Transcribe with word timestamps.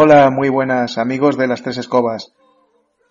Hola, 0.00 0.30
muy 0.30 0.48
buenas 0.48 0.96
amigos 0.96 1.36
de 1.36 1.48
las 1.48 1.64
tres 1.64 1.76
escobas. 1.76 2.32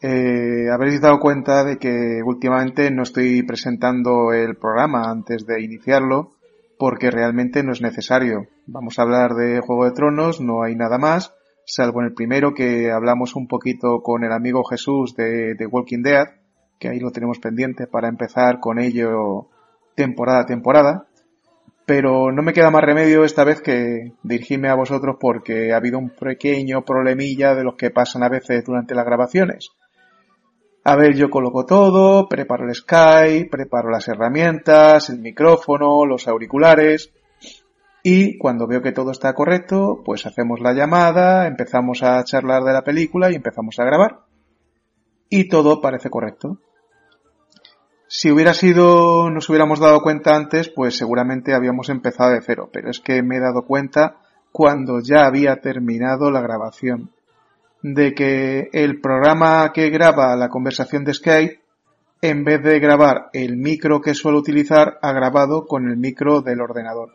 Eh, 0.01 0.69
habréis 0.71 1.01
dado 1.01 1.19
cuenta 1.19 1.65
de 1.65 1.79
que 1.79 2.21
últimamente 2.23 2.89
no 2.91 3.03
estoy 3.03 3.43
presentando 3.43 4.31
el 4.31 4.55
programa 4.55 5.11
antes 5.11 5.45
de 5.45 5.61
iniciarlo 5.61 6.31
porque 6.79 7.11
realmente 7.11 7.61
no 7.61 7.73
es 7.73 7.81
necesario. 7.81 8.47
Vamos 8.67 8.97
a 8.97 9.01
hablar 9.01 9.33
de 9.33 9.59
Juego 9.59 9.83
de 9.83 9.91
Tronos, 9.91 10.39
no 10.39 10.63
hay 10.63 10.77
nada 10.77 10.97
más, 10.97 11.35
salvo 11.65 11.99
en 11.99 12.05
el 12.05 12.13
primero 12.13 12.53
que 12.53 12.89
hablamos 12.89 13.35
un 13.35 13.49
poquito 13.49 14.01
con 14.01 14.23
el 14.23 14.31
amigo 14.31 14.63
Jesús 14.63 15.13
de, 15.13 15.67
Walking 15.69 16.03
Dead, 16.03 16.27
que 16.79 16.87
ahí 16.87 17.01
lo 17.01 17.11
tenemos 17.11 17.39
pendiente 17.39 17.87
para 17.87 18.07
empezar 18.07 18.61
con 18.61 18.79
ello 18.79 19.49
temporada 19.97 20.43
a 20.43 20.45
temporada 20.45 21.06
pero 21.87 22.33
no 22.33 22.43
me 22.43 22.51
queda 22.51 22.69
más 22.69 22.83
remedio 22.83 23.23
esta 23.23 23.45
vez 23.45 23.61
que 23.61 24.11
dirigirme 24.21 24.67
a 24.67 24.75
vosotros 24.75 25.15
porque 25.17 25.71
ha 25.71 25.77
habido 25.77 25.97
un 25.97 26.09
pequeño 26.09 26.83
problemilla 26.83 27.55
de 27.55 27.63
los 27.63 27.75
que 27.75 27.91
pasan 27.91 28.23
a 28.23 28.29
veces 28.29 28.65
durante 28.65 28.93
las 28.93 29.05
grabaciones. 29.05 29.69
A 30.83 30.97
ver, 30.97 31.15
yo 31.15 31.29
coloco 31.29 31.65
todo, 31.65 32.27
preparo 32.27 32.65
el 32.65 32.75
Skype, 32.75 33.49
preparo 33.49 33.89
las 33.89 34.05
herramientas, 34.09 35.09
el 35.09 35.19
micrófono, 35.19 36.05
los 36.05 36.27
auriculares 36.27 37.13
y 38.03 38.37
cuando 38.37 38.67
veo 38.67 38.81
que 38.81 38.91
todo 38.91 39.11
está 39.11 39.33
correcto, 39.33 40.01
pues 40.03 40.25
hacemos 40.25 40.59
la 40.59 40.73
llamada, 40.73 41.47
empezamos 41.47 42.03
a 42.03 42.21
charlar 42.25 42.63
de 42.63 42.73
la 42.73 42.83
película 42.83 43.31
y 43.31 43.35
empezamos 43.35 43.79
a 43.79 43.85
grabar. 43.85 44.19
Y 45.29 45.47
todo 45.47 45.79
parece 45.79 46.09
correcto. 46.09 46.59
Si 48.09 48.31
hubiera 48.31 48.53
sido, 48.53 49.29
nos 49.29 49.49
hubiéramos 49.49 49.79
dado 49.79 50.01
cuenta 50.01 50.33
antes, 50.33 50.69
pues 50.69 50.95
seguramente 50.95 51.53
habíamos 51.53 51.89
empezado 51.89 52.31
de 52.31 52.41
cero, 52.41 52.69
pero 52.71 52.89
es 52.89 53.01
que 53.01 53.21
me 53.21 53.35
he 53.35 53.39
dado 53.41 53.63
cuenta 53.63 54.15
cuando 54.53 55.01
ya 55.01 55.25
había 55.25 55.57
terminado 55.57 56.31
la 56.31 56.39
grabación 56.39 57.11
de 57.83 58.13
que 58.13 58.69
el 58.71 59.01
programa 59.01 59.71
que 59.73 59.89
graba 59.89 60.35
la 60.37 60.47
conversación 60.47 61.03
de 61.03 61.13
Skype, 61.13 61.59
en 62.21 62.45
vez 62.45 62.63
de 62.63 62.79
grabar 62.79 63.29
el 63.33 63.57
micro 63.57 63.99
que 64.01 64.13
suelo 64.13 64.39
utilizar, 64.39 64.97
ha 65.01 65.11
grabado 65.11 65.65
con 65.65 65.89
el 65.89 65.97
micro 65.97 66.41
del 66.41 66.61
ordenador, 66.61 67.09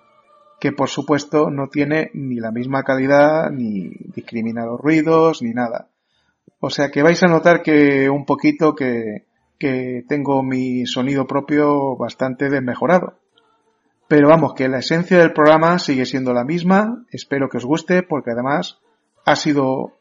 que 0.60 0.72
por 0.72 0.90
supuesto 0.90 1.50
no 1.50 1.68
tiene 1.68 2.10
ni 2.12 2.36
la 2.36 2.52
misma 2.52 2.84
calidad, 2.84 3.50
ni 3.50 3.88
discrimina 4.14 4.66
los 4.66 4.78
ruidos, 4.78 5.42
ni 5.42 5.52
nada. 5.52 5.88
O 6.60 6.68
sea 6.68 6.90
que 6.90 7.02
vais 7.02 7.20
a 7.22 7.28
notar 7.28 7.62
que 7.62 8.08
un 8.08 8.24
poquito 8.26 8.74
que, 8.74 9.24
que 9.62 10.04
tengo 10.08 10.42
mi 10.42 10.86
sonido 10.86 11.28
propio 11.28 11.96
bastante 11.96 12.50
desmejorado. 12.50 13.20
Pero 14.08 14.26
vamos, 14.26 14.54
que 14.54 14.68
la 14.68 14.80
esencia 14.80 15.18
del 15.18 15.32
programa 15.32 15.78
sigue 15.78 16.04
siendo 16.04 16.32
la 16.32 16.42
misma, 16.42 17.04
espero 17.12 17.48
que 17.48 17.58
os 17.58 17.64
guste 17.64 18.02
porque 18.02 18.32
además 18.32 18.80
ha 19.24 19.36
sido 19.36 19.92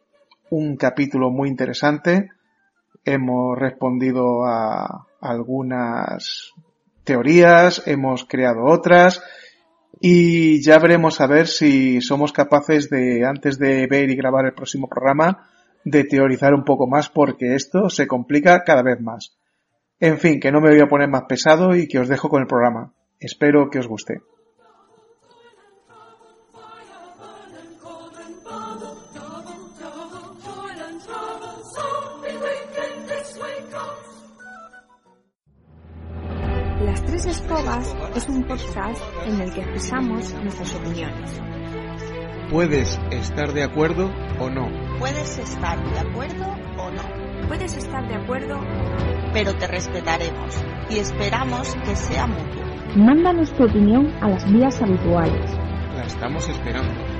un 0.49 0.77
capítulo 0.77 1.29
muy 1.29 1.47
interesante, 1.47 2.31
hemos 3.05 3.55
respondido 3.55 4.45
a 4.45 5.05
algunas 5.21 6.53
teorías, 7.03 7.83
hemos 7.85 8.25
creado 8.25 8.65
otras 8.65 9.21
y 9.99 10.63
ya 10.63 10.79
veremos 10.79 11.21
a 11.21 11.27
ver 11.27 11.45
si 11.45 12.01
somos 12.01 12.33
capaces 12.33 12.89
de, 12.89 13.27
antes 13.27 13.59
de 13.59 13.85
ver 13.85 14.09
y 14.09 14.15
grabar 14.15 14.45
el 14.45 14.55
próximo 14.55 14.87
programa, 14.89 15.51
de 15.85 16.03
teorizar 16.03 16.55
un 16.55 16.63
poco 16.63 16.87
más 16.87 17.09
porque 17.09 17.53
esto 17.53 17.91
se 17.91 18.07
complica 18.07 18.63
cada 18.63 18.81
vez 18.81 18.99
más. 18.99 19.37
En 20.03 20.17
fin, 20.17 20.39
que 20.39 20.51
no 20.51 20.61
me 20.61 20.69
voy 20.69 20.79
a 20.79 20.87
poner 20.87 21.07
más 21.07 21.25
pesado 21.29 21.75
y 21.75 21.87
que 21.87 21.99
os 21.99 22.07
dejo 22.07 22.27
con 22.27 22.41
el 22.41 22.47
programa. 22.47 22.91
Espero 23.19 23.69
que 23.69 23.77
os 23.77 23.87
guste. 23.87 24.21
Las 36.83 37.05
Tres 37.05 37.25
Escobas 37.27 37.95
es 38.15 38.27
un 38.27 38.43
podcast 38.47 39.03
en 39.27 39.39
el 39.39 39.53
que 39.53 39.61
expresamos 39.61 40.33
nuestras 40.33 40.75
opiniones. 40.77 41.39
Puedes 42.49 42.99
estar 43.11 43.53
de 43.53 43.61
acuerdo 43.61 44.09
o 44.39 44.49
no. 44.49 44.67
Puedes 44.97 45.37
estar 45.37 45.77
de 45.77 45.99
acuerdo 45.99 46.47
o 46.79 46.89
no 46.89 47.21
Puedes 47.51 47.75
estar 47.75 48.07
de 48.07 48.15
acuerdo, 48.15 48.61
pero 49.33 49.53
te 49.53 49.67
respetaremos 49.67 50.63
y 50.89 50.99
esperamos 50.99 51.75
que 51.85 51.95
sea 51.95 52.27
mutuo. 52.27 52.63
Mándanos 52.95 53.51
tu 53.53 53.63
opinión 53.63 54.11
a 54.21 54.29
las 54.29 54.51
vías 54.51 54.81
habituales. 54.81 55.51
La 55.95 56.03
estamos 56.03 56.47
esperando. 56.49 57.10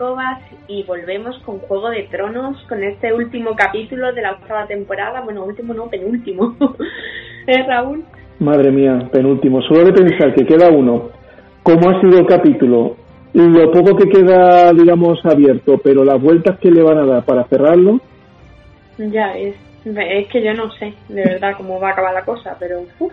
Escobas 0.00 0.40
y 0.66 0.82
volvemos 0.84 1.36
con 1.44 1.58
Juego 1.58 1.90
de 1.90 2.04
Tronos, 2.10 2.56
con 2.70 2.82
este 2.82 3.12
último 3.12 3.50
capítulo 3.54 4.14
de 4.14 4.22
la 4.22 4.32
octava 4.32 4.66
temporada, 4.66 5.20
bueno, 5.20 5.44
último 5.44 5.74
no, 5.74 5.88
penúltimo, 5.88 6.56
¿eh 7.46 7.62
Raúl? 7.68 8.02
Madre 8.38 8.70
mía, 8.70 9.10
penúltimo, 9.12 9.60
solo 9.60 9.84
de 9.84 9.92
pensar 9.92 10.34
que 10.34 10.46
queda 10.46 10.70
uno, 10.70 11.10
cómo 11.62 11.90
ha 11.90 12.00
sido 12.00 12.20
el 12.20 12.26
capítulo, 12.26 12.96
lo 13.34 13.70
poco 13.70 13.94
que 13.94 14.08
queda, 14.08 14.72
digamos, 14.72 15.18
abierto, 15.26 15.78
pero 15.84 16.02
las 16.02 16.18
vueltas 16.18 16.58
que 16.60 16.70
le 16.70 16.82
van 16.82 16.96
a 16.96 17.04
dar 17.04 17.24
para 17.26 17.44
cerrarlo. 17.44 18.00
Ya, 18.96 19.36
es, 19.36 19.54
es 19.84 20.28
que 20.28 20.42
yo 20.42 20.54
no 20.54 20.70
sé, 20.72 20.94
de 21.10 21.24
verdad, 21.24 21.56
cómo 21.58 21.78
va 21.78 21.90
a 21.90 21.92
acabar 21.92 22.14
la 22.14 22.24
cosa, 22.24 22.56
pero... 22.58 22.80
Uf, 22.98 23.12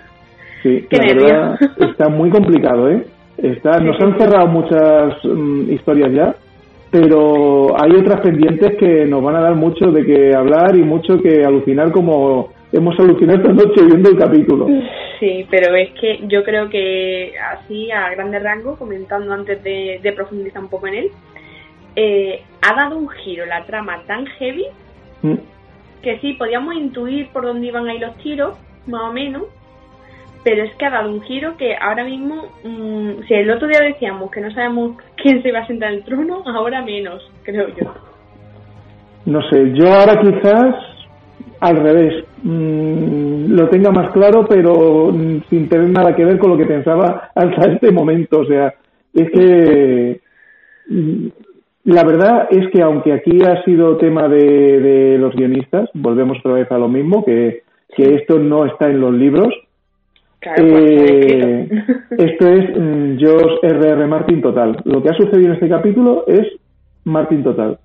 sí, 0.63 0.87
la 0.89 1.13
verdad 1.13 1.59
está 1.81 2.07
muy 2.07 2.29
complicado, 2.29 2.89
¿eh? 2.89 3.05
Está, 3.37 3.77
nos 3.81 3.99
han 4.01 4.17
cerrado 4.17 4.47
muchas 4.47 5.13
mm, 5.25 5.69
historias 5.69 6.13
ya, 6.13 6.35
pero 6.91 7.75
hay 7.81 7.91
otras 7.91 8.21
pendientes 8.21 8.77
que 8.77 9.05
nos 9.05 9.21
van 9.21 9.35
a 9.35 9.41
dar 9.41 9.55
mucho 9.55 9.91
de 9.91 10.05
que 10.05 10.35
hablar 10.35 10.75
y 10.75 10.83
mucho 10.83 11.21
que 11.21 11.43
alucinar 11.43 11.91
como 11.91 12.49
hemos 12.71 12.99
alucinado 12.99 13.39
esta 13.39 13.53
noche 13.53 13.85
viendo 13.85 14.09
el 14.09 14.17
capítulo. 14.17 14.67
Sí, 15.19 15.45
pero 15.49 15.75
es 15.75 15.91
que 15.99 16.19
yo 16.27 16.43
creo 16.43 16.69
que 16.69 17.33
así 17.53 17.91
a 17.91 18.09
grande 18.11 18.39
rango, 18.39 18.77
comentando 18.77 19.33
antes 19.33 19.61
de, 19.63 20.13
profundizar 20.15 20.61
un 20.61 20.69
poco 20.69 20.87
en 20.87 20.95
él, 20.95 21.11
eh, 21.95 22.41
ha 22.61 22.75
dado 22.75 22.97
un 22.97 23.09
giro 23.09 23.45
la 23.45 23.65
trama 23.65 24.03
tan 24.05 24.25
heavy 24.25 24.65
mm. 25.23 25.33
que 26.03 26.19
sí, 26.19 26.33
podíamos 26.33 26.75
intuir 26.75 27.29
por 27.29 27.43
dónde 27.43 27.67
iban 27.67 27.87
a 27.87 27.95
ir 27.95 28.01
los 28.01 28.15
tiros, 28.17 28.57
más 28.85 29.01
o 29.09 29.13
menos, 29.13 29.43
pero 30.47 30.63
es 30.63 30.73
que 30.75 30.85
ha 30.85 30.89
dado 30.89 31.11
un 31.11 31.21
giro 31.23 31.57
que 31.57 31.75
ahora 31.75 32.05
mismo, 32.05 32.45
mm, 32.63 33.23
si 33.27 33.33
el 33.33 33.51
otro 33.51 33.67
día 33.67 33.81
decíamos 33.81 34.31
que 34.31 34.39
no 34.39 34.49
sabemos 34.51 34.95
quién 35.21 35.43
se 35.43 35.51
va 35.51 35.59
a 35.59 35.67
sentar 35.67 35.91
en 35.91 35.97
el 35.97 36.05
trono, 36.05 36.41
ahora 36.45 36.81
menos, 36.83 37.21
creo 37.43 37.67
yo. 37.75 37.93
No 39.25 39.41
sé, 39.49 39.73
yo 39.73 39.91
ahora 39.91 40.21
quizás 40.21 40.73
al 41.59 41.75
revés, 41.75 42.23
mm, 42.43 43.51
lo 43.57 43.67
tenga 43.67 43.91
más 43.91 44.09
claro, 44.13 44.45
pero 44.47 45.11
mm, 45.11 45.41
sin 45.49 45.67
tener 45.67 45.89
nada 45.89 46.15
que 46.15 46.23
ver 46.23 46.37
con 46.37 46.51
lo 46.51 46.57
que 46.57 46.65
pensaba 46.65 47.29
hasta 47.35 47.69
este 47.69 47.91
momento. 47.91 48.39
O 48.39 48.45
sea, 48.45 48.73
es 49.13 49.29
que 49.29 50.21
mm, 50.87 51.27
la 51.83 52.05
verdad 52.05 52.47
es 52.51 52.71
que 52.71 52.81
aunque 52.81 53.11
aquí 53.11 53.41
ha 53.43 53.65
sido 53.65 53.97
tema 53.97 54.29
de, 54.29 54.79
de 54.79 55.17
los 55.17 55.35
guionistas, 55.35 55.89
volvemos 55.93 56.37
otra 56.39 56.53
vez 56.53 56.71
a 56.71 56.77
lo 56.77 56.87
mismo, 56.87 57.25
que, 57.25 57.63
que 57.97 58.15
esto 58.15 58.39
no 58.39 58.65
está 58.65 58.89
en 58.89 59.01
los 59.01 59.13
libros. 59.13 59.53
Eh, 60.41 61.69
esto 62.11 62.47
es 62.47 63.19
George 63.19 63.57
R.R. 63.63 63.89
R. 63.89 64.07
Martin 64.07 64.41
total. 64.41 64.77
Lo 64.85 65.01
que 65.01 65.09
ha 65.09 65.13
sucedido 65.13 65.49
en 65.49 65.53
este 65.53 65.69
capítulo 65.69 66.25
es 66.27 66.47
Martin 67.03 67.43
total. 67.43 67.79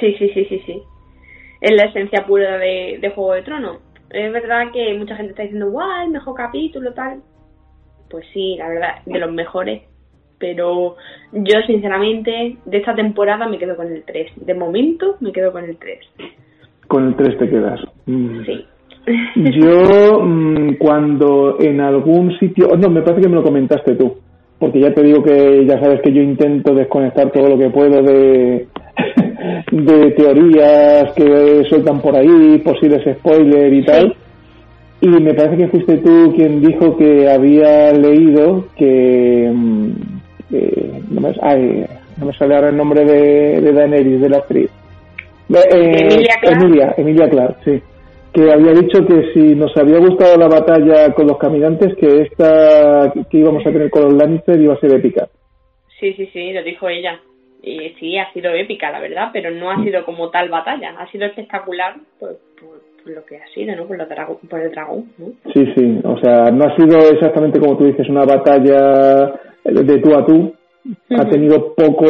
Sí, 0.00 0.14
sí, 0.18 0.28
sí, 0.34 0.44
sí, 0.44 0.62
sí 0.66 0.82
es 1.60 1.72
la 1.72 1.84
esencia 1.84 2.24
pura 2.26 2.58
de, 2.58 3.12
Juego 3.14 3.34
de 3.34 3.42
Tronos. 3.42 3.78
Es 4.10 4.32
verdad 4.32 4.72
que 4.72 4.96
mucha 4.98 5.16
gente 5.16 5.30
está 5.30 5.42
diciendo, 5.42 5.70
guau, 5.70 6.04
el 6.04 6.10
mejor 6.10 6.34
capítulo, 6.34 6.92
tal. 6.94 7.20
Pues 8.10 8.24
sí, 8.32 8.56
la 8.58 8.68
verdad, 8.68 9.02
de 9.04 9.18
los 9.18 9.32
mejores. 9.32 9.82
Pero 10.38 10.96
yo, 11.32 11.60
sinceramente, 11.66 12.56
de 12.64 12.78
esta 12.78 12.94
temporada 12.94 13.48
me 13.48 13.58
quedo 13.58 13.76
con 13.76 13.88
el 13.88 14.04
3. 14.04 14.32
De 14.36 14.54
momento, 14.54 15.16
me 15.20 15.32
quedo 15.32 15.52
con 15.52 15.64
el 15.64 15.76
3. 15.76 15.98
Con 16.86 17.08
el 17.08 17.16
3 17.16 17.38
te 17.38 17.50
quedas. 17.50 17.80
Mm. 18.06 18.44
Sí. 18.44 18.66
Yo, 19.36 20.20
mm, 20.22 20.74
cuando 20.78 21.56
en 21.60 21.80
algún 21.80 22.36
sitio. 22.38 22.68
No, 22.76 22.90
me 22.90 23.02
parece 23.02 23.22
que 23.22 23.28
me 23.28 23.36
lo 23.36 23.42
comentaste 23.42 23.94
tú. 23.94 24.16
Porque 24.58 24.80
ya 24.80 24.92
te 24.92 25.02
digo 25.02 25.22
que 25.22 25.64
ya 25.66 25.80
sabes 25.80 26.00
que 26.02 26.12
yo 26.12 26.20
intento 26.20 26.74
desconectar 26.74 27.30
todo 27.30 27.48
lo 27.48 27.58
que 27.58 27.70
puedo 27.70 28.02
de, 28.02 28.66
de 29.70 30.10
teorías 30.12 31.12
que 31.12 31.62
sueltan 31.68 32.00
por 32.00 32.16
ahí, 32.16 32.58
posibles 32.64 33.04
spoilers 33.18 33.72
y 33.72 33.84
tal. 33.84 34.16
Y 35.00 35.08
me 35.08 35.32
parece 35.32 35.56
que 35.56 35.68
fuiste 35.68 35.98
tú 35.98 36.32
quien 36.34 36.60
dijo 36.60 36.96
que 36.96 37.30
había 37.30 37.92
leído 37.92 38.66
que. 38.76 39.50
Mm, 39.54 39.90
no, 41.10 41.20
me, 41.20 41.32
no, 42.18 42.26
me, 42.26 42.32
sale 42.32 42.56
ahora 42.56 42.70
el 42.70 42.76
nombre 42.76 43.04
de, 43.04 43.60
de 43.60 43.72
Daenerys, 43.72 44.20
de 44.20 44.28
la 44.28 44.38
actriz. 44.38 44.70
Eh, 45.50 46.26
Emilia, 46.42 46.94
Emilia 46.96 47.28
Clark, 47.28 47.58
sí. 47.64 47.80
Que 48.38 48.52
había 48.52 48.70
dicho 48.72 49.04
que 49.04 49.32
si 49.32 49.56
nos 49.56 49.76
había 49.76 49.98
gustado 49.98 50.36
la 50.36 50.46
batalla 50.46 51.12
con 51.12 51.26
los 51.26 51.38
caminantes, 51.38 51.96
que 51.96 52.22
esta 52.22 53.12
que 53.28 53.36
íbamos 53.36 53.66
a 53.66 53.72
tener 53.72 53.90
con 53.90 54.04
los 54.04 54.14
Lannister 54.14 54.60
iba 54.60 54.74
a 54.74 54.78
ser 54.78 54.94
épica. 54.94 55.26
Sí, 55.98 56.12
sí, 56.12 56.26
sí, 56.32 56.52
lo 56.52 56.62
dijo 56.62 56.88
ella 56.88 57.20
y 57.62 57.90
sí, 57.98 58.16
ha 58.16 58.32
sido 58.32 58.52
épica, 58.52 58.92
la 58.92 59.00
verdad, 59.00 59.30
pero 59.32 59.50
no 59.50 59.72
ha 59.72 59.78
mm. 59.78 59.84
sido 59.84 60.04
como 60.04 60.30
tal 60.30 60.48
batalla. 60.50 60.94
Ha 60.98 61.10
sido 61.10 61.26
espectacular 61.26 61.96
por, 62.20 62.38
lo 63.06 63.24
que 63.24 63.38
ha 63.38 63.48
sido, 63.48 63.74
¿no? 63.74 63.86
Por, 63.86 63.98
por 64.48 64.60
el 64.60 64.70
dragón, 64.70 65.10
¿no? 65.18 65.26
Sí, 65.52 65.64
sí. 65.76 66.00
O 66.04 66.16
sea, 66.18 66.50
no 66.52 66.66
ha 66.66 66.76
sido 66.76 67.10
exactamente 67.10 67.58
como 67.58 67.76
tú 67.76 67.86
dices, 67.86 68.08
una 68.08 68.24
batalla 68.24 69.32
de 69.64 69.98
tú 69.98 70.14
a 70.14 70.24
tú. 70.24 70.54
Ha 71.10 71.28
tenido 71.28 71.74
poco 71.74 72.06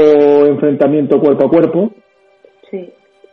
enfrentamiento 0.47 1.19
cuerpo 1.21 1.47
a 1.47 1.49
cuerpo. 1.49 1.91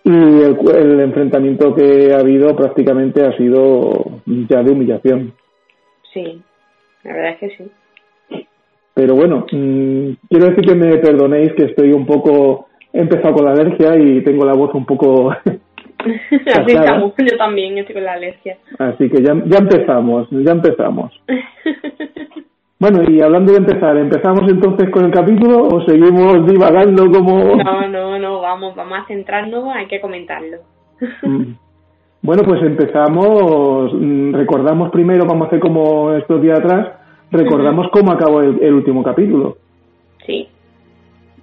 Y 0.05 0.11
el, 0.11 0.57
el 0.75 0.99
enfrentamiento 1.01 1.73
que 1.73 2.13
ha 2.13 2.19
habido 2.19 2.55
prácticamente 2.55 3.25
ha 3.25 3.35
sido 3.35 4.21
ya 4.25 4.61
de 4.61 4.71
humillación. 4.71 5.33
Sí, 6.13 6.41
la 7.03 7.13
verdad 7.13 7.31
es 7.31 7.39
que 7.39 7.57
sí. 7.57 8.45
Pero 8.93 9.15
bueno, 9.15 9.45
mm, 9.51 10.11
quiero 10.29 10.45
decir 10.45 10.63
que 10.63 10.75
me 10.75 10.97
perdonéis 10.97 11.51
que 11.53 11.65
estoy 11.65 11.91
un 11.91 12.05
poco. 12.05 12.67
He 12.93 13.01
empezado 13.01 13.33
con 13.33 13.45
la 13.45 13.51
alergia 13.51 13.97
y 13.97 14.23
tengo 14.23 14.45
la 14.45 14.53
voz 14.53 14.73
un 14.73 14.85
poco. 14.85 15.31
Así 15.99 16.71
estamos, 16.71 17.13
yo 17.17 17.37
también 17.37 17.77
estoy 17.77 17.95
con 17.95 18.05
la 18.05 18.13
alergia. 18.13 18.57
Así 18.77 19.09
que 19.09 19.21
ya, 19.21 19.33
ya 19.47 19.57
empezamos, 19.57 20.27
ya 20.29 20.51
empezamos. 20.51 21.11
bueno, 22.91 23.09
y 23.09 23.19
hablando 23.19 23.51
de 23.51 23.57
empezar, 23.57 23.97
¿empezamos 23.97 24.43
entonces 24.47 24.91
con 24.91 25.05
el 25.05 25.11
capítulo 25.11 25.63
o 25.63 25.81
seguimos 25.85 26.45
divagando 26.45 27.09
como.? 27.09 27.55
No, 27.55 27.87
no, 27.87 28.19
no, 28.19 28.41
vamos, 28.41 28.75
vamos 28.75 28.99
a 28.99 29.07
centrarnos, 29.07 29.63
hay 29.73 29.87
que 29.87 29.99
comentarlo. 30.01 30.57
Mm. 31.23 31.53
Bueno, 32.21 32.41
pues 32.43 32.59
empezamos, 32.63 33.93
mm, 33.93 34.33
recordamos 34.33 34.89
primero, 34.89 35.27
vamos 35.27 35.43
a 35.43 35.47
hacer 35.47 35.59
como 35.59 36.11
estos 36.13 36.41
días 36.41 36.57
atrás, 36.57 36.93
recordamos 37.29 37.87
cómo 37.91 38.11
acabó 38.13 38.41
el, 38.41 38.73
último 38.73 39.03
capítulo. 39.03 39.57
Sí. 40.25 40.47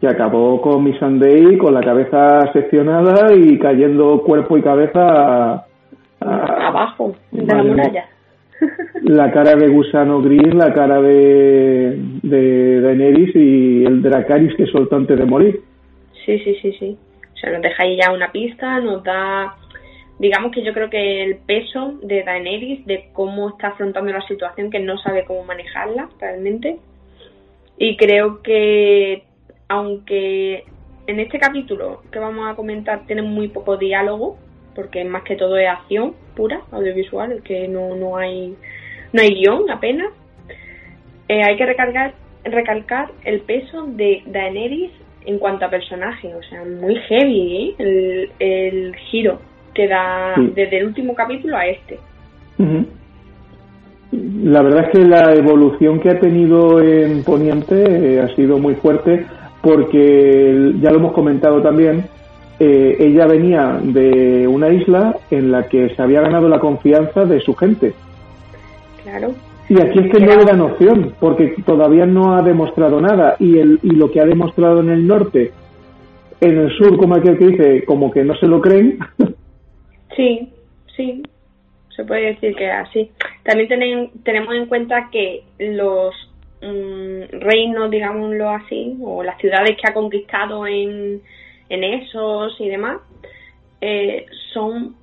Que 0.01 0.09
acabó 0.09 0.61
con 0.61 0.83
Miss 0.83 0.99
Sunday 0.99 1.57
con 1.57 1.73
la 1.73 1.83
cabeza 1.83 2.51
seccionada 2.53 3.33
y 3.33 3.61
cayendo 3.61 4.23
cuerpo 4.23 4.59
y 4.59 4.63
cabeza 4.63 5.67
abajo 6.19 7.15
de 7.31 7.47
la 7.47 7.63
muralla. 7.63 8.07
La 9.03 9.31
cara 9.33 9.57
de 9.57 9.69
gusano 9.69 10.23
gris, 10.23 10.55
la 10.55 10.73
cara 10.73 11.01
de, 11.01 11.99
Daenerys 12.23 13.35
y 13.35 13.85
el 13.85 14.03
Dracarys 14.03 14.55
que 14.55 14.67
soltó 14.67 14.97
antes 14.97 15.19
de 15.19 15.25
morir. 15.25 15.61
Sí, 16.25 16.39
sí, 16.39 16.57
sí, 16.63 16.73
sí. 16.79 16.97
O 17.35 17.37
sea, 17.37 17.53
nos 17.53 17.63
deja 17.63 17.83
ahí 17.83 17.97
ya 17.97 18.13
una 18.13 18.31
pista, 18.31 18.79
nos 18.81 19.03
da 19.03 19.57
digamos 20.19 20.53
que 20.53 20.63
yo 20.63 20.73
creo 20.73 20.89
que 20.89 21.25
el 21.25 21.39
peso 21.39 21.99
de 22.03 22.23
Daenerys, 22.23 22.87
de 22.87 23.09
cómo 23.13 23.49
está 23.49 23.69
afrontando 23.69 24.13
la 24.13 24.25
situación, 24.29 24.71
que 24.71 24.79
no 24.79 24.97
sabe 24.99 25.25
cómo 25.25 25.43
manejarla 25.43 26.09
realmente. 26.21 26.79
Y 27.77 27.97
creo 27.97 28.41
que, 28.41 29.25
aunque 29.69 30.65
en 31.09 31.19
este 31.19 31.41
capítulo 31.41 32.03
que 32.13 32.21
vamos 32.21 32.49
a 32.49 32.55
comentar 32.55 33.05
tiene 33.07 33.23
muy 33.23 33.49
poco 33.49 33.77
diálogo, 33.77 34.39
porque 34.75 35.05
más 35.05 35.23
que 35.23 35.37
todo 35.37 35.57
es 35.57 35.69
acción 35.69 36.15
pura, 36.37 36.61
audiovisual, 36.71 37.43
que 37.43 37.69
no, 37.69 37.95
no 37.95 38.17
hay 38.17 38.57
no 39.13 39.21
hay 39.21 39.35
guion 39.35 39.71
apenas, 39.71 40.09
eh, 41.29 41.43
hay 41.43 41.57
que 41.57 41.67
recargar, 41.67 42.15
recalcar 42.45 43.11
el 43.25 43.41
peso 43.41 43.87
de 43.87 44.23
Daenerys 44.27 44.91
en 45.27 45.39
cuanto 45.39 45.67
a 45.67 45.71
personaje, 45.71 46.35
o 46.35 46.43
sea, 46.43 46.65
muy 46.65 46.97
heavy 47.09 47.57
¿eh? 47.57 47.75
el, 47.79 48.31
el 48.39 48.97
giro 48.97 49.39
que 49.75 49.89
da 49.89 50.35
desde 50.37 50.79
el 50.79 50.87
último 50.87 51.15
capítulo 51.15 51.57
a 51.57 51.67
este. 51.67 51.99
La 54.13 54.63
verdad 54.63 54.85
es 54.85 54.91
que 54.91 55.05
la 55.07 55.33
evolución 55.35 55.99
que 56.01 56.11
ha 56.11 56.21
tenido 56.21 56.83
en 56.83 57.25
Poniente 57.25 58.17
eh, 58.17 58.21
ha 58.21 58.29
sido 58.35 58.59
muy 58.59 58.75
fuerte 58.75 59.25
porque 59.63 60.73
ya 60.81 60.91
lo 60.91 60.99
hemos 60.99 61.13
comentado 61.13 61.63
también, 61.63 62.05
eh, 62.65 62.97
ella 63.01 63.27
venía 63.27 63.81
de 63.83 64.47
una 64.47 64.69
isla 64.69 65.17
en 65.31 65.51
la 65.51 65.69
que 65.69 65.95
se 65.95 66.03
había 66.03 66.21
ganado 66.21 66.49
la 66.49 66.61
confianza 66.61 67.25
de 67.25 67.41
su 67.41 67.55
gente. 67.55 67.93
Claro. 69.03 69.35
Y 69.69 69.81
aquí 69.81 69.99
es 69.99 70.13
que 70.13 70.21
no 70.21 70.37
le 70.37 70.45
dan 70.45 70.61
opción, 70.61 71.15
porque 71.19 71.55
todavía 71.67 72.07
no 72.07 72.35
ha 72.35 72.43
demostrado 72.43 73.01
nada. 73.01 73.37
Y, 73.41 73.59
el, 73.59 73.81
y 73.83 73.91
lo 73.91 74.11
que 74.11 74.21
ha 74.21 74.27
demostrado 74.27 74.81
en 74.81 74.91
el 74.91 75.07
norte, 75.07 75.51
en 76.41 76.59
el 76.59 76.71
sur, 76.77 76.97
como 76.99 77.17
aquel 77.17 77.37
que 77.37 77.47
dice, 77.47 77.85
como 77.85 78.11
que 78.11 78.23
no 78.23 78.37
se 78.37 78.47
lo 78.47 78.61
creen, 78.61 78.99
Sí, 80.17 80.49
sí, 80.97 81.23
se 81.97 82.05
puede 82.05 82.35
decir 82.35 82.55
que 82.55 82.71
así. 82.71 83.11
También 83.45 84.11
tenemos 84.23 84.55
en 84.55 84.67
cuenta 84.67 85.09
que 85.11 85.43
los 85.59 86.15
mm, 86.61 87.41
reinos, 87.41 87.91
digámoslo 87.91 88.51
así, 88.51 88.97
o 89.03 89.23
las 89.23 89.39
ciudades 89.39 89.77
que 89.81 89.89
ha 89.89 89.95
conquistado 89.95 90.67
en, 90.67 91.23
en 91.73 91.85
esos 91.85 92.61
y 92.61 92.69
demás, 92.69 93.01
eh, 93.81 94.27
son 94.53 94.97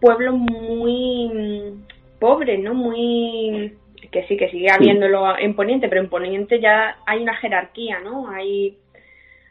pueblos 0.00 0.34
muy 0.34 1.28
mm, 1.28 2.18
pobres, 2.18 2.60
¿no? 2.60 2.74
Muy 2.74 3.74
que 4.10 4.24
sí, 4.26 4.36
que 4.36 4.50
sigue 4.50 4.70
habiéndolo 4.70 5.36
en 5.38 5.54
Poniente, 5.54 5.88
pero 5.88 6.00
en 6.00 6.08
Poniente 6.08 6.60
ya 6.60 6.98
hay 7.06 7.22
una 7.22 7.36
jerarquía, 7.36 8.00
¿no? 8.00 8.28
Hay, 8.30 8.76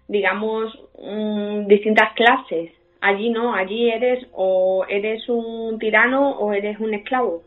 digamos, 0.08 0.74
mm, 0.98 1.68
distintas 1.68 2.14
clases 2.14 2.72
Allí 3.06 3.30
no, 3.30 3.54
allí 3.54 3.92
eres 3.92 4.26
o 4.34 4.84
eres 4.90 5.30
un 5.30 5.78
tirano 5.78 6.32
o 6.40 6.54
eres 6.54 6.80
un 6.80 6.92
esclavo. 6.96 7.44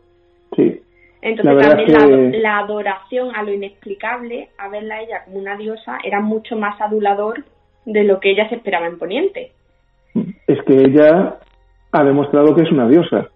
Sí. 0.54 0.80
Entonces 1.20 1.66
también 1.66 2.40
la, 2.40 2.58
adoración 2.58 3.34
a 3.34 3.42
lo 3.42 3.52
inexplicable, 3.52 4.50
a 4.56 4.68
verla 4.68 4.94
a 4.94 5.02
ella 5.02 5.24
como 5.24 5.38
una 5.38 5.56
diosa, 5.56 5.98
era 6.04 6.20
mucho 6.20 6.54
más 6.54 6.80
adulador 6.80 7.42
de 7.92 8.04
lo 8.04 8.20
que 8.20 8.30
ella 8.30 8.48
se 8.48 8.56
esperaba 8.56 8.86
en 8.86 8.98
Poniente. 8.98 9.52
Es 10.46 10.62
que 10.64 10.74
ella 10.74 11.38
ha 11.92 12.04
demostrado 12.04 12.54
que 12.54 12.62
es 12.62 12.72
una 12.72 12.88
diosa. 12.88 13.28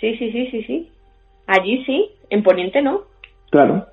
Sí, 0.00 0.16
sí, 0.16 0.32
sí, 0.32 0.48
sí, 0.50 0.62
sí. 0.64 0.88
Allí 1.46 1.84
sí, 1.84 2.10
en 2.30 2.42
Poniente 2.42 2.82
no. 2.82 3.02
Claro. 3.50 3.86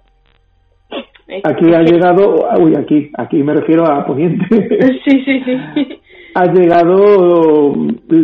Aquí 1.43 1.74
ha 1.74 1.81
llegado, 1.81 2.48
uy, 2.59 2.75
aquí, 2.75 3.12
aquí 3.17 3.43
me 3.43 3.53
refiero 3.53 3.86
a 3.86 4.05
Poniente. 4.05 4.45
Sí, 5.05 5.24
sí, 5.25 5.43
sí 5.43 6.00
ha 6.33 6.45
llegado 6.45 7.74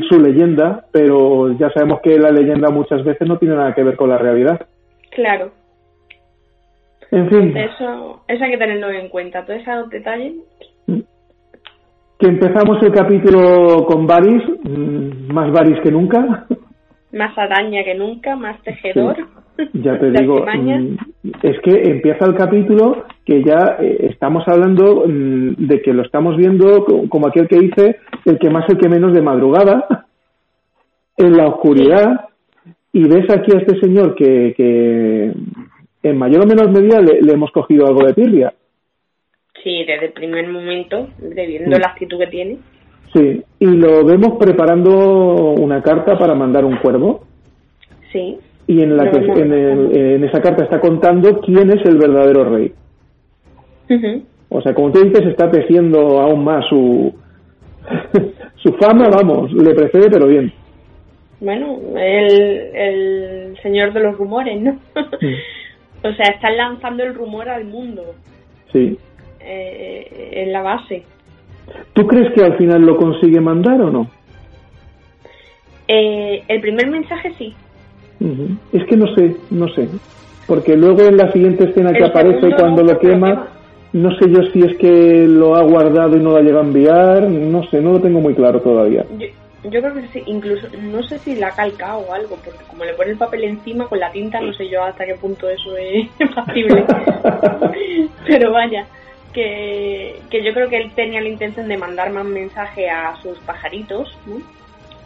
su 0.09 0.19
leyenda, 0.19 0.85
pero 0.91 1.51
ya 1.57 1.69
sabemos 1.71 2.01
que 2.01 2.17
la 2.17 2.31
leyenda 2.31 2.69
muchas 2.69 3.03
veces 3.03 3.27
no 3.27 3.37
tiene 3.37 3.55
nada 3.55 3.73
que 3.73 3.83
ver 3.83 3.95
con 3.95 4.09
la 4.09 4.17
realidad. 4.17 4.67
Claro. 5.11 5.51
En 7.11 7.29
fin. 7.29 7.57
Eso, 7.57 8.23
eso 8.27 8.43
hay 8.43 8.51
que 8.51 8.57
tenerlo 8.57 8.89
en 8.89 9.09
cuenta, 9.09 9.45
todos 9.45 9.61
esos 9.61 9.89
detalles. 9.89 10.33
Que 12.19 12.27
empezamos 12.27 12.81
el 12.81 12.91
capítulo 12.91 13.85
con 13.85 14.07
Varys, 14.07 14.43
mm, 14.63 15.33
más 15.33 15.51
Varys 15.51 15.79
que 15.81 15.91
nunca. 15.91 16.45
Más 17.11 17.37
araña 17.37 17.83
que 17.83 17.95
nunca, 17.95 18.35
más 18.35 18.61
tejedor. 18.63 19.17
Ya 19.73 19.99
te 19.99 20.11
digo, 20.19 20.45
mm, 20.45 20.95
es 21.43 21.59
que 21.61 21.89
empieza 21.89 22.25
el 22.25 22.35
capítulo 22.35 23.05
que 23.25 23.43
ya 23.43 23.77
eh, 23.79 24.07
estamos 24.11 24.43
hablando 24.47 25.03
mm, 25.07 25.67
de 25.67 25.81
que 25.81 25.93
lo 25.93 26.03
estamos 26.03 26.37
viendo 26.37 26.85
como 27.09 27.27
aquel 27.27 27.47
que 27.47 27.59
dice 27.59 27.97
el 28.25 28.39
que 28.39 28.49
más, 28.49 28.69
el 28.69 28.77
que 28.77 28.89
menos 28.89 29.13
de 29.13 29.21
madrugada, 29.21 30.05
en 31.17 31.37
la 31.37 31.47
oscuridad, 31.47 32.29
y 32.91 33.03
ves 33.07 33.29
aquí 33.29 33.51
a 33.53 33.59
este 33.59 33.79
señor 33.79 34.15
que, 34.15 34.53
que 34.55 35.33
en 36.03 36.17
mayor 36.17 36.43
o 36.43 36.47
menor 36.47 36.71
medida 36.71 37.01
le, 37.01 37.33
hemos 37.33 37.51
cogido 37.51 37.87
algo 37.87 38.05
de 38.05 38.13
tirria. 38.13 38.53
Sí, 39.65 39.83
desde 39.83 40.05
el 40.05 40.11
primer 40.11 40.47
momento, 40.47 41.07
viendo 41.17 41.79
la 41.79 41.87
actitud 41.87 42.19
que 42.19 42.27
tiene. 42.27 42.57
Sí, 43.11 43.41
y 43.57 43.65
lo 43.65 44.05
vemos 44.05 44.37
preparando 44.39 45.53
una 45.53 45.81
carta 45.81 46.19
para 46.19 46.35
mandar 46.35 46.63
un 46.63 46.77
cuervo. 46.77 47.25
Sí. 48.11 48.37
Y 48.67 48.83
en, 48.83 48.95
la 48.95 49.09
que, 49.09 49.17
en, 49.17 50.23
esa 50.23 50.39
carta 50.39 50.65
está 50.65 50.79
contando 50.79 51.39
quién 51.39 51.71
es 51.71 51.83
el 51.83 51.97
verdadero 51.97 52.43
rey. 52.47 52.73
O 54.49 54.61
sea, 54.61 54.75
como 54.75 54.91
tú 54.91 55.01
dices, 55.03 55.25
está 55.25 55.49
teciendo 55.49 56.21
aún 56.21 56.43
más 56.43 56.63
su, 56.69 57.15
su 58.57 58.71
fama, 58.73 59.09
vamos, 59.09 59.51
le 59.51 59.73
precede, 59.73 60.11
pero 60.11 60.27
bien. 60.27 60.53
Bueno, 61.39 61.79
el, 61.97 62.69
el 62.75 63.57
señor 63.63 63.93
de 63.93 63.99
los 64.01 64.15
rumores, 64.15 64.61
¿no? 64.61 64.79
o 66.03 66.13
sea, 66.13 66.35
están 66.35 66.55
lanzando 66.55 67.03
el 67.03 67.15
rumor 67.15 67.49
al 67.49 67.65
mundo. 67.65 68.13
Sí. 68.71 68.99
Eh, 69.47 70.41
en 70.43 70.51
la 70.51 70.63
base. 70.63 71.03
¿Tú 71.93 72.07
crees 72.07 72.33
que 72.33 72.43
al 72.43 72.57
final 72.57 72.81
lo 72.81 72.97
consigue 72.97 73.39
mandar 73.39 73.79
o 73.79 73.91
no? 73.91 74.09
Eh, 75.87 76.43
el 76.47 76.61
primer 76.61 76.89
mensaje 76.89 77.31
sí. 77.37 77.53
Es 78.73 78.83
que 78.85 78.97
no 78.97 79.13
sé, 79.13 79.35
no 79.51 79.67
sé. 79.69 79.87
Porque 80.47 80.75
luego 80.75 81.03
en 81.03 81.17
la 81.17 81.31
siguiente 81.31 81.65
escena 81.65 81.93
que 81.93 82.05
aparece 82.05 82.55
cuando 82.57 82.81
lo 82.81 82.97
quema, 82.97 83.49
no 83.93 84.17
sé 84.17 84.31
yo 84.31 84.41
si 84.51 84.61
es 84.61 84.77
que 84.77 85.27
lo 85.27 85.55
ha 85.55 85.61
guardado 85.61 86.17
y 86.17 86.19
no 86.19 86.31
lo 86.31 86.37
ha 86.37 86.41
llegado 86.41 86.61
a 86.61 86.67
enviar, 86.67 87.29
no 87.29 87.63
sé, 87.69 87.81
no 87.81 87.93
lo 87.93 88.01
tengo 88.01 88.21
muy 88.21 88.33
claro 88.33 88.61
todavía. 88.61 89.05
Yo, 89.63 89.81
creo 89.81 89.93
que 89.93 90.07
sí, 90.07 90.23
incluso, 90.25 90.67
no 90.81 91.03
sé 91.03 91.19
si 91.19 91.35
la 91.35 91.47
ha 91.47 91.55
calcado 91.55 91.99
o 91.99 92.13
algo, 92.13 92.35
porque 92.43 92.63
como 92.67 92.83
le 92.83 92.93
pone 92.93 93.11
el 93.11 93.17
papel 93.17 93.43
encima 93.43 93.87
con 93.87 93.99
la 93.99 94.11
tinta, 94.11 94.41
no 94.41 94.53
sé 94.53 94.69
yo 94.69 94.83
hasta 94.83 95.05
qué 95.05 95.15
punto 95.15 95.47
eso 95.49 95.77
es 95.77 96.07
factible. 96.35 96.83
Pero 98.27 98.51
vaya 98.51 98.87
que, 99.35 100.15
yo 100.31 100.53
creo 100.53 100.69
que 100.69 100.77
él 100.77 100.91
tenía 100.95 101.21
la 101.21 101.27
intención 101.27 101.67
de 101.67 101.77
mandar 101.77 102.11
más 102.11 102.25
mensaje 102.25 102.89
a 102.89 103.15
sus 103.21 103.37
pajaritos, 103.39 104.17
¿no? 104.25 104.37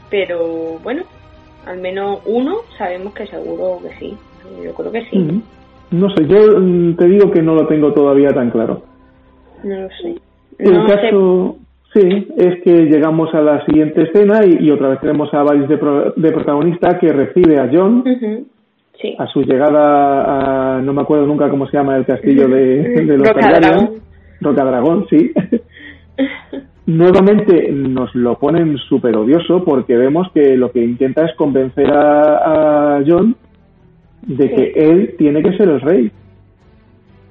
Pero 0.09 0.79
bueno, 0.83 1.03
al 1.65 1.79
menos 1.79 2.19
uno 2.25 2.57
sabemos 2.77 3.13
que 3.13 3.25
seguro 3.27 3.79
que 3.81 3.95
sí. 3.97 4.17
Yo 4.63 4.73
creo 4.73 4.91
que 4.91 5.05
sí. 5.05 5.41
No 5.91 6.09
sé, 6.11 6.27
yo 6.27 6.59
mm, 6.59 6.95
te 6.95 7.07
digo 7.07 7.31
que 7.31 7.41
no 7.41 7.55
lo 7.55 7.67
tengo 7.67 7.91
todavía 7.93 8.29
tan 8.29 8.51
claro. 8.51 8.83
No 9.63 9.81
lo 9.81 9.89
sé. 10.01 10.15
El 10.59 10.85
caso, 10.85 11.57
sí, 11.93 12.27
es 12.37 12.61
que 12.63 12.85
llegamos 12.85 13.33
a 13.33 13.41
la 13.41 13.65
siguiente 13.65 14.03
escena 14.03 14.41
y, 14.45 14.69
otra 14.71 14.89
vez 14.89 14.99
tenemos 14.99 15.33
a 15.33 15.43
Varys 15.43 15.67
de, 15.67 15.77
protagonista 16.31 16.99
que 16.99 17.09
recibe 17.09 17.59
a 17.59 17.69
John. 17.71 18.03
A 19.17 19.27
su 19.27 19.41
llegada 19.43 20.77
a, 20.77 20.81
no 20.81 20.93
me 20.93 21.01
acuerdo 21.01 21.25
nunca 21.25 21.49
cómo 21.49 21.67
se 21.67 21.77
llama 21.77 21.95
el 21.95 22.05
castillo 22.05 22.49
de, 22.49 23.05
de 23.05 23.17
los 23.17 23.31
Targaryen. 23.31 24.08
Roca 24.41 24.63
Dragón, 24.63 25.07
sí. 25.09 25.31
Nuevamente 26.85 27.71
nos 27.71 28.13
lo 28.15 28.39
ponen 28.39 28.77
súper 28.77 29.15
odioso 29.15 29.63
porque 29.63 29.95
vemos 29.95 30.31
que 30.33 30.57
lo 30.57 30.71
que 30.71 30.83
intenta 30.83 31.23
es 31.23 31.35
convencer 31.35 31.87
a, 31.91 32.99
John 33.07 33.35
de 34.23 34.49
que 34.49 34.73
él 34.75 35.15
tiene 35.17 35.43
que 35.43 35.55
ser 35.55 35.69
el 35.69 35.81
rey. 35.81 36.11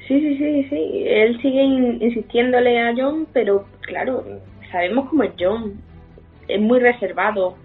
Sí, 0.07 0.21
sí, 0.21 0.39
sí, 0.39 0.67
sí. 0.71 1.03
Él 1.05 1.41
sigue 1.43 1.63
insistiéndole 1.63 2.81
a 2.81 2.95
John, 2.97 3.27
pero 3.33 3.65
claro, 3.81 4.25
sabemos 4.71 5.09
cómo 5.11 5.25
es 5.25 5.33
John. 5.39 5.73
Es 6.47 6.61
muy 6.61 6.79
reservado, 6.79 7.57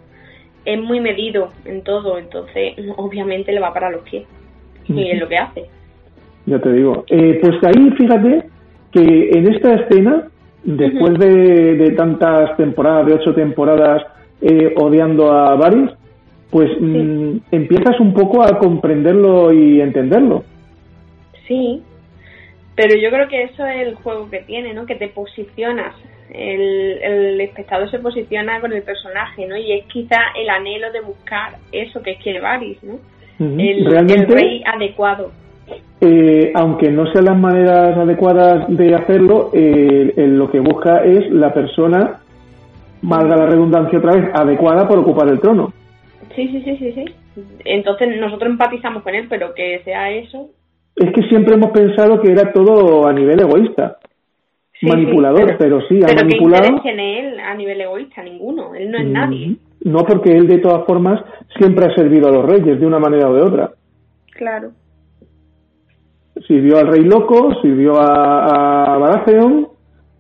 es 0.66 0.82
muy 0.82 1.00
medido 1.00 1.50
en 1.64 1.84
todo, 1.84 2.18
entonces 2.18 2.74
obviamente 2.98 3.52
le 3.52 3.60
va 3.60 3.72
para 3.72 3.92
los 3.92 4.02
pies. 4.02 4.24
Y 4.88 5.12
es 5.12 5.20
lo 5.20 5.30
que 5.30 5.38
hace. 5.38 5.66
Ya 6.48 6.60
te 6.60 6.74
digo. 6.74 7.06
Eh, 7.08 7.40
pues 7.40 7.56
ahí, 7.64 7.92
fíjate, 7.92 8.44
que 8.94 9.30
en 9.32 9.52
esta 9.52 9.74
escena, 9.74 10.28
después 10.64 11.18
de, 11.20 11.94
tantas 11.98 12.56
temporadas, 12.58 13.08
de 13.08 13.14
ocho 13.14 13.34
temporadas 13.34 14.04
eh, 14.42 14.74
odiando 14.78 15.32
a 15.32 15.56
Varys, 15.56 15.92
pues 16.50 16.70
mm, 16.80 17.38
empiezas 17.52 18.00
un 18.00 18.14
poco 18.14 18.44
a 18.44 18.60
comprenderlo 18.60 19.52
y 19.52 19.82
entenderlo. 19.82 20.44
Sí, 21.48 21.82
pero 22.76 22.96
yo 22.96 23.10
creo 23.10 23.28
que 23.28 23.44
eso 23.44 23.66
es 23.66 23.88
el 23.88 23.96
juego 23.96 24.30
que 24.30 24.40
tiene, 24.42 24.74
¿no? 24.74 24.86
Que 24.86 24.96
te 24.96 25.08
posicionas, 25.08 25.96
el, 26.30 27.00
el 27.02 27.42
espectador 27.42 27.90
se 27.90 28.00
posiciona 28.00 28.62
con 28.62 28.72
el 28.74 28.84
personaje, 28.84 29.46
¿no? 29.48 29.58
Y 29.58 29.74
es 29.74 29.86
quizá 29.86 30.18
el 30.40 30.50
anhelo 30.50 30.92
de 30.92 31.02
buscar 31.02 31.58
eso 31.72 32.02
que 32.02 32.16
quiere 32.18 32.40
Varys, 32.40 32.82
¿no? 32.84 33.00
el, 33.40 33.88
el 33.88 34.28
rey 34.28 34.64
adecuado. 34.66 35.32
Eh, 36.06 36.52
aunque 36.54 36.92
no 36.92 37.06
sean 37.14 37.26
las 37.26 37.40
maneras 37.40 37.98
adecuadas 37.98 38.66
de 38.68 38.94
hacerlo, 38.94 39.52
eh, 39.54 40.14
lo 40.18 40.52
que 40.52 40.60
busca 40.60 40.98
es 40.98 41.32
la 41.32 41.54
persona, 41.54 42.20
valga 43.02 43.38
la 43.38 43.46
redundancia 43.46 44.00
otra 44.00 44.16
vez, 44.16 44.30
adecuada 44.34 44.86
por 44.86 45.00
ocupar 45.00 45.30
el 45.30 45.40
trono. 45.40 45.72
Sí, 46.36 46.50
sí, 46.50 46.62
sí, 46.66 46.76
sí, 46.76 46.92
sí. 46.92 47.06
Entonces 47.64 48.20
nosotros 48.20 48.52
empatizamos 48.52 49.02
con 49.02 49.16
él, 49.16 49.28
pero 49.30 49.54
que 49.54 49.82
sea 49.86 50.12
eso. 50.12 50.50
Es 50.94 51.10
que 51.14 51.22
siempre 51.30 51.56
hemos 51.56 51.72
pensado 51.72 52.20
que 52.20 52.34
era 52.34 52.52
todo 52.52 53.08
a 53.08 53.14
nivel 53.14 53.40
egoísta. 53.40 53.98
manipulador, 54.82 55.56
pero, 55.58 55.80
sí, 55.88 56.02
ha 56.04 56.14
manipulado. 56.14 56.82
tiene 56.82 57.20
él 57.20 57.40
a 57.40 57.56
nivel 57.56 57.80
egoísta? 57.80 58.22
Ninguno. 58.24 58.76
Él 58.76 58.92
no 58.92 58.98
es 58.98 59.06
mm, 59.06 59.14
nadie. 59.14 59.56
No, 59.86 60.04
porque 60.04 60.32
él 60.32 60.48
de 60.48 60.58
todas 60.58 60.86
formas 60.86 61.22
siempre 61.58 61.86
ha 61.86 61.96
servido 61.96 62.28
a 62.28 62.32
los 62.34 62.46
reyes 62.46 62.78
de 62.78 62.86
una 62.86 63.00
manera 63.00 63.30
o 63.30 63.34
de 63.34 63.42
otra. 63.42 63.72
Claro 64.34 64.72
sirvió 66.48 66.78
al 66.78 66.88
Rey 66.88 67.04
Loco, 67.04 67.54
sirvió 67.62 68.00
a, 68.00 68.94
a 68.94 68.98
Baratheon, 68.98 69.68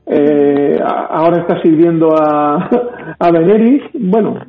eh, 0.05 0.77
ahora 0.83 1.41
está 1.41 1.61
sirviendo 1.61 2.09
a, 2.15 2.69
a 3.19 3.31
Daenerys, 3.31 3.83
bueno, 3.93 4.39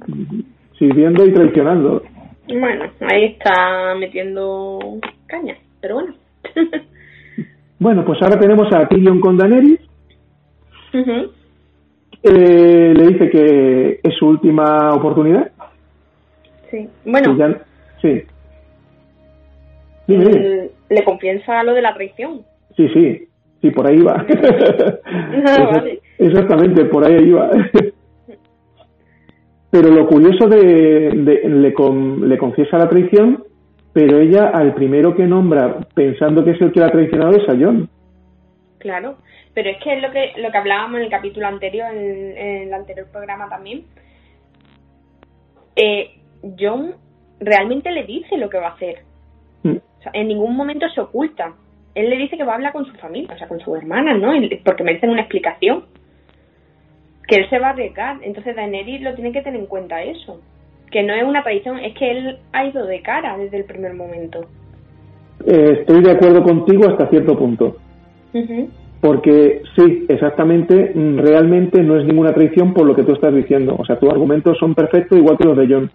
sirviendo 0.79 1.25
y 1.25 1.33
traicionando. 1.33 2.03
Bueno, 2.49 2.85
ahí 3.13 3.25
está 3.25 3.95
metiendo 3.99 4.79
caña, 5.27 5.57
pero 5.81 5.95
bueno. 5.95 6.15
bueno, 7.79 8.05
pues 8.05 8.21
ahora 8.23 8.39
tenemos 8.39 8.69
a 8.75 8.87
Tyrion 8.89 9.21
con 9.21 9.37
Daenerys. 9.37 9.81
eh, 12.23 12.95
le 12.97 13.07
dice 13.09 13.31
que 13.31 14.01
es 14.03 14.15
su 14.19 14.27
última 14.27 14.91
oportunidad. 14.93 15.51
Sí, 16.71 16.89
bueno. 17.05 17.57
sí. 18.03 18.23
Dime, 20.07 20.71
le 20.91 21.05
confiesa 21.05 21.63
lo 21.63 21.75
de 21.75 21.83
la 21.83 21.95
traición. 21.95 22.43
Sí, 22.77 22.89
sí, 22.89 23.29
sí, 23.61 23.71
por 23.71 23.87
ahí 23.87 24.01
va. 24.01 24.25
Ah, 25.47 25.85
exactamente, 26.19 26.85
por 26.87 27.05
ahí 27.05 27.29
iba. 27.29 27.51
pero 29.71 29.91
lo 29.91 30.07
curioso 30.07 30.49
de, 30.49 31.11
le, 31.13 31.75
le 32.29 32.39
confiesa 32.39 32.79
la 32.79 32.89
traición, 32.89 33.45
pero 33.93 34.19
ella 34.19 34.49
al 34.49 34.75
primero 34.75 35.15
que 35.15 35.25
nombra 35.25 35.81
pensando 35.95 36.45
que 36.45 36.53
es 36.53 36.61
el 36.61 36.73
que 36.73 36.81
la 36.81 36.87
ha 36.87 36.93
traicionado 36.93 37.37
es 37.37 37.49
a 37.49 37.57
John. 37.59 37.89
Claro, 38.79 39.17
pero 39.55 39.71
es 39.71 39.79
que 39.83 39.95
es 39.95 40.03
lo 40.03 40.11
que 40.11 40.33
lo 40.37 40.51
que 40.51 40.59
hablábamos 40.59 40.99
en 40.99 41.05
el 41.05 41.11
capítulo 41.11 41.47
anterior, 41.47 41.89
en, 41.95 42.37
el 42.37 42.75
anterior 42.75 43.07
programa 43.11 43.49
también. 43.49 43.85
Eh, 45.77 46.11
John 46.59 46.95
realmente 47.41 47.91
le 47.91 48.05
dice 48.05 48.37
lo 48.37 48.49
que 48.49 48.59
va 48.59 48.69
a 48.69 48.75
hacer 48.75 48.99
en 50.13 50.29
ningún 50.29 50.57
momento 50.57 50.89
se 50.89 51.01
oculta. 51.01 51.53
Él 51.95 52.11
le 52.11 52.17
dice 52.17 52.37
que 52.37 52.45
va 52.45 52.53
a 52.53 52.57
hablar 52.57 52.73
con 52.73 52.87
su 52.87 52.93
familia, 52.95 53.35
o 53.35 53.39
sea, 53.39 53.49
con 53.49 53.61
su 53.61 53.75
hermana, 53.77 54.15
¿no? 54.15 54.33
Porque 54.65 54.83
merecen 54.83 55.11
una 55.11 55.23
explicación. 55.23 55.85
Que 57.27 57.37
él 57.37 57.49
se 57.49 57.59
va 57.59 57.69
a 57.69 57.71
arriesgar. 57.71 58.19
Entonces 58.23 58.57
Daenerys 58.57 59.03
lo 59.03 59.15
tiene 59.15 59.33
que 59.33 59.43
tener 59.43 59.61
en 59.61 59.67
cuenta 59.67 60.03
eso. 60.03 60.41
Que 60.91 61.03
no 61.03 61.15
es 61.15 61.23
una 61.25 61.43
traición, 61.43 61.79
es 61.79 61.95
que 61.95 62.11
él 62.11 62.39
ha 62.53 62.67
ido 62.67 62.85
de 62.87 63.01
cara 63.01 63.39
desde 63.39 63.59
el 63.59 63.65
primer 63.65 63.95
momento. 63.95 64.41
Eh, 65.47 65.79
estoy 65.81 66.03
de 66.03 66.13
acuerdo 66.13 66.43
contigo 66.43 66.89
hasta 66.89 67.09
cierto 67.09 67.39
punto. 67.39 67.77
Porque 69.01 69.63
sí, 69.77 70.07
exactamente, 70.09 70.93
realmente 70.95 71.83
no 71.83 71.99
es 71.99 72.07
ninguna 72.07 72.33
traición 72.33 72.75
por 72.75 72.87
lo 72.87 72.97
que 72.97 73.05
tú 73.05 73.13
estás 73.13 73.35
diciendo. 73.35 73.77
O 73.79 73.85
sea, 73.85 73.99
tus 73.99 74.11
argumentos 74.11 74.59
son 74.59 74.75
perfectos 74.75 75.19
igual 75.19 75.37
que 75.39 75.45
los 75.45 75.57
de 75.57 75.69
John. 75.69 75.91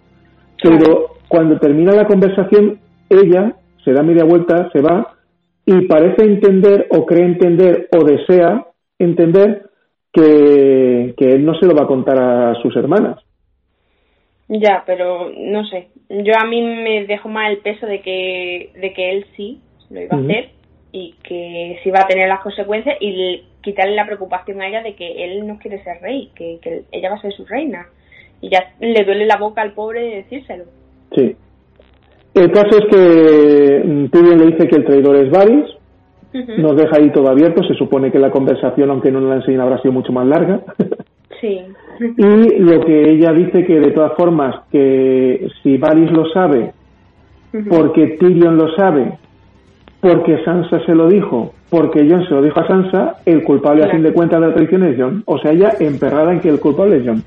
Pero 0.62 1.16
cuando 1.28 1.58
termina 1.58 1.92
la 1.92 2.06
conversación, 2.06 2.78
ella 3.08 3.56
se 3.84 3.92
da 3.92 4.02
media 4.02 4.24
vuelta, 4.24 4.70
se 4.72 4.80
va 4.80 5.16
y 5.64 5.86
parece 5.86 6.24
entender 6.24 6.86
o 6.90 7.06
cree 7.06 7.24
entender 7.24 7.88
o 7.96 8.04
desea 8.04 8.66
entender 8.98 9.70
que, 10.12 11.14
él 11.16 11.44
no 11.44 11.54
se 11.54 11.66
lo 11.66 11.74
va 11.74 11.84
a 11.84 11.86
contar 11.86 12.20
a 12.20 12.54
sus 12.60 12.74
hermanas. 12.76 13.18
Ya, 14.48 14.82
pero 14.84 15.30
no 15.36 15.64
sé. 15.66 15.88
Yo 16.08 16.32
a 16.36 16.44
mí 16.44 16.60
me 16.60 17.06
dejo 17.06 17.28
más 17.28 17.50
el 17.50 17.58
peso 17.58 17.86
de 17.86 18.00
que, 18.00 18.72
de 18.74 18.92
que 18.92 19.12
él 19.12 19.26
sí 19.36 19.60
lo 19.90 20.00
iba 20.00 20.16
a 20.16 20.20
hacer 20.20 20.50
y 20.92 21.14
que 21.22 21.78
sí 21.84 21.90
va 21.90 22.00
a 22.00 22.08
tener 22.08 22.28
las 22.28 22.40
consecuencias 22.40 22.96
y 23.00 23.44
quitarle 23.62 23.94
la 23.94 24.06
preocupación 24.06 24.60
a 24.60 24.68
ella 24.68 24.82
de 24.82 24.94
que 24.94 25.24
él 25.24 25.46
no 25.46 25.58
quiere 25.58 25.82
ser 25.84 26.00
rey, 26.00 26.30
que, 26.34 26.58
que 26.60 26.82
ella 26.90 27.10
va 27.10 27.16
a 27.16 27.20
ser 27.22 27.32
su 27.32 27.44
reina. 27.46 27.86
Y 28.40 28.48
ya 28.48 28.72
le 28.80 29.04
duele 29.04 29.26
la 29.26 29.36
boca 29.36 29.62
al 29.62 29.72
pobre 29.72 30.02
de 30.02 30.16
decírselo. 30.16 30.64
Sí. 31.14 31.36
El 32.40 32.52
caso 32.52 32.78
es 32.78 32.86
que 32.86 33.82
mm, 33.84 34.06
Tyrion 34.06 34.38
le 34.38 34.46
dice 34.46 34.66
que 34.66 34.76
el 34.76 34.84
traidor 34.86 35.16
es 35.16 35.30
Varys, 35.30 35.66
nos 36.56 36.74
deja 36.74 36.96
ahí 36.96 37.10
todo 37.10 37.28
abierto, 37.28 37.62
se 37.64 37.74
supone 37.74 38.10
que 38.10 38.18
la 38.18 38.30
conversación, 38.30 38.88
aunque 38.88 39.10
no 39.10 39.20
la 39.20 39.36
enseñen, 39.36 39.60
habrá 39.60 39.78
sido 39.82 39.92
mucho 39.92 40.10
más 40.10 40.26
larga. 40.26 40.62
Sí. 41.38 41.60
y 42.16 42.58
lo 42.60 42.80
que 42.80 43.10
ella 43.10 43.32
dice 43.32 43.66
que 43.66 43.78
de 43.78 43.90
todas 43.90 44.14
formas, 44.16 44.54
que 44.72 45.48
si 45.62 45.76
Varys 45.76 46.10
lo 46.12 46.30
sabe, 46.30 46.72
porque 47.68 48.16
Tyrion 48.18 48.56
lo 48.56 48.74
sabe, 48.74 49.18
porque 50.00 50.42
Sansa 50.42 50.80
se 50.86 50.94
lo 50.94 51.08
dijo, 51.08 51.52
porque 51.68 52.08
Jon 52.08 52.24
se 52.24 52.34
lo 52.34 52.40
dijo 52.40 52.58
a 52.58 52.66
Sansa, 52.66 53.16
el 53.26 53.44
culpable 53.44 53.84
a 53.84 53.90
fin 53.90 54.02
de 54.02 54.14
cuentas 54.14 54.40
de 54.40 54.46
la 54.46 54.54
traición 54.54 54.84
es 54.84 54.98
Jon. 54.98 55.22
O 55.26 55.38
sea, 55.38 55.52
ella 55.52 55.74
emperrada 55.78 56.32
en 56.32 56.40
que 56.40 56.48
el 56.48 56.58
culpable 56.58 56.96
es 56.96 57.06
Jon. 57.06 57.22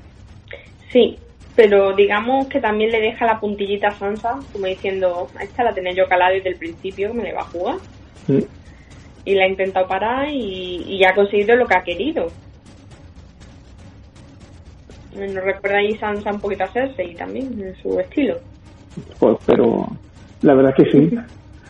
Sí, 0.90 1.16
pero 1.56 1.94
digamos 1.94 2.48
que 2.48 2.60
también 2.60 2.90
le 2.90 3.00
deja 3.00 3.26
la 3.26 3.38
puntillita 3.38 3.88
a 3.88 3.92
Sansa, 3.92 4.40
como 4.52 4.66
diciendo, 4.66 5.28
esta 5.40 5.62
la 5.62 5.72
tenía 5.72 5.92
yo 5.92 6.06
calada 6.08 6.32
desde 6.32 6.50
el 6.50 6.56
principio, 6.56 7.12
que 7.12 7.18
me 7.18 7.22
le 7.24 7.32
va 7.32 7.42
a 7.42 7.44
jugar. 7.44 7.76
Y 9.24 9.34
la 9.34 9.44
ha 9.44 9.48
intentado 9.48 9.86
parar 9.86 10.28
y, 10.28 10.84
y 10.86 11.04
ha 11.04 11.14
conseguido 11.14 11.54
lo 11.56 11.66
que 11.66 11.76
ha 11.76 11.84
querido. 11.84 12.26
Nos 15.16 15.44
recuerda 15.44 15.78
ahí 15.78 15.96
Sansa 15.96 16.32
un 16.32 16.40
poquito 16.40 16.64
a 16.64 16.68
Cersei 16.68 17.14
también, 17.14 17.46
en 17.62 17.76
su 17.76 18.00
estilo. 18.00 18.36
Pues, 19.18 19.36
pero 19.46 19.86
la 20.42 20.54
verdad 20.54 20.74
es 20.76 20.84
que 20.84 20.90
sí. 20.90 21.10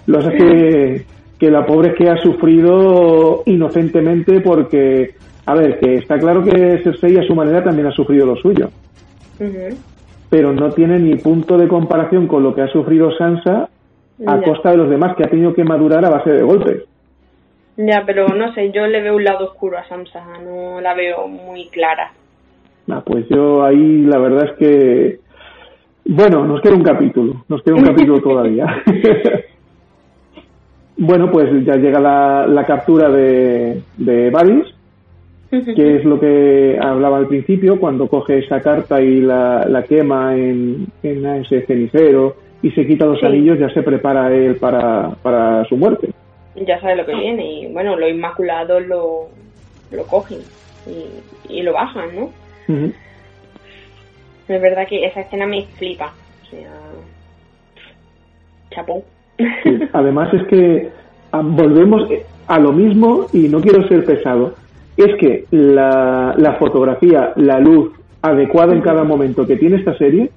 Lo 0.07 0.19
hace 0.19 0.31
que, 0.31 1.05
que 1.39 1.51
la 1.51 1.67
pobre 1.67 1.91
es 1.91 1.97
que 1.97 2.09
ha 2.09 2.17
sufrido 2.23 3.43
inocentemente 3.45 4.41
porque, 4.41 5.15
a 5.45 5.55
ver, 5.55 5.79
que 5.79 5.97
está 5.97 6.19
claro 6.19 6.43
que 6.43 6.81
Cersei 6.83 7.19
a 7.19 7.27
su 7.27 7.35
manera 7.35 7.63
también 7.63 7.87
ha 7.89 7.93
sufrido 7.93 8.25
lo 8.25 8.37
suyo. 8.37 8.71
Pero 10.31 10.53
no 10.53 10.71
tiene 10.71 10.99
ni 10.99 11.17
punto 11.17 11.57
de 11.57 11.69
comparación 11.69 12.27
con 12.27 12.43
lo 12.43 12.55
que 12.55 12.63
ha 12.63 12.69
sufrido 12.69 13.11
Sansa 13.17 13.69
a 14.27 14.43
costa 14.43 14.71
de 14.71 14.77
los 14.77 14.91
demás, 14.91 15.17
que 15.17 15.25
ha 15.25 15.31
tenido 15.31 15.55
que 15.55 15.65
madurar 15.65 16.05
a 16.05 16.11
base 16.11 16.31
de 16.31 16.43
golpes. 16.43 16.85
Ya, 17.77 18.05
pero 18.07 18.29
no 18.29 18.55
sé, 18.55 18.71
yo 18.71 18.87
le 18.87 19.03
veo 19.03 19.17
un 19.17 19.25
lado 19.25 19.47
oscuro 19.47 19.79
a 19.79 19.89
Sansa, 19.89 20.23
no 20.45 20.81
la 20.81 20.95
veo 20.95 21.27
muy 21.27 21.67
clara. 21.69 22.13
Ah, 22.89 23.03
pues 23.05 23.27
yo 23.29 23.65
ahí 23.65 24.05
la 24.05 24.19
verdad 24.19 24.51
es 24.51 24.59
que, 24.59 25.19
bueno, 26.05 26.47
nos 26.47 26.61
queda 26.61 26.75
un 26.75 26.83
capítulo, 26.83 27.45
nos 27.49 27.63
queda 27.63 27.75
un 27.75 27.85
capítulo 27.85 28.21
todavía. 28.23 28.67
bueno, 30.97 31.31
pues 31.33 31.65
ya 31.65 31.75
llega 31.75 31.99
la, 31.99 32.47
la 32.47 32.65
captura 32.65 33.09
de, 33.09 33.83
de 33.97 34.31
Varys, 34.31 34.67
que 35.63 35.97
es 35.97 36.05
lo 36.05 36.19
que 36.19 36.79
hablaba 36.81 37.19
al 37.19 37.29
principio, 37.29 37.79
cuando 37.79 38.09
coge 38.09 38.39
esa 38.39 38.61
carta 38.61 39.01
y 39.01 39.21
la, 39.21 39.67
la 39.69 39.83
quema 39.85 40.37
en, 40.37 40.87
en, 41.03 41.27
ese 41.27 41.63
cenicero 41.63 42.37
y 42.63 42.71
se 42.71 42.87
quita 42.87 43.07
los 43.07 43.23
anillos, 43.23 43.59
ya 43.59 43.69
se 43.71 43.83
prepara 43.83 44.33
él 44.35 44.57
para, 44.57 45.11
para 45.23 45.65
su 45.67 45.77
muerte. 45.77 46.11
Ya 46.57 46.81
sabe 46.81 46.97
lo 46.97 47.07
que 47.07 47.15
viene 47.15 47.45
y 47.45 47.73
bueno, 47.73 47.97
los 47.97 48.11
inmaculados 48.11 48.87
lo, 48.87 49.29
lo 49.91 50.07
cogen 50.07 50.39
y, 50.87 51.59
y 51.59 51.63
lo 51.63 51.73
bajan, 51.73 52.09
¿no? 52.15 52.31
Es 54.49 54.61
verdad 54.61 54.87
que 54.87 55.05
esa 55.05 55.21
escena 55.21 55.47
me 55.47 55.63
flipa. 55.77 56.13
O 56.43 56.51
sea, 56.51 56.71
chapón. 58.71 59.03
además 59.93 60.33
es 60.35 60.47
que 60.47 60.91
ah, 61.33 61.43
volvemos 61.43 62.09
a 62.47 62.59
lo 62.59 62.73
mismo 62.73 63.27
y 63.33 63.49
no 63.49 63.61
quiero 63.61 63.87
ser 63.89 64.05
pesado. 64.05 64.55
Es 64.97 65.17
que 65.19 65.45
la, 65.51 66.35
la 66.37 66.55
fotografía, 66.55 67.33
la 67.37 67.59
luz 67.59 67.91
adecuada 68.23 68.73
en 68.73 68.81
cada 68.81 69.05
momento 69.05 69.47
que 69.47 69.57
tiene 69.57 69.77
esta 69.77 69.97
serie, 69.99 70.31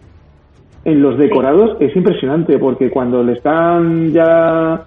en 0.83 1.01
los 1.01 1.17
decorados, 1.17 1.77
es 1.79 1.95
impresionante 1.95 2.57
porque 2.57 2.89
cuando 2.89 3.21
le 3.23 3.33
están 3.33 4.11
ya, 4.11 4.85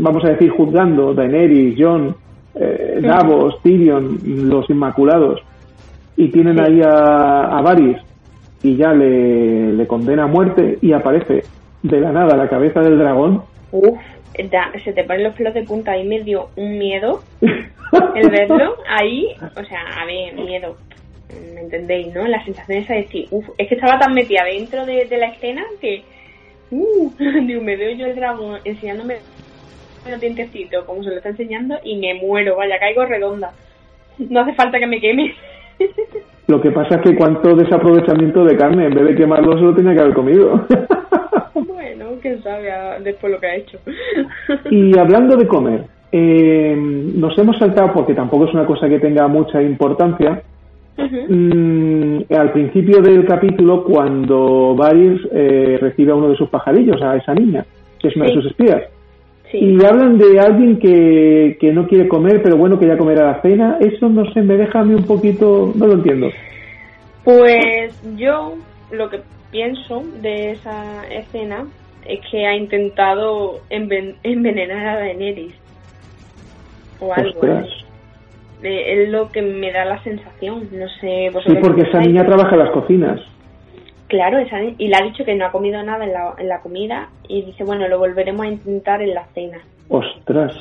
vamos 0.00 0.24
a 0.24 0.28
decir, 0.28 0.50
juzgando 0.50 1.12
Daenerys, 1.12 1.76
Jon, 1.78 2.14
eh, 2.54 3.00
Davos, 3.02 3.60
Tyrion, 3.62 4.18
los 4.48 4.70
Inmaculados, 4.70 5.40
y 6.16 6.28
tienen 6.28 6.60
ahí 6.60 6.80
a, 6.82 7.58
a 7.58 7.62
Varys 7.62 7.96
y 8.62 8.76
ya 8.76 8.92
le, 8.92 9.72
le, 9.72 9.86
condena 9.86 10.24
a 10.24 10.28
muerte 10.28 10.78
y 10.80 10.92
aparece 10.92 11.42
de 11.82 12.00
la 12.00 12.12
nada 12.12 12.36
la 12.36 12.48
cabeza 12.48 12.80
del 12.80 12.98
dragón. 12.98 13.42
Uf, 13.72 13.98
se 14.82 14.92
te 14.92 15.04
ponen 15.04 15.24
los 15.24 15.34
pelos 15.34 15.54
de 15.54 15.62
punta 15.62 15.92
ahí 15.92 16.04
me 16.04 16.20
dio 16.20 16.50
un 16.56 16.78
miedo 16.78 17.22
el 18.14 18.30
verlo 18.30 18.76
ahí, 18.88 19.34
o 19.56 19.64
sea, 19.64 20.00
a 20.00 20.04
ver, 20.06 20.34
miedo. 20.34 20.76
¿Me 21.54 21.60
entendéis, 21.60 22.14
no? 22.14 22.26
La 22.26 22.44
sensación 22.44 22.78
esa 22.78 22.94
de 22.94 23.02
decir, 23.02 23.26
uff, 23.30 23.48
es 23.58 23.68
que 23.68 23.74
estaba 23.74 23.98
tan 23.98 24.14
metida 24.14 24.44
dentro 24.44 24.86
de, 24.86 25.06
la 25.16 25.26
escena 25.26 25.64
que, 25.80 26.02
uh, 26.70 27.10
me 27.18 27.76
veo 27.76 27.94
yo 27.96 28.06
el 28.06 28.16
dragón 28.16 28.60
enseñándome 28.64 29.18
los 30.08 30.20
dientecitos 30.20 30.84
como 30.84 31.02
se 31.02 31.10
lo 31.10 31.16
está 31.16 31.30
enseñando 31.30 31.78
y 31.82 31.96
me 31.96 32.14
muero, 32.14 32.56
vaya, 32.56 32.78
caigo 32.78 33.04
redonda. 33.06 33.52
No 34.18 34.40
hace 34.40 34.54
falta 34.54 34.78
que 34.78 34.86
me 34.86 35.00
queme. 35.00 35.34
Lo 36.46 36.60
que 36.60 36.70
pasa 36.70 36.96
es 36.96 37.00
que 37.02 37.16
cuánto 37.16 37.56
desaprovechamiento 37.56 38.44
de 38.44 38.56
carne, 38.56 38.86
en 38.86 38.94
vez 38.94 39.04
de 39.06 39.14
quemarlo, 39.14 39.56
se 39.56 39.64
lo 39.64 39.74
tenía 39.74 39.94
que 39.94 40.00
haber 40.00 40.14
comido. 40.14 40.66
bueno, 41.54 42.06
quién 42.20 42.42
sabe 42.42 42.70
después 43.02 43.32
lo 43.32 43.40
que 43.40 43.46
ha 43.46 43.56
hecho. 43.56 43.78
y 44.70 44.98
hablando 44.98 45.36
de 45.36 45.46
comer, 45.46 45.84
eh, 46.12 46.76
nos 46.76 47.36
hemos 47.38 47.58
saltado, 47.58 47.92
porque 47.92 48.14
tampoco 48.14 48.46
es 48.46 48.54
una 48.54 48.66
cosa 48.66 48.88
que 48.88 48.98
tenga 48.98 49.26
mucha 49.28 49.62
importancia, 49.62 50.42
mm, 50.96 52.18
al 52.30 52.52
principio 52.52 53.00
del 53.00 53.26
capítulo, 53.26 53.84
cuando 53.84 54.74
Varys 54.76 55.20
eh, 55.32 55.78
recibe 55.80 56.12
a 56.12 56.16
uno 56.16 56.28
de 56.28 56.36
sus 56.36 56.48
pajarillos, 56.48 57.00
a 57.02 57.16
esa 57.16 57.34
niña, 57.34 57.64
que 57.98 58.08
es 58.08 58.16
una 58.16 58.26
de 58.26 58.34
sus 58.34 58.46
espías. 58.46 58.82
Y 59.60 59.84
hablan 59.84 60.18
de 60.18 60.40
alguien 60.40 60.78
que, 60.78 61.56
que 61.60 61.72
no 61.72 61.86
quiere 61.86 62.08
comer, 62.08 62.42
pero 62.42 62.56
bueno, 62.56 62.78
que 62.78 62.86
ya 62.86 62.96
comerá 62.96 63.26
la 63.26 63.42
cena. 63.42 63.78
Eso 63.80 64.08
no 64.08 64.30
sé, 64.32 64.42
me 64.42 64.56
deja 64.56 64.80
a 64.80 64.84
mí 64.84 64.94
un 64.94 65.04
poquito, 65.04 65.72
no 65.74 65.86
lo 65.86 65.94
entiendo. 65.94 66.30
Pues 67.22 68.00
yo 68.16 68.54
lo 68.90 69.08
que 69.08 69.20
pienso 69.50 70.02
de 70.20 70.52
esa 70.52 71.06
escena 71.08 71.64
es 72.06 72.20
que 72.30 72.46
ha 72.46 72.54
intentado 72.54 73.60
envenenar 73.70 74.86
a 74.86 74.98
Daenerys 74.98 75.54
o 77.00 77.12
algo. 77.12 77.40
Es 78.62 79.08
lo 79.10 79.30
que 79.30 79.42
me 79.42 79.72
da 79.72 79.84
la 79.84 80.02
sensación, 80.02 80.68
no 80.72 80.88
sé. 81.00 81.30
Sí, 81.46 81.54
porque 81.60 81.82
esa 81.82 82.00
niña 82.00 82.24
trabaja 82.24 82.52
en 82.52 82.58
las 82.58 82.70
cocinas. 82.70 83.20
Claro, 84.08 84.38
esa, 84.38 84.62
y 84.62 84.88
le 84.88 84.96
ha 84.96 85.04
dicho 85.04 85.24
que 85.24 85.34
no 85.34 85.46
ha 85.46 85.52
comido 85.52 85.82
nada 85.82 86.04
en 86.04 86.12
la, 86.12 86.34
en 86.38 86.48
la 86.48 86.60
comida 86.60 87.08
y 87.26 87.42
dice, 87.42 87.64
bueno, 87.64 87.88
lo 87.88 87.98
volveremos 87.98 88.44
a 88.44 88.48
intentar 88.50 89.00
en 89.00 89.14
la 89.14 89.24
cena. 89.34 89.58
Ostras, 89.88 90.52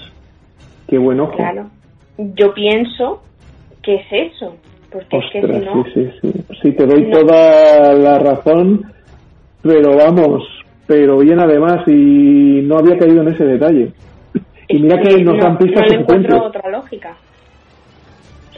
qué 0.88 0.98
buen 0.98 1.20
ojo. 1.20 1.36
Claro, 1.36 1.70
yo 2.18 2.54
pienso 2.54 3.22
que 3.82 3.96
es 3.96 4.32
eso, 4.34 4.56
porque 4.90 5.18
es 5.18 5.26
que 5.32 5.42
si 5.42 5.66
no... 5.66 5.84
Sí, 5.84 5.92
sí, 5.94 6.12
sí. 6.22 6.46
Sí, 6.62 6.72
te 6.72 6.86
doy 6.86 7.12
toda 7.12 7.94
la 7.94 8.18
razón, 8.20 8.86
pero 9.62 9.98
vamos, 9.98 10.44
pero 10.88 11.18
bien 11.18 11.40
además 11.40 11.86
y 11.88 12.62
no 12.64 12.78
había 12.78 12.98
caído 12.98 13.22
en 13.24 13.28
ese 13.28 13.44
detalle. 13.44 13.92
Y 14.70 14.82
mira 14.82 15.02
que 15.02 15.22
nos 15.22 15.36
no, 15.36 15.44
dan 15.44 15.58
pistas 15.58 15.84
no 15.84 15.88
le 15.88 16.02
encuentro 16.02 16.44
otra 16.46 16.70
lógica. 16.70 17.18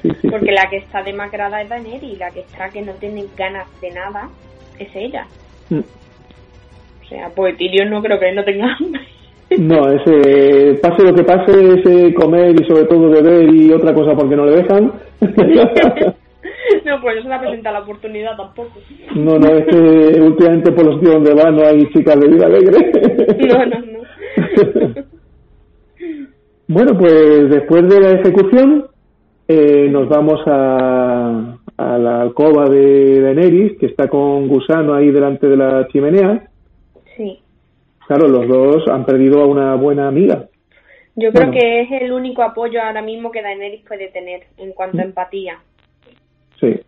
Sí, 0.02 0.10
sí, 0.22 0.30
porque 0.30 0.52
la 0.52 0.70
que 0.70 0.78
está 0.78 1.02
demacrada 1.02 1.62
es 1.62 1.70
Daenerys 1.70 2.04
y 2.04 2.16
la 2.18 2.30
que 2.30 2.42
está 2.42 2.70
que 2.70 2.84
no 2.84 2.92
tiene 2.94 3.26
ganas 3.36 3.68
de 3.82 3.90
nada 3.90 4.30
es 4.80 4.96
ella. 4.96 5.26
Mm. 5.70 5.80
O 5.80 7.08
sea, 7.08 7.30
pues 7.36 7.58
Tyrion 7.58 7.90
no 7.90 8.02
creo 8.02 8.20
que 8.20 8.32
no 8.32 8.44
tenga 8.44 8.76
hambre. 8.76 9.02
No, 9.60 9.88
ese, 9.92 10.80
pase 10.82 11.04
lo 11.04 11.14
que 11.14 11.24
pase, 11.24 11.52
ese 11.52 12.14
comer 12.16 12.60
y 12.60 12.66
sobre 12.68 12.86
todo 12.86 13.10
beber 13.12 13.54
y 13.54 13.72
otra 13.72 13.94
cosa 13.94 14.16
porque 14.16 14.36
no 14.36 14.46
le 14.46 14.58
dejan. 14.58 14.86
no, 15.22 17.02
pues 17.02 17.16
no 17.16 17.22
se 17.22 17.30
le 17.30 17.40
presenta 17.40 17.72
la 17.72 17.82
oportunidad 17.82 18.36
tampoco. 18.36 18.80
No, 19.16 19.38
no, 19.38 19.48
es 19.50 19.66
que 19.68 20.20
últimamente 20.20 20.72
por 20.72 20.86
los 20.86 21.00
tíos 21.00 21.14
donde 21.14 21.36
va 21.36 21.52
no 21.52 21.64
hay 21.64 21.88
chicas 21.94 22.20
de 22.20 22.28
vida 22.28 22.48
alegre. 22.48 22.92
no, 23.48 23.66
no, 23.66 23.80
no. 23.80 24.00
bueno, 26.68 26.98
pues 26.98 27.50
después 27.50 27.88
de 27.88 28.02
la 28.02 28.10
ejecución 28.20 28.88
eh, 29.48 29.88
nos 29.92 30.10
vamos 30.10 30.42
a, 30.48 31.55
a 31.78 31.98
la 31.98 32.22
alcoba 32.22 32.70
de 32.70 33.22
Daenerys, 33.22 33.78
que 33.78 33.88
está 33.88 34.08
con 34.08 34.48
Gusano 34.48 34.94
ahí 34.94 35.12
delante 35.12 35.48
de 35.48 35.58
la 35.58 35.88
chimenea. 35.88 36.48
Sí. 37.18 37.40
Claro, 38.08 38.28
los 38.28 38.48
dos 38.48 38.88
han 38.88 39.06
perdido 39.06 39.42
a 39.42 39.48
una 39.48 39.76
buena 39.76 40.08
amiga. 40.08 40.48
Yo 41.16 41.32
creo 41.32 41.48
bueno. 41.48 41.60
que 41.60 41.82
es 41.82 41.92
el 42.02 42.12
único 42.12 42.44
apoyo 42.44 42.82
ahora 42.82 43.02
mismo 43.02 43.32
que 43.32 43.42
Daenerys 43.42 43.86
puede 43.88 44.10
tener 44.10 44.44
en 44.58 44.74
cuanto 44.74 45.00
a 45.00 45.04
empatía. 45.04 45.60
Sí. 46.60 46.80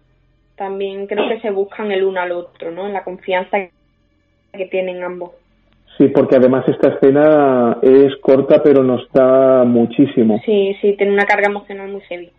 También 0.55 1.07
creo 1.07 1.29
que 1.29 1.39
se 1.39 1.51
buscan 1.51 1.91
el 1.91 2.03
uno 2.03 2.19
al 2.19 2.31
otro, 2.31 2.71
¿no? 2.71 2.87
En 2.87 2.93
la 2.93 3.03
confianza 3.03 3.57
que 4.53 4.65
tienen 4.65 5.03
ambos. 5.03 5.31
Sí, 5.97 6.09
porque 6.09 6.35
además 6.35 6.67
esta 6.67 6.89
escena 6.89 7.77
es 7.81 8.15
corta, 8.17 8.61
pero 8.61 8.83
nos 8.83 9.09
da 9.11 9.63
muchísimo. 9.63 10.39
Sí, 10.45 10.75
sí, 10.81 10.93
tiene 10.97 11.13
una 11.13 11.25
carga 11.25 11.47
emocional 11.49 11.89
muy 11.89 12.01
heavy. 12.01 12.31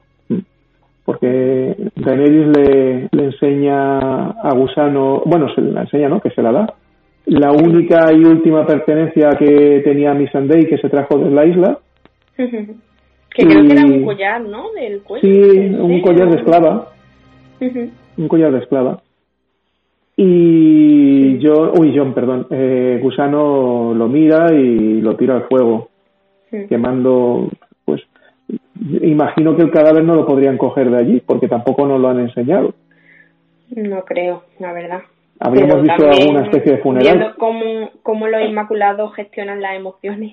Porque 1.08 1.74
Daenerys 1.96 2.48
le, 2.54 3.08
le 3.10 3.24
enseña 3.24 4.28
a 4.28 4.54
Gusano, 4.54 5.22
bueno, 5.24 5.46
se 5.54 5.62
la 5.62 5.80
enseña, 5.80 6.06
¿no? 6.06 6.20
Que 6.20 6.28
se 6.28 6.42
la 6.42 6.52
da. 6.52 6.74
La 7.24 7.50
única 7.50 8.12
y 8.12 8.22
última 8.26 8.66
pertenencia 8.66 9.30
que 9.38 9.80
tenía 9.82 10.12
Missandei 10.12 10.66
que 10.66 10.76
se 10.76 10.90
trajo 10.90 11.16
de 11.16 11.30
la 11.30 11.46
isla. 11.46 11.78
que 12.36 13.42
creo 13.42 13.66
que 13.66 13.72
era 13.72 13.86
un 13.86 14.04
collar, 14.04 14.42
¿no? 14.42 14.70
Del 14.72 15.00
cuello. 15.00 15.26
Sí, 15.26 15.74
un 15.80 16.02
collar 16.02 16.28
de 16.28 16.36
esclava. 16.36 16.92
Un 18.18 18.28
collar 18.28 18.52
de 18.52 18.58
esclava. 18.58 19.00
Y 20.14 21.38
John, 21.42 21.72
uy, 21.80 21.94
John, 21.96 22.12
perdón, 22.12 22.48
eh, 22.50 23.00
Gusano 23.02 23.94
lo 23.94 24.08
mira 24.08 24.52
y 24.52 25.00
lo 25.00 25.16
tira 25.16 25.36
al 25.36 25.44
fuego, 25.44 25.88
quemando, 26.68 27.48
imagino 28.80 29.56
que 29.56 29.62
el 29.62 29.70
cadáver 29.70 30.04
no 30.04 30.14
lo 30.14 30.26
podrían 30.26 30.58
coger 30.58 30.90
de 30.90 30.98
allí, 30.98 31.20
porque 31.20 31.48
tampoco 31.48 31.86
nos 31.86 32.00
lo 32.00 32.08
han 32.08 32.20
enseñado. 32.20 32.74
No 33.70 34.04
creo, 34.04 34.44
la 34.58 34.72
verdad. 34.72 35.02
Habríamos 35.40 35.82
visto 35.82 36.08
alguna 36.08 36.42
especie 36.42 36.72
de 36.72 36.78
funeral. 36.78 37.16
Viendo 37.16 37.36
cómo, 37.36 37.90
cómo 38.02 38.26
los 38.26 38.42
Inmaculados 38.42 39.14
gestionan 39.14 39.60
las 39.60 39.76
emociones, 39.76 40.32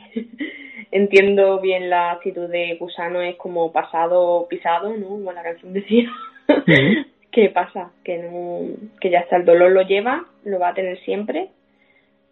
entiendo 0.92 1.60
bien 1.60 1.90
la 1.90 2.12
actitud 2.12 2.50
de 2.50 2.76
Gusano, 2.80 3.22
es 3.22 3.36
como 3.36 3.72
pasado 3.72 4.48
pisado, 4.50 4.96
¿no? 4.98 5.08
Como 5.08 5.32
la 5.32 5.44
canción 5.44 5.74
decía. 5.74 6.10
¿Qué 7.32 7.50
pasa? 7.50 7.92
Que, 8.04 8.18
no, 8.18 8.62
que 9.02 9.10
ya 9.10 9.20
está, 9.20 9.36
el 9.36 9.46
dolor 9.46 9.72
lo 9.72 9.82
lleva, 9.82 10.24
lo 10.46 10.58
va 10.58 10.70
a 10.70 10.74
tener 10.74 10.98
siempre, 11.02 11.50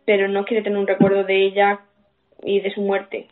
pero 0.06 0.30
no 0.30 0.45
quiere 0.45 0.63
tener 0.63 0.80
un 0.80 0.88
recuerdo 0.88 1.26
de 1.26 1.43
ella 1.43 1.82
y 2.41 2.62
de 2.62 2.71
su 2.71 2.82
muerte. 2.82 3.28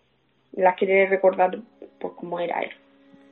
La 0.52 0.76
quiere 0.76 1.08
recordar 1.08 1.60
por 2.02 2.16
cómo 2.16 2.40
era 2.40 2.60
él. 2.62 2.72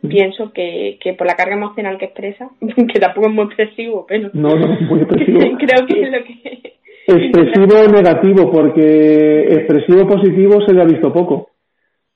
Pienso 0.07 0.53
que, 0.53 0.97
que 1.01 1.13
por 1.13 1.27
la 1.27 1.35
carga 1.35 1.55
emocional 1.55 1.97
que 1.97 2.05
expresa, 2.05 2.49
que 2.61 2.99
tampoco 2.99 3.27
es 3.27 3.33
muy 3.33 3.45
expresivo, 3.45 4.05
pero. 4.07 4.29
No, 4.33 4.49
no, 4.55 4.67
muy 4.81 5.01
expresivo. 5.01 5.39
creo 5.57 5.87
que 5.87 6.01
es 6.01 6.11
lo 6.11 6.23
que. 6.23 6.73
Expresivo 7.11 7.87
negativo, 7.91 8.51
porque 8.51 9.41
expresivo 9.51 10.07
positivo 10.07 10.61
se 10.63 10.73
le 10.75 10.81
ha 10.83 10.85
visto 10.85 11.11
poco. 11.11 11.49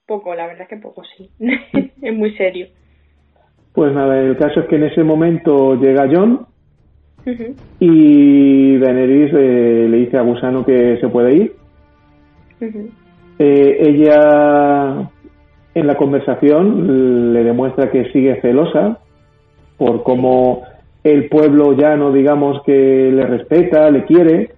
Poco, 0.06 0.36
la 0.36 0.46
verdad 0.46 0.64
es 0.64 0.68
que 0.68 0.78
poco, 0.78 1.02
sí. 1.18 1.32
es 2.02 2.14
muy 2.14 2.38
serio. 2.38 2.68
Pues 3.74 3.92
nada, 3.92 4.20
el 4.20 4.38
caso 4.38 4.60
es 4.60 4.68
que 4.68 4.76
en 4.76 4.84
ese 4.84 5.04
momento 5.04 5.74
llega 5.82 6.08
John 6.12 6.46
y 7.80 8.78
Daenerys 8.78 9.34
eh, 9.34 9.88
le 9.90 9.98
dice 9.98 10.18
a 10.18 10.22
Gusano 10.22 10.64
que 10.64 10.98
se 11.00 11.08
puede 11.08 11.38
ir. 11.38 11.56
eh, 13.40 13.78
ella 13.80 15.10
en 15.76 15.88
la 15.88 15.96
conversación 15.96 17.34
le 17.34 17.44
demuestra 17.44 17.90
que 17.90 18.12
sigue 18.12 18.40
celosa 18.42 19.00
por 19.78 20.04
cómo 20.04 20.64
el 21.04 21.28
pueblo 21.28 21.74
llano, 21.74 22.12
digamos, 22.12 22.62
que 22.64 23.12
le 23.12 23.26
respeta, 23.26 23.90
le 23.90 24.06
quiere 24.06 24.52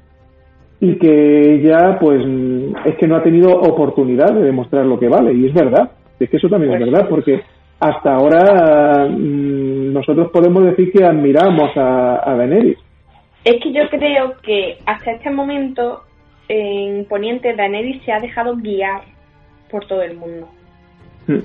y 0.80 0.98
que 0.98 1.56
ella, 1.56 1.98
pues, 2.00 2.22
es 2.86 2.96
que 2.98 3.08
no 3.08 3.16
ha 3.16 3.24
tenido 3.24 3.50
oportunidad 3.52 4.34
de 4.34 4.44
demostrar 4.44 4.86
lo 4.86 5.00
que 5.00 5.08
vale. 5.08 5.34
Y 5.34 5.48
es 5.48 5.54
verdad, 5.54 5.92
es 6.20 6.30
que 6.30 6.38
eso 6.38 6.50
también 6.50 6.74
es 6.74 6.80
verdad, 6.92 7.08
porque 7.10 7.42
hasta 7.80 8.16
ahora 8.16 9.08
mmm, 9.10 9.94
nosotros 9.94 10.30
podemos 10.32 10.64
decir 10.66 10.92
que 10.92 11.04
admiramos 11.04 11.76
a, 11.78 12.30
a 12.30 12.36
Daenerys. 12.36 12.78
Es 13.44 13.62
que 13.62 13.72
yo 13.72 13.84
creo 13.90 14.34
que 14.42 14.78
hasta 14.86 15.12
este 15.12 15.30
momento 15.30 16.02
en 16.48 17.06
Poniente 17.06 17.56
Daenerys 17.56 18.04
se 18.04 18.12
ha 18.12 18.20
dejado 18.20 18.56
guiar 18.56 19.02
por 19.72 19.86
todo 19.88 20.02
el 20.04 20.16
mundo. 20.16 20.48
Hmm. 21.28 21.40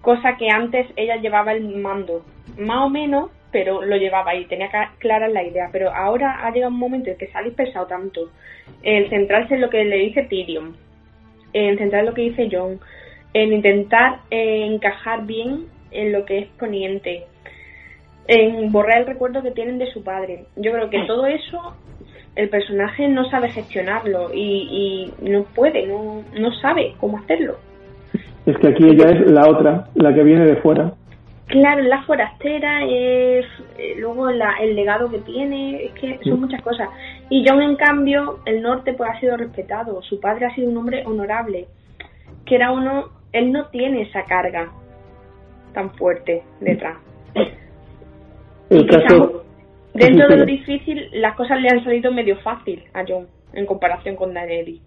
Cosa 0.00 0.36
que 0.36 0.48
antes 0.50 0.86
ella 0.96 1.16
llevaba 1.16 1.52
el 1.52 1.76
mando, 1.76 2.24
más 2.58 2.86
o 2.86 2.88
menos, 2.88 3.30
pero 3.52 3.82
lo 3.82 3.96
llevaba 3.96 4.34
y 4.34 4.46
tenía 4.46 4.70
clara 4.98 5.28
la 5.28 5.44
idea. 5.44 5.68
Pero 5.70 5.94
ahora 5.94 6.44
ha 6.44 6.50
llegado 6.50 6.72
un 6.72 6.78
momento 6.78 7.10
en 7.10 7.18
que 7.18 7.28
se 7.28 7.38
ha 7.38 7.42
dispersado 7.42 7.86
tanto 7.86 8.30
en 8.82 9.08
centrarse 9.10 9.54
en 9.54 9.60
lo 9.60 9.70
que 9.70 9.84
le 9.84 9.96
dice 9.98 10.24
Tyrion, 10.24 10.74
en 11.52 11.78
centrar 11.78 12.00
en 12.00 12.06
lo 12.06 12.14
que 12.14 12.22
dice 12.22 12.48
Jon, 12.50 12.80
en 13.34 13.52
intentar 13.52 14.20
eh, 14.30 14.66
encajar 14.66 15.26
bien 15.26 15.66
en 15.90 16.12
lo 16.12 16.24
que 16.24 16.38
es 16.38 16.48
Poniente, 16.58 17.26
en 18.26 18.72
borrar 18.72 19.00
el 19.00 19.06
recuerdo 19.06 19.42
que 19.42 19.50
tienen 19.50 19.78
de 19.78 19.92
su 19.92 20.02
padre. 20.02 20.44
Yo 20.56 20.72
creo 20.72 20.90
que 20.90 21.04
todo 21.06 21.26
eso 21.26 21.76
el 22.34 22.48
personaje 22.48 23.08
no 23.08 23.28
sabe 23.28 23.50
gestionarlo 23.50 24.32
y, 24.32 25.12
y 25.20 25.30
no 25.30 25.44
puede, 25.44 25.86
no, 25.86 26.24
no 26.32 26.52
sabe 26.54 26.94
cómo 26.98 27.18
hacerlo. 27.18 27.58
Es 28.46 28.56
que 28.58 28.68
aquí 28.68 28.84
ella 28.84 29.10
es 29.10 29.30
la 29.30 29.48
otra, 29.48 29.88
la 29.94 30.12
que 30.12 30.22
viene 30.22 30.44
de 30.44 30.56
fuera. 30.56 30.92
Claro, 31.46 31.82
la 31.82 32.02
forastera 32.04 32.82
es 32.84 33.44
eh, 33.76 33.94
luego 33.98 34.30
la, 34.30 34.54
el 34.60 34.74
legado 34.74 35.10
que 35.10 35.18
tiene, 35.18 35.84
es 35.84 35.92
que 35.92 36.18
son 36.24 36.40
muchas 36.40 36.62
cosas. 36.62 36.88
Y 37.28 37.44
John, 37.46 37.62
en 37.62 37.76
cambio, 37.76 38.38
el 38.46 38.62
norte 38.62 38.94
pues 38.94 39.10
ha 39.10 39.20
sido 39.20 39.36
respetado, 39.36 40.00
su 40.02 40.18
padre 40.18 40.46
ha 40.46 40.54
sido 40.54 40.70
un 40.70 40.76
hombre 40.78 41.04
honorable, 41.04 41.66
que 42.46 42.54
era 42.54 42.72
uno, 42.72 43.10
él 43.32 43.52
no 43.52 43.66
tiene 43.66 44.02
esa 44.02 44.24
carga 44.24 44.72
tan 45.74 45.90
fuerte 45.90 46.42
detrás. 46.60 46.96
El 48.70 48.86
caso... 48.86 49.44
dentro 49.94 50.28
de 50.28 50.36
lo 50.38 50.44
difícil, 50.46 51.08
las 51.12 51.36
cosas 51.36 51.60
le 51.60 51.68
han 51.68 51.84
salido 51.84 52.10
medio 52.12 52.36
fácil 52.38 52.82
a 52.94 53.04
John 53.06 53.26
en 53.52 53.66
comparación 53.66 54.16
con 54.16 54.32
Daenerys. 54.32 54.80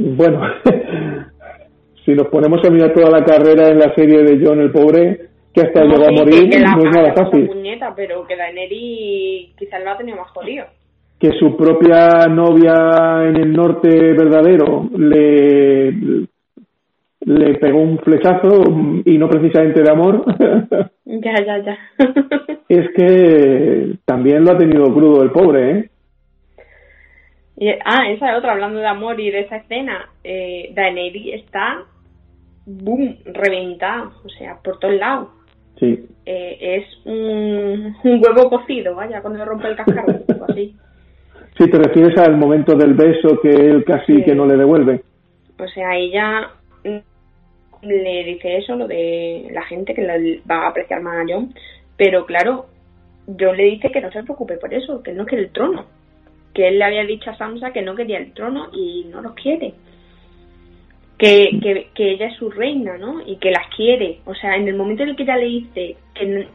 Bueno, 0.00 0.40
si 2.04 2.12
nos 2.14 2.28
ponemos 2.28 2.64
a 2.64 2.70
mirar 2.70 2.92
toda 2.92 3.10
la 3.10 3.24
carrera 3.24 3.68
en 3.68 3.78
la 3.80 3.92
serie 3.94 4.22
de 4.22 4.38
John 4.44 4.60
el 4.60 4.70
pobre, 4.70 5.28
que 5.52 5.62
hasta 5.62 5.82
No, 5.84 5.90
llegó 5.90 6.06
a 6.08 6.12
morir, 6.12 6.48
que 6.50 6.60
la 6.60 6.70
no 6.76 6.82
es 6.88 6.94
nada 6.94 7.12
fácil. 7.14 7.48
puñeta, 7.48 7.92
pero 7.96 8.24
que 8.26 8.36
Daenerys 8.36 9.54
quizás 9.58 9.82
lo 9.82 9.90
ha 9.90 9.98
tenido 9.98 10.18
más 10.18 10.30
jodido. 10.30 10.66
Que 11.18 11.32
su 11.32 11.56
propia 11.56 12.26
novia 12.28 13.24
en 13.28 13.36
el 13.36 13.52
norte 13.52 13.88
verdadero 14.12 14.88
le, 14.96 15.90
le 17.24 17.54
pegó 17.58 17.80
un 17.80 17.98
flechazo 17.98 18.62
y 19.04 19.18
no 19.18 19.28
precisamente 19.28 19.82
de 19.82 19.90
amor, 19.90 20.24
Ya, 21.10 21.32
ya, 21.44 21.58
ya. 21.64 21.78
es 22.68 22.86
que 22.94 23.94
también 24.04 24.44
lo 24.44 24.52
ha 24.52 24.58
tenido 24.58 24.84
crudo 24.94 25.22
el 25.22 25.30
pobre, 25.30 25.70
¿eh? 25.70 25.90
Y- 27.60 27.68
ah, 27.84 28.10
esa 28.10 28.30
es 28.32 28.38
otra, 28.38 28.52
hablando 28.52 28.78
de 28.78 28.86
amor 28.86 29.18
y 29.20 29.30
de 29.30 29.40
esa 29.40 29.56
escena. 29.56 30.08
Eh, 30.24 30.70
Daenerys 30.74 31.34
está, 31.42 31.82
boom, 32.66 33.16
reventada, 33.24 34.10
o 34.24 34.28
sea, 34.28 34.58
por 34.62 34.78
todos 34.78 34.94
lados. 34.94 35.28
Sí. 35.80 36.06
Eh, 36.26 36.58
es 36.60 36.84
un, 37.06 37.96
un 38.04 38.22
huevo 38.24 38.50
cocido, 38.50 38.94
vaya, 38.94 39.20
cuando 39.20 39.38
le 39.38 39.44
rompe 39.44 39.68
el 39.68 39.76
cascarón, 39.76 40.22
o 40.40 40.44
así. 40.50 40.76
Si 41.56 41.68
te 41.70 41.78
refieres 41.78 42.16
al 42.18 42.36
momento 42.36 42.76
del 42.76 42.94
beso 42.94 43.40
que 43.40 43.50
él 43.50 43.84
casi 43.84 44.16
Sí. 44.16 44.24
que 44.24 44.34
no 44.34 44.46
le 44.46 44.56
devuelve. 44.56 45.02
O 45.58 45.66
sea, 45.68 45.96
ella 45.96 46.50
le 47.82 48.24
dice 48.24 48.56
eso, 48.58 48.74
lo 48.76 48.86
de 48.88 49.48
la 49.52 49.62
gente 49.62 49.94
que 49.94 50.02
la- 50.02 50.16
va 50.50 50.64
a 50.66 50.68
apreciar 50.68 51.00
más 51.00 51.16
a 51.18 51.24
John, 51.28 51.54
pero 51.96 52.26
claro, 52.26 52.66
John 53.38 53.56
le 53.56 53.64
dice 53.64 53.90
que 53.90 54.00
no 54.00 54.10
se 54.10 54.22
preocupe 54.22 54.56
por 54.56 54.72
eso, 54.74 55.02
que 55.02 55.12
él 55.12 55.16
no 55.16 55.26
quiere 55.26 55.44
el 55.44 55.50
trono, 55.50 55.84
que 56.58 56.66
él 56.66 56.78
le 56.80 56.84
había 56.86 57.04
dicho 57.04 57.30
a 57.30 57.36
Sansa 57.36 57.70
que 57.72 57.82
no 57.82 57.94
quería 57.94 58.18
el 58.18 58.32
trono 58.32 58.66
y 58.72 59.06
no 59.12 59.20
lo 59.22 59.32
quiere. 59.32 59.74
Que, 61.16 61.50
que, 61.62 61.86
que 61.94 62.12
ella 62.14 62.26
es 62.26 62.36
su 62.36 62.50
reina, 62.50 62.98
¿no? 62.98 63.20
Y 63.24 63.36
que 63.36 63.52
las 63.52 63.64
quiere. 63.76 64.18
O 64.24 64.34
sea, 64.34 64.56
en 64.56 64.66
el 64.66 64.74
momento 64.76 65.04
en 65.04 65.10
el 65.10 65.16
que 65.16 65.22
ella 65.22 65.36
le 65.36 65.44
dice 65.46 65.96
que 66.14 66.48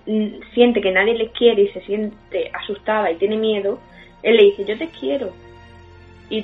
siente 0.54 0.82
que 0.82 0.92
nadie 0.92 1.14
le 1.14 1.30
quiere 1.30 1.62
y 1.62 1.68
se 1.70 1.80
siente 1.82 2.52
asustada 2.54 3.10
y 3.12 3.16
tiene 3.16 3.38
miedo, 3.38 3.80
él 4.24 4.36
le 4.36 4.44
dice, 4.44 4.66
yo 4.66 4.78
te 4.78 4.90
quiero. 4.90 5.30
Y 6.30 6.44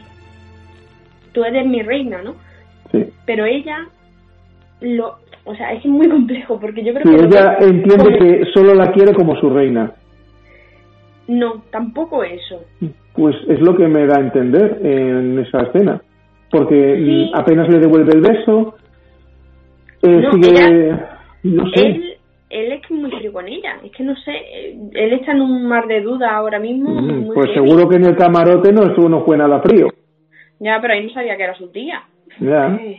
tú 1.34 1.44
eres 1.44 1.66
mi 1.66 1.82
reina, 1.82 2.22
¿no? 2.22 2.36
Sí. 2.94 3.04
pero 3.26 3.46
ella 3.46 3.88
lo 4.80 5.18
o 5.44 5.54
sea 5.54 5.74
es 5.74 5.84
muy 5.86 6.08
complejo 6.08 6.58
porque 6.62 6.82
yo 6.82 6.94
creo 6.94 7.04
Sí, 7.06 7.10
que 7.20 7.26
ella 7.26 7.58
entiende 7.60 8.06
como- 8.06 8.18
que 8.20 8.46
solo 8.54 8.74
la 8.74 8.90
quiere 8.94 9.14
como 9.14 9.36
su 9.36 9.50
reina. 9.50 9.94
no 11.28 11.62
tampoco 11.72 12.24
eso 12.24 12.64
Pues 13.20 13.36
es 13.50 13.60
lo 13.60 13.76
que 13.76 13.88
me 13.88 14.06
da 14.06 14.18
a 14.18 14.22
entender 14.22 14.80
en 14.82 15.40
esa 15.40 15.60
escena. 15.64 16.02
Porque 16.50 16.96
Sí. 16.96 17.32
apenas 17.36 17.68
le 17.70 17.80
devuelve 17.80 18.14
el 18.14 18.22
beso, 18.22 18.76
eh, 20.02 20.22
No, 20.22 20.32
sigue. 20.32 20.50
ella- 20.50 21.10
no 21.44 21.70
sé. 21.72 21.86
él 21.88 22.04
él 22.52 22.72
es 22.72 22.90
muy 22.90 23.12
frío 23.12 23.32
con 23.32 23.48
ella 23.48 23.76
es 23.86 23.92
que 23.92 24.02
no 24.04 24.16
sé 24.16 24.32
eh, 24.32 24.76
él 24.94 25.14
está 25.14 25.34
en 25.34 25.42
un 25.42 25.68
mar 25.68 25.86
de 25.86 26.02
dudas 26.02 26.32
ahora 26.32 26.58
mismo 26.58 26.90
Mm, 26.90 27.26
muy 27.28 27.36
pues 27.36 27.52
seguro 27.54 27.88
que 27.88 27.98
en 27.98 28.06
el 28.06 28.16
camarote 28.16 28.74
no, 28.74 28.92
eso 28.92 29.08
no 29.08 29.24
fue 29.24 29.38
nada 29.38 29.62
frío. 29.62 29.88
ya 30.60 30.80
pero 30.82 30.94
ahí 30.96 31.06
no 31.06 31.14
sabía 31.14 31.38
que 31.38 31.44
era 31.44 31.54
su 31.56 31.68
tía 31.68 32.02
Ya. 32.40 32.76
Eh. 32.82 32.98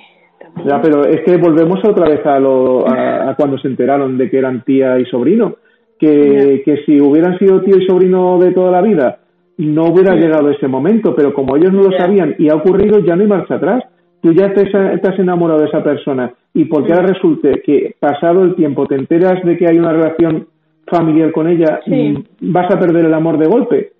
Ya, 0.66 0.80
pero 0.80 1.04
es 1.04 1.20
que 1.24 1.36
volvemos 1.36 1.80
otra 1.84 2.08
vez 2.08 2.24
a, 2.26 2.38
lo, 2.38 2.86
a, 2.88 3.30
a 3.30 3.34
cuando 3.34 3.58
se 3.58 3.68
enteraron 3.68 4.16
de 4.18 4.30
que 4.30 4.38
eran 4.38 4.62
tía 4.64 4.98
y 5.00 5.04
sobrino. 5.06 5.56
que, 5.98 6.62
que 6.64 6.78
si 6.86 6.98
hubieran 7.00 7.38
sido 7.38 7.60
tío 7.62 7.76
y 7.76 7.86
sobrino 7.86 8.38
de 8.38 8.52
toda 8.52 8.70
la 8.70 8.80
vida, 8.82 9.18
no 9.66 9.86
hubiera 9.86 10.14
llegado 10.14 10.50
ese 10.50 10.68
momento, 10.68 11.14
pero 11.14 11.34
como 11.34 11.56
ellos 11.56 11.72
no 11.72 11.82
lo 11.82 11.96
sabían 11.96 12.34
y 12.38 12.48
ha 12.48 12.54
ocurrido, 12.54 13.00
ya 13.00 13.16
no 13.16 13.22
hay 13.22 13.28
marcha 13.28 13.54
atrás. 13.56 13.84
Tú 14.22 14.32
ya 14.32 14.52
te, 14.52 14.62
estás 14.62 15.18
enamorado 15.18 15.60
de 15.60 15.68
esa 15.68 15.82
persona 15.82 16.32
y 16.52 16.66
porque 16.66 16.92
ahora 16.92 17.08
resulte 17.08 17.62
que 17.64 17.94
pasado 17.98 18.42
el 18.42 18.54
tiempo 18.54 18.86
te 18.86 18.94
enteras 18.94 19.42
de 19.44 19.56
que 19.56 19.66
hay 19.66 19.78
una 19.78 19.92
relación 19.92 20.48
familiar 20.86 21.32
con 21.32 21.48
ella, 21.48 21.80
mm, 21.86 22.16
vas 22.40 22.74
a 22.74 22.78
perder 22.78 23.06
el 23.06 23.14
amor 23.14 23.38
de 23.38 23.46
golpe. 23.46 23.92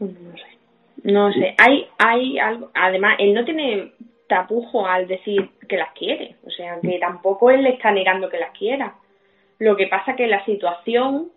No 0.00 0.08
sé. 0.08 0.58
No 1.04 1.32
sé. 1.32 1.54
Hay, 1.58 1.86
hay 1.98 2.38
algo. 2.38 2.70
Además, 2.74 3.16
él 3.18 3.34
no 3.34 3.44
tiene 3.44 3.92
tapujo 4.28 4.86
al 4.86 5.08
decir 5.08 5.50
que 5.68 5.76
las 5.76 5.92
quiere. 5.92 6.36
O 6.46 6.50
sea, 6.50 6.78
que 6.80 6.98
tampoco 6.98 7.50
él 7.50 7.62
le 7.62 7.70
está 7.70 7.90
negando 7.90 8.28
que 8.28 8.38
las 8.38 8.56
quiera. 8.56 8.94
Lo 9.58 9.76
que 9.76 9.88
pasa 9.88 10.14
que 10.14 10.26
la 10.26 10.44
situación 10.44 11.28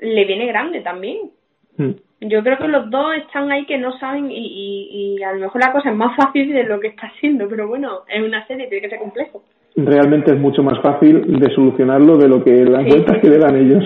le 0.00 0.24
viene 0.24 0.46
grande 0.46 0.80
también. 0.80 1.30
Mm. 1.76 1.90
Yo 2.20 2.42
creo 2.42 2.56
que 2.56 2.68
los 2.68 2.90
dos 2.90 3.14
están 3.16 3.50
ahí 3.52 3.66
que 3.66 3.76
no 3.76 3.98
saben 3.98 4.30
y, 4.30 5.16
y, 5.18 5.22
a 5.22 5.32
lo 5.32 5.40
mejor 5.40 5.60
la 5.60 5.72
cosa 5.72 5.90
es 5.90 5.96
más 5.96 6.16
fácil 6.16 6.52
de 6.52 6.64
lo 6.64 6.80
que 6.80 6.88
está 6.88 7.08
haciendo, 7.08 7.46
pero 7.48 7.68
bueno, 7.68 8.00
es 8.08 8.22
una 8.22 8.46
serie, 8.46 8.66
tiene 8.68 8.82
que 8.82 8.90
ser 8.90 8.98
complejo. 8.98 9.42
Realmente 9.76 10.32
es 10.32 10.40
mucho 10.40 10.62
más 10.62 10.80
fácil 10.80 11.38
de 11.38 11.54
solucionarlo 11.54 12.16
de 12.16 12.28
lo 12.28 12.42
que 12.42 12.64
las 12.64 12.84
vueltas 12.86 13.18
que 13.20 13.28
le 13.28 13.38
dan 13.38 13.56
ellos. 13.56 13.84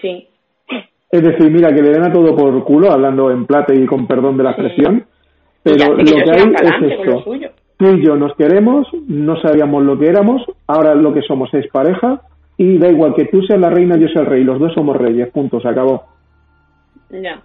Sí. 0.00 0.28
Es 1.10 1.22
decir, 1.22 1.50
mira, 1.50 1.74
que 1.74 1.82
le 1.82 1.90
den 1.90 2.04
a 2.04 2.12
todo 2.12 2.36
por 2.36 2.64
culo, 2.64 2.92
hablando 2.92 3.30
en 3.30 3.44
plata 3.44 3.74
y 3.74 3.84
con 3.84 4.06
perdón 4.06 4.36
de 4.36 4.44
la 4.44 4.52
expresión, 4.52 5.04
pero 5.62 5.94
lo 5.94 6.04
que 6.04 6.30
hay 6.30 6.52
es 6.54 6.92
esto. 6.92 7.24
Tú 7.76 7.86
y 7.96 8.04
yo 8.04 8.14
nos 8.14 8.34
queremos, 8.36 8.86
no 9.08 9.40
sabíamos 9.40 9.82
lo 9.84 9.98
que 9.98 10.06
éramos, 10.06 10.42
ahora 10.66 10.94
lo 10.94 11.12
que 11.12 11.22
somos 11.22 11.52
es 11.54 11.66
pareja 11.68 12.20
y 12.56 12.78
da 12.78 12.88
igual 12.88 13.14
que 13.14 13.24
tú 13.24 13.42
seas 13.42 13.58
la 13.58 13.70
reina, 13.70 13.96
yo 13.96 14.06
sea 14.08 14.22
el 14.22 14.28
rey, 14.28 14.44
los 14.44 14.58
dos 14.60 14.72
somos 14.74 14.96
reyes, 14.96 15.30
punto, 15.30 15.60
se 15.60 15.68
acabó. 15.68 16.04
Ya. 17.10 17.42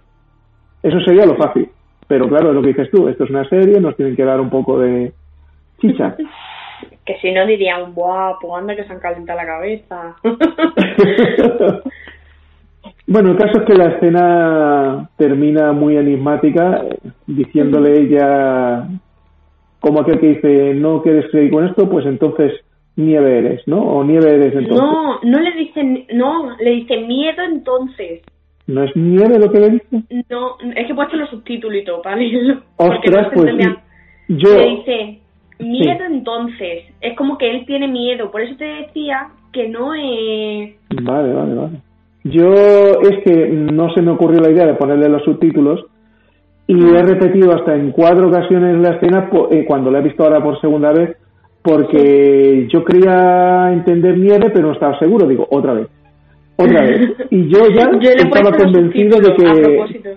Eso 0.82 1.00
sería 1.00 1.26
lo 1.26 1.36
fácil. 1.36 1.68
Pero 2.08 2.28
claro, 2.28 2.50
es 2.50 2.54
lo 2.54 2.62
que 2.62 2.68
dices 2.68 2.90
tú, 2.90 3.08
esto 3.08 3.24
es 3.24 3.30
una 3.30 3.48
serie, 3.48 3.80
nos 3.80 3.96
tienen 3.96 4.14
que 4.14 4.24
dar 4.24 4.40
un 4.40 4.50
poco 4.50 4.78
de 4.78 5.12
chicha. 5.80 6.16
que 7.06 7.16
si 7.20 7.32
no 7.32 7.46
dirían, 7.46 7.94
guau, 7.94 8.36
pues 8.40 8.52
anda 8.54 8.76
que 8.76 8.84
se 8.84 8.92
han 8.92 9.00
calentado 9.00 9.38
la 9.38 9.46
cabeza. 9.46 10.16
bueno, 13.06 13.30
el 13.30 13.36
caso 13.36 13.60
es 13.60 13.64
que 13.64 13.74
la 13.74 13.86
escena 13.92 15.08
termina 15.16 15.72
muy 15.72 15.96
enigmática, 15.96 16.84
diciéndole 17.26 18.00
ella, 18.00 18.88
como 19.80 20.00
aquel 20.00 20.20
que 20.20 20.28
dice, 20.28 20.74
no 20.74 21.00
quieres 21.02 21.30
seguir 21.30 21.52
con 21.52 21.66
esto, 21.66 21.88
pues 21.88 22.04
entonces 22.06 22.52
nieve 22.96 23.38
eres, 23.38 23.66
¿no? 23.66 23.78
O 23.78 24.02
nieve 24.04 24.34
eres 24.34 24.54
entonces. 24.54 24.76
No, 24.76 25.20
no 25.22 25.40
le 25.40 25.52
dicen, 25.52 26.06
no, 26.12 26.56
le 26.56 26.70
dice 26.70 26.96
miedo 26.98 27.42
entonces. 27.44 28.22
¿No 28.66 28.82
es 28.82 28.96
nieve 28.96 29.38
lo 29.38 29.50
que 29.50 29.60
le 29.60 29.70
dice? 29.70 30.02
No, 30.28 30.56
es 30.74 30.86
que 30.86 30.92
he 30.92 30.94
puesto 30.94 31.16
los 31.16 31.30
subtítulos 31.30 31.78
y 31.78 31.84
todo 31.84 32.02
para 32.02 32.16
leerlo. 32.16 32.62
Ostras, 32.76 33.28
pues 33.32 33.54
yo... 34.28 34.58
Le 34.58 34.76
dice, 34.76 35.18
miedo 35.60 36.04
entonces. 36.04 36.84
Es 37.00 37.16
como 37.16 37.38
que 37.38 37.48
él 37.50 37.64
tiene 37.64 37.86
miedo. 37.86 38.30
Por 38.30 38.40
eso 38.40 38.56
te 38.56 38.64
decía 38.64 39.28
que 39.52 39.68
no 39.68 39.94
es... 39.94 40.74
Vale, 41.02 41.32
vale, 41.32 41.54
vale. 41.54 41.80
Yo 42.24 42.52
es 43.02 43.22
que 43.22 43.46
no 43.50 43.88
se 43.94 44.02
me 44.02 44.10
ocurrió 44.10 44.40
la 44.40 44.50
idea 44.50 44.66
de 44.66 44.74
ponerle 44.74 45.08
los 45.08 45.22
subtítulos 45.22 45.84
y 46.66 46.74
he 46.74 47.02
repetido 47.02 47.54
hasta 47.54 47.76
en 47.76 47.92
cuatro 47.92 48.26
ocasiones 48.26 48.78
la 48.78 48.96
escena 48.96 49.30
eh, 49.52 49.64
cuando 49.64 49.92
la 49.92 50.00
he 50.00 50.02
visto 50.02 50.24
ahora 50.24 50.42
por 50.42 50.60
segunda 50.60 50.92
vez 50.92 51.16
porque 51.62 52.66
yo 52.72 52.84
quería 52.84 53.70
entender 53.72 54.18
nieve 54.18 54.50
pero 54.52 54.66
no 54.66 54.72
estaba 54.72 54.98
seguro. 54.98 55.28
Digo, 55.28 55.46
otra 55.48 55.74
vez 55.74 55.86
otra 56.56 56.82
vez. 56.82 57.10
Y 57.30 57.48
yo 57.48 57.68
ya 57.68 57.90
estaba 58.16 58.52
convencido 58.56 59.18
de 59.18 59.34
que... 59.34 59.46
A 59.46 59.52
propósito. 59.54 60.10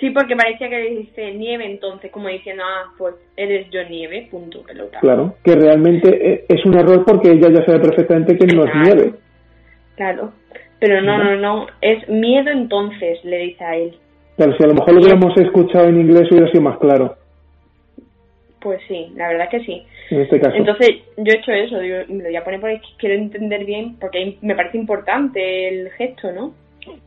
Sí, 0.00 0.08
porque 0.10 0.34
parecía 0.34 0.70
que 0.70 0.80
dice 0.90 1.32
nieve 1.34 1.66
entonces, 1.66 2.10
como 2.10 2.28
diciendo, 2.28 2.62
ah, 2.64 2.90
pues 2.96 3.14
eres 3.36 3.68
yo 3.70 3.80
nieve, 3.84 4.28
punto, 4.30 4.62
pelota. 4.62 4.98
Claro, 5.00 5.34
que 5.44 5.54
realmente 5.54 6.08
e, 6.08 6.44
es 6.48 6.64
un 6.64 6.74
error 6.74 7.04
porque 7.04 7.32
ella 7.32 7.50
ya 7.50 7.66
sabe 7.66 7.80
perfectamente 7.80 8.36
que 8.38 8.46
no 8.46 8.64
es 8.64 8.74
nieve. 8.74 9.14
Claro, 9.96 10.32
pero 10.78 11.02
no, 11.02 11.22
no, 11.22 11.36
no, 11.36 11.66
es 11.82 12.08
miedo 12.08 12.50
entonces, 12.50 13.22
le 13.24 13.38
dice 13.38 13.62
a 13.62 13.76
él. 13.76 13.94
Claro, 14.36 14.56
si 14.56 14.64
a 14.64 14.68
lo 14.68 14.74
mejor 14.74 14.94
lo 14.94 15.00
hubiéramos 15.00 15.36
escuchado 15.36 15.88
en 15.88 16.00
inglés 16.00 16.30
hubiera 16.30 16.50
sido 16.50 16.62
más 16.62 16.78
claro. 16.78 17.16
Pues 18.62 18.80
sí, 18.88 19.12
la 19.16 19.28
verdad 19.28 19.50
que 19.50 19.60
sí. 19.60 19.82
En 20.10 20.20
este 20.20 20.40
caso. 20.40 20.56
Entonces, 20.56 20.90
yo 21.16 21.32
he 21.32 21.36
hecho 21.36 21.52
eso, 21.52 21.78
digo, 21.78 21.98
me 22.08 22.18
lo 22.18 22.24
voy 22.24 22.36
a 22.36 22.44
poner 22.44 22.60
porque 22.60 22.80
quiero 22.98 23.14
entender 23.14 23.64
bien, 23.64 23.96
porque 24.00 24.36
me 24.42 24.56
parece 24.56 24.76
importante 24.76 25.68
el 25.68 25.90
gesto, 25.90 26.32
¿no? 26.32 26.52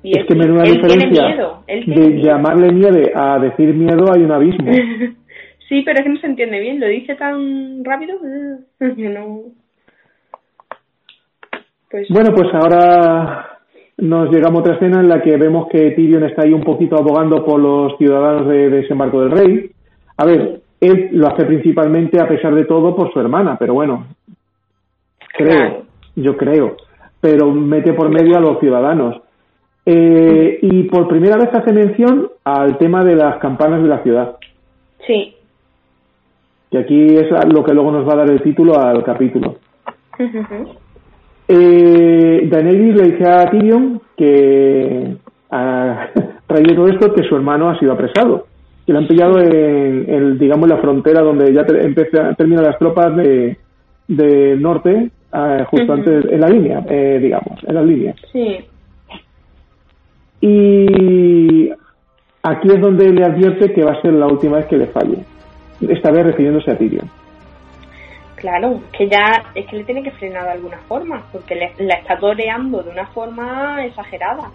Y 0.04 0.18
es 0.18 0.26
que 0.26 0.36
me 0.36 0.46
da 0.46 0.54
una 0.54 0.64
diferencia 0.64 1.58
de 1.68 2.22
llamarle 2.22 2.72
nieve 2.72 3.12
a 3.14 3.40
decir 3.40 3.74
miedo 3.74 4.06
hay 4.14 4.22
un 4.22 4.32
abismo. 4.32 4.72
sí, 5.70 5.82
pero 5.84 6.00
es 6.00 6.04
que 6.04 6.10
no 6.10 6.20
se 6.20 6.28
entiende 6.28 6.60
bien, 6.60 6.80
lo 6.80 6.88
dice 6.88 7.16
tan 7.16 7.84
rápido 7.84 8.18
no... 8.80 9.42
Pues... 11.90 12.08
Bueno, 12.10 12.34
pues 12.34 12.48
ahora 12.54 13.60
nos 13.98 14.32
llegamos 14.32 14.58
a 14.58 14.62
otra 14.62 14.76
escena 14.76 15.02
en 15.02 15.10
la 15.10 15.22
que 15.22 15.38
vemos 15.38 15.68
que 15.70 15.92
Tyrion 15.92 16.24
está 16.24 16.44
ahí 16.44 16.54
un 16.54 16.64
poquito 16.64 16.98
abogando 16.98 17.46
por 17.46 17.60
los 17.60 17.98
ciudadanos 17.98 18.48
de 18.48 18.70
desembarco 18.70 19.22
del 19.22 19.32
rey. 19.32 19.72
A 20.18 20.26
ver, 20.26 20.63
él 20.84 21.10
lo 21.14 21.28
hace 21.28 21.46
principalmente, 21.46 22.20
a 22.20 22.28
pesar 22.28 22.54
de 22.54 22.66
todo, 22.66 22.96
por 22.96 23.12
su 23.14 23.20
hermana, 23.20 23.56
pero 23.58 23.74
bueno, 23.74 24.08
creo, 25.38 25.84
yo 26.16 26.36
creo, 26.36 26.76
pero 27.22 27.52
mete 27.52 27.94
por 27.94 28.10
medio 28.10 28.38
a 28.38 28.42
los 28.42 28.60
ciudadanos. 28.60 29.22
Eh, 29.86 30.60
y 30.62 30.84
por 30.84 31.08
primera 31.08 31.36
vez 31.38 31.50
hace 31.54 31.74
mención 31.74 32.30
al 32.44 32.78
tema 32.78 33.04
de 33.04 33.16
las 33.16 33.38
campanas 33.38 33.82
de 33.82 33.90
la 33.90 34.02
ciudad. 34.02 34.38
Sí. 35.06 35.36
Y 36.72 36.78
aquí 36.78 37.06
es 37.16 37.28
lo 37.54 37.64
que 37.64 37.74
luego 37.74 37.92
nos 37.92 38.08
va 38.08 38.14
a 38.14 38.18
dar 38.18 38.32
el 38.32 38.42
título 38.42 38.80
al 38.80 39.04
capítulo. 39.04 39.56
eh, 41.48 42.48
Daenerys 42.50 42.96
le 42.96 43.12
dice 43.12 43.30
a 43.30 43.50
Tyrion 43.50 44.02
que, 44.16 45.18
a 45.52 46.08
raíz 46.48 46.76
todo 46.76 46.88
esto, 46.88 47.14
que 47.14 47.24
su 47.24 47.36
hermano 47.36 47.70
ha 47.70 47.80
sido 47.80 47.92
apresado 47.92 48.53
que 48.86 48.94
lo 48.94 49.00
han 49.00 49.08
pillado 49.08 49.40
en, 49.40 50.10
en, 50.10 50.38
digamos, 50.38 50.68
la 50.68 50.78
frontera 50.78 51.22
donde 51.22 51.54
ya 51.54 51.66
terminan 51.66 52.66
las 52.66 52.78
tropas 52.78 53.16
de, 53.16 53.58
de 54.08 54.58
norte, 54.58 55.10
eh, 55.34 55.64
justo 55.70 55.94
antes, 55.94 56.26
en 56.26 56.42
la 56.42 56.50
línea, 56.50 56.84
eh, 56.90 57.20
digamos, 57.22 57.64
en 57.64 57.76
la 57.76 57.82
línea. 57.82 58.14
Sí. 58.32 58.60
Y 60.42 61.70
aquí 62.44 62.68
es 62.68 62.82
donde 62.82 63.12
le 63.12 63.24
advierte 63.24 63.72
que 63.74 63.84
va 63.84 63.94
a 63.94 64.02
ser 64.02 64.14
la 64.14 64.28
última 64.28 64.58
vez 64.58 64.66
que 64.66 64.78
le 64.78 64.88
falle, 64.88 65.20
esta 65.88 66.12
vez 66.12 66.26
refiriéndose 66.26 66.72
a 66.72 66.78
Tyrion. 66.78 67.10
Claro, 68.36 68.82
que 68.92 69.08
ya 69.08 69.42
es 69.56 69.66
que 69.68 69.78
le 69.78 69.86
tiene 69.86 70.04
que 70.04 70.12
frenar 70.12 70.44
de 70.44 70.52
alguna 70.52 70.78
forma, 70.90 71.24
porque 71.32 71.56
le, 71.56 71.72
la 71.86 71.96
está 71.96 72.18
toreando 72.18 72.84
de 72.84 72.92
una 72.92 73.08
forma 73.08 73.86
exagerada. 73.86 74.52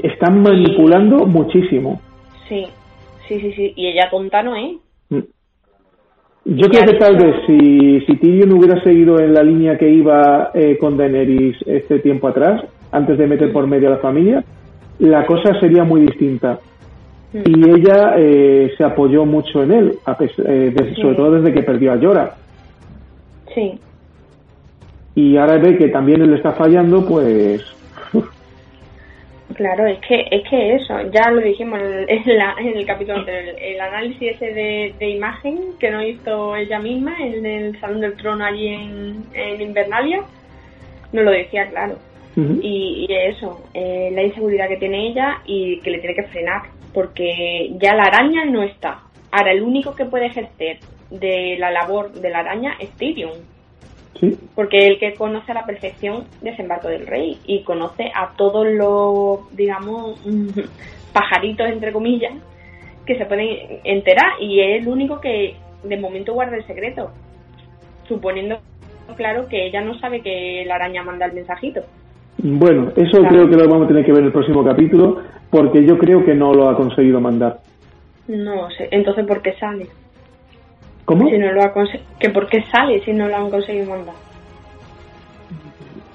están 0.00 0.40
manipulando 0.40 1.26
muchísimo. 1.26 2.00
Sí. 2.48 2.68
Sí, 3.28 3.40
sí, 3.40 3.52
sí. 3.52 3.72
Y 3.76 3.86
ella 3.88 4.08
tonta 4.10 4.42
no 4.42 4.56
es. 4.56 4.76
Mm. 5.10 5.20
Yo 6.46 6.68
creo 6.68 6.84
que 6.84 6.98
tal 6.98 7.16
vez 7.16 7.36
si, 7.46 8.00
si 8.00 8.16
Tyrion 8.16 8.52
hubiera 8.52 8.82
seguido 8.82 9.18
en 9.18 9.32
la 9.32 9.42
línea 9.42 9.78
que 9.78 9.88
iba 9.88 10.50
eh, 10.52 10.76
con 10.78 10.96
Daenerys 10.96 11.56
este 11.66 12.00
tiempo 12.00 12.28
atrás, 12.28 12.64
antes 12.92 13.16
de 13.16 13.26
meter 13.26 13.50
por 13.52 13.66
medio 13.66 13.88
a 13.88 13.92
la 13.92 13.98
familia, 13.98 14.44
la 14.98 15.24
cosa 15.26 15.58
sería 15.58 15.84
muy 15.84 16.02
distinta. 16.02 16.58
Mm. 17.32 17.38
Y 17.46 17.70
ella 17.70 18.14
eh, 18.18 18.72
se 18.76 18.84
apoyó 18.84 19.24
mucho 19.24 19.62
en 19.62 19.72
él, 19.72 19.98
eh, 20.46 20.74
sobre 21.00 21.14
todo 21.14 21.32
desde 21.32 21.52
que 21.54 21.62
perdió 21.62 21.92
a 21.92 21.96
Llora. 21.96 22.34
Sí. 23.54 23.78
Y 25.14 25.36
ahora 25.36 25.58
ve 25.58 25.78
que 25.78 25.88
también 25.88 26.22
él 26.22 26.34
está 26.34 26.52
fallando, 26.52 27.06
pues 27.06 27.62
Claro, 29.52 29.86
es 29.86 29.98
que 29.98 30.26
es 30.30 30.48
que 30.48 30.74
eso, 30.74 30.94
ya 31.12 31.30
lo 31.30 31.40
dijimos 31.40 31.78
en, 31.80 32.38
la, 32.38 32.54
en 32.58 32.76
el 32.78 32.86
capítulo 32.86 33.18
anterior, 33.18 33.54
el, 33.60 33.80
análisis 33.80 34.32
ese 34.32 34.52
de, 34.98 35.08
imagen 35.10 35.74
que 35.78 35.90
no 35.90 36.02
hizo 36.02 36.56
ella 36.56 36.78
misma 36.78 37.14
en 37.20 37.44
el 37.44 37.78
Salón 37.78 38.00
del 38.00 38.16
Trono 38.16 38.44
allí 38.44 38.68
en, 38.68 39.22
en 39.34 39.60
Invernalia, 39.60 40.22
no 41.12 41.22
lo 41.22 41.30
decía 41.30 41.68
claro. 41.68 41.98
y, 42.36 43.06
eso, 43.10 43.68
eh, 43.74 44.10
la 44.12 44.22
inseguridad 44.22 44.66
que 44.66 44.78
tiene 44.78 45.08
ella 45.08 45.42
y 45.44 45.78
que 45.80 45.90
le 45.90 45.98
tiene 45.98 46.16
que 46.16 46.24
frenar, 46.24 46.62
porque 46.92 47.70
ya 47.78 47.94
la 47.94 48.04
araña 48.04 48.44
no 48.46 48.62
está. 48.62 49.02
Ahora, 49.30 49.52
el 49.52 49.62
único 49.62 49.94
que 49.94 50.06
puede 50.06 50.26
ejercer 50.26 50.78
de 51.10 51.56
la 51.58 51.70
labor 51.70 52.12
de 52.12 52.30
la 52.30 52.40
araña 52.40 52.76
es 52.80 52.90
Tyrion 52.92 53.53
porque 54.54 54.78
el 54.78 54.98
que 54.98 55.14
conoce 55.14 55.52
a 55.52 55.56
la 55.56 55.66
perfección 55.66 56.24
desembarco 56.40 56.88
del 56.88 57.06
rey 57.06 57.38
y 57.46 57.62
conoce 57.62 58.10
a 58.14 58.32
todos 58.36 58.66
los, 58.66 59.54
digamos, 59.56 60.20
pajaritos, 61.12 61.68
entre 61.68 61.92
comillas, 61.92 62.32
que 63.06 63.16
se 63.18 63.26
pueden 63.26 63.80
enterar 63.84 64.40
y 64.40 64.60
es 64.60 64.82
el 64.82 64.88
único 64.88 65.20
que 65.20 65.56
de 65.82 65.96
momento 65.96 66.32
guarda 66.32 66.56
el 66.56 66.66
secreto, 66.66 67.10
suponiendo, 68.08 68.58
claro, 69.16 69.46
que 69.48 69.66
ella 69.66 69.82
no 69.82 69.98
sabe 69.98 70.20
que 70.20 70.64
la 70.66 70.76
araña 70.76 71.02
manda 71.02 71.26
el 71.26 71.34
mensajito. 71.34 71.82
Bueno, 72.38 72.92
eso 72.96 73.22
creo 73.28 73.48
que 73.48 73.56
lo 73.56 73.68
vamos 73.68 73.84
a 73.84 73.88
tener 73.88 74.04
que 74.04 74.12
ver 74.12 74.20
en 74.20 74.26
el 74.26 74.32
próximo 74.32 74.64
capítulo, 74.64 75.18
porque 75.50 75.84
yo 75.84 75.98
creo 75.98 76.24
que 76.24 76.34
no 76.34 76.52
lo 76.52 76.68
ha 76.68 76.76
conseguido 76.76 77.20
mandar. 77.20 77.58
No 78.26 78.70
sé, 78.70 78.88
entonces 78.90 79.26
¿por 79.26 79.42
qué 79.42 79.52
sale? 79.54 79.86
¿Cómo? 81.04 81.28
Si 81.28 81.38
no 81.38 81.52
lo 81.52 81.62
ha 81.62 81.72
¿Que 82.18 82.30
¿Por 82.30 82.46
qué 82.48 82.62
sale 82.72 83.00
si 83.04 83.12
no 83.12 83.28
lo 83.28 83.36
han 83.36 83.50
conseguido 83.50 83.90
mandar? 83.90 84.14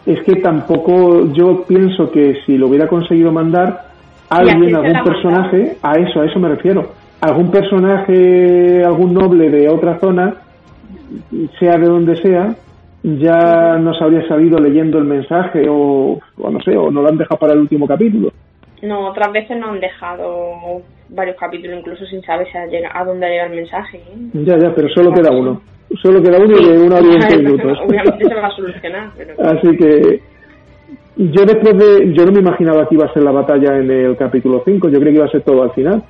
Es 0.05 0.21
que 0.23 0.37
tampoco, 0.37 1.31
yo 1.33 1.63
pienso 1.65 2.09
que 2.09 2.41
si 2.45 2.57
lo 2.57 2.67
hubiera 2.67 2.87
conseguido 2.87 3.31
mandar, 3.31 3.89
alguien, 4.29 4.75
algún 4.75 5.03
personaje, 5.03 5.77
a 5.83 5.93
eso, 5.93 6.21
a 6.21 6.25
eso 6.25 6.39
me 6.39 6.49
refiero, 6.49 6.93
algún 7.21 7.51
personaje, 7.51 8.83
algún 8.83 9.13
noble 9.13 9.49
de 9.49 9.69
otra 9.69 9.99
zona, 9.99 10.35
sea 11.59 11.77
de 11.77 11.85
donde 11.85 12.15
sea, 12.17 12.55
ya 13.03 13.77
nos 13.77 14.01
habría 14.01 14.27
sabido 14.27 14.57
leyendo 14.59 14.97
el 14.97 15.05
mensaje 15.05 15.65
o, 15.69 16.19
no 16.37 16.61
sé, 16.61 16.75
o 16.75 16.91
no 16.91 17.01
lo 17.01 17.09
han 17.09 17.17
dejado 17.17 17.39
para 17.39 17.53
el 17.53 17.59
último 17.59 17.87
capítulo. 17.87 18.31
No, 18.81 19.09
otras 19.09 19.31
veces 19.31 19.57
no 19.57 19.71
han 19.71 19.79
dejado 19.79 20.81
varios 21.09 21.37
capítulos 21.37 21.79
incluso 21.79 22.05
sin 22.05 22.21
saber 22.21 22.47
si 22.51 22.57
a, 22.57 23.03
dónde 23.03 23.27
llega 23.27 23.45
el 23.45 23.55
mensaje. 23.55 23.97
¿eh? 23.97 24.29
Ya, 24.33 24.57
ya, 24.57 24.73
pero 24.73 24.87
solo 24.89 25.11
queda 25.11 25.31
uno. 25.31 25.61
Solo 26.01 26.21
queda 26.21 26.37
uno 26.37 26.55
de 26.55 26.77
una 26.79 26.97
hora 26.97 27.33
y 27.33 27.37
minutos. 27.43 27.77
Obviamente 27.85 28.27
se 28.27 28.35
va 28.35 28.47
a 28.47 28.55
solucionar. 28.55 29.09
Pero... 29.17 29.33
Así 29.43 29.77
que 29.77 30.21
yo 31.17 31.45
después 31.45 31.77
de... 31.77 32.13
Yo 32.13 32.25
no 32.25 32.31
me 32.31 32.39
imaginaba 32.39 32.87
que 32.87 32.95
iba 32.95 33.05
a 33.05 33.13
ser 33.13 33.23
la 33.23 33.31
batalla 33.31 33.77
en 33.77 33.91
el 33.91 34.15
capítulo 34.15 34.61
5. 34.63 34.89
Yo 34.89 34.99
creí 34.99 35.13
que 35.13 35.19
iba 35.19 35.25
a 35.25 35.31
ser 35.31 35.41
todo 35.41 35.63
al 35.63 35.71
final. 35.71 36.03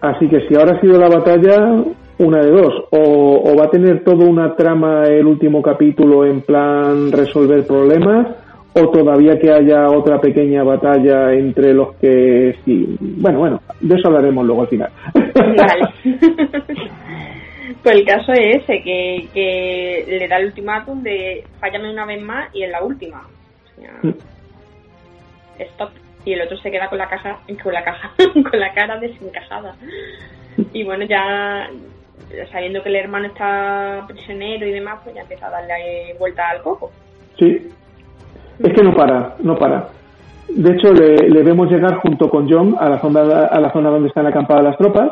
Así 0.00 0.28
que 0.28 0.40
si 0.46 0.54
ahora 0.54 0.76
ha 0.76 0.80
sido 0.80 0.98
la 0.98 1.08
batalla, 1.08 1.84
una 2.18 2.38
de 2.38 2.50
dos. 2.50 2.84
O, 2.90 3.54
va 3.58 3.64
a 3.64 3.70
tener 3.70 4.04
toda 4.04 4.24
una 4.24 4.54
trama 4.54 5.04
el 5.04 5.26
último 5.26 5.62
capítulo 5.62 6.24
en 6.24 6.42
plan 6.42 7.10
resolver 7.12 7.66
problemas, 7.66 8.28
o 8.74 8.88
todavía 8.90 9.38
que 9.38 9.50
haya 9.50 9.88
otra 9.88 10.20
pequeña 10.20 10.62
batalla 10.62 11.32
entre 11.32 11.74
los 11.74 11.94
que 11.96 12.56
sí. 12.64 12.96
Bueno, 13.00 13.40
bueno, 13.40 13.62
de 13.80 13.94
eso 13.96 14.08
hablaremos 14.08 14.46
luego 14.46 14.62
al 14.62 14.68
final. 14.68 14.90
Vale. 15.14 15.88
pues 17.82 17.94
el 17.94 18.04
caso 18.04 18.32
es 18.32 18.62
ese, 18.62 18.82
que, 18.82 19.28
que 19.34 20.04
le 20.18 20.28
da 20.28 20.38
el 20.38 20.46
ultimátum 20.46 21.02
de 21.02 21.44
fállame 21.60 21.92
una 21.92 22.06
vez 22.06 22.22
más 22.22 22.54
y 22.54 22.62
en 22.62 22.72
la 22.72 22.82
última. 22.82 23.22
O 24.02 24.06
mm. 24.06 24.14
stop 25.58 25.90
y 26.24 26.32
el 26.32 26.42
otro 26.42 26.56
se 26.58 26.70
queda 26.70 26.88
con 26.88 26.98
la 26.98 27.08
caja 27.08 27.40
con 27.62 27.72
la 27.72 27.82
caja 27.82 28.12
con 28.50 28.60
la 28.60 28.72
cara 28.72 28.98
desencajada 28.98 29.74
y 30.72 30.84
bueno 30.84 31.04
ya 31.04 31.68
sabiendo 32.50 32.82
que 32.82 32.90
el 32.90 32.96
hermano 32.96 33.26
está 33.26 34.04
prisionero 34.06 34.66
y 34.66 34.72
demás 34.72 35.00
pues 35.02 35.14
ya 35.14 35.22
empieza 35.22 35.48
a 35.48 35.50
darle 35.50 36.14
vuelta 36.18 36.48
al 36.50 36.62
coco 36.62 36.92
sí 37.38 37.68
es 38.62 38.72
que 38.74 38.82
no 38.82 38.94
para 38.94 39.36
no 39.42 39.56
para. 39.56 39.88
De 40.48 40.72
hecho 40.72 40.92
le, 40.92 41.42
vemos 41.42 41.70
llegar 41.70 41.96
junto 41.96 42.28
con 42.28 42.48
John 42.50 42.76
a 42.78 42.88
la 42.88 43.00
zona 43.00 43.20
a 43.46 43.60
la 43.60 43.72
zona 43.72 43.90
donde 43.90 44.08
están 44.08 44.26
acampadas 44.26 44.64
las 44.64 44.78
tropas. 44.78 45.10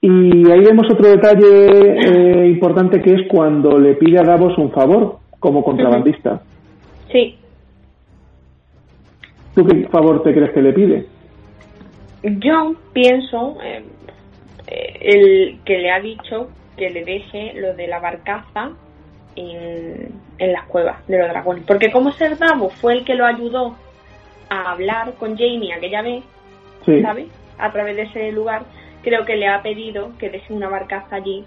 Y 0.00 0.50
ahí 0.50 0.60
vemos 0.60 0.86
otro 0.90 1.08
detalle 1.08 1.46
eh, 1.46 2.48
importante 2.48 3.00
que 3.00 3.14
es 3.14 3.28
cuando 3.28 3.78
le 3.78 3.94
pide 3.94 4.18
a 4.18 4.24
Davos 4.24 4.56
un 4.58 4.70
favor 4.70 5.18
como 5.40 5.64
contrabandista. 5.64 6.42
Sí. 7.10 7.36
¿Tú 9.54 9.64
qué 9.64 9.88
favor 9.88 10.22
te 10.22 10.34
crees 10.34 10.52
que 10.52 10.62
le 10.62 10.72
pide? 10.72 11.06
Yo 12.22 12.74
pienso 12.92 13.56
eh, 13.64 13.84
eh, 14.66 14.98
el 15.00 15.60
que 15.64 15.78
le 15.78 15.90
ha 15.90 16.00
dicho 16.00 16.48
que 16.76 16.90
le 16.90 17.04
deje 17.04 17.54
lo 17.54 17.74
de 17.74 17.86
la 17.86 18.00
barcaza 18.00 18.72
en, 19.34 20.10
las 20.38 20.64
cuevas 20.66 21.06
de 21.06 21.18
los 21.18 21.28
dragones. 21.28 21.64
Porque 21.66 21.90
como 21.90 22.12
Ser 22.12 22.36
Davos 22.38 22.74
fue 22.74 22.94
el 22.94 23.04
que 23.04 23.14
lo 23.14 23.24
ayudó 23.24 23.76
a 24.48 24.72
hablar 24.72 25.14
con 25.18 25.36
Jamie 25.36 25.72
aquella 25.72 26.02
vez, 26.02 26.24
¿sabes? 26.84 27.26
A 27.58 27.72
través 27.72 27.96
de 27.96 28.02
ese 28.02 28.32
lugar, 28.32 28.62
creo 29.02 29.24
que 29.24 29.36
le 29.36 29.48
ha 29.48 29.62
pedido 29.62 30.10
que 30.18 30.30
deje 30.30 30.52
una 30.52 30.68
barcaza 30.68 31.16
allí, 31.16 31.44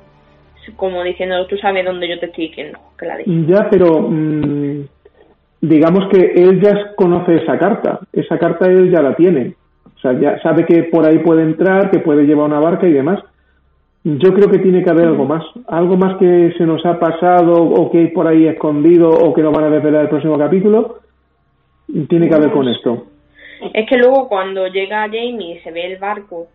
como 0.75 1.03
diciendo, 1.03 1.45
tú 1.47 1.57
sabes 1.57 1.85
dónde 1.85 2.09
yo 2.09 2.19
te 2.19 2.27
estoy 2.27 2.47
diciendo 2.47 2.79
que 2.97 3.05
la 3.05 3.17
deje. 3.17 3.31
Ya, 3.47 3.69
pero 3.69 4.01
mm, 4.01 4.85
digamos 5.61 6.09
que 6.11 6.33
él 6.35 6.61
ya 6.61 6.93
conoce 6.95 7.35
esa 7.35 7.57
carta, 7.57 7.99
esa 8.13 8.37
carta 8.37 8.65
él 8.67 8.91
ya 8.91 9.01
la 9.01 9.15
tiene, 9.15 9.55
o 9.99 9.99
sea, 10.01 10.13
ya 10.13 10.39
sabe 10.41 10.65
que 10.65 10.83
por 10.83 11.05
ahí 11.05 11.19
puede 11.19 11.43
entrar, 11.43 11.91
que 11.91 11.99
puede 11.99 12.23
llevar 12.23 12.47
una 12.47 12.59
barca 12.59 12.87
y 12.87 12.93
demás. 12.93 13.19
Yo 14.03 14.33
creo 14.33 14.49
que 14.49 14.59
tiene 14.59 14.83
que 14.83 14.89
haber 14.89 15.07
algo 15.07 15.25
más, 15.25 15.43
algo 15.67 15.97
más 15.97 16.17
que 16.17 16.53
se 16.57 16.65
nos 16.65 16.85
ha 16.85 16.99
pasado 16.99 17.61
o 17.61 17.91
que 17.91 17.97
hay 17.97 18.07
por 18.07 18.27
ahí 18.27 18.47
escondido 18.47 19.09
o 19.09 19.33
que 19.33 19.41
nos 19.41 19.53
van 19.53 19.65
a 19.65 19.69
desvelar 19.69 20.03
el 20.03 20.09
próximo 20.09 20.37
capítulo, 20.37 20.99
tiene 22.07 22.29
que 22.29 22.35
haber 22.35 22.51
con 22.51 22.67
esto. 22.69 23.07
Es 23.73 23.87
que 23.89 23.97
luego 23.97 24.29
cuando 24.29 24.67
llega 24.67 25.07
Jamie 25.07 25.55
y 25.55 25.59
se 25.59 25.71
ve 25.71 25.85
el 25.85 25.97
barco 25.97 26.47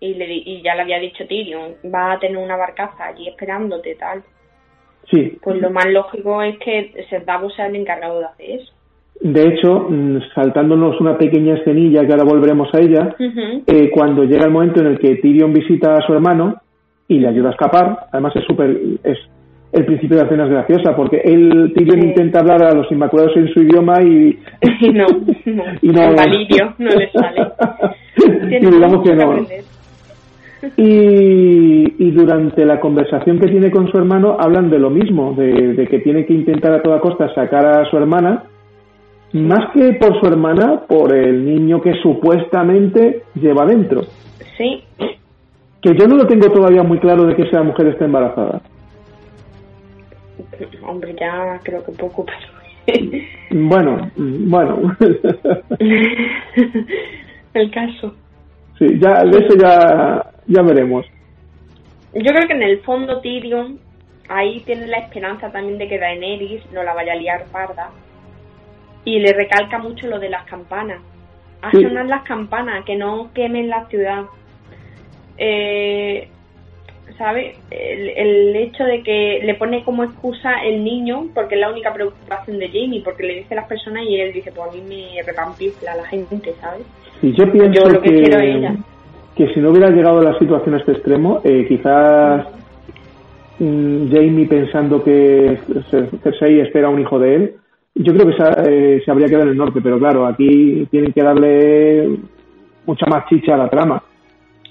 y, 0.00 0.14
le, 0.14 0.32
y 0.32 0.62
ya 0.62 0.74
le 0.74 0.82
había 0.82 0.98
dicho 0.98 1.26
Tyrion, 1.26 1.74
va 1.94 2.12
a 2.12 2.18
tener 2.18 2.38
una 2.38 2.56
barcaza 2.56 3.06
allí 3.06 3.28
esperándote 3.28 3.94
tal, 3.96 4.22
Sí. 5.10 5.38
Pues 5.42 5.60
lo 5.60 5.70
más 5.70 5.86
lógico 5.86 6.42
es 6.42 6.58
que 6.58 6.92
Davos 7.24 7.54
sea 7.54 7.66
el 7.66 7.76
encargado 7.76 8.20
de 8.20 8.26
hacer 8.26 8.50
eso. 8.50 8.72
De 9.20 9.48
hecho, 9.48 9.86
mm, 9.88 10.18
saltándonos 10.34 11.00
una 11.00 11.16
pequeña 11.16 11.54
escenilla, 11.54 12.04
que 12.04 12.12
ahora 12.12 12.24
volveremos 12.24 12.68
a 12.74 12.80
ella, 12.80 13.14
eh, 13.66 13.90
cuando 13.90 14.24
llega 14.24 14.44
el 14.44 14.50
momento 14.50 14.80
en 14.80 14.88
el 14.88 14.98
que 14.98 15.16
Tyrion 15.16 15.52
visita 15.52 15.94
a 15.94 16.02
su 16.02 16.12
hermano 16.12 16.56
y 17.08 17.18
le 17.18 17.28
ayuda 17.28 17.48
a 17.48 17.52
escapar, 17.52 18.06
además 18.12 18.34
es 18.36 18.44
súper, 18.44 18.76
es 19.04 19.18
el 19.72 19.84
principio 19.84 20.16
de 20.16 20.22
la 20.22 20.28
escena 20.28 20.44
es 20.44 20.50
graciosa, 20.50 20.96
porque 20.96 21.20
él, 21.24 21.72
Tyrion 21.76 22.08
intenta 22.08 22.40
hablar 22.40 22.64
a 22.64 22.74
los 22.74 22.90
Inmaculados 22.90 23.36
en 23.36 23.48
su 23.52 23.60
idioma 23.60 24.00
y... 24.02 24.38
no, 24.92 25.06
no, 25.44 25.64
y 25.82 25.88
no, 25.88 26.10
no 26.78 26.90
le 26.90 27.10
sale. 27.10 27.46
y 28.56 28.66
digamos 28.66 29.02
que 29.02 29.14
no. 29.14 29.46
Y, 30.76 32.10
durante 32.12 32.64
la 32.64 32.80
conversación 32.80 33.38
que 33.38 33.48
tiene 33.48 33.70
con 33.70 33.90
su 33.90 33.98
hermano 33.98 34.36
hablan 34.40 34.70
de 34.70 34.78
lo 34.78 34.88
mismo, 34.88 35.34
de, 35.34 35.86
que 35.90 35.98
tiene 35.98 36.24
que 36.24 36.32
intentar 36.32 36.72
a 36.72 36.82
toda 36.82 37.00
costa 37.00 37.32
sacar 37.34 37.66
a 37.66 37.84
su 37.90 37.96
hermana, 37.96 38.44
más 39.34 39.72
que 39.74 39.92
por 39.94 40.18
su 40.18 40.26
hermana, 40.26 40.80
por 40.88 41.14
el 41.14 41.44
niño 41.44 41.82
que 41.82 41.92
supuestamente 42.02 43.24
lleva 43.34 43.66
dentro. 43.66 44.02
Sí. 44.56 44.82
Que 45.82 45.94
yo 45.96 46.06
no 46.06 46.16
lo 46.16 46.26
tengo 46.26 46.50
todavía 46.50 46.82
muy 46.82 46.98
claro 46.98 47.26
de 47.26 47.36
que 47.36 47.42
esa 47.42 47.62
mujer 47.62 47.88
está 47.88 48.04
embarazada. 48.06 48.60
Hombre, 50.82 51.14
ya 51.18 51.60
creo 51.62 51.84
que 51.84 51.92
poco, 51.92 52.24
bueno, 53.50 54.10
bueno. 54.16 54.96
el 57.54 57.70
caso. 57.70 58.14
Sí, 58.78 58.98
ya, 59.00 59.24
de 59.24 59.38
eso 59.38 59.56
ya, 59.60 60.30
ya 60.46 60.62
veremos. 60.62 61.06
Yo 62.14 62.32
creo 62.32 62.46
que 62.46 62.54
en 62.54 62.62
el 62.62 62.80
fondo 62.80 63.20
Tyrion 63.20 63.78
ahí 64.28 64.60
tiene 64.60 64.86
la 64.86 64.98
esperanza 64.98 65.50
también 65.50 65.78
de 65.78 65.88
que 65.88 65.98
Daenerys 65.98 66.70
no 66.72 66.82
la 66.82 66.94
vaya 66.94 67.12
a 67.12 67.16
liar 67.16 67.44
parda. 67.52 67.90
Y 69.04 69.18
le 69.20 69.32
recalca 69.32 69.78
mucho 69.78 70.06
lo 70.08 70.18
de 70.18 70.30
las 70.30 70.44
campanas. 70.46 71.00
A 71.62 71.70
sonar 71.70 72.06
las 72.06 72.22
campanas, 72.24 72.84
que 72.84 72.96
no 72.96 73.30
quemen 73.32 73.68
la 73.68 73.86
ciudad. 73.86 74.24
Eh, 75.38 76.28
¿Sabe? 77.18 77.54
El, 77.70 78.08
el, 78.10 78.56
hecho 78.56 78.84
de 78.84 79.02
que 79.02 79.40
le 79.42 79.54
pone 79.54 79.82
como 79.84 80.04
excusa 80.04 80.62
el 80.64 80.84
niño, 80.84 81.28
porque 81.34 81.54
es 81.54 81.60
la 81.62 81.70
única 81.70 81.94
preocupación 81.94 82.58
de 82.58 82.68
Jamie, 82.68 83.00
porque 83.02 83.22
le 83.22 83.36
dice 83.36 83.54
a 83.54 83.56
las 83.56 83.68
personas 83.68 84.02
y 84.06 84.20
él 84.20 84.34
dice, 84.34 84.52
pues 84.52 84.68
a 84.68 84.74
mí 84.74 84.82
me 84.86 85.22
recampifla 85.22 85.96
la 85.96 86.04
gente, 86.04 86.52
¿sabes? 86.60 86.84
Y 87.22 87.32
yo 87.32 87.50
pienso 87.50 88.00
que, 88.02 89.54
si 89.54 89.60
no 89.60 89.70
hubiera 89.70 89.90
llegado 89.90 90.20
la 90.20 90.38
situación 90.38 90.74
a 90.74 90.78
este 90.78 90.92
extremo, 90.92 91.40
eh, 91.44 91.64
quizás 91.66 92.46
mm, 93.60 94.12
Jamie 94.12 94.46
pensando 94.46 95.02
que 95.02 95.58
Cersei 96.22 96.60
espera 96.60 96.90
un 96.90 97.00
hijo 97.00 97.18
de 97.18 97.34
él, 97.34 97.54
yo 97.94 98.12
creo 98.12 98.26
que 98.26 98.36
se, 98.36 98.44
eh, 98.68 99.02
se, 99.02 99.10
habría 99.10 99.28
quedado 99.28 99.44
en 99.44 99.50
el 99.50 99.56
norte, 99.56 99.80
pero 99.82 99.98
claro, 99.98 100.26
aquí 100.26 100.86
tienen 100.90 101.12
que 101.14 101.22
darle 101.22 102.18
mucha 102.84 103.06
más 103.06 103.26
chicha 103.28 103.54
a 103.54 103.58
la 103.58 103.70
trama. 103.70 104.02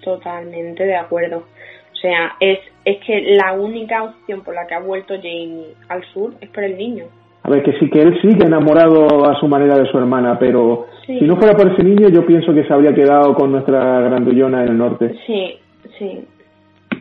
Totalmente 0.05 0.85
de 0.85 0.95
acuerdo. 0.95 1.37
O 1.37 1.95
sea, 1.97 2.33
es, 2.39 2.59
es 2.85 3.03
que 3.03 3.35
la 3.35 3.53
única 3.53 4.03
opción 4.03 4.41
por 4.41 4.53
la 4.53 4.67
que 4.67 4.75
ha 4.75 4.79
vuelto 4.79 5.15
Jamie 5.15 5.73
al 5.89 6.03
sur 6.13 6.33
es 6.39 6.49
por 6.49 6.63
el 6.63 6.77
niño. 6.77 7.05
A 7.41 7.49
ver, 7.49 7.63
que 7.63 7.73
sí, 7.79 7.89
que 7.89 8.01
él 8.01 8.19
sigue 8.21 8.45
enamorado 8.45 9.25
a 9.25 9.39
su 9.39 9.47
manera 9.47 9.77
de 9.77 9.87
su 9.87 9.97
hermana, 9.97 10.37
pero 10.39 10.87
si 11.05 11.21
no 11.21 11.37
fuera 11.37 11.55
por 11.55 11.71
ese 11.71 11.83
niño, 11.83 12.09
yo 12.09 12.25
pienso 12.25 12.53
que 12.53 12.63
se 12.63 12.73
habría 12.73 12.93
quedado 12.93 13.33
con 13.33 13.51
nuestra 13.51 14.01
grandullona 14.01 14.63
en 14.63 14.69
el 14.69 14.77
norte. 14.77 15.15
Sí, 15.25 15.57
sí. 15.97 16.25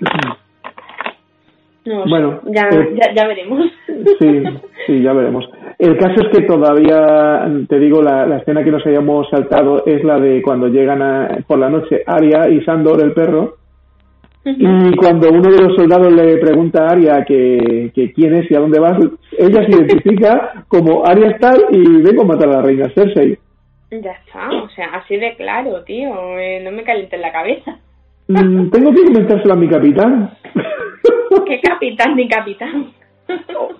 bueno, 1.84 2.40
ya, 2.46 2.68
eh, 2.68 2.94
ya, 2.94 3.14
ya, 3.14 3.26
veremos. 3.26 3.70
Sí, 4.18 4.42
sí, 4.86 5.02
ya 5.02 5.12
veremos. 5.12 5.44
El 5.78 5.96
caso 5.98 6.14
es 6.22 6.28
que 6.36 6.46
todavía, 6.46 7.46
te 7.68 7.78
digo, 7.78 8.02
la, 8.02 8.26
la 8.26 8.38
escena 8.38 8.64
que 8.64 8.70
nos 8.70 8.86
hayamos 8.86 9.28
saltado 9.28 9.84
es 9.86 10.02
la 10.02 10.18
de 10.18 10.40
cuando 10.42 10.68
llegan 10.68 11.02
a, 11.02 11.38
por 11.46 11.58
la 11.58 11.68
noche 11.68 12.02
Aria 12.06 12.48
y 12.48 12.62
Sandor, 12.64 13.02
el 13.02 13.12
perro, 13.12 13.56
Y 14.44 14.96
cuando 14.96 15.30
uno 15.30 15.50
de 15.50 15.62
los 15.62 15.74
soldados 15.74 16.12
le 16.12 16.36
pregunta 16.36 16.84
a 16.84 16.90
Aria 16.92 17.24
que, 17.24 17.90
que 17.94 18.12
quién 18.12 18.34
es 18.34 18.50
y 18.50 18.54
a 18.54 18.60
dónde 18.60 18.78
vas, 18.78 18.98
ella 19.38 19.64
se 19.64 19.72
identifica 19.72 20.64
como 20.68 21.04
Aria 21.06 21.36
tal 21.38 21.64
y 21.70 22.02
vengo 22.02 22.22
a 22.22 22.26
matar 22.26 22.48
a 22.48 22.52
la 22.52 22.62
reina 22.62 22.90
Cersei. 22.94 23.38
Ya 23.90 24.10
está, 24.10 24.50
o 24.50 24.68
sea, 24.70 24.86
así 24.94 25.16
de 25.16 25.34
claro, 25.36 25.82
tío, 25.84 26.38
eh, 26.38 26.60
no 26.62 26.72
me 26.72 26.82
calientes 26.82 27.20
la 27.20 27.32
cabeza. 27.32 27.78
Mm, 28.28 28.70
tengo 28.70 28.92
que 28.92 29.04
comentárselo 29.04 29.52
a 29.52 29.56
mi 29.56 29.68
capitán. 29.68 30.30
¿Qué 31.46 31.60
capitán 31.60 32.16
ni 32.16 32.28
capitán? 32.28 32.86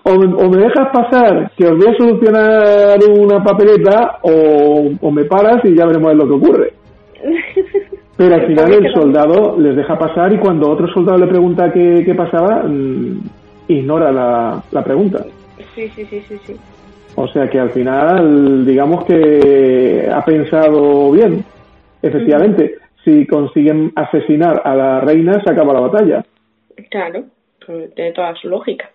o, 0.03 0.11
o, 0.11 0.49
me 0.49 0.57
dejas 0.57 0.89
pasar 0.91 1.51
que 1.55 1.67
os 1.67 1.77
voy 1.77 1.87
a 1.87 1.97
solucionar 1.97 2.97
una 3.09 3.43
papeleta 3.43 4.17
o, 4.23 4.89
o 4.99 5.11
me 5.11 5.25
paras 5.25 5.63
y 5.63 5.75
ya 5.75 5.85
veremos 5.85 6.15
lo 6.15 6.27
que 6.27 6.33
ocurre. 6.33 6.73
Pero 8.17 8.35
al 8.35 8.47
final 8.47 8.73
el 8.73 8.93
soldado 8.93 9.59
les 9.59 9.75
deja 9.75 9.97
pasar 9.97 10.31
y 10.33 10.37
cuando 10.37 10.69
otro 10.69 10.87
soldado 10.87 11.17
le 11.17 11.27
pregunta 11.27 11.71
qué, 11.71 12.03
qué 12.05 12.15
pasaba, 12.15 12.63
mm, 12.63 13.21
ignora 13.67 14.11
la, 14.11 14.63
la 14.71 14.83
pregunta. 14.83 15.25
Sí, 15.73 15.89
sí, 15.89 16.05
sí, 16.05 16.21
sí, 16.27 16.37
sí. 16.45 16.55
O 17.15 17.27
sea 17.27 17.47
que 17.49 17.59
al 17.59 17.71
final, 17.71 18.65
digamos 18.65 19.05
que 19.05 20.09
ha 20.11 20.23
pensado 20.23 21.11
bien. 21.11 21.43
Efectivamente, 22.01 22.75
si 23.05 23.25
consiguen 23.27 23.93
asesinar 23.95 24.61
a 24.65 24.75
la 24.75 24.99
reina, 24.99 25.41
se 25.43 25.51
acaba 25.51 25.73
la 25.73 25.81
batalla. 25.81 26.25
Claro, 26.89 27.25
pues 27.65 27.93
tiene 27.93 28.11
toda 28.11 28.35
su 28.35 28.49
lógica. 28.49 28.89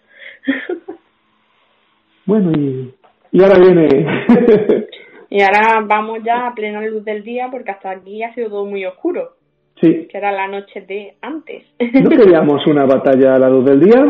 bueno, 2.26 2.50
y, 2.52 2.92
y 3.30 3.42
ahora 3.42 3.58
viene. 3.58 3.86
y 5.30 5.40
ahora 5.40 5.80
vamos 5.86 6.18
ya 6.24 6.48
a 6.48 6.54
plena 6.54 6.82
luz 6.82 7.04
del 7.04 7.22
día 7.22 7.48
porque 7.50 7.70
hasta 7.70 7.90
aquí 7.90 8.22
ha 8.22 8.34
sido 8.34 8.50
todo 8.50 8.66
muy 8.66 8.84
oscuro. 8.84 9.36
Sí. 9.80 10.08
Que 10.10 10.18
era 10.18 10.32
la 10.32 10.48
noche 10.48 10.82
de 10.82 11.14
antes. 11.22 11.64
¿No 11.78 12.10
queríamos 12.10 12.66
una 12.66 12.84
batalla 12.84 13.36
a 13.36 13.38
la 13.38 13.48
luz 13.48 13.64
del 13.64 13.80
día? 13.80 14.04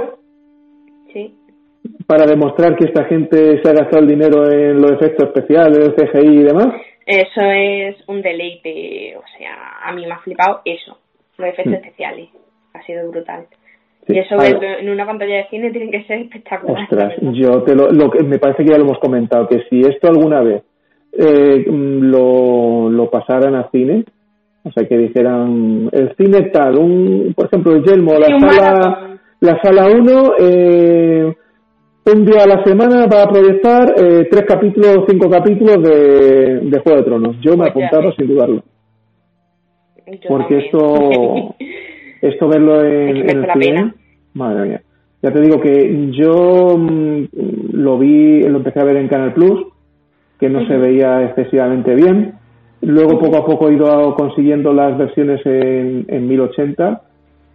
Para 2.07 2.27
demostrar 2.27 2.77
que 2.77 2.87
esta 2.87 3.05
gente 3.05 3.61
se 3.63 3.71
ha 3.71 3.73
gastado 3.73 4.03
el 4.03 4.09
dinero 4.09 4.51
en 4.51 4.81
los 4.81 4.93
efectos 4.93 5.29
especiales, 5.29 5.79
el 5.79 5.95
CGI 5.95 6.41
y 6.41 6.43
demás? 6.43 6.69
Eso 7.07 7.41
es 7.41 7.97
un 8.09 8.21
deleite, 8.23 9.17
o 9.17 9.23
sea, 9.39 9.79
a 9.85 9.93
mí 9.93 10.07
me 10.07 10.13
ha 10.13 10.19
flipado 10.19 10.61
eso, 10.65 10.99
los 11.39 11.49
efectos 11.49 11.73
mm. 11.73 11.77
especiales, 11.77 12.29
ha 12.75 12.83
sido 12.83 13.11
brutal. 13.11 13.47
Sí. 14.07 14.15
Y 14.15 14.19
eso 14.19 14.37
en 14.43 14.89
una 14.89 15.07
pantalla 15.07 15.37
de 15.37 15.49
cine 15.49 15.71
tiene 15.71 15.91
que 15.91 16.05
ser 16.05 16.21
espectacular. 16.21 16.83
Ostras, 16.83 17.15
yo 17.33 17.63
te 17.63 17.75
lo, 17.75 17.91
lo 17.91 18.11
que 18.11 18.25
me 18.25 18.39
parece 18.39 18.65
que 18.65 18.71
ya 18.71 18.79
lo 18.79 18.85
hemos 18.85 18.99
comentado, 18.99 19.47
que 19.49 19.63
si 19.69 19.81
esto 19.81 20.09
alguna 20.09 20.43
vez 20.43 20.63
eh, 21.13 21.65
lo, 21.67 22.91
lo 22.91 23.11
pasaran 23.11 23.55
a 23.57 23.69
cine, 23.71 24.05
o 24.63 24.71
sea, 24.71 24.87
que 24.87 24.97
dijeran 24.97 25.89
el 25.93 26.15
cine 26.17 26.51
tal, 26.51 26.79
un, 26.79 27.33
por 27.35 27.47
ejemplo, 27.47 27.75
el 27.75 27.83
Yelmo, 27.83 28.13
la 28.19 28.39
sala, 28.39 29.19
la 29.41 29.61
sala 29.63 29.87
1, 29.87 30.33
eh, 30.39 31.35
un 32.13 32.25
día 32.25 32.45
a 32.45 32.47
la 32.47 32.65
semana 32.65 33.07
va 33.07 33.23
a 33.23 33.29
proyectar 33.29 33.95
eh, 33.97 34.29
tres 34.31 34.45
capítulos, 34.47 35.05
cinco 35.09 35.29
capítulos 35.29 35.83
de, 35.83 36.61
de 36.61 36.79
Juego 36.81 36.99
de 36.99 37.05
Tronos. 37.05 37.37
Yo 37.41 37.57
me 37.57 37.69
apuntaba 37.69 38.13
sin 38.17 38.29
dudarlo. 38.29 38.63
Porque 40.29 40.59
esto, 40.59 41.55
esto 42.23 42.49
verlo 42.49 42.85
en, 42.85 43.17
en 43.29 43.45
el 43.45 43.47
cine, 43.53 43.95
madre 44.35 44.69
mía. 44.69 44.83
Ya 45.23 45.33
te 45.33 45.41
digo 45.41 45.61
que 45.61 46.11
yo 46.13 46.77
mm, 46.79 47.25
lo 47.73 47.99
vi, 47.99 48.43
lo 48.43 48.59
empecé 48.59 48.81
a 48.81 48.85
ver 48.85 48.97
en 48.97 49.09
Canal 49.09 49.35
Plus, 49.35 49.67
que 50.39 50.49
no 50.49 50.67
se 50.67 50.77
veía 50.77 51.25
excesivamente 51.25 51.95
bien. 51.95 52.35
Luego 52.81 53.19
poco 53.19 53.37
a 53.37 53.45
poco 53.45 53.69
he 53.69 53.75
ido 53.75 54.15
consiguiendo 54.15 54.73
las 54.73 54.97
versiones 54.97 55.45
en, 55.45 56.07
en 56.09 56.27
1080 56.27 57.03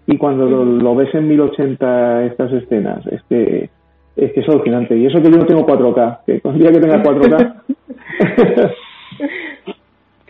y 0.08 0.18
cuando 0.18 0.46
lo, 0.46 0.64
lo 0.64 0.96
ves 0.96 1.14
en 1.16 1.28
1080 1.28 2.26
estas 2.26 2.54
escenas, 2.54 3.06
es 3.08 3.24
que 3.28 3.70
es 4.16 4.32
que 4.34 4.40
es 4.40 4.50
alucinante. 4.50 4.96
Y 4.98 5.06
eso 5.06 5.22
que 5.22 5.32
yo 5.32 5.38
no 5.38 5.46
tengo 5.46 5.66
4K, 5.66 6.20
que 6.26 6.42
con 6.42 6.56
el 6.56 6.62
día 6.62 6.72
que 6.72 6.80
tenga 6.80 7.04
4K. 7.04 7.62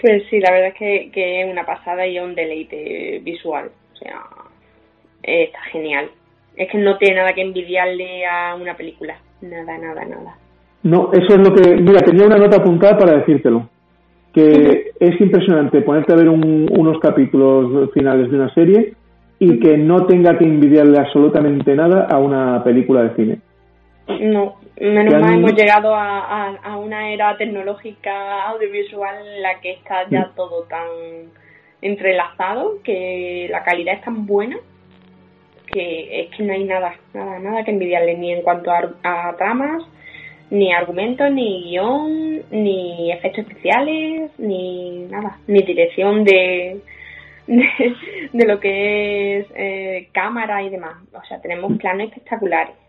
pues 0.01 0.23
sí, 0.29 0.39
la 0.39 0.51
verdad 0.51 0.69
es 0.69 0.75
que, 0.75 1.11
que 1.11 1.41
es 1.41 1.51
una 1.51 1.65
pasada 1.65 2.05
y 2.07 2.19
un 2.19 2.35
deleite 2.35 3.19
visual. 3.23 3.69
O 3.93 3.97
sea, 3.97 4.21
está 5.23 5.59
genial. 5.71 6.09
Es 6.55 6.69
que 6.71 6.77
no 6.77 6.97
tiene 6.97 7.17
nada 7.17 7.33
que 7.33 7.41
envidiarle 7.41 8.25
a 8.25 8.55
una 8.55 8.75
película. 8.75 9.17
Nada, 9.41 9.77
nada, 9.77 10.05
nada. 10.05 10.37
No, 10.83 11.09
eso 11.11 11.35
es 11.35 11.47
lo 11.47 11.53
que. 11.53 11.75
Mira, 11.75 12.01
tenía 12.01 12.25
una 12.25 12.37
nota 12.37 12.57
apuntada 12.57 12.97
para 12.97 13.17
decírtelo. 13.17 13.69
Que 14.33 14.91
es 14.99 15.21
impresionante 15.21 15.81
ponerte 15.81 16.13
a 16.13 16.17
ver 16.17 16.27
un, 16.27 16.67
unos 16.77 16.99
capítulos 16.99 17.89
finales 17.93 18.29
de 18.29 18.35
una 18.35 18.53
serie 18.53 18.93
y 19.39 19.59
que 19.59 19.77
no 19.77 20.05
tenga 20.05 20.37
que 20.37 20.45
envidiarle 20.45 20.99
absolutamente 20.99 21.73
nada 21.75 22.07
a 22.09 22.17
una 22.19 22.63
película 22.63 23.03
de 23.03 23.15
cine. 23.15 23.39
No, 24.07 24.57
menos 24.79 25.19
mal 25.19 25.33
hemos 25.33 25.53
llegado 25.53 25.95
a, 25.95 26.55
a, 26.57 26.77
una 26.77 27.11
era 27.11 27.35
tecnológica 27.37 28.43
audiovisual 28.43 29.15
en 29.27 29.41
la 29.41 29.59
que 29.59 29.71
está 29.71 30.07
ya 30.09 30.27
mm. 30.27 30.35
todo 30.35 30.63
tan 30.63 30.87
entrelazado, 31.81 32.81
que 32.83 33.47
la 33.49 33.63
calidad 33.63 33.95
es 33.95 34.01
tan 34.01 34.25
buena 34.25 34.57
que 35.65 36.21
es 36.21 36.35
que 36.35 36.43
no 36.43 36.53
hay 36.53 36.63
nada, 36.63 36.95
nada, 37.13 37.39
nada 37.39 37.63
que 37.63 37.71
envidiarle 37.71 38.15
ni 38.15 38.31
en 38.31 38.43
cuanto 38.43 38.71
a, 38.71 39.35
tramas, 39.37 39.83
ni 40.49 40.71
argumentos, 40.71 41.31
ni 41.31 41.63
guion, 41.63 42.43
ni 42.51 43.11
efectos 43.11 43.45
especiales, 43.47 44.31
ni 44.37 45.07
nada, 45.09 45.39
ni 45.47 45.63
dirección 45.63 46.23
de, 46.23 46.79
de, 47.47 48.45
lo 48.45 48.59
que 48.59 49.39
es 49.39 49.47
eh, 49.55 50.09
cámara 50.13 50.61
y 50.61 50.69
demás. 50.69 50.95
O 51.11 51.23
sea, 51.27 51.41
tenemos 51.41 51.71
mm. 51.71 51.77
planes 51.77 52.07
espectaculares 52.09 52.84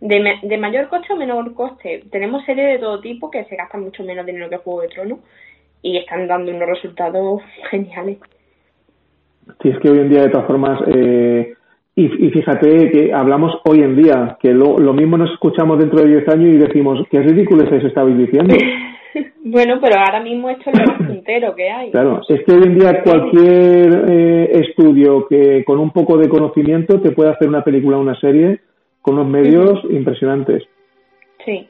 de, 0.00 0.34
de 0.42 0.58
mayor 0.58 0.88
coste 0.88 1.12
o 1.12 1.16
menor 1.16 1.54
coste. 1.54 2.04
Tenemos 2.10 2.44
series 2.44 2.74
de 2.74 2.78
todo 2.78 3.00
tipo 3.00 3.30
que 3.30 3.44
se 3.44 3.56
gastan 3.56 3.82
mucho 3.82 4.02
menos 4.04 4.26
dinero 4.26 4.50
que 4.50 4.58
Juego 4.58 4.82
de 4.82 4.88
Tronos 4.88 5.18
y 5.82 5.96
están 5.96 6.26
dando 6.26 6.50
unos 6.50 6.68
resultados 6.68 7.42
geniales. 7.70 8.18
Sí, 9.62 9.68
es 9.68 9.78
que 9.78 9.90
hoy 9.90 9.98
en 9.98 10.08
día, 10.08 10.22
de 10.22 10.30
todas 10.30 10.46
formas, 10.46 10.80
eh, 10.88 11.54
y, 11.94 12.08
fíjate 12.08 12.90
que 12.90 13.12
hablamos 13.14 13.54
hoy 13.64 13.80
en 13.80 13.96
día, 13.96 14.36
que 14.40 14.52
lo, 14.52 14.76
lo 14.76 14.92
mismo 14.92 15.16
nos 15.16 15.30
escuchamos 15.32 15.78
dentro 15.78 16.00
de 16.00 16.08
10 16.08 16.28
años 16.28 16.54
y 16.54 16.58
decimos, 16.58 17.06
qué 17.10 17.20
ridículo 17.20 17.64
es 17.64 17.72
eso 17.72 17.86
estabais 17.86 18.18
diciendo. 18.18 18.54
bueno, 19.44 19.78
pero 19.80 19.98
ahora 19.98 20.20
mismo 20.20 20.50
esto 20.50 20.68
es 20.70 20.78
lo 20.78 20.92
más 20.92 21.08
puntero 21.08 21.54
que 21.54 21.70
hay. 21.70 21.90
Claro, 21.92 22.20
es 22.28 22.44
que 22.44 22.52
hoy 22.52 22.64
en 22.64 22.78
día 22.78 23.02
cualquier 23.02 24.04
eh, 24.10 24.50
estudio 24.60 25.26
que 25.26 25.64
con 25.64 25.78
un 25.78 25.90
poco 25.90 26.18
de 26.18 26.28
conocimiento 26.28 27.00
te 27.00 27.12
puede 27.12 27.30
hacer 27.30 27.48
una 27.48 27.64
película 27.64 27.96
o 27.96 28.00
una 28.00 28.18
serie 28.20 28.60
con 29.06 29.14
unos 29.14 29.28
medios 29.28 29.84
impresionantes. 29.88 30.64
Sí. 31.44 31.68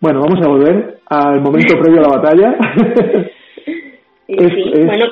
Bueno, 0.00 0.20
vamos 0.20 0.44
a 0.44 0.48
volver 0.48 0.98
al 1.06 1.40
momento 1.40 1.78
previo 1.78 2.00
a 2.00 2.02
la 2.02 2.16
batalla. 2.16 2.56
sí, 4.26 4.36
bueno, 4.84 5.06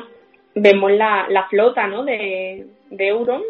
vemos 0.57 0.91
la, 0.91 1.27
la 1.29 1.45
flota, 1.45 1.87
¿no? 1.87 2.05
De, 2.05 2.67
de 2.91 3.09
Euron. 3.09 3.43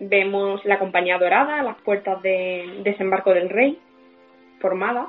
Vemos 0.00 0.62
la 0.66 0.78
compañía 0.78 1.16
dorada, 1.16 1.62
las 1.62 1.80
puertas 1.80 2.20
de 2.20 2.80
desembarco 2.84 3.32
del 3.32 3.48
rey, 3.48 3.78
formada. 4.60 5.08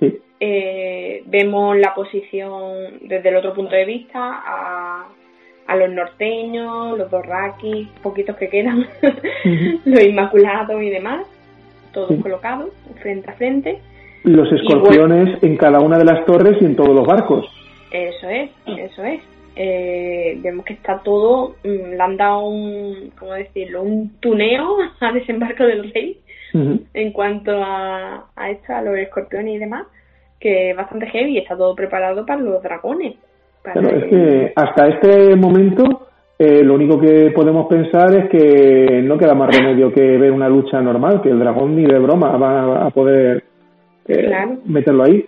Sí. 0.00 0.18
Eh, 0.40 1.22
vemos 1.26 1.76
la 1.76 1.94
posición 1.94 2.98
desde 3.02 3.28
el 3.28 3.36
otro 3.36 3.52
punto 3.52 3.74
de 3.74 3.84
vista 3.84 4.42
a 4.42 5.08
a 5.66 5.76
los 5.76 5.90
norteños, 5.90 6.96
los 6.96 7.10
dorraquis, 7.10 7.88
poquitos 8.02 8.36
que 8.36 8.48
quedan, 8.48 8.86
los 9.84 10.02
inmaculados 10.02 10.82
y 10.82 10.90
demás, 10.90 11.26
todos 11.92 12.20
colocados 12.22 12.70
frente 13.00 13.30
a 13.30 13.34
frente. 13.34 13.78
Y 14.24 14.30
los 14.30 14.50
escorpiones 14.52 15.42
en 15.42 15.56
cada 15.56 15.80
una 15.80 15.98
de 15.98 16.04
las 16.04 16.24
torres 16.24 16.56
y 16.60 16.64
en 16.64 16.76
todos 16.76 16.94
los 16.94 17.06
barcos. 17.06 17.46
Eso 17.90 18.28
es, 18.28 18.50
eso 18.66 19.04
es. 19.04 19.20
Eh, 19.58 20.38
vemos 20.42 20.66
que 20.66 20.74
está 20.74 20.98
todo, 20.98 21.56
mm, 21.64 21.94
le 21.96 22.02
han 22.02 22.16
dado 22.16 22.46
un, 22.46 23.12
¿cómo 23.18 23.32
decirlo? 23.32 23.82
Un 23.82 24.10
tuneo 24.20 24.76
a 25.00 25.12
desembarco 25.12 25.64
del 25.64 25.92
rey 25.92 26.20
en 26.94 27.12
cuanto 27.12 27.52
a, 27.52 28.28
a 28.34 28.50
esto, 28.50 28.74
a 28.74 28.80
los 28.80 28.96
escorpiones 28.96 29.56
y 29.56 29.58
demás, 29.58 29.86
que 30.40 30.70
es 30.70 30.76
bastante 30.76 31.06
heavy 31.06 31.36
está 31.36 31.56
todo 31.56 31.74
preparado 31.74 32.24
para 32.24 32.40
los 32.40 32.62
dragones. 32.62 33.16
Claro, 33.72 33.88
es 33.90 34.04
que 34.04 34.52
hasta 34.54 34.88
este 34.88 35.36
momento 35.36 36.08
eh, 36.38 36.62
lo 36.62 36.74
único 36.74 37.00
que 37.00 37.30
podemos 37.34 37.66
pensar 37.66 38.14
es 38.14 38.28
que 38.28 39.02
no 39.02 39.16
queda 39.16 39.34
más 39.34 39.54
remedio 39.56 39.92
que 39.92 40.02
ver 40.18 40.32
una 40.32 40.48
lucha 40.48 40.80
normal, 40.80 41.22
que 41.22 41.30
el 41.30 41.38
dragón 41.38 41.74
ni 41.74 41.84
de 41.84 41.98
broma 41.98 42.36
va 42.36 42.86
a 42.86 42.90
poder 42.90 43.42
eh, 44.06 44.30
meterlo 44.66 45.04
ahí. 45.04 45.26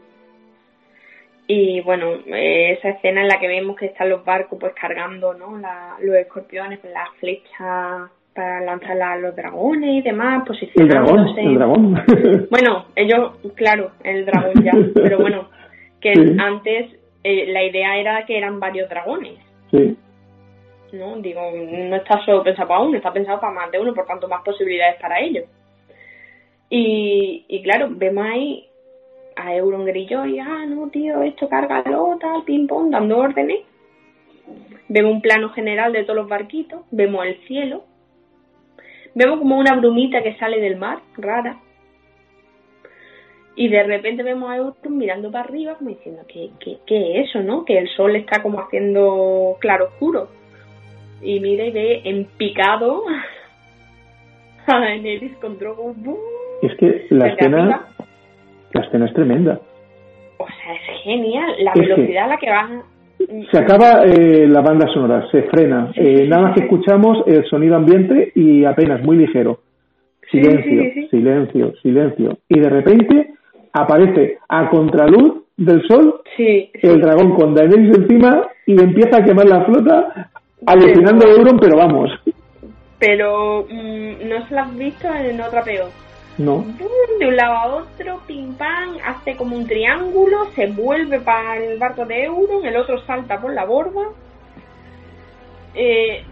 Y 1.46 1.80
bueno, 1.80 2.12
esa 2.26 2.90
escena 2.90 3.22
en 3.22 3.28
la 3.28 3.40
que 3.40 3.48
vemos 3.48 3.74
que 3.76 3.86
están 3.86 4.10
los 4.10 4.22
barcos 4.22 4.58
pues 4.60 4.74
cargando 4.78 5.32
¿no? 5.32 5.58
los 6.02 6.16
escorpiones 6.16 6.78
con 6.80 6.92
las 6.92 7.08
flechas 7.18 8.10
para 8.34 8.60
lanzar 8.60 9.00
a 9.00 9.16
los 9.16 9.34
dragones 9.34 9.90
y 9.90 10.02
demás. 10.02 10.44
El 10.74 10.88
dragón, 10.88 11.26
el 11.38 11.54
dragón. 11.54 12.04
bueno, 12.50 12.84
ellos, 12.94 13.32
claro, 13.54 13.92
el 14.04 14.26
dragón 14.26 14.62
ya, 14.62 14.72
pero 14.94 15.20
bueno, 15.20 15.48
que 16.02 16.12
antes 16.38 16.97
eh, 17.24 17.46
la 17.52 17.64
idea 17.64 17.96
era 17.96 18.26
que 18.26 18.36
eran 18.36 18.60
varios 18.60 18.88
dragones. 18.88 19.38
Sí. 19.70 19.96
¿no? 20.92 21.16
Digo, 21.18 21.40
no 21.52 21.96
está 21.96 22.24
solo 22.24 22.42
pensado 22.42 22.68
para 22.68 22.80
uno, 22.80 22.96
está 22.96 23.12
pensado 23.12 23.40
para 23.40 23.52
más 23.52 23.70
de 23.70 23.78
uno, 23.78 23.94
por 23.94 24.06
tanto 24.06 24.28
más 24.28 24.42
posibilidades 24.42 25.00
para 25.00 25.20
ellos. 25.20 25.44
Y, 26.70 27.44
y 27.48 27.62
claro, 27.62 27.88
vemos 27.90 28.24
ahí 28.26 28.68
a 29.36 29.54
Euron 29.54 29.84
Grillo 29.84 30.24
y, 30.26 30.38
ah, 30.38 30.66
no, 30.66 30.88
tío, 30.88 31.22
esto 31.22 31.48
cárgalo, 31.48 32.18
tal, 32.20 32.42
ping 32.44 32.66
pong, 32.66 32.90
dando 32.90 33.18
órdenes. 33.18 33.60
Vemos 34.88 35.12
un 35.12 35.20
plano 35.20 35.50
general 35.50 35.92
de 35.92 36.02
todos 36.04 36.16
los 36.16 36.28
barquitos, 36.28 36.80
vemos 36.90 37.26
el 37.26 37.38
cielo, 37.46 37.84
vemos 39.14 39.38
como 39.38 39.58
una 39.58 39.76
brumita 39.76 40.22
que 40.22 40.36
sale 40.36 40.60
del 40.60 40.76
mar, 40.76 41.00
rara. 41.16 41.58
Y 43.60 43.68
de 43.68 43.82
repente 43.82 44.22
vemos 44.22 44.48
a 44.50 44.56
Euron 44.56 44.74
mirando 44.96 45.32
para 45.32 45.42
arriba 45.44 45.74
como 45.74 45.90
diciendo, 45.90 46.22
¿qué, 46.32 46.50
qué, 46.60 46.76
qué 46.86 47.20
es 47.20 47.28
eso, 47.28 47.42
no? 47.42 47.64
Que 47.64 47.76
el 47.78 47.88
sol 47.88 48.14
está 48.14 48.40
como 48.40 48.60
haciendo 48.60 49.56
claro 49.58 49.86
oscuro. 49.86 50.28
Y 51.20 51.40
mira 51.40 51.64
y 51.64 51.72
ve 51.72 52.00
en 52.04 52.26
picado 52.36 53.02
a 54.68 54.78
Daenerys 54.80 55.36
con 55.38 55.58
Drogo. 55.58 55.92
Es 56.62 56.72
que 56.76 57.06
la 57.10 57.26
escena, 57.28 57.86
la 58.72 58.80
escena 58.84 59.06
es 59.06 59.14
tremenda. 59.14 59.60
O 60.38 60.46
sea, 60.46 60.74
es 60.74 61.02
genial. 61.02 61.50
La 61.58 61.72
velocidad 61.74 62.24
a 62.26 62.28
la 62.28 62.36
que 62.36 62.50
van. 62.50 62.82
Se 63.50 63.58
acaba 63.58 64.04
eh, 64.04 64.46
la 64.46 64.60
banda 64.60 64.86
sonora, 64.94 65.28
se 65.32 65.42
frena. 65.42 65.90
eh, 65.96 66.28
nada 66.28 66.42
más 66.42 66.54
que 66.54 66.62
escuchamos 66.62 67.24
el 67.26 67.44
sonido 67.46 67.74
ambiente 67.74 68.30
y 68.36 68.64
apenas, 68.64 69.02
muy 69.02 69.16
ligero. 69.16 69.58
Silencio, 70.30 70.62
Sí, 70.62 70.90
sí, 70.92 71.00
sí. 71.02 71.08
silencio, 71.08 71.72
silencio. 71.82 72.38
Y 72.48 72.60
de 72.60 72.68
repente 72.70 73.32
aparece 73.80 74.38
a 74.48 74.68
contraluz 74.70 75.42
del 75.56 75.82
sol 75.88 76.20
Sí, 76.36 76.70
el 76.74 77.00
dragón 77.00 77.34
con 77.34 77.54
Daenerys 77.54 77.96
encima 77.96 78.42
y 78.64 78.80
empieza 78.80 79.18
a 79.18 79.24
quemar 79.24 79.46
la 79.46 79.64
flota, 79.64 80.30
alucinando 80.66 81.26
a 81.26 81.30
Euron, 81.30 81.58
pero 81.58 81.76
vamos, 81.76 82.10
pero 82.98 83.66
mm, 83.70 84.28
no 84.28 84.46
se 84.46 84.54
la 84.54 84.62
has 84.62 84.76
visto 84.76 85.08
en 85.14 85.40
otra 85.40 85.62
peor. 85.62 85.90
no. 86.36 86.64
De 87.18 87.26
un 87.26 87.36
lado 87.36 87.54
a 87.54 87.66
otro, 87.76 88.20
pim 88.26 88.54
pam, 88.54 88.96
hace 89.04 89.36
como 89.36 89.56
un 89.56 89.66
triángulo, 89.66 90.46
se 90.54 90.66
vuelve 90.66 91.20
para 91.20 91.56
el 91.56 91.78
barco 91.78 92.04
de 92.04 92.24
Euron, 92.24 92.64
el 92.64 92.76
otro 92.76 93.00
salta 93.04 93.40
por 93.40 93.52
la 93.52 93.64
borda. 93.64 94.08
Eh, 95.74 96.24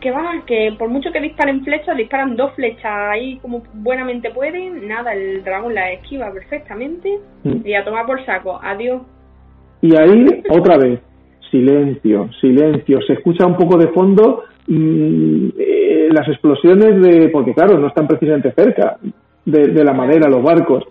que 0.00 0.10
va, 0.10 0.42
que 0.46 0.74
por 0.78 0.88
mucho 0.88 1.12
que 1.12 1.20
disparen 1.20 1.62
flechas, 1.64 1.96
disparan 1.96 2.36
dos 2.36 2.52
flechas 2.54 2.84
ahí 3.10 3.38
como 3.42 3.62
buenamente 3.74 4.30
pueden, 4.30 4.88
nada, 4.88 5.12
el 5.12 5.44
dragón 5.44 5.74
la 5.74 5.92
esquiva 5.92 6.32
perfectamente 6.32 7.18
Mm. 7.44 7.66
y 7.66 7.74
a 7.74 7.84
tomar 7.84 8.06
por 8.06 8.24
saco, 8.24 8.58
adiós. 8.62 9.02
Y 9.82 9.96
ahí, 9.96 10.42
otra 10.50 10.76
vez, 10.76 11.00
silencio, 11.50 12.28
silencio. 12.40 12.98
Se 13.06 13.14
escucha 13.14 13.46
un 13.46 13.56
poco 13.56 13.78
de 13.78 13.88
fondo 13.88 14.44
mm, 14.66 15.48
eh, 15.58 16.08
las 16.12 16.28
explosiones 16.28 17.00
de, 17.00 17.28
porque 17.30 17.54
claro, 17.54 17.78
no 17.78 17.88
están 17.88 18.06
precisamente 18.06 18.52
cerca 18.52 18.98
de, 19.44 19.68
de 19.68 19.84
la 19.84 19.92
madera, 19.92 20.28
los 20.28 20.42
barcos. 20.42 20.84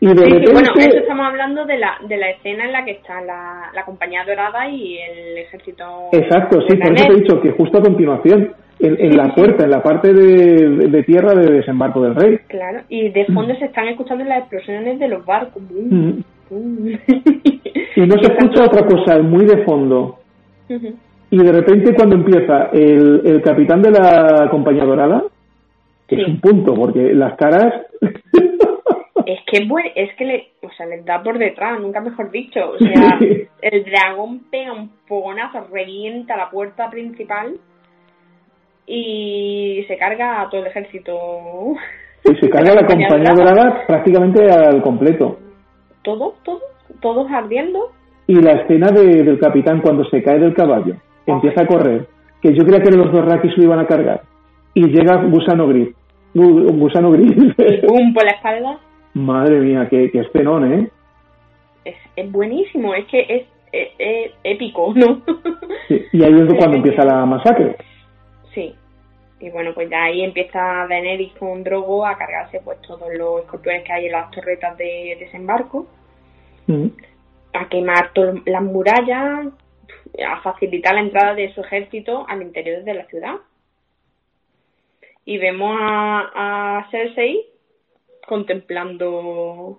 Y 0.00 0.06
de 0.06 0.14
Sí, 0.14 0.18
sí, 0.22 0.30
repente, 0.30 0.52
bueno, 0.52 0.68
eso 0.78 0.98
estamos 0.98 1.26
hablando 1.26 1.64
de 1.64 1.78
la, 1.78 1.92
de 2.08 2.16
la 2.16 2.30
escena 2.30 2.64
en 2.66 2.72
la 2.72 2.84
que 2.84 2.92
está 2.92 3.20
la, 3.20 3.70
la 3.74 3.84
compañía 3.84 4.24
dorada 4.24 4.68
y 4.68 4.96
el 4.98 5.38
ejército. 5.38 5.84
exacto, 6.12 6.60
sí, 6.68 6.76
por 6.76 6.92
eso 6.94 7.06
te 7.06 7.12
he 7.12 7.16
dicho 7.16 7.40
que 7.40 7.50
justo 7.50 7.78
a 7.78 7.82
continuación, 7.82 8.52
en, 8.80 8.96
en 9.00 9.16
la 9.16 9.34
puerta, 9.34 9.64
en 9.64 9.70
la 9.72 9.82
parte 9.82 10.12
de, 10.12 10.68
de 10.88 11.02
tierra 11.02 11.34
de 11.34 11.52
desembarco 11.52 12.00
del 12.02 12.14
rey. 12.14 12.38
Claro, 12.46 12.82
y 12.88 13.08
de 13.08 13.24
fondo 13.26 13.52
se 13.56 13.64
están 13.64 13.88
escuchando 13.88 14.22
las 14.24 14.38
explosiones 14.38 15.00
de 15.00 15.08
los 15.08 15.26
barcos. 15.26 15.60
Mm. 15.68 16.10
bum. 16.48 16.88
Y 17.96 18.00
no 18.02 18.14
se 18.22 18.32
escucha 18.32 18.64
otra 18.66 18.86
cosa 18.86 19.18
muy 19.20 19.46
de 19.46 19.64
fondo. 19.64 20.18
Ujú. 20.70 20.94
Y 21.30 21.38
de 21.42 21.52
repente 21.52 21.92
cuando 21.94 22.14
empieza 22.16 22.70
el, 22.72 23.20
el 23.24 23.42
capitán 23.42 23.82
de 23.82 23.90
la 23.90 24.46
compañía 24.50 24.84
dorada, 24.84 25.24
que 26.06 26.14
es 26.14 26.24
Sí. 26.24 26.30
un 26.30 26.40
punto, 26.40 26.74
porque 26.74 27.12
las 27.14 27.34
caras... 27.36 27.74
Es 29.30 29.40
que 29.44 29.58
es 29.94 30.14
que 30.16 30.24
le, 30.24 30.48
o 30.62 30.70
sea, 30.70 30.86
les 30.86 31.04
da 31.04 31.22
por 31.22 31.36
detrás, 31.36 31.78
nunca 31.78 32.00
mejor 32.00 32.30
dicho. 32.30 32.60
O 32.70 32.78
sea, 32.78 33.18
el 33.60 33.84
dragón 33.84 34.40
pega 34.50 34.72
un 34.72 34.90
fogonazo, 35.06 35.66
revienta 35.70 36.34
la 36.34 36.48
puerta 36.48 36.88
principal 36.88 37.58
y 38.86 39.84
se 39.86 39.98
carga 39.98 40.40
a 40.40 40.48
todo 40.48 40.62
el 40.62 40.68
ejército. 40.68 41.12
y 42.24 42.34
se 42.36 42.48
carga 42.48 42.74
la 42.74 42.86
compañía 42.86 43.32
dorada 43.36 43.84
prácticamente 43.86 44.50
al 44.50 44.80
completo. 44.82 45.38
Todo, 46.02 46.34
todo, 46.42 46.60
todos 47.00 47.30
ardiendo. 47.30 47.92
Y 48.26 48.36
la 48.40 48.52
escena 48.62 48.90
de- 48.90 49.24
del 49.24 49.38
capitán 49.38 49.80
cuando 49.82 50.04
se 50.04 50.22
cae 50.22 50.38
del 50.38 50.54
caballo, 50.54 50.94
empieza 51.26 51.62
a 51.62 51.66
correr, 51.66 52.06
que 52.40 52.54
yo 52.54 52.64
creía 52.64 52.82
que 52.82 52.90
los 52.96 53.12
dos 53.12 53.24
rakis 53.26 53.56
lo 53.58 53.64
iban 53.64 53.80
a 53.80 53.86
cargar, 53.86 54.22
y 54.74 54.86
llega 54.86 55.22
Gusano 55.24 55.66
Gris. 55.68 55.90
Gu- 56.34 56.78
Gusano 56.78 57.10
Gris. 57.10 57.32
Pum, 57.86 58.14
por 58.14 58.24
la 58.24 58.30
espalda. 58.32 58.78
Madre 59.18 59.58
mía, 59.60 59.88
qué, 59.90 60.10
qué 60.10 60.20
escenón, 60.20 60.72
¿eh? 60.72 60.90
Es, 61.84 61.96
es 62.16 62.30
buenísimo, 62.30 62.94
es 62.94 63.06
que 63.06 63.20
es, 63.28 63.46
es- 63.72 63.92
es 63.98 64.32
épico, 64.44 64.92
¿no? 64.94 65.22
Sí, 65.88 66.04
Y 66.12 66.22
ahí 66.24 66.32
es 66.34 66.54
cuando 66.58 66.76
empieza 66.76 67.04
la 67.04 67.24
masacre. 67.26 67.76
Sí. 68.54 68.74
Y 69.40 69.50
bueno, 69.50 69.72
pues 69.74 69.88
ya 69.88 70.04
ahí 70.04 70.22
empieza 70.22 70.86
Daenerys 70.88 71.32
con 71.34 71.62
Drogo 71.62 72.04
a 72.04 72.16
cargarse 72.18 72.60
pues 72.60 72.80
todos 72.82 73.08
los 73.16 73.42
escorpiones 73.44 73.84
que 73.84 73.92
hay 73.92 74.06
en 74.06 74.12
las 74.12 74.30
torretas 74.30 74.76
de 74.76 75.16
desembarco, 75.20 75.86
Mm. 76.66 76.88
a 77.54 77.68
quemar 77.68 78.12
todas 78.12 78.34
las 78.44 78.62
murallas, 78.62 79.46
a 80.26 80.40
facilitar 80.42 80.94
la 80.94 81.00
entrada 81.00 81.34
de 81.34 81.52
su 81.54 81.62
ejército 81.62 82.26
al 82.28 82.42
interior 82.42 82.82
de 82.84 82.94
la 82.94 83.04
ciudad. 83.06 83.36
Y 85.24 85.38
vemos 85.38 85.76
a, 85.80 86.78
a 86.80 86.90
Cersei 86.90 87.46
contemplando 88.28 89.78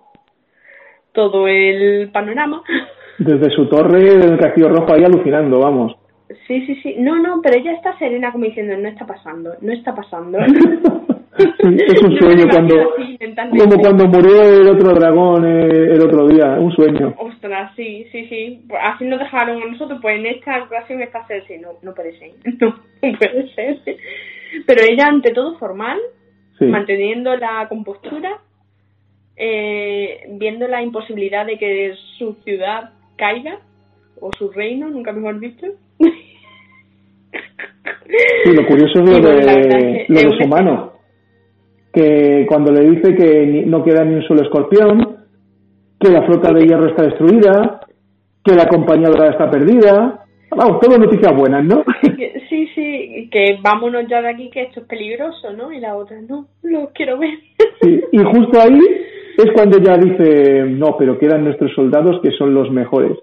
todo 1.12 1.48
el 1.48 2.10
panorama. 2.12 2.62
Desde 3.18 3.50
su 3.50 3.68
torre 3.68 4.16
del 4.16 4.38
castillo 4.38 4.68
rojo 4.68 4.92
ahí 4.92 5.04
alucinando, 5.04 5.60
vamos. 5.60 5.96
Sí, 6.46 6.64
sí, 6.66 6.74
sí. 6.82 6.96
No, 6.98 7.16
no, 7.16 7.40
pero 7.42 7.58
ella 7.58 7.72
está 7.72 7.96
serena 7.98 8.30
como 8.32 8.44
diciendo, 8.44 8.76
no 8.76 8.88
está 8.88 9.06
pasando, 9.06 9.52
no 9.60 9.72
está 9.72 9.94
pasando. 9.94 10.38
Sí, 11.36 11.76
es 11.86 12.02
un 12.02 12.16
sueño 12.18 12.46
cuando, 12.48 12.74
así, 12.76 13.58
como 13.58 13.78
cuando 13.80 14.06
murió 14.06 14.42
el 14.42 14.68
otro 14.68 14.94
dragón 14.94 15.44
eh, 15.44 15.94
el 15.94 16.02
otro 16.02 16.28
día, 16.28 16.56
un 16.58 16.72
sueño. 16.72 17.14
Ostras, 17.18 17.72
sí, 17.74 18.06
sí, 18.12 18.26
sí. 18.28 18.64
Así 18.80 19.04
nos 19.04 19.18
dejaron 19.18 19.62
a 19.62 19.66
nosotros, 19.66 19.98
pues 20.00 20.18
en 20.18 20.26
esta 20.26 20.62
ocasión 20.62 21.02
está 21.02 21.24
Cersei. 21.26 21.58
No, 21.58 21.70
no 21.82 21.94
puede 21.94 22.16
ser, 22.18 22.30
no, 22.60 22.68
no 23.02 23.18
puede 23.18 23.48
ser. 23.54 23.78
Pero 24.66 24.82
ella, 24.82 25.06
ante 25.06 25.32
todo, 25.32 25.58
formal, 25.58 25.98
Sí. 26.60 26.66
manteniendo 26.66 27.34
la 27.36 27.66
compostura, 27.68 28.38
eh, 29.36 30.26
viendo 30.38 30.68
la 30.68 30.82
imposibilidad 30.82 31.44
de 31.46 31.58
que 31.58 31.94
su 32.18 32.34
ciudad 32.44 32.90
caiga, 33.16 33.58
o 34.20 34.30
su 34.38 34.50
reino, 34.52 34.88
nunca 34.90 35.12
mejor 35.12 35.40
dicho. 35.40 35.66
Sí, 38.44 38.52
lo 38.52 38.66
curioso 38.66 39.02
es 39.04 39.08
lo 39.08 39.30
de, 39.30 40.04
lo 40.08 40.20
de 40.20 40.36
su 40.42 40.48
mano. 40.48 40.94
Que 41.92 42.44
cuando 42.48 42.72
le 42.72 42.90
dice 42.90 43.14
que 43.14 43.46
ni- 43.46 43.62
no 43.66 43.84
queda 43.84 44.04
ni 44.04 44.14
un 44.16 44.22
solo 44.22 44.42
escorpión, 44.42 45.18
que 46.00 46.10
la 46.10 46.22
flota 46.22 46.52
de 46.52 46.66
hierro 46.66 46.88
está 46.88 47.04
destruida, 47.04 47.80
que 48.44 48.54
la 48.54 48.66
compañía 48.66 49.08
dorada 49.08 49.30
está 49.30 49.48
perdida. 49.50 50.24
Vamos, 50.50 50.80
todo 50.80 50.98
noticias 50.98 51.34
buenas, 51.36 51.64
¿no? 51.64 51.84
Que- 53.30 53.58
vámonos 53.62 54.04
ya 54.08 54.20
de 54.22 54.28
aquí, 54.28 54.50
que 54.50 54.62
esto 54.62 54.80
es 54.80 54.86
peligroso, 54.86 55.52
¿no? 55.52 55.72
Y 55.72 55.78
la 55.80 55.96
otra, 55.96 56.16
no, 56.28 56.46
lo 56.62 56.90
quiero 56.94 57.18
ver. 57.18 57.30
Sí, 57.82 58.00
y 58.12 58.18
justo 58.18 58.60
ahí 58.60 58.78
es 59.38 59.52
cuando 59.54 59.78
ya 59.78 59.96
dice, 59.96 60.64
no, 60.68 60.96
pero 60.98 61.18
quedan 61.18 61.44
nuestros 61.44 61.72
soldados 61.74 62.20
que 62.22 62.30
son 62.32 62.52
los 62.54 62.70
mejores. 62.70 63.16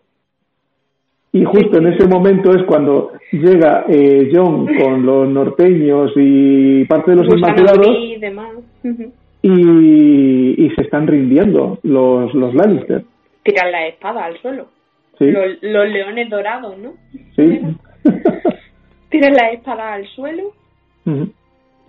Y 1.34 1.44
justo 1.44 1.78
en 1.78 1.88
ese 1.88 2.08
momento 2.08 2.52
es 2.52 2.64
cuando 2.64 3.12
llega 3.32 3.86
eh, 3.90 4.32
John 4.34 4.66
con 4.78 5.06
los 5.06 5.28
norteños 5.30 6.12
y 6.16 6.86
parte 6.86 7.12
de 7.12 7.18
los 7.18 7.28
Gusano 7.28 7.48
inmaculados 7.54 7.88
gris 7.88 8.18
y 8.18 8.20
demás. 8.20 8.52
Ujú. 8.84 9.12
y, 9.44 10.66
y 10.66 10.70
se 10.72 10.82
están 10.82 11.06
rindiendo 11.06 11.78
los, 11.84 12.34
los 12.34 12.56
Lannister. 12.56 13.04
Tiran 13.44 13.72
la 13.72 13.88
espada 13.88 14.26
al 14.26 14.38
suelo. 14.42 14.68
Sí, 15.20 15.26
Los, 15.32 15.58
los 15.62 15.90
leones 15.90 16.30
dorados, 16.30 16.78
¿no? 16.78 16.94
sí. 17.36 17.60
Tiran 19.10 19.34
la 19.34 19.52
espada 19.52 19.94
al 19.94 20.06
suelo, 20.08 20.52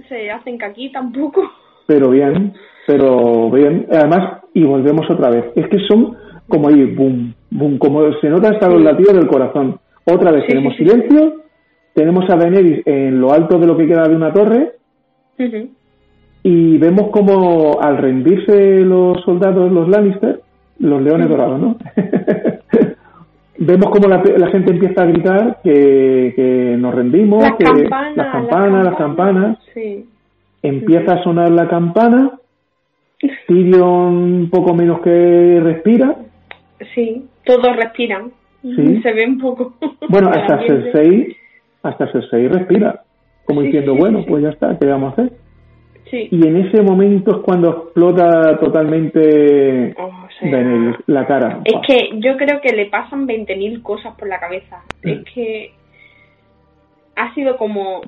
se 0.08 0.30
hacen 0.30 0.56
caquita 0.58 1.00
un 1.00 1.12
poco. 1.12 1.42
pero 1.86 2.10
bien, 2.10 2.54
pero 2.86 3.50
bien. 3.50 3.86
Además, 3.90 4.42
y 4.54 4.62
volvemos 4.64 5.10
otra 5.10 5.30
vez. 5.30 5.44
Es 5.56 5.66
que 5.68 5.78
son 5.88 6.16
como 6.48 6.68
ahí, 6.68 6.84
boom, 6.94 7.34
boom, 7.50 7.78
como 7.78 8.12
se 8.20 8.28
nota 8.28 8.50
hasta 8.50 8.68
los 8.68 8.82
latidos 8.82 9.14
del 9.14 9.26
corazón. 9.26 9.78
Otra 10.04 10.30
vez 10.30 10.42
Sí, 10.44 10.48
tenemos 10.48 10.74
sí, 10.76 10.84
sí. 10.84 10.88
silencio, 10.88 11.42
tenemos 11.94 12.24
a 12.30 12.36
Daenerys 12.36 12.86
en 12.86 13.20
lo 13.20 13.32
alto 13.32 13.58
de 13.58 13.66
lo 13.66 13.76
que 13.76 13.86
queda 13.86 14.08
de 14.08 14.16
una 14.16 14.32
torre 14.32 14.72
y 16.42 16.78
vemos 16.78 17.10
como 17.10 17.78
al 17.80 17.98
rendirse 17.98 18.80
los 18.80 19.20
soldados, 19.24 19.70
los 19.70 19.88
Lannister, 19.88 20.40
los 20.78 21.02
leones 21.02 21.28
dorados, 21.28 21.60
¿no? 21.60 21.76
vemos 23.58 23.90
como 23.90 24.08
la, 24.08 24.20
gente 24.48 24.72
empieza 24.72 25.02
a 25.02 25.06
gritar 25.06 25.58
que, 25.62 26.76
nos 26.78 26.94
rendimos, 26.94 27.42
las 27.42 27.56
que 27.56 27.64
campanas, 27.64 28.16
las 28.16 28.32
campanas, 28.32 28.84
las 28.84 28.96
campanas. 28.96 29.58
Sí. 29.74 30.06
Empieza 30.62 31.14
a 31.14 31.22
sonar 31.22 31.50
la 31.50 31.68
campana, 31.68 32.32
Tyrion 33.46 34.16
un 34.16 34.50
poco 34.50 34.74
menos 34.74 35.00
que 35.00 35.60
respira. 35.62 36.16
Sí, 36.94 37.24
todos 37.44 37.76
respiran. 37.76 38.32
Sí. 38.62 39.00
Se 39.02 39.12
ve 39.12 39.26
un 39.26 39.38
poco. 39.38 39.74
Bueno, 40.10 40.30
hasta 40.30 40.60
Cersei, 40.66 41.36
hasta 41.82 42.10
Cersei 42.10 42.48
respira, 42.48 43.02
como 43.44 43.60
diciendo, 43.60 43.94
bueno, 43.94 44.24
pues 44.26 44.42
ya 44.42 44.48
está, 44.48 44.78
¿qué 44.78 44.86
vamos 44.86 45.10
a 45.10 45.12
hacer? 45.12 45.32
Sí. 46.10 46.28
Y 46.30 46.46
en 46.46 46.56
ese 46.56 46.82
momento 46.82 47.36
es 47.36 47.42
cuando 47.42 47.70
explota 47.70 48.58
totalmente 48.58 49.94
Oh, 49.96 50.28
la 51.06 51.26
cara. 51.26 51.60
Es 51.64 51.74
que 51.86 52.10
yo 52.20 52.36
creo 52.36 52.60
que 52.60 52.72
le 52.72 52.86
pasan 52.86 53.26
20.000 53.26 53.82
cosas 53.82 54.14
por 54.16 54.28
la 54.28 54.38
cabeza. 54.38 54.82
Mm. 55.02 55.08
Es 55.08 55.24
que 55.34 55.72
ha 57.16 57.34
sido 57.34 57.56
como, 57.56 58.02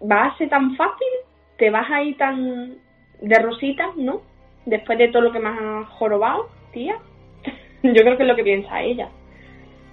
va 0.00 0.26
a 0.26 0.38
ser 0.38 0.48
tan 0.48 0.76
fácil, 0.76 1.08
te 1.56 1.70
vas 1.70 1.90
a 1.90 2.02
ir 2.02 2.16
tan 2.16 2.74
de 3.20 3.38
rosita, 3.38 3.90
¿no? 3.96 4.20
Después 4.66 4.98
de 4.98 5.08
todo 5.08 5.22
lo 5.22 5.32
que 5.32 5.38
me 5.38 5.48
has 5.48 5.88
jorobado, 5.88 6.48
tía. 6.72 6.96
yo 7.82 8.02
creo 8.02 8.16
que 8.16 8.22
es 8.22 8.28
lo 8.28 8.36
que 8.36 8.44
piensa 8.44 8.82
ella. 8.82 9.08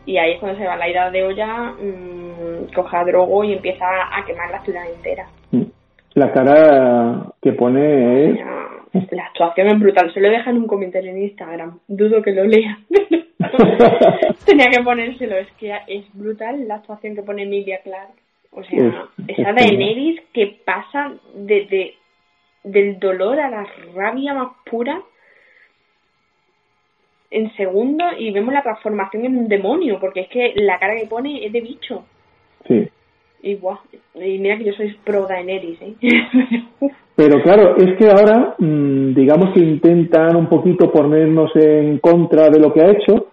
Y 0.05 0.17
ahí 0.17 0.33
es 0.33 0.39
cuando 0.39 0.57
se 0.57 0.65
va 0.65 0.75
la 0.75 0.89
ira 0.89 1.11
de 1.11 1.23
olla, 1.23 1.73
mmm, 1.79 2.73
coge 2.73 2.97
a 2.97 3.03
Drogo 3.05 3.43
y 3.43 3.53
empieza 3.53 3.85
a 3.85 4.25
quemar 4.25 4.49
la 4.51 4.61
ciudad 4.61 4.89
entera. 4.89 5.27
La 6.19 6.31
cara 6.33 7.31
que 7.41 7.53
pone 7.53 8.31
es... 8.31 8.39
La 9.11 9.25
actuación 9.27 9.67
es 9.69 9.79
brutal. 9.79 10.13
Se 10.13 10.19
lo 10.19 10.29
deja 10.29 10.49
en 10.49 10.57
un 10.57 10.67
comentario 10.67 11.11
en 11.11 11.21
Instagram. 11.23 11.79
Dudo 11.87 12.21
que 12.21 12.31
lo 12.31 12.43
lea. 12.43 12.77
Tenía 14.45 14.65
que 14.69 14.83
ponérselo. 14.83 15.37
Es 15.37 15.47
que 15.53 15.73
es 15.87 16.05
brutal 16.13 16.67
la 16.67 16.75
actuación 16.75 17.15
que 17.15 17.21
pone 17.23 17.43
Emilia 17.43 17.79
Clark. 17.83 18.09
O 18.51 18.63
sea, 18.63 19.07
Es- 19.27 19.37
esa 19.39 19.49
es 19.51 19.55
Daenerys 19.55 20.21
que 20.33 20.57
pasa 20.65 21.13
de, 21.35 21.65
de- 21.67 21.93
del 22.63 22.99
dolor 22.99 23.39
a 23.39 23.49
la 23.49 23.65
rabia 23.95 24.33
más 24.33 24.49
pura 24.69 25.01
en 27.31 27.53
segundo 27.55 28.03
y 28.17 28.31
vemos 28.31 28.53
la 28.53 28.63
transformación 28.63 29.23
en 29.25 29.37
un 29.37 29.47
demonio 29.47 29.99
porque 29.99 30.21
es 30.21 30.27
que 30.29 30.53
la 30.55 30.79
cara 30.79 30.95
que 30.99 31.05
pone 31.07 31.45
es 31.45 31.53
de 31.53 31.61
bicho. 31.61 32.03
Sí. 32.67 32.89
Y 33.41 33.55
guau. 33.55 33.77
Y 34.15 34.37
mira 34.39 34.57
que 34.57 34.65
yo 34.65 34.73
soy 34.73 34.95
pro 35.03 35.25
Daenerys, 35.27 35.81
¿eh? 35.81 35.93
Pero 37.15 37.41
claro, 37.41 37.75
es 37.77 37.97
que 37.97 38.09
ahora, 38.09 38.55
mm, 38.59 39.13
digamos 39.13 39.53
que 39.53 39.59
intentan 39.59 40.35
un 40.37 40.47
poquito 40.47 40.91
ponernos 40.91 41.51
en 41.55 41.97
contra 41.99 42.49
de 42.49 42.59
lo 42.59 42.71
que 42.73 42.81
ha 42.81 42.91
hecho. 42.91 43.27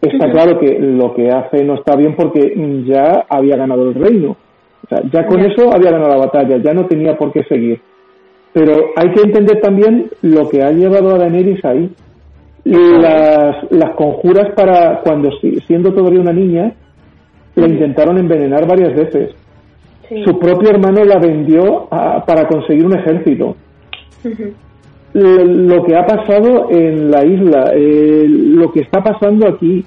Está 0.00 0.30
claro 0.30 0.58
que 0.58 0.78
lo 0.78 1.14
que 1.14 1.30
hace 1.30 1.64
no 1.64 1.74
está 1.74 1.96
bien 1.96 2.14
porque 2.16 2.52
mm, 2.54 2.84
ya 2.84 3.24
había 3.28 3.56
ganado 3.56 3.88
el 3.88 3.94
reino. 3.94 4.36
O 4.84 4.88
sea, 4.88 5.02
ya 5.12 5.26
con 5.26 5.40
eso 5.40 5.72
había 5.72 5.90
ganado 5.90 6.10
la 6.10 6.26
batalla, 6.26 6.58
ya 6.58 6.72
no 6.72 6.86
tenía 6.86 7.16
por 7.16 7.32
qué 7.32 7.42
seguir. 7.44 7.80
Pero 8.52 8.72
hay 8.96 9.10
que 9.10 9.20
entender 9.22 9.60
también 9.60 10.06
lo 10.22 10.48
que 10.48 10.62
ha 10.62 10.70
llevado 10.70 11.14
a 11.14 11.18
Daenerys 11.18 11.64
ahí. 11.64 11.90
Las, 12.64 13.70
las 13.70 13.90
conjuras 13.96 14.52
para 14.56 15.00
cuando 15.02 15.30
si- 15.40 15.60
siendo 15.66 15.92
todavía 15.92 16.20
una 16.20 16.32
niña, 16.32 16.72
la 17.54 17.66
intentaron 17.68 18.18
envenenar 18.18 18.66
varias 18.66 18.94
veces. 18.94 19.34
Sí. 20.08 20.22
Su 20.24 20.38
propio 20.38 20.70
hermano 20.70 21.04
la 21.04 21.18
vendió 21.18 21.88
a- 21.92 22.24
para 22.24 22.46
conseguir 22.46 22.86
un 22.86 22.96
ejército. 22.98 23.56
Lo 25.12 25.82
que 25.84 25.96
ha 25.96 26.06
pasado 26.06 26.68
en 26.70 27.10
la 27.10 27.24
isla, 27.24 27.72
eh, 27.74 28.26
lo 28.28 28.70
que 28.70 28.80
está 28.80 29.02
pasando 29.02 29.48
aquí, 29.48 29.84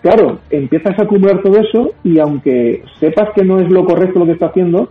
claro, 0.00 0.38
empiezas 0.50 0.98
a 0.98 1.02
acumular 1.02 1.42
todo 1.42 1.58
eso 1.60 1.90
y 2.02 2.18
aunque 2.18 2.82
sepas 2.98 3.30
que 3.34 3.44
no 3.44 3.60
es 3.60 3.70
lo 3.70 3.84
correcto 3.84 4.18
lo 4.20 4.26
que 4.26 4.32
está 4.32 4.46
haciendo, 4.46 4.88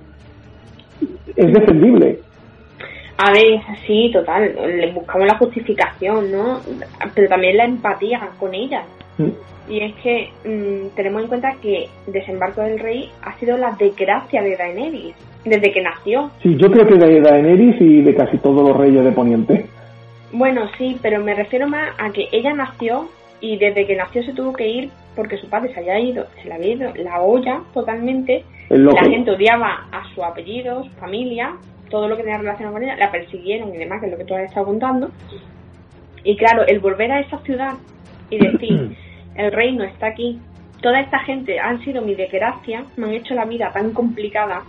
es 1.36 1.54
defendible. 1.54 2.20
A 3.18 3.32
ver, 3.32 3.60
sí, 3.88 4.10
total, 4.14 4.52
le 4.66 4.92
buscamos 4.94 5.28
la 5.28 5.38
justificación, 5.38 6.32
¿no? 6.32 6.60
Pero 7.16 7.28
también 7.30 7.58
la 7.58 7.66
empatía 7.66 8.20
con 8.40 8.54
ella. 8.54 8.84
Y 9.70 9.80
es 9.80 9.94
que 9.96 10.30
mm, 10.46 10.96
tenemos 10.96 11.24
en 11.24 11.28
cuenta 11.28 11.54
que 11.62 11.88
Desembarco 12.08 12.62
del 12.62 12.80
Rey 12.80 13.10
ha 13.22 13.38
sido 13.40 13.58
la 13.58 13.72
desgracia 13.72 14.42
de 14.42 14.56
Daenerys 14.56 15.16
desde 15.46 15.72
que 15.72 15.82
nació. 15.82 16.30
Sí, 16.42 16.56
yo 16.58 16.70
creo 16.72 16.86
que 16.88 16.96
de 16.96 17.22
Daenerys 17.22 17.80
y 17.80 18.02
de 18.02 18.16
casi 18.16 18.38
todos 18.38 18.68
los 18.68 18.78
reyes 18.78 19.04
de 19.04 19.12
Poniente. 19.12 19.66
Bueno, 20.34 20.70
sí, 20.78 20.98
pero 21.02 21.24
me 21.24 21.36
refiero 21.36 21.68
más 21.68 21.90
a 21.98 22.10
que 22.12 22.28
ella 22.32 22.54
nació 22.54 23.10
y 23.40 23.58
desde 23.58 23.86
que 23.86 23.96
nació 23.96 24.24
se 24.24 24.34
tuvo 24.34 24.54
que 24.54 24.68
ir 24.68 24.90
porque 25.16 25.38
su 25.38 25.50
padre 25.50 25.74
se 25.74 25.80
había 25.80 26.00
ido, 26.00 26.26
se 26.42 26.48
le 26.48 26.54
había 26.54 26.74
ido 26.74 26.94
la 26.96 27.22
olla 27.22 27.62
totalmente. 27.74 28.46
La 28.70 29.04
gente 29.04 29.32
odiaba 29.32 29.88
a 29.92 30.04
su 30.14 30.24
apellido, 30.24 30.84
su 30.84 30.92
familia, 30.92 31.56
todo 31.90 32.08
lo 32.08 32.16
que 32.16 32.24
tenía 32.24 32.38
relación 32.38 32.72
con 32.72 32.82
ella, 32.82 32.96
la 32.96 33.12
persiguieron 33.12 33.74
y 33.76 33.78
demás, 33.78 34.00
que 34.00 34.06
es 34.06 34.12
lo 34.14 34.18
que 34.18 34.26
tú 34.26 34.36
has 34.36 34.44
estado 34.44 34.68
contando. 34.68 35.12
Y 36.24 36.38
claro, 36.38 36.66
el 36.66 36.80
volver 36.80 37.12
a 37.12 37.20
esa 37.20 37.40
ciudad 37.40 37.74
y 38.30 38.38
decir, 38.38 38.96
el 39.36 39.52
reino 39.52 39.84
está 39.84 40.08
aquí, 40.08 40.40
toda 40.82 41.00
esta 41.00 41.20
gente 41.20 41.60
han 41.60 41.80
sido 41.84 42.02
mi 42.02 42.16
desgracia, 42.16 42.84
me 42.98 43.08
han 43.08 43.14
hecho 43.14 43.34
la 43.34 43.46
vida 43.46 43.72
tan 43.72 43.92
complicada, 43.92 44.64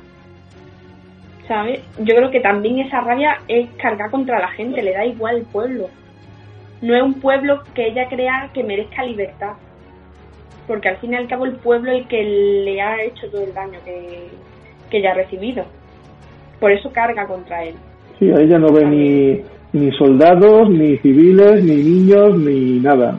¿sabes? 1.49 1.81
Yo 1.99 2.15
creo 2.15 2.31
que 2.31 2.41
también 2.41 2.79
esa 2.81 3.01
rabia 3.01 3.39
es 3.49 3.69
cargar 3.81 4.11
contra 4.11 4.39
la 4.39 4.49
gente, 4.49 4.83
le 4.83 4.93
da 4.93 5.05
igual 5.05 5.39
el 5.39 5.45
pueblo. 5.45 5.89
No 6.81 6.97
es 6.97 7.03
un 7.03 7.15
pueblo 7.15 7.63
que 7.75 7.89
ella 7.89 8.09
crea 8.09 8.51
que 8.53 8.65
merezca 8.65 9.05
libertad, 9.05 9.55
porque 10.67 10.89
al 10.89 10.97
fin 10.99 11.13
y 11.13 11.17
al 11.17 11.29
cabo 11.29 11.45
el 11.47 11.57
pueblo 11.57 11.93
es 11.93 12.03
el 12.03 12.09
que 12.09 12.23
le 12.23 12.81
ha 12.81 13.03
hecho 13.03 13.31
todo 13.31 13.43
el 13.43 13.55
daño 13.55 13.79
que, 13.85 14.29
que 14.91 14.99
ella 14.99 15.13
ha 15.13 15.15
recibido. 15.15 15.65
Por 16.61 16.73
eso 16.73 16.93
carga 16.93 17.27
contra 17.27 17.65
él. 17.65 17.75
Sí, 18.19 18.31
a 18.31 18.41
ella 18.41 18.59
no 18.59 18.73
ve 18.73 18.85
ni, 18.85 19.43
ni 19.73 19.91
soldados, 19.97 20.71
ni 20.71 20.97
civiles, 20.99 21.65
ni 21.65 21.77
niños, 21.77 22.39
ni 22.39 22.79
nada. 22.81 23.17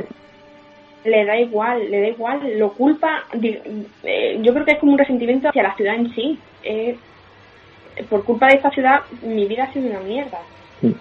Le 1.05 1.25
da 1.25 1.37
igual, 1.37 1.89
le 1.89 2.01
da 2.01 2.07
igual, 2.07 2.39
lo 2.57 2.71
culpa, 2.73 3.23
eh, 3.41 4.39
yo 4.41 4.53
creo 4.53 4.65
que 4.65 4.71
es 4.73 4.79
como 4.79 4.93
un 4.93 4.97
resentimiento 4.97 5.49
hacia 5.49 5.63
la 5.63 5.75
ciudad 5.75 5.95
en 5.95 6.13
sí. 6.13 6.39
Eh, 6.63 6.95
por 8.09 8.23
culpa 8.23 8.47
de 8.47 8.55
esta 8.55 8.71
ciudad 8.71 9.01
mi 9.21 9.45
vida 9.45 9.65
ha 9.65 9.73
sido 9.73 9.89
una 9.89 9.99
mierda. 9.99 10.39
Sí. 10.81 10.95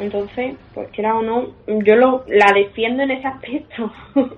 Entonces, 0.00 0.54
pues 0.74 0.88
quiera 0.90 1.16
o 1.16 1.22
no, 1.22 1.48
yo 1.66 1.96
lo, 1.96 2.24
la 2.28 2.52
defiendo 2.54 3.02
en 3.02 3.10
ese 3.12 3.26
aspecto. 3.26 3.92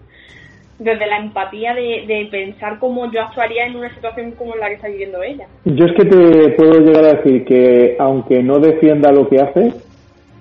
Desde 0.78 1.06
la 1.06 1.18
empatía 1.18 1.74
de, 1.74 2.04
de 2.06 2.26
pensar 2.30 2.78
cómo 2.78 3.12
yo 3.12 3.20
actuaría 3.20 3.66
en 3.66 3.76
una 3.76 3.94
situación 3.94 4.30
como 4.30 4.56
la 4.56 4.68
que 4.68 4.76
está 4.76 4.88
viviendo 4.88 5.22
ella. 5.22 5.46
Yo 5.66 5.84
es 5.84 5.92
que 5.94 6.06
te 6.06 6.48
puedo 6.56 6.80
llegar 6.80 7.04
a 7.04 7.20
decir 7.20 7.44
que 7.44 7.96
aunque 7.98 8.42
no 8.42 8.58
defienda 8.60 9.12
lo 9.12 9.28
que 9.28 9.36
hace, 9.42 9.74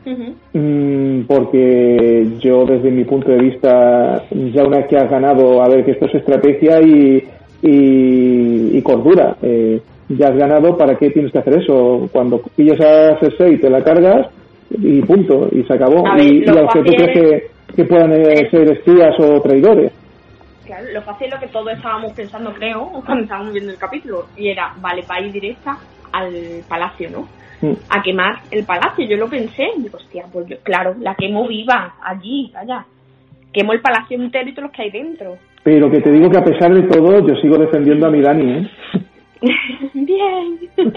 Ujú. 0.06 0.34
Mm, 0.54 1.22
porque 1.28 2.28
yo 2.39 2.66
desde 2.66 2.89
mi 2.89 3.04
punto 3.04 3.32
de 3.32 3.38
vista 3.38 4.24
ya 4.32 4.64
una 4.64 4.78
vez 4.78 4.88
que 4.88 4.97
has 4.97 5.10
ganado 5.10 5.62
a 5.62 5.68
ver 5.68 5.84
que 5.84 5.91
esto 5.91 6.06
es 6.06 6.16
estrategia 6.16 6.82
y, 6.82 7.24
y, 7.62 8.78
y 8.78 8.82
cordura 8.82 9.36
eh, 9.41 9.82
ya 10.08 10.30
has 10.30 10.38
ganado 10.38 10.78
para 10.78 10.95
qué 10.95 11.10
tienes 11.10 11.32
que 11.32 11.39
hacer 11.39 11.62
eso 11.62 12.10
cuando 12.12 12.41
pillas 12.56 12.80
a 12.80 13.20
Cersei 13.20 13.60
te 13.60 13.70
la 13.70 13.84
cargas 13.84 14.28
y 14.72 15.02
punto 15.02 15.50
y 15.52 15.64
se 15.64 15.74
acabó 15.74 16.08
A 16.08 16.16
ver, 16.16 16.26
y, 16.26 16.38
y 16.38 16.45
lo 16.45 16.60
a 16.60 16.62
los 16.62 16.74
que 16.74 16.84
tú 16.84 16.91
crees 16.93 17.20
que, 17.20 17.76
que 17.76 17.84
puedan 17.84 18.14
eh, 18.14 18.50
ser 18.50 18.72
espías 18.72 19.20
o 19.20 19.41
traidores 19.41 19.91
Claro, 20.70 20.86
lo 20.93 21.02
fácil 21.02 21.26
es 21.26 21.34
lo 21.34 21.39
que 21.39 21.47
todos 21.47 21.74
estábamos 21.74 22.14
pensando, 22.14 22.54
creo, 22.54 22.91
cuando 23.06 23.24
estábamos 23.24 23.54
viendo 23.54 23.72
el 23.72 23.80
capítulo, 23.80 24.28
y 24.38 24.50
era, 24.50 24.72
vale, 24.78 25.02
para 25.02 25.26
ir 25.26 25.32
directa 25.32 25.80
al 26.12 26.64
palacio, 26.68 27.10
¿no? 27.10 27.28
A 27.89 28.01
quemar 28.01 28.39
el 28.51 28.64
palacio, 28.64 29.05
yo 29.05 29.18
lo 29.18 29.30
pensé, 29.30 29.68
digo, 29.78 29.97
hostia, 29.97 30.26
pues 30.32 30.47
yo, 30.47 30.57
claro, 30.64 30.95
la 30.99 31.16
quemo 31.16 31.47
viva, 31.47 31.95
allí, 32.01 32.51
allá. 32.55 32.86
Quemo 33.51 33.74
el 33.74 33.82
palacio 33.82 34.18
entero 34.18 34.49
y 34.49 34.53
todos 34.53 34.70
los 34.70 34.72
que 34.72 34.84
hay 34.84 34.91
dentro. 34.91 35.38
pero 35.64 35.89
que 35.91 35.99
te 35.99 36.12
digo 36.12 36.30
que 36.30 36.38
a 36.38 36.43
pesar 36.43 36.74
de 36.74 36.84
todo 36.84 37.28
yo 37.28 37.36
sigo 37.41 37.57
defendiendo 37.57 38.07
a 38.07 38.12
mi 38.12 38.22
Dani 38.22 38.51
¿eh? 38.51 38.70
Bien. 39.93 40.60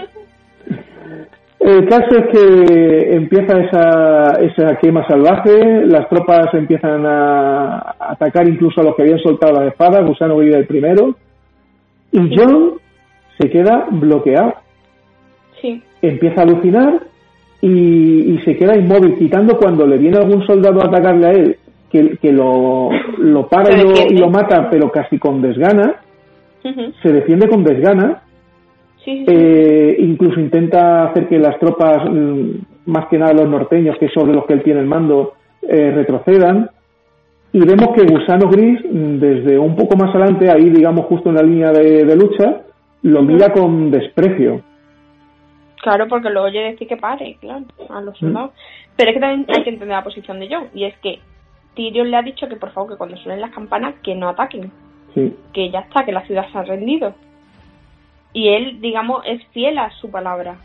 El 1.59 1.87
caso 1.87 2.17
es 2.17 2.27
que 2.27 3.15
empieza 3.15 3.57
esa, 3.57 4.33
esa 4.41 4.75
quema 4.81 5.07
salvaje, 5.07 5.85
las 5.85 6.09
tropas 6.09 6.53
empiezan 6.53 7.05
a 7.05 7.95
atacar 7.99 8.49
incluso 8.49 8.81
a 8.81 8.83
los 8.83 8.95
que 8.95 9.03
habían 9.03 9.19
soltado 9.19 9.53
las 9.53 9.71
espadas, 9.71 10.05
Gusano 10.05 10.37
vive 10.39 10.57
el 10.57 10.67
primero, 10.67 11.15
y 12.11 12.35
John 12.35 12.73
se 13.39 13.49
queda 13.49 13.87
bloqueado, 13.91 14.55
sí. 15.61 15.81
Empieza 16.09 16.41
a 16.41 16.43
alucinar 16.43 17.01
y, 17.61 18.33
y 18.33 18.41
se 18.43 18.57
queda 18.57 18.77
inmóvil, 18.77 19.15
quitando 19.17 19.57
cuando 19.57 19.85
le 19.87 19.97
viene 19.97 20.17
algún 20.17 20.45
soldado 20.45 20.81
a 20.81 20.85
atacarle 20.87 21.25
a 21.25 21.31
él, 21.31 21.57
que, 21.91 22.17
que 22.17 22.31
lo, 22.31 22.89
lo 23.19 23.47
para 23.47 23.71
y 23.73 23.81
lo, 23.81 23.93
y 24.09 24.17
lo 24.17 24.29
mata, 24.29 24.69
pero 24.69 24.91
casi 24.91 25.17
con 25.19 25.41
desgana, 25.41 25.95
se 27.01 27.11
defiende 27.11 27.47
con 27.47 27.63
desgana, 27.63 28.21
Sí, 29.03 29.11
sí, 29.17 29.25
sí. 29.25 29.33
eh, 29.35 29.95
incluso 29.99 30.39
intenta 30.39 31.07
hacer 31.09 31.27
que 31.27 31.37
las 31.37 31.59
tropas, 31.59 32.09
mm, 32.09 32.49
más 32.85 33.07
que 33.09 33.17
nada 33.17 33.33
los 33.33 33.49
norteños, 33.49 33.97
que 33.97 34.05
es 34.05 34.13
sobre 34.13 34.33
los 34.33 34.45
que 34.45 34.53
él 34.53 34.63
tiene 34.63 34.79
el 34.79 34.85
mando, 34.87 35.33
eh, 35.61 35.91
retrocedan. 35.93 36.69
y 37.51 37.59
vemos 37.59 37.89
que 37.95 38.05
Gusano 38.05 38.49
Gris, 38.49 38.79
desde 38.91 39.59
un 39.59 39.75
poco 39.75 39.95
más 39.95 40.09
adelante, 40.15 40.49
ahí 40.49 40.69
digamos 40.69 41.05
justo 41.05 41.29
en 41.29 41.35
la 41.35 41.43
línea 41.43 41.71
de, 41.71 42.15
lucha, 42.15 42.61
lo 43.03 43.21
mira 43.21 43.51
con 43.53 43.91
desprecio. 43.91 44.61
Claro, 45.83 46.07
porque 46.07 46.29
lo 46.29 46.43
oye 46.43 46.61
decir 46.61 46.87
que 46.87 46.95
pare, 46.95 47.35
claro, 47.41 47.65
a 47.89 47.99
los 47.99 48.17
soldados. 48.17 48.51
Pero 48.95 49.09
es 49.09 49.15
que 49.15 49.19
también 49.19 49.45
hay 49.49 49.63
que 49.63 49.69
entender 49.69 49.97
la 49.97 50.03
posición 50.03 50.39
de 50.39 50.47
John, 50.49 50.69
y 50.73 50.85
es 50.85 50.97
que 50.99 51.19
Tyrion 51.75 52.09
le 52.09 52.15
ha 52.15 52.21
dicho 52.21 52.47
que 52.47 52.55
por 52.55 52.71
favor 52.71 52.91
que 52.91 52.97
cuando 52.97 53.17
suenen 53.17 53.41
las 53.41 53.51
campanas 53.51 53.95
que 54.01 54.15
no 54.15 54.29
ataquen. 54.29 54.71
Que 55.13 55.69
ya 55.69 55.79
está, 55.79 56.05
que 56.05 56.13
la 56.13 56.25
ciudad 56.25 56.49
se 56.51 56.57
ha 56.57 56.63
rendido. 56.63 57.13
Y 58.31 58.47
él, 58.47 58.79
digamos, 58.79 59.23
es 59.25 59.45
fiel 59.47 59.77
a 59.77 59.91
su 59.99 60.09
palabra. 60.09 60.55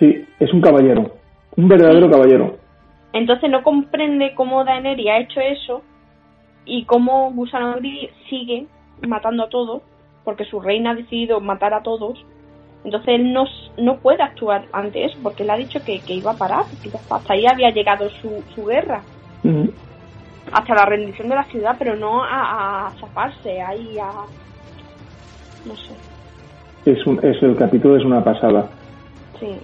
Sí, 0.00 0.26
es 0.40 0.52
un 0.52 0.60
caballero, 0.60 1.12
un 1.56 1.68
verdadero 1.68 2.10
caballero. 2.10 2.56
Entonces 3.12 3.48
no 3.48 3.62
comprende 3.62 4.34
cómo 4.34 4.64
Daenerys 4.64 5.08
ha 5.10 5.18
hecho 5.18 5.40
eso 5.40 5.82
y 6.64 6.84
cómo 6.86 7.30
Gusano 7.30 7.76
Gris 7.76 8.10
sigue 8.28 8.66
matando 9.06 9.44
a 9.44 9.48
todos, 9.48 9.82
porque 10.24 10.44
su 10.44 10.60
reina 10.60 10.90
ha 10.90 10.94
decidido 10.96 11.38
matar 11.40 11.72
a 11.72 11.84
todos. 11.84 12.18
Entonces 12.84 13.08
él 13.08 13.32
no, 13.32 13.44
no 13.78 13.96
puede 13.96 14.22
actuar 14.22 14.66
ante 14.72 15.04
eso, 15.04 15.16
porque 15.22 15.42
él 15.42 15.50
ha 15.50 15.56
dicho 15.56 15.80
que, 15.84 16.00
iba 16.08 16.32
a 16.32 16.36
parar, 16.36 16.64
que 16.82 16.90
hasta 17.10 17.32
ahí 17.32 17.46
había 17.46 17.70
llegado 17.70 18.08
su, 18.10 18.42
su 18.54 18.66
guerra. 18.66 19.00
Hasta 20.52 20.74
la 20.74 20.86
rendición 20.86 21.28
de 21.28 21.34
la 21.34 21.44
ciudad, 21.44 21.76
pero 21.78 21.96
no 21.96 22.22
a, 22.22 22.86
a 22.86 22.90
zafarse 23.00 23.60
ahí 23.60 23.98
a... 23.98 24.10
no 25.66 25.74
sé. 25.76 25.94
Es, 26.84 27.06
un, 27.06 27.18
es 27.22 27.42
el 27.42 27.56
capítulo 27.56 27.96
es 27.96 28.04
una 28.04 28.22
pasada. 28.22 28.68
Sí. 29.40 29.58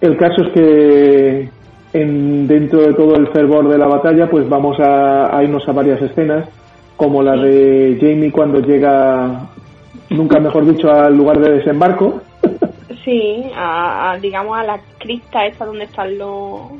El 0.00 0.16
caso 0.16 0.42
es 0.42 0.52
que 0.52 1.48
en, 1.92 2.46
dentro 2.46 2.80
de 2.80 2.94
todo 2.94 3.16
el 3.16 3.28
fervor 3.28 3.68
de 3.68 3.78
la 3.78 3.86
batalla, 3.86 4.28
pues 4.28 4.48
vamos 4.48 4.76
a, 4.80 5.42
irnos 5.42 5.66
a 5.68 5.72
varias 5.72 6.00
escenas, 6.02 6.48
como 6.96 7.22
la 7.22 7.36
de 7.36 7.96
Jamie 8.00 8.30
cuando 8.30 8.60
llega, 8.60 9.48
nunca 10.10 10.40
mejor 10.40 10.66
dicho, 10.66 10.90
al 10.90 11.16
lugar 11.16 11.38
de 11.40 11.56
desembarco. 11.56 12.20
Sí, 13.04 13.44
a, 13.54 14.18
digamos 14.20 14.58
a 14.58 14.64
la 14.64 14.80
cripta 14.98 15.46
esa 15.46 15.64
donde 15.64 15.84
están 15.84 16.18
los... 16.18 16.72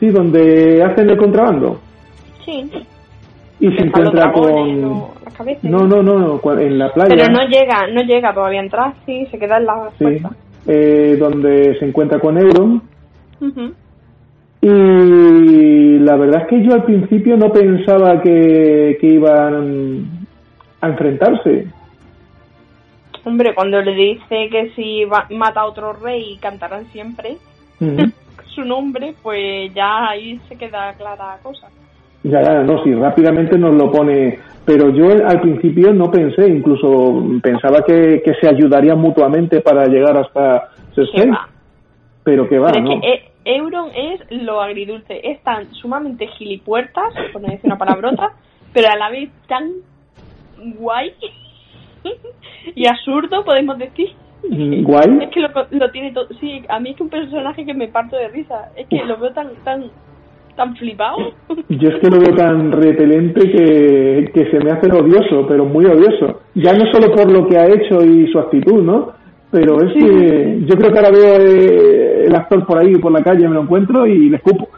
Sí, 0.00 0.08
donde 0.08 0.82
hacen 0.82 1.08
el 1.08 1.16
contrabando. 1.16 1.78
Sí. 2.44 2.68
Y 3.60 3.68
se 3.68 3.84
encuentra 3.84 4.32
con... 4.32 4.80
no, 5.62 5.86
no, 5.86 6.02
no, 6.02 6.40
en 6.58 6.76
la 6.76 6.92
playa. 6.92 7.14
Pero 7.14 7.32
no 7.32 7.44
llega, 7.46 7.86
no 7.86 8.02
llega 8.02 8.34
todavía 8.34 8.58
a 8.58 8.64
entrar, 8.64 8.94
sí, 9.06 9.26
se 9.30 9.38
queda 9.38 9.58
en 9.58 9.66
la... 9.66 9.90
Sí. 9.96 10.20
Eh, 10.66 11.16
donde 11.20 11.78
se 11.78 11.84
encuentra 11.84 12.18
con 12.18 12.36
Euron. 12.36 12.82
Y 14.60 15.98
la 15.98 16.16
verdad 16.16 16.42
es 16.42 16.48
que 16.48 16.62
yo 16.64 16.72
al 16.72 16.84
principio 16.84 17.36
no 17.36 17.52
pensaba 17.52 18.20
que, 18.22 18.98
iban 19.02 20.08
a 20.80 20.88
enfrentarse. 20.88 21.66
Hombre, 23.24 23.54
cuando 23.54 23.80
le 23.80 23.94
dice 23.94 24.48
que 24.50 24.72
si 24.76 25.04
mata 25.34 25.60
a 25.60 25.66
otro 25.66 25.92
rey 25.94 26.36
cantarán 26.40 26.86
siempre 26.92 27.36
su 28.54 28.64
nombre, 28.64 29.14
pues 29.22 29.72
ya 29.74 30.10
ahí 30.10 30.40
se 30.48 30.56
queda 30.56 30.92
clara 30.94 31.36
la 31.36 31.42
cosa. 31.42 31.68
Ya, 32.22 32.40
ya, 32.42 32.62
no, 32.62 32.82
sí, 32.82 32.94
rápidamente 32.94 33.58
nos 33.58 33.74
lo 33.74 33.90
pone. 33.90 34.38
Pero 34.64 34.88
yo 34.90 35.10
al 35.26 35.40
principio 35.42 35.92
no 35.92 36.10
pensé, 36.10 36.48
incluso 36.48 37.22
pensaba 37.42 37.82
que, 37.82 38.22
se 38.40 38.48
ayudarían 38.48 38.98
mutuamente 38.98 39.60
para 39.60 39.86
llegar 39.86 40.16
hasta 40.16 40.70
Cersei. 40.94 41.30
Pero 42.22 42.48
que 42.48 42.58
va, 42.58 42.70
¿no? 42.72 43.00
Euron 43.44 43.90
es 43.94 44.20
lo 44.30 44.62
agridulce, 44.62 45.20
es 45.22 45.42
tan 45.42 45.70
sumamente 45.74 46.26
gilipuertas, 46.28 47.12
por 47.32 47.42
no 47.42 47.48
decir 47.48 47.66
una 47.66 47.76
palabrota, 47.76 48.32
pero 48.72 48.88
a 48.90 48.96
la 48.96 49.10
vez 49.10 49.30
tan 49.46 49.70
guay 50.78 51.12
y 52.74 52.86
absurdo, 52.86 53.44
podemos 53.44 53.78
decir. 53.78 54.10
¿Guay? 54.42 55.18
Es 55.22 55.30
que 55.30 55.40
lo, 55.40 55.90
tiene 55.90 56.12
todo. 56.12 56.28
Sí, 56.40 56.62
a 56.68 56.78
mí 56.78 56.90
es 56.90 56.96
que 56.96 57.02
un 57.02 57.08
personaje 57.08 57.64
que 57.64 57.74
me 57.74 57.88
parto 57.88 58.16
de 58.16 58.28
risa. 58.28 58.70
Es 58.76 58.86
que 58.88 59.04
lo 59.04 59.16
veo 59.16 59.32
tan 59.32 59.48
tan 59.64 59.84
tan 60.54 60.76
flipado. 60.76 61.16
Yo 61.68 61.88
es 61.88 62.00
que 62.00 62.10
lo 62.10 62.20
veo 62.20 62.34
tan 62.34 62.70
repelente 62.70 63.40
que, 63.50 64.30
que 64.32 64.50
se 64.50 64.60
me 64.60 64.70
hace 64.70 64.90
odioso, 64.92 65.46
pero 65.48 65.64
muy 65.64 65.86
odioso. 65.86 66.42
Ya 66.54 66.72
no 66.72 66.84
solo 66.92 67.12
por 67.14 67.30
lo 67.30 67.48
que 67.48 67.56
ha 67.56 67.66
hecho 67.66 68.04
y 68.04 68.30
su 68.30 68.38
actitud, 68.38 68.82
¿no? 68.82 69.12
Pero 69.50 69.80
es 69.82 69.92
que 69.92 70.62
yo 70.66 70.74
creo 70.76 70.92
que 70.92 70.98
ahora 70.98 71.12
veo 71.12 71.36
eh, 71.40 72.24
el 72.26 72.34
actor 72.34 72.66
por 72.66 72.76
ahí, 72.76 72.96
por 72.96 73.12
la 73.12 73.22
calle, 73.22 73.46
me 73.46 73.54
lo 73.54 73.62
encuentro 73.62 74.04
y 74.04 74.28
le 74.28 74.38
escupo. 74.38 74.68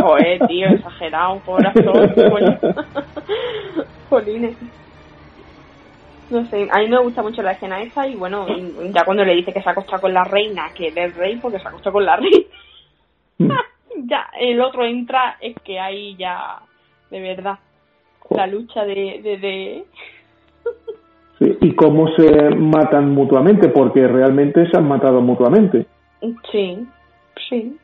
Joder, 0.00 0.46
tío, 0.46 0.68
exagerado, 0.68 1.38
pobre 1.44 1.68
actor. 1.68 2.14
Jolines. 4.08 4.56
No 6.30 6.46
sé, 6.46 6.68
a 6.70 6.78
mí 6.78 6.88
me 6.88 7.00
gusta 7.00 7.22
mucho 7.22 7.42
la 7.42 7.52
escena 7.52 7.82
esa 7.82 8.06
y 8.06 8.14
bueno, 8.14 8.46
ya 8.92 9.04
cuando 9.04 9.24
le 9.24 9.34
dice 9.34 9.52
que 9.52 9.60
se 9.60 9.68
ha 9.68 9.72
acostado 9.72 10.02
con 10.02 10.14
la 10.14 10.24
reina, 10.24 10.70
que 10.74 10.92
es 10.94 11.16
rey 11.16 11.36
porque 11.36 11.58
se 11.58 11.66
ha 11.66 11.70
acostado 11.70 11.94
con 11.94 12.04
la 12.04 12.16
reina. 12.16 12.46
Mm. 13.38 13.50
ya, 14.08 14.30
el 14.38 14.60
otro 14.60 14.84
entra, 14.84 15.36
es 15.40 15.56
que 15.64 15.80
ahí 15.80 16.14
ya, 16.16 16.60
de 17.10 17.20
verdad, 17.20 17.58
la 18.30 18.46
lucha 18.46 18.84
de, 18.84 19.20
de, 19.22 19.38
de 19.38 19.84
y 21.40 21.74
cómo 21.74 22.08
se 22.16 22.50
matan 22.54 23.12
mutuamente, 23.12 23.68
porque 23.68 24.06
realmente 24.06 24.70
se 24.70 24.76
han 24.76 24.86
matado 24.86 25.20
mutuamente. 25.22 25.86
Sí, 26.52 26.86
sí. 27.48 27.76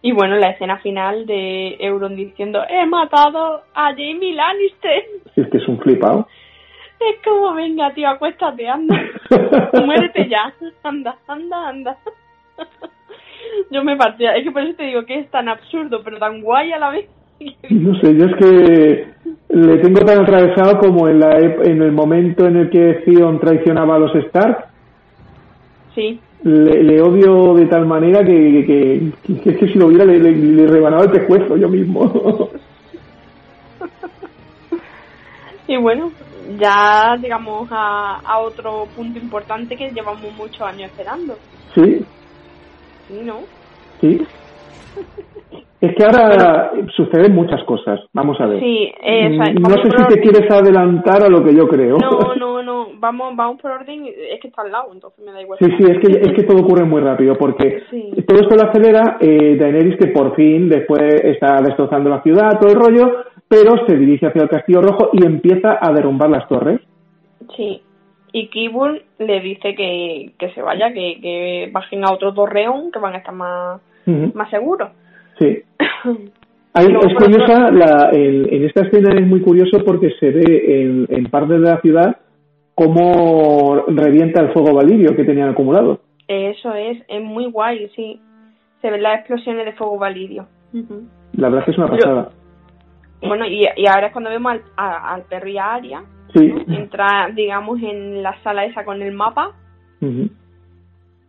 Y 0.00 0.12
bueno, 0.12 0.36
la 0.36 0.50
escena 0.50 0.78
final 0.78 1.26
de 1.26 1.76
Euron 1.80 2.16
diciendo, 2.16 2.60
he 2.68 2.86
matado 2.86 3.62
a 3.74 3.90
Jamie 3.90 4.34
Lannister. 4.34 5.02
Es 5.36 5.48
que 5.48 5.58
es 5.58 5.68
un 5.68 5.78
flipado. 5.80 6.28
Es 7.00 7.24
como, 7.24 7.54
venga, 7.54 7.92
tío, 7.94 8.08
acuéstate, 8.08 8.68
anda. 8.68 9.00
Muérete 9.84 10.28
ya. 10.28 10.52
Anda, 10.82 11.16
anda, 11.26 11.68
anda. 11.68 11.96
Yo 13.70 13.84
me 13.84 13.96
partía. 13.96 14.34
Es 14.36 14.44
que 14.44 14.50
por 14.50 14.62
eso 14.62 14.76
te 14.76 14.84
digo 14.84 15.04
que 15.04 15.20
es 15.20 15.30
tan 15.30 15.48
absurdo, 15.48 16.00
pero 16.02 16.18
tan 16.18 16.42
guay 16.42 16.72
a 16.72 16.78
la 16.78 16.90
vez. 16.90 17.08
No 17.70 17.94
sé, 18.00 18.16
yo 18.16 18.26
es 18.26 18.36
que 18.36 19.06
le 19.50 19.78
tengo 19.78 20.00
tan 20.00 20.22
atravesado 20.22 20.78
como 20.78 21.08
en, 21.08 21.20
la, 21.20 21.38
en 21.38 21.82
el 21.82 21.92
momento 21.92 22.46
en 22.46 22.56
el 22.56 22.70
que 22.70 23.02
Theon 23.04 23.38
traicionaba 23.38 23.94
a 23.94 23.98
los 23.98 24.14
Stark. 24.14 24.66
Sí. 25.94 26.20
Le, 26.42 27.00
odio 27.00 27.54
de 27.54 27.66
tal 27.66 27.86
manera 27.86 28.24
que, 28.24 29.12
que, 29.24 29.40
que, 29.42 29.56
que 29.56 29.68
si 29.68 29.78
lo 29.78 29.86
hubiera 29.86 30.04
le, 30.04 30.18
le, 30.18 30.66
rebanaba 30.66 31.04
el 31.04 31.10
pescuezo 31.10 31.56
yo 31.56 31.68
mismo. 31.68 32.50
y 35.68 35.76
bueno, 35.76 36.12
ya 36.58 37.16
digamos 37.20 37.68
a, 37.70 38.20
a 38.24 38.38
otro 38.38 38.86
punto 38.96 39.18
importante 39.18 39.76
que 39.76 39.90
llevamos 39.90 40.32
muchos 40.36 40.62
años 40.62 40.90
esperando. 40.90 41.36
Sí. 41.74 42.04
Sí, 43.08 43.20
¿no? 43.22 43.40
Sí. 44.00 44.26
Es 45.80 45.94
que 45.94 46.04
ahora 46.04 46.72
suceden 46.96 47.36
muchas 47.36 47.62
cosas. 47.62 48.00
Vamos 48.12 48.36
a 48.40 48.46
ver. 48.46 48.58
Sí, 48.58 48.90
eh, 49.00 49.30
mm, 49.30 49.62
no 49.62 49.70
sé 49.80 49.90
si 49.96 50.06
te 50.08 50.20
quieres 50.20 50.50
adelantar 50.50 51.22
a 51.22 51.28
lo 51.28 51.44
que 51.44 51.54
yo 51.54 51.68
creo. 51.68 51.96
No, 51.98 52.34
no, 52.36 52.62
no. 52.64 52.88
Vamos, 52.98 53.36
vamos 53.36 53.62
por 53.62 53.70
orden. 53.70 54.06
Es 54.06 54.40
que 54.40 54.48
está 54.48 54.62
al 54.62 54.72
lado, 54.72 54.90
entonces 54.92 55.24
me 55.24 55.30
da 55.30 55.40
igual. 55.40 55.56
Sí, 55.60 55.66
sí, 55.78 55.84
es 55.88 55.98
que, 56.00 56.20
es 56.20 56.32
que 56.34 56.42
todo 56.42 56.62
ocurre 56.62 56.84
muy 56.84 57.00
rápido 57.00 57.36
porque 57.38 57.84
todo 58.26 58.40
esto 58.40 58.56
lo 58.56 58.68
acelera 58.68 59.18
eh, 59.20 59.56
Daenerys 59.56 59.96
que 59.98 60.08
por 60.08 60.34
fin 60.34 60.68
después 60.68 61.00
está 61.22 61.58
destrozando 61.62 62.10
la 62.10 62.22
ciudad, 62.22 62.58
todo 62.60 62.72
el 62.72 62.80
rollo, 62.80 63.12
pero 63.48 63.86
se 63.86 63.96
dirige 63.96 64.26
hacia 64.26 64.42
el 64.42 64.48
Castillo 64.48 64.82
Rojo 64.82 65.10
y 65.12 65.24
empieza 65.24 65.78
a 65.80 65.92
derrumbar 65.92 66.30
las 66.30 66.48
torres. 66.48 66.80
Sí. 67.56 67.82
Y 68.32 68.48
Kibul 68.48 69.02
le 69.18 69.40
dice 69.40 69.74
que, 69.74 70.32
que 70.38 70.50
se 70.52 70.60
vaya, 70.60 70.92
que, 70.92 71.18
que 71.20 71.70
bajen 71.72 72.04
a 72.04 72.12
otro 72.12 72.34
torreón, 72.34 72.92
que 72.92 72.98
van 72.98 73.14
a 73.14 73.18
estar 73.18 73.34
más, 73.34 73.80
más 74.34 74.50
seguros. 74.50 74.90
Sí. 75.38 75.62
es 76.74 77.14
curiosa, 77.16 77.70
la, 77.70 78.10
en, 78.12 78.64
esta 78.64 78.82
escena 78.82 79.14
es 79.18 79.26
muy 79.26 79.40
curioso 79.40 79.78
porque 79.84 80.10
se 80.20 80.30
ve 80.30 80.82
en, 80.82 81.06
en 81.08 81.24
parte 81.30 81.54
de 81.54 81.60
la 81.60 81.80
ciudad 81.80 82.18
cómo 82.74 83.84
revienta 83.88 84.42
el 84.42 84.52
fuego 84.52 84.74
valirio 84.74 85.16
que 85.16 85.24
tenían 85.24 85.48
acumulado. 85.48 86.00
Eso 86.28 86.74
es, 86.74 86.98
es 87.08 87.22
muy 87.22 87.50
guay, 87.50 87.90
sí. 87.96 88.20
Se 88.82 88.90
ven 88.90 89.02
las 89.02 89.20
explosiones 89.20 89.64
de 89.64 89.72
fuego 89.72 89.98
valirio. 89.98 90.46
La 91.32 91.48
verdad 91.48 91.60
es 91.60 91.64
que 91.64 91.70
es 91.72 91.78
una 91.78 91.88
pasada. 91.88 92.30
Bueno, 93.20 93.46
y, 93.46 93.66
y, 93.76 93.86
ahora 93.86 94.08
es 94.08 94.12
cuando 94.12 94.30
vemos 94.30 94.52
al, 94.52 94.62
al 94.76 95.22
perro 95.22 95.48
y 95.48 95.58
a 95.58 95.74
Aria. 95.74 96.04
Sí. 96.32 96.52
Entra, 96.68 97.30
digamos, 97.34 97.82
en 97.82 98.22
la 98.22 98.40
sala 98.42 98.64
esa 98.64 98.84
con 98.84 99.02
el 99.02 99.12
mapa. 99.12 99.52
y, 100.00 100.30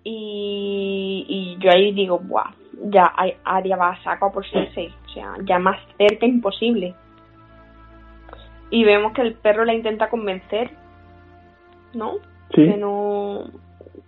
y 0.04 1.58
yo 1.60 1.72
ahí 1.72 1.92
digo, 1.94 2.20
¡buah! 2.20 2.52
ya 2.84 3.14
Aria 3.44 3.76
va 3.76 3.90
a 3.90 4.04
saco 4.04 4.32
por 4.32 4.48
ser 4.50 4.70
o 4.70 5.10
sea, 5.10 5.34
ya 5.44 5.60
más 5.60 5.78
cerca 5.98 6.26
imposible. 6.26 6.96
Y 8.70 8.84
vemos 8.84 9.14
que 9.14 9.22
el 9.22 9.34
perro 9.34 9.66
la 9.66 9.74
intenta 9.74 10.10
convencer, 10.10 10.72
¿no? 11.94 12.18
Que 12.52 12.78
no 12.78 13.46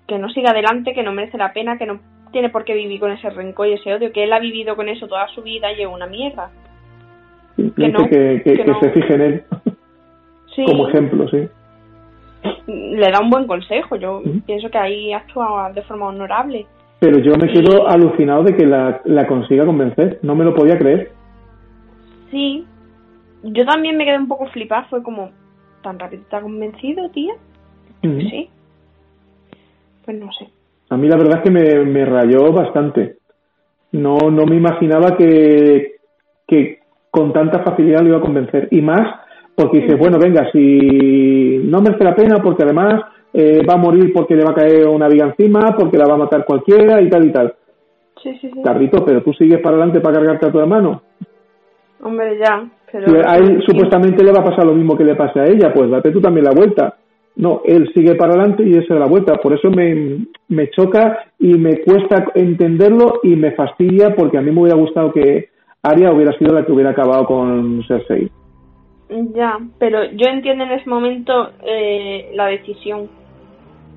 que 0.07 0.17
no 0.17 0.29
siga 0.29 0.51
adelante, 0.51 0.93
que 0.93 1.03
no 1.03 1.13
merece 1.13 1.38
la 1.38 1.53
pena, 1.53 1.77
que 1.77 1.86
no 1.86 1.99
tiene 2.32 2.49
por 2.49 2.65
qué 2.65 2.73
vivir 2.73 2.99
con 2.99 3.11
ese 3.11 3.29
rencor 3.29 3.67
y 3.67 3.73
ese 3.73 3.93
odio, 3.93 4.11
que 4.11 4.23
él 4.23 4.34
ha 4.34 4.39
vivido 4.39 4.75
con 4.75 4.89
eso 4.89 5.07
toda 5.07 5.27
su 5.29 5.41
vida 5.41 5.71
y 5.71 5.82
es 5.82 5.88
una 5.88 6.07
mierda. 6.07 6.51
Dice 7.58 8.10
que, 8.10 8.41
que, 8.43 8.74
se 8.80 8.89
fije 8.91 9.14
en 9.14 9.22
él 9.22 9.43
como 10.66 10.88
ejemplo, 10.88 11.28
sí. 11.30 11.47
Le 12.68 13.12
da 13.12 13.20
un 13.22 13.30
buen 13.30 13.47
consejo, 13.47 13.95
yo 13.95 14.22
pienso 14.45 14.70
que 14.70 14.78
ahí 14.78 15.14
actúa 15.14 15.72
de 15.74 15.82
forma 15.84 16.08
honorable. 16.08 16.66
Pero 16.99 17.20
yo 17.20 17.36
me 17.36 17.52
quedo 17.52 17.88
alucinado 17.88 18.43
de 18.43 18.56
que 18.56 18.66
la, 18.66 19.02
la 19.06 19.28
consiga 19.28 19.66
convencer, 19.66 20.20
no 20.22 20.36
me 20.36 20.45
lo 20.45 20.54
podía 20.54 20.78
creer. 20.78 21.12
Sí, 22.30 22.66
yo 23.43 23.66
también 23.66 23.97
me 23.97 24.06
quedé 24.06 24.18
un 24.18 24.28
poco 24.28 24.47
flipada, 24.47 24.86
fue 24.89 25.02
como, 25.04 25.32
¿tan 25.84 25.99
rápido 25.99 26.22
está 26.22 26.41
convencido, 26.41 27.10
tía? 27.10 27.34
Sí. 28.02 28.49
Pues 30.06 30.18
no 30.18 30.32
sé. 30.34 30.47
A 30.89 30.97
mí 30.97 31.08
la 31.08 31.18
verdad 31.18 31.38
es 31.38 31.43
que 31.43 31.52
me, 31.52 31.86
me 31.86 32.06
rayó 32.06 32.52
bastante. 32.52 33.18
No, 33.91 34.18
no 34.32 34.45
me 34.45 34.56
imaginaba 34.56 35.16
que, 35.18 35.95
que 36.47 36.80
con 37.12 37.34
tanta 37.34 37.59
facilidad 37.59 38.01
lo 38.01 38.07
iba 38.07 38.18
a 38.18 38.22
convencer. 38.22 38.70
Y 38.72 38.82
más 38.82 39.20
porque 39.55 39.82
dice, 39.82 39.95
bueno, 39.95 40.18
venga, 40.18 40.49
si 40.51 41.62
no 41.66 41.82
merece 41.82 42.03
la 42.03 42.16
pena, 42.16 42.41
porque 42.41 42.64
además 42.64 43.03
eh, 43.34 43.62
va 43.68 43.74
a 43.76 43.78
morir 43.78 44.12
porque 44.14 44.36
le 44.36 44.43
va 44.43 44.51
a 44.51 44.55
caer 44.55 44.88
una 44.88 45.07
viga 45.07 45.28
encima, 45.28 45.76
porque 45.78 45.97
la 45.97 46.05
va 46.07 46.16
a 46.16 46.20
matar 46.20 46.45
cualquiera 46.45 47.01
y 47.01 47.09
tal 47.09 47.26
y 47.28 47.32
tal. 47.32 47.53
Sí, 48.24 48.38
sí, 48.39 48.49
sí. 48.51 48.62
Carrito, 48.64 49.03
pero 49.05 49.22
tú 49.22 49.34
sigues 49.34 49.59
para 49.62 49.76
adelante 49.76 49.99
para 49.99 50.16
cargarte 50.16 50.47
a 50.47 50.51
tu 50.51 50.59
hermano. 50.59 51.01
Hombre, 52.03 52.38
ya. 52.38 52.66
Pero... 52.91 53.28
a 53.28 53.38
él 53.38 53.62
supuestamente 53.66 54.24
le 54.24 54.32
va 54.32 54.41
a 54.41 54.45
pasar 54.45 54.66
lo 54.66 54.74
mismo 54.74 54.97
que 54.97 55.03
le 55.03 55.16
pasa 55.16 55.41
a 55.41 55.47
ella, 55.47 55.74
pues 55.74 55.89
date 55.89 56.12
tú 56.12 56.22
también 56.22 56.45
la 56.45 56.51
vuelta. 56.51 56.97
No, 57.36 57.62
él 57.64 57.89
sigue 57.93 58.16
para 58.16 58.34
adelante 58.34 58.64
y 58.64 58.72
esa 58.72 58.93
es 58.93 58.99
la 58.99 59.05
vuelta. 59.05 59.36
Por 59.36 59.53
eso 59.53 59.70
me, 59.70 60.26
me 60.49 60.70
choca 60.70 61.26
y 61.39 61.53
me 61.53 61.80
cuesta 61.82 62.26
entenderlo 62.36 63.22
y 63.24 63.36
me 63.36 63.51
fastidia 63.51 64.14
porque 64.16 64.38
a 64.38 64.41
mí 64.41 64.51
me 64.51 64.62
hubiera 64.62 64.78
gustado 64.78 65.14
que 65.14 65.51
Aria 65.84 66.11
hubiera 66.11 66.38
sido 66.38 66.53
la 66.53 66.65
que 66.65 66.71
hubiera 66.71 66.91
acabado 66.91 67.25
con 67.25 67.84
Cersei. 67.88 68.29
Ya, 69.09 69.59
pero 69.79 70.05
yo 70.11 70.27
entiendo 70.27 70.63
en 70.63 70.71
ese 70.71 70.89
momento 70.89 71.51
eh, 71.63 72.32
la 72.34 72.45
decisión. 72.47 73.09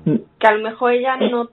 Mm. 0.05 0.15
Que 0.39 0.47
a 0.47 0.53
lo 0.53 0.63
mejor 0.63 0.93
ella 0.93 1.17
no. 1.17 1.49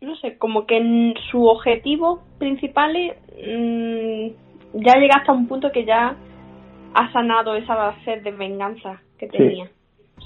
No 0.00 0.14
sé, 0.16 0.36
como 0.36 0.66
que 0.66 0.76
en 0.76 1.14
su 1.30 1.46
objetivo 1.46 2.20
principal 2.38 2.92
mm, 2.92 4.26
ya 4.74 4.96
llega 4.96 5.16
hasta 5.16 5.32
un 5.32 5.48
punto 5.48 5.72
que 5.72 5.86
ya 5.86 6.14
ha 6.94 7.12
sanado 7.12 7.56
esa 7.56 7.94
sed 8.04 8.22
de 8.22 8.30
venganza 8.30 9.00
que 9.18 9.26
tenía, 9.26 9.70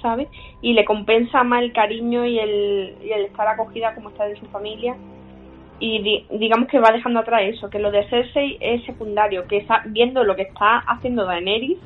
¿sabes? 0.03 0.29
Y 0.61 0.73
le 0.75 0.85
compensa 0.85 1.45
más 1.45 1.63
el 1.63 1.73
cariño 1.73 2.27
y 2.27 2.39
el, 2.39 2.97
y 3.03 3.13
el 3.13 3.27
estar 3.27 3.47
acogida 3.47 3.95
como 3.95 4.11
está 4.11 4.25
de 4.27 4.37
su 4.37 4.47
familia. 4.47 4.97
Y 5.81 6.27
digamos 6.31 6.69
que 6.69 6.79
va 6.79 6.93
dejando 6.93 7.21
atrás 7.21 7.43
eso, 7.45 7.71
que 7.71 7.79
lo 7.79 7.91
de 7.91 8.07
Cersei 8.09 8.59
es 8.61 8.85
secundario, 8.85 9.47
que 9.49 9.57
está 9.57 9.83
viendo 9.87 10.23
lo 10.25 10.37
que 10.37 10.43
está 10.43 10.79
haciendo 10.87 11.25
Daenerys 11.25 11.79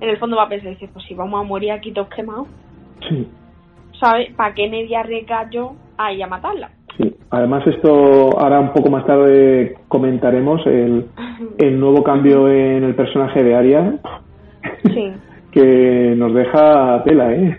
en 0.00 0.08
el 0.08 0.18
fondo 0.18 0.36
va 0.36 0.44
a 0.44 0.48
pensar, 0.48 0.70
dice, 0.70 0.88
pues 0.92 1.04
si 1.06 1.14
vamos 1.14 1.40
a 1.40 1.44
morir 1.44 1.72
aquí 1.72 1.92
todos 1.92 2.08
quemados. 2.08 2.48
Sí. 3.08 3.28
¿Sabes? 4.00 4.32
¿Para 4.34 4.54
qué 4.54 4.68
media 4.68 5.00
arriesgar 5.00 5.50
yo 5.50 5.74
a 5.98 6.12
ir 6.12 6.24
a 6.24 6.26
matarla? 6.26 6.70
Sí. 6.96 7.14
Además 7.30 7.66
esto 7.66 8.38
ahora 8.38 8.60
un 8.60 8.72
poco 8.72 8.90
más 8.90 9.04
tarde 9.04 9.76
comentaremos 9.88 10.66
el, 10.66 11.06
el 11.58 11.78
nuevo 11.78 12.02
cambio 12.02 12.48
en 12.48 12.84
el 12.84 12.94
personaje 12.94 13.42
de 13.42 13.54
Arya. 13.54 13.94
Sí. 14.84 15.12
que 15.52 16.14
nos 16.16 16.32
deja 16.32 17.02
tela, 17.04 17.32
¿eh? 17.34 17.56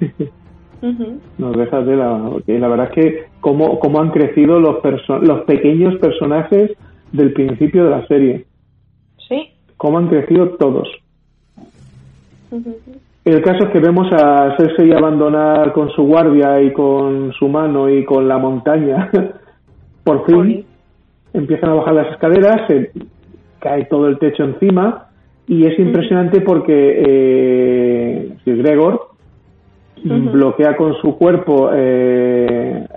Nos 1.37 1.55
deja 1.55 1.85
tela, 1.85 2.29
porque 2.31 2.57
la 2.57 2.67
verdad 2.67 2.89
es 2.89 2.95
que 2.95 3.23
cómo, 3.39 3.79
cómo 3.79 4.01
han 4.01 4.09
crecido 4.09 4.59
los, 4.59 4.77
los 5.21 5.41
pequeños 5.41 5.95
personajes 5.97 6.71
del 7.11 7.33
principio 7.33 7.83
de 7.83 7.89
la 7.89 8.07
serie. 8.07 8.45
Sí. 9.27 9.49
Cómo 9.77 9.99
han 9.99 10.07
crecido 10.07 10.49
todos. 10.57 10.89
El 13.23 13.41
caso 13.43 13.65
es 13.65 13.71
que 13.71 13.79
vemos 13.79 14.11
a 14.13 14.55
Cersei 14.57 14.91
abandonar 14.91 15.71
con 15.73 15.89
su 15.91 16.03
guardia 16.03 16.61
y 16.61 16.73
con 16.73 17.31
su 17.33 17.47
mano 17.47 17.89
y 17.89 18.03
con 18.03 18.27
la 18.27 18.37
montaña. 18.39 19.09
Por 20.03 20.25
fin 20.25 20.65
empiezan 21.33 21.69
a 21.69 21.75
bajar 21.75 21.93
las 21.93 22.11
escaleras, 22.11 22.67
se 22.67 22.91
cae 23.59 23.85
todo 23.85 24.07
el 24.07 24.19
techo 24.19 24.43
encima 24.43 25.07
y 25.47 25.65
es 25.65 25.77
impresionante 25.79 26.41
porque 26.41 27.03
eh, 27.07 28.35
Gregor 28.45 29.10
bloquea 30.03 30.75
con 30.75 30.95
su 30.95 31.17
cuerpo, 31.17 31.69
eh, 31.73 32.87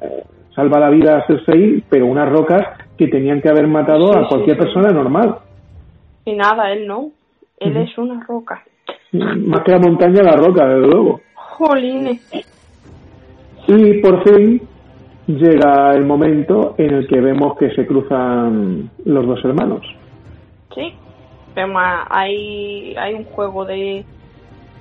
salva 0.54 0.78
la 0.78 0.90
vida 0.90 1.18
a 1.18 1.26
Cersei, 1.26 1.82
pero 1.88 2.06
unas 2.06 2.28
rocas 2.28 2.62
que 2.96 3.08
tenían 3.08 3.40
que 3.40 3.48
haber 3.48 3.66
matado 3.66 4.16
a 4.16 4.28
cualquier 4.28 4.58
persona 4.58 4.90
normal. 4.90 5.36
Y 6.24 6.34
nada, 6.34 6.72
él 6.72 6.86
no. 6.86 7.10
Él 7.58 7.76
es 7.76 7.96
una 7.98 8.24
roca. 8.26 8.62
Más 9.12 9.62
que 9.62 9.72
la 9.72 9.78
montaña, 9.78 10.22
la 10.22 10.36
roca, 10.36 10.66
desde 10.66 10.86
luego. 10.88 11.20
Jolines. 11.34 12.50
Y 13.66 14.00
por 14.00 14.22
fin 14.24 14.60
llega 15.26 15.94
el 15.94 16.04
momento 16.04 16.74
en 16.78 16.94
el 16.94 17.06
que 17.06 17.20
vemos 17.20 17.56
que 17.56 17.70
se 17.70 17.86
cruzan 17.86 18.90
los 19.04 19.26
dos 19.26 19.44
hermanos. 19.44 19.82
Sí, 20.74 20.92
vemos 21.54 21.82
hay, 22.10 22.94
hay 22.96 23.14
un 23.14 23.24
juego 23.24 23.64
de, 23.64 24.04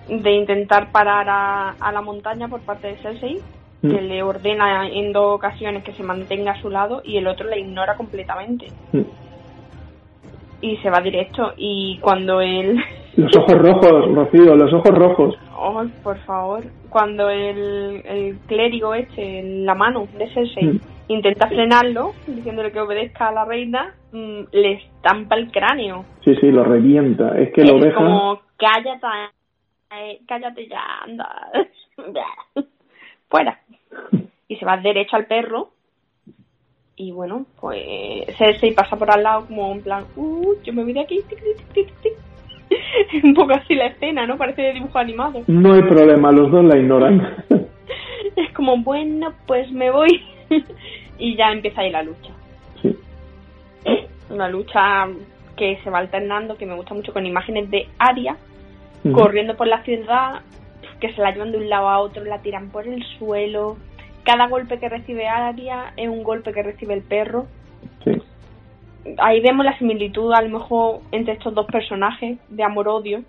de 0.08 0.32
intentar 0.32 0.92
parar 0.92 1.28
a, 1.30 1.70
a 1.80 1.92
la 1.92 2.02
montaña 2.02 2.48
por 2.48 2.62
parte 2.62 2.88
de 2.88 2.98
Cersei, 2.98 3.40
mm. 3.82 3.90
que 3.90 4.02
le 4.02 4.24
ordena 4.24 4.88
en 4.90 5.14
dos 5.14 5.36
ocasiones 5.36 5.84
que 5.84 5.94
se 5.94 6.04
mantenga 6.04 6.54
a 6.54 6.62
su 6.62 6.70
lado 6.70 7.02
y 7.04 7.18
el 7.18 7.28
otro 7.28 7.48
le 7.50 7.60
ignora 7.60 7.96
completamente. 7.96 8.68
Mm. 8.92 9.02
Y 10.62 10.78
se 10.78 10.90
va 10.90 11.02
directo. 11.02 11.54
Y 11.58 12.00
cuando 12.02 12.40
él 12.42 12.80
Los 13.18 13.36
ojos 13.38 13.58
rojos, 13.60 14.16
Rocío, 14.16 14.56
los 14.56 14.74
ojos 14.74 14.98
rojos. 14.98 15.36
Oh, 15.56 15.84
por 16.04 16.18
favor. 16.20 16.64
Cuando 16.90 17.30
el, 17.30 18.02
el 18.06 18.38
clérigo 18.48 18.96
eche 18.96 19.44
la 19.44 19.76
mano 19.76 20.08
de 20.18 20.28
Cersei 20.34 20.66
mm. 20.66 20.80
intenta 21.10 21.48
frenarlo, 21.48 22.14
diciéndole 22.26 22.72
que 22.72 22.80
obedezca 22.80 23.28
a 23.28 23.32
la 23.32 23.46
reina, 23.46 23.94
le 24.14 24.74
estampa 24.74 25.36
el 25.36 25.52
cráneo. 25.52 26.06
Sí, 26.24 26.36
sí, 26.42 26.52
lo 26.52 26.64
revienta. 26.64 27.38
Es 27.38 27.54
que 27.54 27.64
lo 27.64 27.78
deja... 27.80 27.96
como, 27.96 28.40
cállate, 28.58 29.08
eh, 30.02 30.20
cállate 30.28 30.68
ya, 30.68 30.82
anda. 31.04 31.52
Fuera. 33.30 33.60
Y 34.48 34.56
se 34.56 34.66
va 34.66 34.78
derecho 34.78 35.16
al 35.16 35.26
perro. 35.26 35.72
Y 36.96 37.12
bueno, 37.12 37.46
pues 37.60 37.84
Cersei 38.38 38.74
pasa 38.74 38.96
por 38.96 39.10
al 39.10 39.24
lado 39.24 39.48
como 39.48 39.72
en 39.72 39.82
plan, 39.82 40.06
uh, 40.16 40.54
yo 40.64 40.74
me 40.74 40.84
voy 40.84 40.94
de 40.94 41.02
aquí, 41.02 41.22
tic, 41.28 41.42
tic, 41.74 42.02
tic, 42.02 42.14
un 43.24 43.34
poco 43.34 43.54
así 43.54 43.74
la 43.74 43.88
escena, 43.88 44.28
¿no? 44.28 44.38
Parece 44.38 44.62
de 44.62 44.74
dibujo 44.74 45.00
animado. 45.00 45.42
No 45.48 45.74
hay 45.74 45.82
problema, 45.82 46.32
los 46.32 46.52
dos 46.52 46.64
la 46.64 46.78
ignoran. 46.78 47.44
es 48.36 48.54
como, 48.54 48.78
bueno, 48.78 49.34
pues 49.48 49.72
me 49.72 49.90
voy. 49.90 50.22
y 51.18 51.36
ya 51.36 51.52
empieza 51.52 51.82
ahí 51.82 51.90
la 51.90 52.04
lucha. 52.04 52.32
Sí. 52.82 52.96
Una 54.30 54.48
lucha 54.48 55.08
que 55.58 55.80
se 55.84 55.90
va 55.90 56.00
alternando, 56.00 56.58
que 56.58 56.66
me 56.68 56.76
gusta 56.76 56.94
mucho 56.94 57.12
con 57.12 57.26
imágenes 57.26 57.70
de 57.72 57.88
Aria 57.98 58.38
corriendo 59.12 59.56
por 59.56 59.68
la 59.68 59.84
ciudad, 59.84 60.42
que 61.00 61.14
se 61.14 61.22
la 61.22 61.32
llevan 61.32 61.52
de 61.52 61.58
un 61.58 61.70
lado 61.70 61.90
a 61.90 62.00
otro, 62.00 62.24
la 62.24 62.42
tiran 62.42 62.70
por 62.70 62.88
el 62.88 63.04
suelo. 63.18 63.78
Cada 64.24 64.48
golpe 64.48 64.80
que 64.80 64.88
recibe 64.88 65.28
Aria 65.28 65.94
es 65.98 66.08
un 66.08 66.24
golpe 66.24 66.54
que 66.54 66.64
recibe 66.64 66.94
el 66.94 67.02
perro. 67.02 67.46
Sí 68.04 68.22
ahí 69.18 69.42
vemos 69.42 69.66
la 69.66 69.78
similitud 69.78 70.32
a 70.34 70.42
lo 70.42 70.50
mejor 70.50 71.00
entre 71.12 71.34
estos 71.34 71.54
dos 71.54 71.66
personajes 71.68 72.38
de 72.50 72.64
amor-odio, 72.64 73.24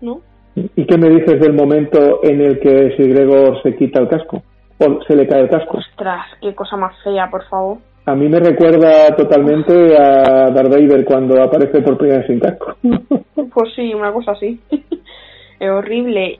¿no? 0.00 0.20
¿Y 0.54 0.86
qué 0.86 0.96
me 0.96 1.10
dices 1.10 1.40
del 1.40 1.52
momento 1.52 2.20
en 2.22 2.40
el 2.40 2.58
que 2.60 2.94
si 2.96 3.02
Gregor 3.10 3.62
se 3.62 3.76
quita 3.76 4.00
el 4.00 4.08
casco? 4.08 4.42
¿O 4.78 5.02
se 5.04 5.14
le 5.14 5.26
cae 5.26 5.42
el 5.42 5.50
casco? 5.50 5.78
Ostras, 5.78 6.26
qué 6.40 6.54
cosa 6.54 6.76
más 6.76 6.94
fea, 7.02 7.30
por 7.30 7.44
favor. 7.48 7.78
A 8.06 8.14
mí 8.14 8.28
me 8.28 8.38
recuerda 8.38 9.16
totalmente 9.16 9.96
a 9.98 10.50
Darth 10.50 10.70
Vader 10.70 11.04
cuando 11.04 11.42
aparece 11.42 11.82
por 11.82 11.98
primera 11.98 12.20
vez 12.20 12.28
sin 12.28 12.38
casco. 12.38 12.76
pues 13.52 13.74
sí, 13.74 13.92
una 13.92 14.12
cosa 14.12 14.30
así. 14.30 14.60
es 15.60 15.70
horrible. 15.70 16.38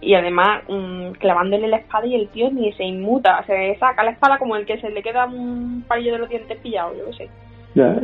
Y 0.00 0.14
además, 0.14 0.62
mm, 0.66 1.10
clavándole 1.18 1.68
la 1.68 1.76
espada 1.76 2.06
y 2.06 2.14
el 2.14 2.28
tío 2.28 2.50
ni 2.50 2.72
se 2.72 2.84
inmuta. 2.84 3.44
Se 3.46 3.76
saca 3.78 4.02
la 4.02 4.12
espada 4.12 4.38
como 4.38 4.56
el 4.56 4.64
que 4.64 4.80
se 4.80 4.88
le 4.88 5.02
queda 5.02 5.26
un 5.26 5.84
palillo 5.86 6.12
de 6.12 6.18
los 6.20 6.28
dientes 6.30 6.58
pillado, 6.60 6.94
yo 6.96 7.04
qué 7.10 7.12
sé. 7.12 7.30
Ya, 7.74 8.00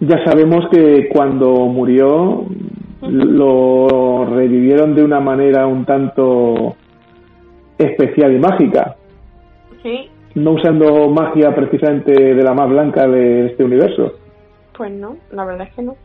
ya, 0.00 0.24
sabemos 0.24 0.66
que 0.72 1.08
cuando 1.08 1.52
murió 1.66 2.46
lo 3.00 4.24
revivieron 4.24 4.96
de 4.96 5.04
una 5.04 5.20
manera 5.20 5.68
un 5.68 5.84
tanto 5.84 6.74
especial 7.78 8.34
y 8.34 8.38
mágica. 8.40 8.96
Sí. 9.84 10.10
No 10.34 10.52
usando 10.52 11.08
magia 11.10 11.54
precisamente 11.54 12.12
de 12.12 12.42
la 12.42 12.54
más 12.54 12.68
blanca 12.68 13.06
de 13.06 13.46
este 13.46 13.64
universo. 13.64 14.14
Pues 14.76 14.90
no, 14.90 15.16
la 15.30 15.44
verdad 15.44 15.68
es 15.68 15.74
que 15.74 15.82
no. 15.82 15.96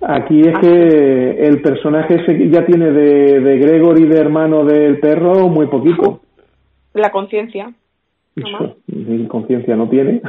Aquí 0.00 0.40
es 0.40 0.58
que 0.58 1.46
el 1.46 1.62
personaje 1.62 2.50
ya 2.50 2.64
tiene 2.66 2.90
de, 2.90 3.40
de 3.40 3.58
Gregor 3.58 3.98
y 3.98 4.06
de 4.06 4.18
hermano 4.18 4.64
del 4.64 4.98
perro 5.00 5.48
muy 5.48 5.66
poquito. 5.66 6.20
La 6.94 7.10
conciencia. 7.10 7.72
Conciencia 9.28 9.76
no 9.76 9.88
tiene. 9.88 10.20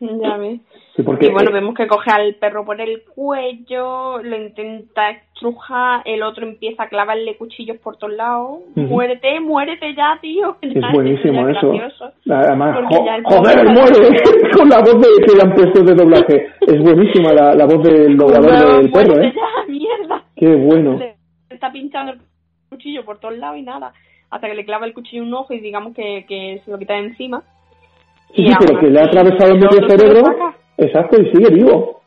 Ya 0.00 0.36
ves. 0.36 0.60
Sí, 0.96 1.02
porque, 1.04 1.26
y 1.26 1.30
bueno, 1.30 1.50
eh, 1.50 1.54
vemos 1.54 1.74
que 1.74 1.86
coge 1.86 2.10
al 2.10 2.34
perro 2.34 2.64
por 2.64 2.80
el 2.80 3.02
cuello, 3.14 4.20
lo 4.22 4.36
intenta 4.36 5.10
estrujar, 5.48 6.02
el 6.04 6.22
otro 6.22 6.46
empieza 6.46 6.84
a 6.84 6.88
clavarle 6.88 7.36
cuchillos 7.36 7.76
por 7.78 7.96
todos 7.96 8.14
lados. 8.14 8.60
Muérete, 8.76 9.40
muérete 9.40 9.94
ya, 9.94 10.18
tío. 10.20 10.56
es 10.62 10.74
buenísimo 10.92 11.48
ya 11.48 11.58
eso. 11.58 11.70
gracioso. 11.72 12.12
Además, 12.30 12.76
Porque 12.78 12.96
jo- 12.96 13.04
ya 13.06 13.16
el 13.16 13.24
joder, 13.24 13.58
pobre- 13.58 13.72
muere 13.72 14.50
con 14.56 14.68
la 14.68 14.78
voz 14.80 15.00
de, 15.00 15.08
que 15.26 15.34
le 15.34 15.42
han 15.42 15.54
puesto 15.54 15.82
de 15.84 15.94
doblaje. 15.94 16.46
Es 16.60 16.80
buenísima 16.82 17.32
la, 17.32 17.54
la 17.54 17.66
voz 17.66 17.82
del 17.82 18.16
doblador 18.16 18.76
del 18.82 18.90
perro, 18.90 19.20
¿eh? 19.20 19.32
ya, 19.34 19.66
mierda. 19.72 20.22
Qué 20.36 20.54
bueno. 20.54 20.96
Le 20.98 21.16
está 21.50 21.70
pinchando 21.72 22.12
el 22.12 22.18
cuchillo 22.68 23.04
por 23.04 23.18
todos 23.18 23.36
lados 23.36 23.58
y 23.58 23.62
nada. 23.62 23.92
Hasta 24.30 24.48
que 24.48 24.54
le 24.54 24.64
clava 24.64 24.86
el 24.86 24.94
cuchillo 24.94 25.22
en 25.22 25.28
un 25.28 25.34
ojo 25.34 25.52
y 25.52 25.60
digamos 25.60 25.94
que, 25.94 26.24
que 26.26 26.60
se 26.64 26.70
lo 26.70 26.78
quita 26.78 26.94
de 26.94 27.00
encima. 27.06 27.42
Sí, 28.34 28.42
Y 28.44 28.48
sí, 28.48 28.54
pero 28.60 28.80
que 28.80 28.86
le 28.86 29.00
ha 29.00 29.04
atravesado 29.04 29.52
el 29.52 29.58
medio 29.60 29.88
cerebro. 29.88 30.22
Exacto, 30.78 31.20
y 31.20 31.30
sigue 31.32 31.50
vivo. 31.50 32.00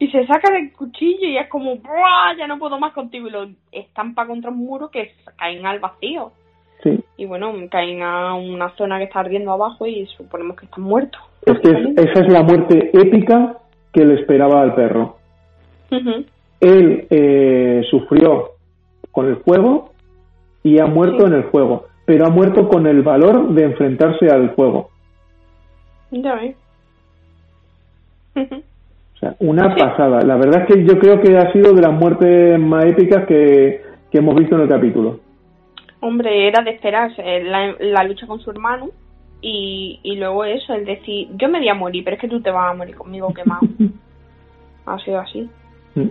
Y 0.00 0.08
se 0.10 0.26
saca 0.26 0.52
del 0.52 0.72
cuchillo 0.72 1.26
y 1.26 1.36
es 1.38 1.48
como, 1.48 1.74
¡buah! 1.76 2.36
Ya 2.38 2.46
no 2.46 2.58
puedo 2.58 2.78
más 2.78 2.92
contigo. 2.92 3.26
Y 3.28 3.30
lo 3.32 3.48
estampa 3.72 4.26
contra 4.26 4.50
un 4.50 4.58
muro 4.58 4.90
que 4.90 5.12
caen 5.36 5.66
al 5.66 5.80
vacío. 5.80 6.30
Sí. 6.84 7.00
Y 7.16 7.26
bueno, 7.26 7.52
caen 7.70 8.02
a 8.04 8.34
una 8.34 8.70
zona 8.76 8.98
que 8.98 9.04
está 9.04 9.20
ardiendo 9.20 9.50
abajo 9.52 9.86
y 9.86 10.06
suponemos 10.16 10.56
que 10.56 10.66
están 10.66 10.84
muertos. 10.84 11.20
Es 11.44 11.58
que 11.60 11.70
es- 11.70 12.10
esa 12.10 12.24
es 12.24 12.32
la 12.32 12.42
muerte 12.44 12.90
épica 12.92 13.58
que 13.92 14.04
le 14.04 14.14
esperaba 14.20 14.60
al 14.62 14.74
perro. 14.76 15.16
Ujú. 15.90 16.24
Él 16.60 17.06
eh, 17.10 17.82
sufrió 17.90 18.50
con 19.10 19.26
el 19.26 19.36
fuego 19.38 19.90
y 20.62 20.78
ha 20.80 20.86
muerto 20.86 21.20
Sí. 21.20 21.32
en 21.32 21.32
el 21.34 21.44
fuego, 21.50 21.86
pero 22.04 22.26
ha 22.26 22.30
muerto 22.30 22.68
con 22.68 22.86
el 22.86 23.02
valor 23.02 23.48
de 23.50 23.64
enfrentarse 23.64 24.28
al 24.28 24.54
fuego. 24.54 24.90
Ya 26.12 26.34
ves. 26.36 26.56
O 29.18 29.20
sea, 29.20 29.34
una 29.40 29.74
pasada. 29.74 30.20
La 30.20 30.36
verdad 30.36 30.62
es 30.62 30.74
que 30.74 30.84
yo 30.84 30.96
creo 31.00 31.20
que 31.20 31.36
ha 31.36 31.52
sido 31.52 31.72
de 31.72 31.82
las 31.82 31.92
muertes 31.92 32.56
más 32.60 32.84
épicas 32.84 33.26
que, 33.26 33.82
que 34.12 34.18
hemos 34.18 34.36
visto 34.36 34.54
en 34.54 34.62
el 34.62 34.68
capítulo. 34.68 35.18
Hombre, 36.00 36.46
era 36.46 36.62
de 36.62 36.70
esperarse 36.70 37.20
eh, 37.20 37.42
la, 37.42 37.74
la 37.80 38.04
lucha 38.04 38.28
con 38.28 38.38
su 38.38 38.50
hermano 38.50 38.90
y, 39.40 39.98
y 40.04 40.16
luego 40.16 40.44
eso, 40.44 40.72
el 40.72 40.84
decir, 40.84 41.28
yo 41.34 41.48
me 41.48 41.58
voy 41.58 41.68
a 41.68 41.74
morir, 41.74 42.04
pero 42.04 42.14
es 42.14 42.20
que 42.20 42.28
tú 42.28 42.40
te 42.40 42.52
vas 42.52 42.70
a 42.70 42.76
morir 42.76 42.94
conmigo 42.94 43.34
quemado. 43.34 43.62
ha 44.86 44.98
sido 44.98 45.18
así. 45.18 45.50
Mm. 45.96 46.08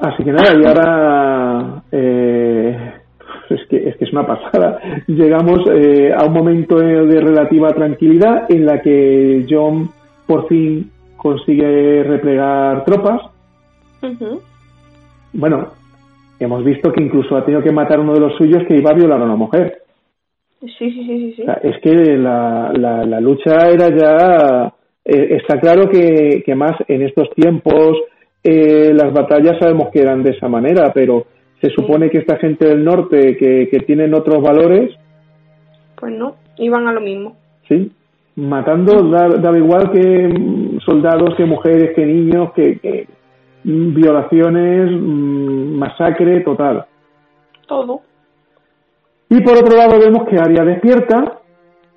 Así 0.00 0.22
que 0.22 0.32
nada, 0.32 0.56
y 0.56 0.64
ahora 0.66 1.82
eh, 1.90 2.92
es, 3.50 3.66
que, 3.68 3.88
es 3.88 3.96
que 3.96 4.04
es 4.04 4.12
una 4.12 4.26
pasada. 4.26 4.78
Llegamos 5.08 5.60
eh, 5.72 6.12
a 6.16 6.24
un 6.24 6.32
momento 6.32 6.76
de 6.78 7.20
relativa 7.20 7.72
tranquilidad 7.72 8.46
en 8.48 8.64
la 8.64 8.80
que 8.80 9.44
John 9.50 9.90
por 10.26 10.48
fin 10.48 10.90
consigue 11.16 12.02
replegar 12.04 12.84
tropas. 12.84 13.20
Bueno, 15.32 15.68
hemos 16.38 16.64
visto 16.64 16.92
que 16.92 17.02
incluso 17.02 17.36
ha 17.36 17.44
tenido 17.44 17.62
que 17.62 17.72
matar 17.72 17.98
a 17.98 18.02
uno 18.02 18.12
de 18.14 18.20
los 18.20 18.36
suyos 18.36 18.62
que 18.68 18.76
iba 18.76 18.90
a 18.90 18.94
violar 18.94 19.20
a 19.20 19.24
una 19.24 19.36
mujer. 19.36 19.78
Sí, 20.60 20.68
sí, 20.78 20.90
sí, 20.92 21.06
sí. 21.06 21.32
sí. 21.36 21.42
O 21.42 21.44
sea, 21.46 21.54
es 21.62 21.80
que 21.82 21.92
la, 22.16 22.72
la, 22.74 23.04
la 23.04 23.20
lucha 23.20 23.68
era 23.68 23.88
ya... 23.88 24.72
eh, 25.04 25.36
está 25.42 25.58
claro 25.60 25.88
que, 25.90 26.42
que 26.44 26.54
más 26.54 26.72
en 26.88 27.02
estos 27.02 27.28
tiempos 27.34 27.98
eh, 28.42 28.92
las 28.94 29.12
batallas 29.12 29.58
sabemos 29.58 29.88
que 29.92 30.00
eran 30.00 30.22
de 30.22 30.30
esa 30.30 30.48
manera, 30.48 30.92
pero 30.94 31.26
se 31.60 31.70
supone 31.70 32.10
que 32.10 32.18
esta 32.18 32.36
gente 32.38 32.66
del 32.66 32.84
norte 32.84 33.36
que, 33.36 33.68
que 33.70 33.78
tienen 33.80 34.14
otros 34.14 34.42
valores, 34.42 34.94
Pues 35.98 36.12
no, 36.12 36.36
iban 36.58 36.86
a 36.88 36.92
lo 36.92 37.00
mismo. 37.00 37.36
sí, 37.68 37.90
matando 38.36 39.02
da- 39.10 39.28
daba 39.38 39.58
igual 39.58 39.90
que 39.90 40.28
mm, 40.28 40.80
soldados, 40.80 41.34
que 41.36 41.44
mujeres, 41.44 41.94
que 41.94 42.04
niños, 42.06 42.52
que, 42.52 42.78
que, 42.78 43.06
violaciones, 43.64 44.90
mm, 44.90 45.76
masacre 45.78 46.40
total. 46.40 46.84
Todo. 47.66 48.00
Y 49.30 49.40
por 49.42 49.56
otro 49.58 49.76
lado 49.76 49.98
vemos 49.98 50.28
que 50.28 50.36
Aria 50.38 50.64
despierta. 50.64 51.38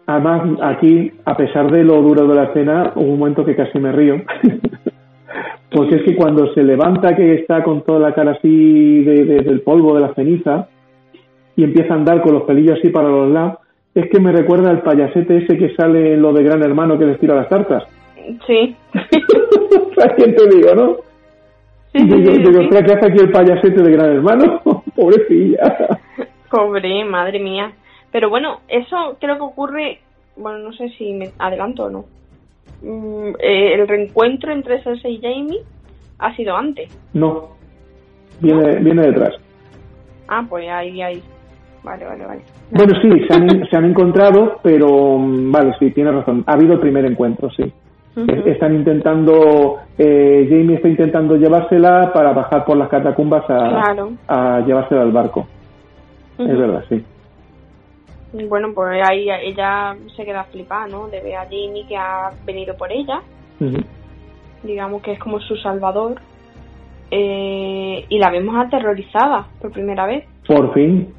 Además, 0.05 0.57
aquí, 0.61 1.11
a 1.25 1.35
pesar 1.35 1.69
de 1.69 1.83
lo 1.83 2.01
duro 2.01 2.25
de 2.27 2.35
la 2.35 2.43
escena, 2.45 2.93
hubo 2.95 3.11
un 3.13 3.19
momento 3.19 3.43
que 3.43 3.55
casi 3.55 3.77
me 3.79 3.91
río. 3.91 4.21
Porque 5.69 5.95
es 5.97 6.03
que 6.03 6.15
cuando 6.15 6.53
se 6.53 6.63
levanta, 6.63 7.13
que 7.15 7.33
está 7.35 7.61
con 7.63 7.81
toda 7.81 7.99
la 7.99 8.15
cara 8.15 8.31
así 8.31 9.03
de- 9.03 9.25
de- 9.25 9.41
del 9.41 9.61
polvo, 9.61 9.95
de 9.95 10.01
la 10.01 10.13
ceniza, 10.13 10.69
y 11.57 11.63
empieza 11.65 11.93
a 11.93 11.97
andar 11.97 12.21
con 12.21 12.33
los 12.33 12.43
pelillos 12.43 12.79
así 12.79 12.89
para 12.89 13.09
los 13.09 13.29
lados, 13.29 13.57
es 13.97 14.11
que 14.11 14.19
me 14.19 14.31
recuerda 14.31 14.69
al 14.69 14.83
payasete 14.83 15.37
ese 15.37 15.57
que 15.57 15.73
sale 15.75 16.13
en 16.13 16.21
lo 16.21 16.31
de 16.31 16.43
Gran 16.43 16.61
Hermano 16.61 16.99
que 16.99 17.05
les 17.05 17.19
tira 17.19 17.33
las 17.33 17.49
tartas. 17.49 17.83
Sí. 18.45 18.75
¿Sabes 19.95 20.13
quién 20.15 20.35
te 20.35 20.47
digo, 20.55 20.75
no? 20.75 20.97
Sí, 21.93 21.99
sí, 21.99 22.05
digo, 22.05 22.31
sí, 22.31 22.37
digo, 22.37 22.51
sí. 22.51 22.65
ostras, 22.65 22.83
¿qué 22.83 22.93
hace 22.93 23.05
aquí 23.07 23.19
el 23.19 23.31
payasete 23.31 23.81
de 23.81 23.91
Gran 23.91 24.11
Hermano? 24.11 24.61
Pobrecilla. 24.95 25.99
Pobre, 26.51 27.05
madre 27.05 27.39
mía. 27.39 27.71
Pero 28.11 28.29
bueno, 28.29 28.59
eso 28.67 29.17
creo 29.19 29.37
que 29.37 29.43
ocurre, 29.43 29.99
bueno, 30.35 30.59
no 30.59 30.73
sé 30.73 30.89
si 30.89 31.13
me 31.13 31.31
adelanto 31.39 31.85
o 31.85 31.89
no. 31.89 32.05
Mm, 32.83 33.29
eh, 33.39 33.73
el 33.73 33.87
reencuentro 33.87 34.51
entre 34.51 34.79
Cersei 34.83 35.15
y 35.15 35.21
Jamie 35.21 35.61
ha 36.19 36.35
sido 36.35 36.55
antes. 36.55 36.95
No. 37.13 37.49
Viene, 38.41 38.75
viene 38.75 39.07
detrás. 39.07 39.33
Ah, 40.27 40.45
pues 40.47 40.69
ahí, 40.69 41.01
ahí. 41.01 41.23
Vale, 41.87 42.05
vale, 42.05 42.25
vale. 42.25 42.41
Bueno, 42.71 42.93
sí, 43.01 43.09
se 43.27 43.33
han, 43.33 43.65
se 43.69 43.77
han 43.77 43.85
encontrado, 43.85 44.59
pero 44.61 45.17
mm, 45.17 45.51
vale, 45.53 45.73
sí, 45.79 45.89
tienes 45.91 46.13
razón. 46.15 46.43
Ha 46.45 46.53
habido 46.53 46.73
el 46.73 46.79
primer 46.81 47.05
encuentro, 47.05 47.49
sí. 47.51 47.63
Eh, 48.17 48.43
Están 48.47 48.75
intentando, 48.75 49.77
eh, 49.97 50.47
Jamie 50.49 50.75
está 50.75 50.89
intentando 50.89 51.37
llevársela 51.37 52.11
para 52.13 52.33
bajar 52.33 52.65
por 52.65 52.75
las 52.75 52.89
catacumbas 52.89 53.43
a, 53.49 53.69
Claro. 53.69 54.11
a 54.27 54.59
llevársela 54.65 55.03
al 55.03 55.11
barco. 55.13 55.47
Es 56.39 56.57
verdad, 56.57 56.83
sí. 56.89 57.03
Bueno, 58.49 58.69
pues 58.75 59.01
ahí 59.07 59.29
ella 59.29 59.95
se 60.15 60.25
queda 60.25 60.43
flipada, 60.45 60.87
¿no? 60.87 61.07
De 61.07 61.21
ver 61.21 61.35
a 61.37 61.43
Jamie 61.45 61.85
que 61.87 61.95
ha 61.95 62.31
venido 62.45 62.75
por 62.75 62.91
ella. 62.91 63.21
Digamos 64.61 65.01
que 65.03 65.13
es 65.13 65.19
como 65.19 65.39
su 65.39 65.55
salvador. 65.55 66.15
Eh, 67.09 68.05
y 68.09 68.19
la 68.19 68.29
vemos 68.29 68.55
aterrorizada 68.57 69.47
por 69.61 69.71
primera 69.71 70.05
vez. 70.05 70.25
Por 70.45 70.73
fin. 70.73 71.13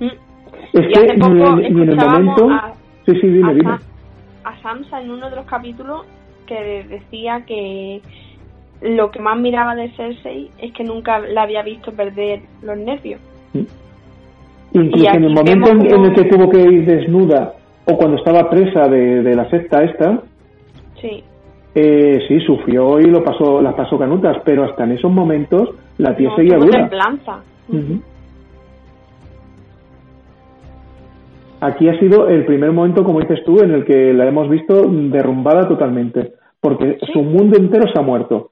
Mm. 0.00 0.06
Es 0.72 0.84
Y 0.88 0.92
que 0.92 0.98
hace 1.00 1.14
poco 1.18 1.32
ni 1.56 1.66
en, 1.66 1.74
ni 1.74 1.82
en 1.82 1.88
el 1.90 1.96
momento. 1.96 2.50
a- 2.50 2.72
sí, 3.06 3.12
sí, 3.20 3.26
dime, 3.28 3.50
a, 3.50 3.54
dime. 3.54 3.70
Sa- 3.78 4.48
a 4.50 4.62
Sansa 4.62 5.00
en 5.00 5.10
uno 5.10 5.30
de 5.30 5.36
los 5.36 5.46
capítulos 5.46 6.02
que 6.46 6.84
decía 6.88 7.42
que 7.46 8.00
lo 8.82 9.10
que 9.10 9.18
más 9.20 9.38
miraba 9.38 9.74
de 9.74 9.88
Cersei 9.90 10.50
es 10.58 10.72
que 10.72 10.84
nunca 10.84 11.18
la 11.20 11.42
había 11.42 11.62
visto 11.62 11.92
perder 11.92 12.40
los 12.62 12.76
nervios. 12.76 13.20
Incluso 14.72 15.04
Y 15.04 15.06
en 15.06 15.24
el 15.24 15.32
momento 15.34 15.70
en, 15.70 16.04
el 16.04 16.12
que 16.14 16.24
tuvo 16.24 16.50
que 16.50 16.60
ir 16.60 16.84
desnuda 16.84 17.54
o 17.86 17.96
cuando 17.96 18.16
estaba 18.16 18.50
presa 18.50 18.88
de, 18.88 19.22
de 19.22 19.34
la 19.36 19.48
secta 19.48 19.84
esta, 19.84 20.20
Sí, 21.00 21.22
eh, 21.74 22.18
sí, 22.28 22.40
sufrió 22.40 22.98
y 22.98 23.04
lo 23.04 23.22
pasó, 23.22 23.60
las 23.62 23.74
pasó 23.74 23.98
canutas, 23.98 24.38
pero 24.44 24.64
hasta 24.64 24.84
en 24.84 24.92
esos 24.92 25.12
momentos 25.12 25.70
la 25.98 26.16
tía 26.16 26.30
no, 26.30 26.36
seguía 26.36 26.56
dura. 26.56 26.78
templanza. 26.80 27.40
Aquí 31.66 31.88
ha 31.88 31.98
sido 31.98 32.28
el 32.28 32.44
primer 32.44 32.72
momento, 32.72 33.04
como 33.04 33.20
dices 33.20 33.42
tú, 33.46 33.60
en 33.62 33.70
el 33.70 33.86
que 33.86 34.12
la 34.12 34.26
hemos 34.26 34.50
visto 34.50 34.82
derrumbada 34.86 35.66
totalmente, 35.66 36.34
porque 36.60 36.98
su 37.10 37.22
mundo 37.22 37.56
entero 37.56 37.86
se 37.90 37.98
ha 37.98 38.02
muerto. 38.02 38.50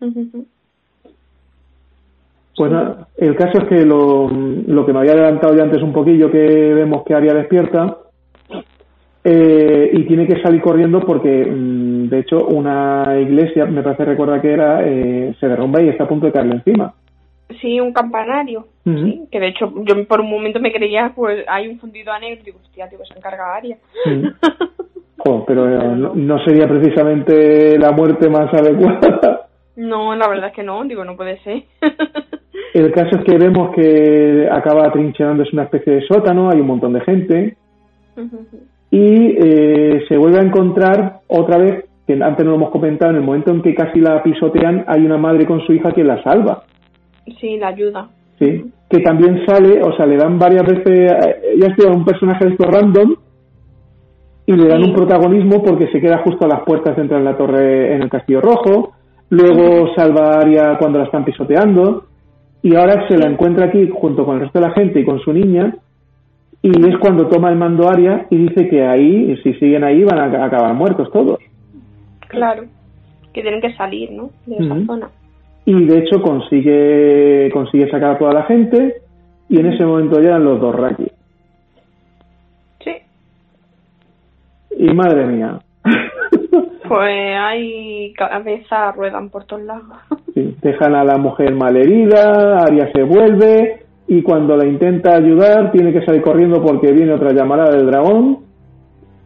Ujú. 0.00 0.46
Pues 2.56 2.72
nada, 2.72 3.08
el 3.16 3.36
caso 3.36 3.58
es 3.58 3.68
que 3.68 3.86
lo, 3.86 4.28
lo 4.28 4.84
que 4.84 4.92
me 4.92 4.98
había 4.98 5.12
adelantado 5.12 5.56
ya 5.56 5.62
antes 5.62 5.82
un 5.82 5.94
poquillo, 5.94 6.30
que 6.30 6.74
vemos 6.74 7.04
que 7.06 7.14
Aria 7.14 7.32
despierta 7.32 7.96
eh, 9.24 9.90
y 9.94 10.04
tiene 10.04 10.26
que 10.26 10.42
salir 10.42 10.60
corriendo 10.60 11.00
porque, 11.00 11.46
mm, 11.46 12.08
de 12.08 12.18
hecho, 12.18 12.44
una 12.48 13.18
iglesia, 13.18 13.64
me 13.64 13.82
parece 13.82 14.04
recuerda 14.04 14.42
que 14.42 14.52
era, 14.52 14.86
eh, 14.86 15.34
se 15.40 15.48
derrumba 15.48 15.80
y 15.80 15.88
está 15.88 16.04
a 16.04 16.08
punto 16.08 16.26
de 16.26 16.32
caerle 16.32 16.56
encima. 16.56 16.92
Sí, 17.60 17.80
un 17.80 17.92
campanario. 17.92 18.66
Sí, 18.84 19.28
que 19.30 19.40
de 19.40 19.48
hecho 19.48 19.72
yo 19.84 20.06
por 20.06 20.20
un 20.20 20.30
momento 20.30 20.58
me 20.60 20.72
creía, 20.72 21.12
pues 21.14 21.44
hay 21.48 21.68
un 21.68 21.78
fundido 21.78 22.12
a 22.12 22.18
negro 22.18 22.40
y 22.40 22.44
digo, 22.44 22.58
hostia, 22.62 22.88
tío, 22.88 22.98
se 23.04 23.16
encarga 23.16 23.54
Aria. 23.54 23.76
Jo, 25.22 25.44
pero 25.46 25.68
eh, 25.68 25.96
no, 25.96 26.14
no 26.14 26.42
sería 26.44 26.66
precisamente 26.66 27.78
la 27.78 27.92
muerte 27.92 28.30
más 28.30 28.52
adecuada. 28.54 29.48
no, 29.76 30.16
la 30.16 30.26
verdad 30.26 30.48
es 30.48 30.54
que 30.54 30.62
no, 30.62 30.82
digo, 30.84 31.04
no 31.04 31.14
puede 31.14 31.38
ser. 31.40 31.64
El 32.74 32.92
caso 32.92 33.18
es 33.18 33.24
que 33.24 33.36
vemos 33.36 33.74
que 33.74 34.48
acaba 34.50 34.90
trincherándose 34.92 35.50
una 35.52 35.64
especie 35.64 35.94
de 35.94 36.06
sótano, 36.06 36.50
hay 36.50 36.60
un 36.60 36.68
montón 36.68 36.92
de 36.92 37.00
gente, 37.00 37.56
y 38.90 39.36
eh, 39.38 40.04
se 40.08 40.16
vuelve 40.16 40.38
a 40.38 40.42
encontrar 40.42 41.20
otra 41.26 41.58
vez, 41.58 41.84
que 42.06 42.14
antes 42.14 42.44
no 42.44 42.52
lo 42.52 42.56
hemos 42.56 42.70
comentado, 42.70 43.10
en 43.10 43.18
el 43.18 43.24
momento 43.24 43.50
en 43.50 43.62
que 43.62 43.74
casi 43.74 44.00
la 44.00 44.22
pisotean, 44.22 44.84
hay 44.86 45.04
una 45.04 45.16
madre 45.16 45.46
con 45.46 45.60
su 45.62 45.72
hija 45.72 45.92
que 45.92 46.04
la 46.04 46.22
salva, 46.22 46.64
sí, 47.40 47.56
la 47.58 47.68
ayuda. 47.68 48.08
¿sí? 48.38 48.70
Que 48.88 48.98
también 49.00 49.44
sale, 49.46 49.82
o 49.82 49.96
sea, 49.96 50.06
le 50.06 50.16
dan 50.16 50.38
varias 50.38 50.64
veces, 50.64 51.12
ya 51.58 51.66
estoy 51.66 51.86
un 51.86 52.04
personaje 52.04 52.44
de 52.44 52.52
estos 52.52 52.66
random, 52.66 53.14
y 54.46 54.52
le 54.52 54.66
dan 54.66 54.82
un 54.82 54.94
protagonismo 54.94 55.62
porque 55.62 55.86
se 55.92 56.00
queda 56.00 56.18
justo 56.24 56.44
a 56.44 56.48
las 56.48 56.62
puertas 56.62 56.96
de 56.96 57.02
entrar 57.02 57.20
en 57.20 57.24
la 57.24 57.36
torre 57.36 57.94
en 57.94 58.02
el 58.02 58.10
Castillo 58.10 58.40
Rojo, 58.40 58.94
luego 59.28 59.94
salva 59.94 60.32
a 60.32 60.40
Arya 60.40 60.76
cuando 60.78 60.98
la 60.98 61.04
están 61.04 61.24
pisoteando 61.24 62.06
y 62.62 62.74
ahora 62.74 63.06
se 63.06 63.16
la 63.16 63.30
encuentra 63.30 63.66
aquí 63.66 63.88
junto 63.92 64.24
con 64.24 64.36
el 64.36 64.40
resto 64.42 64.58
de 64.58 64.66
la 64.66 64.74
gente 64.74 65.00
y 65.00 65.04
con 65.04 65.20
su 65.20 65.32
niña 65.32 65.72
y 66.62 66.68
es 66.68 66.98
cuando 66.98 67.28
toma 67.28 67.50
el 67.50 67.56
mando 67.56 67.88
Arya 67.88 68.26
y 68.28 68.36
dice 68.36 68.68
que 68.68 68.84
ahí, 68.84 69.36
si 69.42 69.54
siguen 69.54 69.84
ahí, 69.84 70.02
van 70.02 70.18
a 70.18 70.44
acabar 70.44 70.74
muertos 70.74 71.10
todos. 71.12 71.38
Claro, 72.28 72.64
que 73.32 73.42
tienen 73.42 73.60
que 73.60 73.72
salir, 73.74 74.10
¿no? 74.10 74.30
De 74.46 74.56
esa 74.56 74.84
zona. 74.84 75.10
Y 75.70 75.84
de 75.84 75.98
hecho 75.98 76.20
consigue, 76.20 77.48
consigue 77.52 77.88
sacar 77.88 78.16
a 78.16 78.18
toda 78.18 78.32
la 78.32 78.42
gente 78.42 79.02
y 79.48 79.60
en 79.60 79.66
ese 79.66 79.84
momento 79.84 80.18
llegan 80.18 80.44
los 80.44 80.60
dos 80.60 80.74
Raki. 80.74 81.06
Sí. 82.82 82.90
Y 84.76 84.92
madre 84.92 85.26
mía. 85.26 85.60
Pues 86.88 87.36
hay 87.38 88.12
cabezas 88.14 88.96
ruedan 88.96 89.28
por 89.30 89.44
todos 89.44 89.62
lados. 89.62 89.96
Sí, 90.34 90.56
dejan 90.60 90.96
a 90.96 91.04
la 91.04 91.18
mujer 91.18 91.54
malherida, 91.54 92.62
Arya 92.62 92.90
se 92.92 93.04
vuelve 93.04 93.84
y 94.08 94.22
cuando 94.22 94.56
la 94.56 94.66
intenta 94.66 95.14
ayudar 95.14 95.70
tiene 95.70 95.92
que 95.92 96.04
salir 96.04 96.22
corriendo 96.22 96.60
porque 96.62 96.90
viene 96.90 97.12
otra 97.12 97.32
llamada 97.32 97.70
del 97.70 97.86
dragón. 97.86 98.38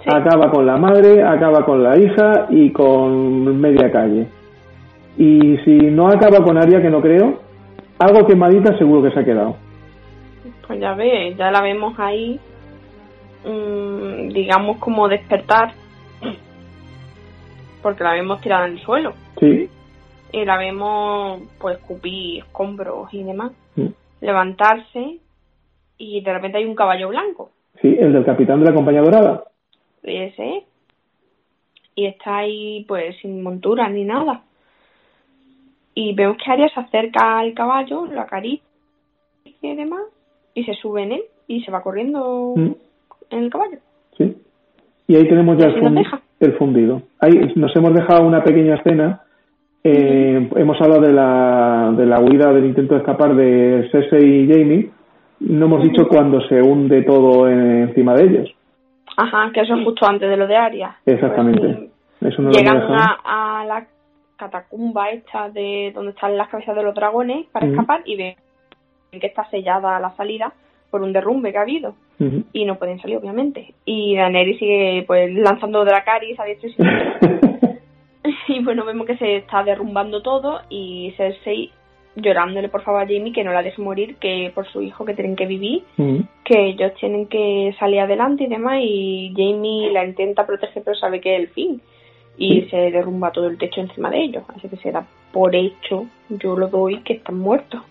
Acaba 0.07 0.51
con 0.51 0.67
la 0.67 0.77
madre, 0.77 1.23
acaba 1.23 1.65
con 1.65 1.83
la 1.83 1.99
hija 1.99 2.49
y 2.51 2.71
con 2.71 3.59
media 3.59 3.91
calle. 3.91 4.29
Y 5.17 5.57
si 5.59 5.71
no 5.71 6.09
acaba 6.09 6.43
con 6.43 6.59
Aria, 6.59 6.83
que 6.83 6.91
no 6.91 7.01
creo, 7.01 7.41
algo 7.99 8.27
quemadita 8.27 8.77
seguro 8.79 9.03
que 9.03 9.11
se 9.13 9.21
ha 9.21 9.25
quedado. 9.25 9.57
Pues 10.67 10.81
ya 10.81 10.95
ve, 10.95 11.35
ya 11.37 11.51
la 11.51 11.61
vemos 11.61 11.95
ahí, 11.99 12.41
mmm, 13.45 14.29
digamos 14.29 14.79
como 14.79 15.09
despertar, 15.09 15.73
porque 17.83 18.03
la 18.05 18.13
vemos 18.13 18.41
tirada 18.41 18.67
en 18.67 18.73
el 18.73 18.81
suelo. 18.81 19.13
Sí. 19.39 19.69
Y 20.33 20.45
la 20.45 20.57
vemos, 20.59 21.43
pues, 21.61 21.79
cupir 21.79 22.39
escombros 22.43 23.13
y 23.13 23.23
demás 23.23 23.53
levantarse 24.25 25.19
y 25.99 26.21
de 26.23 26.33
repente 26.33 26.59
hay 26.59 26.65
un 26.65 26.75
caballo 26.75 27.09
blanco. 27.11 27.51
Sí, 27.81 27.95
el 27.99 28.13
del 28.13 28.25
capitán 28.25 28.61
de 28.61 28.67
la 28.67 28.75
compañía 28.75 29.03
dorada. 29.03 29.45
Ese. 30.03 30.65
Y 31.95 32.07
está 32.07 32.39
ahí 32.39 32.85
pues 32.89 33.17
sin 33.21 33.43
montura 33.43 33.89
ni 33.89 34.05
nada. 34.05 34.43
Y 35.95 36.15
vemos 36.15 36.37
que 36.37 36.51
Arya 36.51 36.69
se 36.69 36.81
acerca 36.81 37.39
al 37.39 37.55
caballo, 37.55 38.07
lo 38.07 38.21
acaricia 38.21 38.65
y 39.45 39.77
demás, 39.77 40.03
y 40.55 40.65
se 40.65 40.75
sube 40.75 41.03
en 41.03 41.13
él 41.13 41.23
y 41.47 41.63
se 41.63 41.71
va 41.71 41.83
corriendo 41.83 42.55
mm. 42.57 42.73
en 43.31 43.39
el 43.45 43.51
caballo. 43.51 43.79
Sí. 44.17 44.37
Y 45.07 45.17
ahí 45.17 45.29
tenemos 45.29 45.59
ya 45.59 45.67
el, 45.67 46.07
el, 46.41 46.53
fundido. 46.55 47.03
Ahí 47.21 47.53
nos 47.55 47.75
hemos 47.77 47.95
dejado 47.95 48.27
una 48.27 48.43
pequeña 48.43 48.77
escena 48.77 49.25
eh, 49.87 50.49
hemos 50.57 50.81
hablado 50.81 51.03
de 51.03 51.13
la, 51.13 51.93
de 51.95 52.07
la 52.07 52.19
huida, 52.19 52.51
del 52.55 52.65
intento 52.65 52.95
de 52.95 53.01
escapar 53.01 53.37
de 53.37 53.87
Cersei 53.93 54.25
y 54.25 54.49
Jamie. 54.49 54.91
No 55.41 55.67
hemos 55.67 55.83
dicho 55.83 56.09
cuando 56.09 56.41
se 56.49 56.63
hunde 56.63 57.03
todo 57.03 57.47
encima 57.47 58.15
de 58.15 58.25
ellos. 58.25 58.55
Ajá, 59.15 59.51
que 59.53 59.61
eso 59.61 59.75
es 59.75 59.85
justo 59.85 60.07
antes 60.07 60.31
de 60.31 60.39
lo 60.39 60.47
de 60.47 60.57
Aria. 60.57 60.97
Exactamente. 61.05 61.91
Pues 62.19 62.35
llegan 62.39 62.79
a, 62.79 63.65
la 63.69 63.87
catacumba 64.45 65.11
esta 65.11 65.49
de 65.49 65.93
donde 65.95 66.13
están 66.13 66.37
las 66.37 66.49
cabezas 66.49 66.77
de 66.77 66.83
los 66.83 66.95
dragones 66.95 67.47
para 67.53 67.67
escapar 67.67 68.03
y 68.05 68.17
ven 68.17 68.37
que 69.19 69.27
está 69.27 69.49
sellada 69.51 69.99
la 70.01 70.15
salida 70.17 70.53
por 70.91 71.03
un 71.03 71.13
derrumbe 71.13 71.53
que 71.53 71.59
ha 71.59 71.63
habido. 71.63 71.95
Y 72.53 72.65
no 72.65 72.77
pueden 72.77 73.01
salir 73.01 73.17
obviamente. 73.17 73.75
Y 73.85 74.17
Daenerys 74.17 74.59
sigue 74.59 75.05
pues 75.07 75.33
lanzando 75.35 75.85
Dracarys 75.85 76.39
a 76.39 76.45
diestra 76.45 76.69
y 76.69 76.75
Y 78.55 78.63
bueno, 78.63 78.85
vemos 78.85 79.07
que 79.07 79.17
se 79.17 79.37
está 79.37 79.63
derrumbando 79.65 80.23
todo 80.23 80.61
y 80.69 81.13
Cersei 81.17 81.73
llorándole 82.17 82.69
por 82.69 82.83
favor 82.83 83.03
a 83.03 83.07
Jamie 83.07 83.33
que 83.33 83.43
no 83.43 83.53
la 83.53 83.63
deje 83.63 83.83
morir, 83.83 84.17
que 84.17 84.53
por 84.55 84.69
su 84.69 84.81
hijo 84.81 85.05
que 85.05 85.15
tienen 85.15 85.35
que 85.35 85.47
vivir, 85.47 85.83
que 86.45 86.67
ellos 86.67 86.93
tienen 87.01 87.27
que 87.27 87.75
salir 87.79 88.01
adelante 88.01 88.45
y 88.45 88.47
demás 88.47 88.79
y 88.81 89.33
Jamie 89.37 89.91
la 89.91 90.05
intenta 90.05 90.47
proteger 90.47 90.85
pero 90.85 90.97
sabe 90.97 91.21
que 91.21 91.35
es 91.35 91.41
el 91.41 91.49
fin 91.49 91.83
y 92.37 92.63
se 92.63 92.77
derrumba 92.91 93.31
todo 93.31 93.47
el 93.47 93.59
techo 93.59 93.81
encima 93.81 94.11
de 94.11 94.23
ellos, 94.23 94.45
así 94.55 94.69
que 94.69 94.77
se 94.77 94.91
da 94.91 95.05
por 95.33 95.55
hecho, 95.55 96.07
yo 96.29 96.57
lo 96.57 96.69
doy 96.69 97.01
que 97.01 97.15
están 97.15 97.39
muertos. 97.39 97.83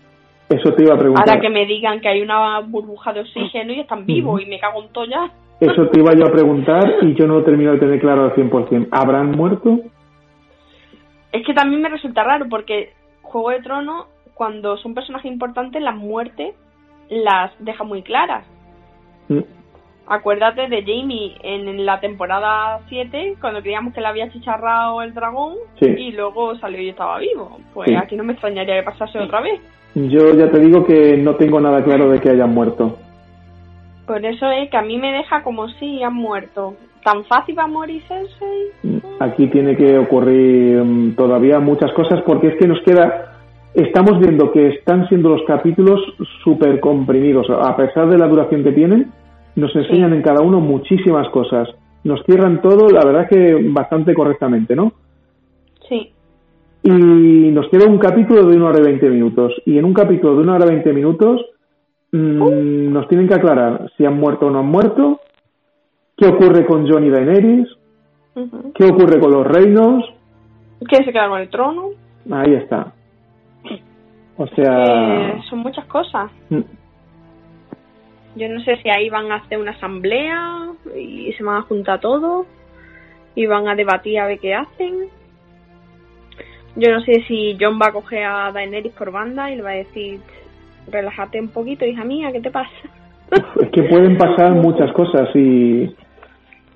Eso 0.48 0.72
te 0.74 0.82
iba 0.82 0.94
a 0.94 0.98
preguntar. 0.98 1.28
Ahora 1.28 1.40
que 1.40 1.50
me 1.50 1.66
digan 1.66 2.00
que 2.00 2.08
hay 2.08 2.20
una 2.20 2.60
burbuja 2.60 3.12
de 3.12 3.20
oxígeno 3.20 3.72
y 3.72 3.80
están 3.80 4.04
vivos 4.06 4.40
y 4.42 4.46
me 4.46 4.58
cago 4.58 4.82
en 4.82 4.88
todo 4.90 5.06
ya. 5.06 5.30
Eso 5.60 5.88
te 5.88 6.00
iba 6.00 6.12
yo 6.14 6.26
a 6.26 6.32
preguntar 6.32 6.82
y 7.02 7.14
yo 7.14 7.26
no 7.26 7.42
termino 7.42 7.72
de 7.72 7.78
tener 7.78 8.00
claro 8.00 8.24
al 8.24 8.34
100%. 8.34 8.88
¿Habrán 8.90 9.32
muerto? 9.32 9.80
Es 11.32 11.44
que 11.46 11.54
también 11.54 11.82
me 11.82 11.88
resulta 11.88 12.22
raro 12.22 12.46
porque 12.48 12.92
Juego 13.22 13.50
de 13.50 13.62
Tronos, 13.62 14.06
cuando 14.34 14.76
son 14.76 14.94
personajes 14.94 15.30
importantes, 15.30 15.82
las 15.82 15.96
muertes 15.96 16.54
las 17.08 17.52
deja 17.58 17.84
muy 17.84 18.02
claras. 18.02 18.46
Acuérdate 20.06 20.68
de 20.68 20.82
Jamie 20.82 21.36
en 21.42 21.86
la 21.86 21.98
temporada 22.00 22.80
7, 22.88 23.36
cuando 23.40 23.62
creíamos 23.62 23.94
que 23.94 24.00
le 24.00 24.06
había 24.06 24.30
chicharrado 24.30 25.00
el 25.02 25.14
dragón 25.14 25.54
y 25.80 26.12
luego 26.12 26.56
salió 26.56 26.80
y 26.80 26.90
estaba 26.90 27.18
vivo. 27.18 27.58
Pues 27.72 27.90
aquí 27.96 28.14
no 28.16 28.24
me 28.24 28.34
extrañaría 28.34 28.76
que 28.76 28.82
pasase 28.82 29.18
otra 29.18 29.40
vez. 29.40 29.60
Yo 29.94 30.34
ya 30.34 30.50
te 30.50 30.60
digo 30.60 30.84
que 30.84 31.16
no 31.16 31.36
tengo 31.36 31.60
nada 31.60 31.82
claro 31.82 32.10
de 32.10 32.20
que 32.20 32.30
hayan 32.30 32.52
muerto. 32.52 32.98
Por 34.06 34.24
eso 34.24 34.50
es 34.50 34.68
que 34.68 34.76
a 34.76 34.82
mí 34.82 34.98
me 34.98 35.12
deja 35.12 35.42
como 35.42 35.68
si 35.68 36.02
han 36.02 36.14
muerto 36.14 36.74
tan 37.04 37.24
fácil 37.26 37.56
va 37.56 37.64
a 37.64 37.68
morir 37.68 38.02
Aquí 39.20 39.46
tiene 39.48 39.76
que 39.76 39.98
ocurrir 39.98 40.82
mm, 40.82 41.14
todavía 41.14 41.60
muchas 41.60 41.92
cosas 41.92 42.22
porque 42.22 42.48
es 42.48 42.56
que 42.56 42.66
nos 42.66 42.80
queda, 42.80 43.36
estamos 43.74 44.18
viendo 44.18 44.50
que 44.50 44.68
están 44.68 45.06
siendo 45.08 45.28
los 45.28 45.42
capítulos 45.46 46.00
súper 46.42 46.80
comprimidos, 46.80 47.46
a 47.50 47.76
pesar 47.76 48.08
de 48.08 48.18
la 48.18 48.26
duración 48.26 48.64
que 48.64 48.72
tienen, 48.72 49.12
nos 49.56 49.74
enseñan 49.74 50.12
en 50.12 50.22
cada 50.22 50.42
uno 50.42 50.60
muchísimas 50.60 51.28
cosas, 51.30 51.68
nos 52.02 52.22
cierran 52.24 52.60
todo, 52.60 52.88
la 52.88 53.04
verdad 53.04 53.28
que 53.28 53.54
bastante 53.70 54.14
correctamente, 54.14 54.76
¿no? 54.76 54.92
Sí. 55.88 56.10
Y 56.82 56.90
nos 56.90 57.68
queda 57.68 57.88
un 57.88 57.98
capítulo 57.98 58.46
de 58.46 58.56
una 58.56 58.68
hora 58.68 58.80
y 58.80 58.84
veinte 58.84 59.08
minutos, 59.08 59.52
y 59.64 59.78
en 59.78 59.84
un 59.84 59.94
capítulo 59.94 60.36
de 60.36 60.42
una 60.42 60.54
hora 60.54 60.66
y 60.66 60.70
veinte 60.70 60.92
minutos 60.92 61.40
mm, 62.12 62.42
uh. 62.42 62.90
nos 62.90 63.08
tienen 63.08 63.28
que 63.28 63.34
aclarar 63.34 63.90
si 63.96 64.04
han 64.04 64.18
muerto 64.18 64.46
o 64.46 64.50
no 64.50 64.60
han 64.60 64.66
muerto, 64.66 65.20
¿Qué 66.16 66.26
ocurre 66.26 66.64
con 66.64 66.88
Johnny 66.88 67.10
Daenerys? 67.10 67.68
¿Qué 68.74 68.84
ocurre 68.84 69.20
con 69.20 69.32
los 69.32 69.46
reinos? 69.46 70.04
¿Quién 70.86 71.04
se 71.04 71.12
queda 71.12 71.28
con 71.28 71.40
el 71.40 71.48
trono? 71.48 71.90
Ahí 72.30 72.54
está. 72.54 72.92
O 74.36 74.46
sea... 74.48 75.40
son 75.48 75.60
muchas 75.60 75.86
cosas. 75.86 76.30
Yo 78.36 78.48
no 78.48 78.60
sé 78.60 78.76
si 78.82 78.90
ahí 78.90 79.08
van 79.10 79.30
a 79.30 79.36
hacer 79.36 79.58
una 79.58 79.72
asamblea 79.72 80.70
y 80.96 81.32
se 81.32 81.44
van 81.44 81.58
a 81.58 81.62
juntar 81.62 82.00
todos 82.00 82.46
y 83.34 83.46
van 83.46 83.68
a 83.68 83.74
debatir 83.74 84.18
a 84.18 84.26
ver 84.26 84.38
qué 84.38 84.54
hacen. 84.54 85.08
Yo 86.76 86.90
no 86.92 87.00
sé 87.02 87.22
si 87.28 87.56
John 87.60 87.78
va 87.80 87.88
a 87.88 87.92
coger 87.92 88.24
a 88.24 88.50
Daenerys 88.52 88.92
por 88.94 89.12
banda 89.12 89.50
y 89.50 89.56
le 89.56 89.62
va 89.62 89.70
a 89.70 89.74
decir, 89.74 90.18
relájate 90.90 91.40
un 91.40 91.48
poquito, 91.48 91.84
hija 91.84 92.04
mía, 92.04 92.32
¿qué 92.32 92.40
te 92.40 92.50
pasa? 92.50 92.70
Es 93.30 93.70
que 93.70 93.82
pueden 93.84 94.18
pasar 94.18 94.52
muchas 94.52 94.92
cosas 94.92 95.28
y 95.34 95.88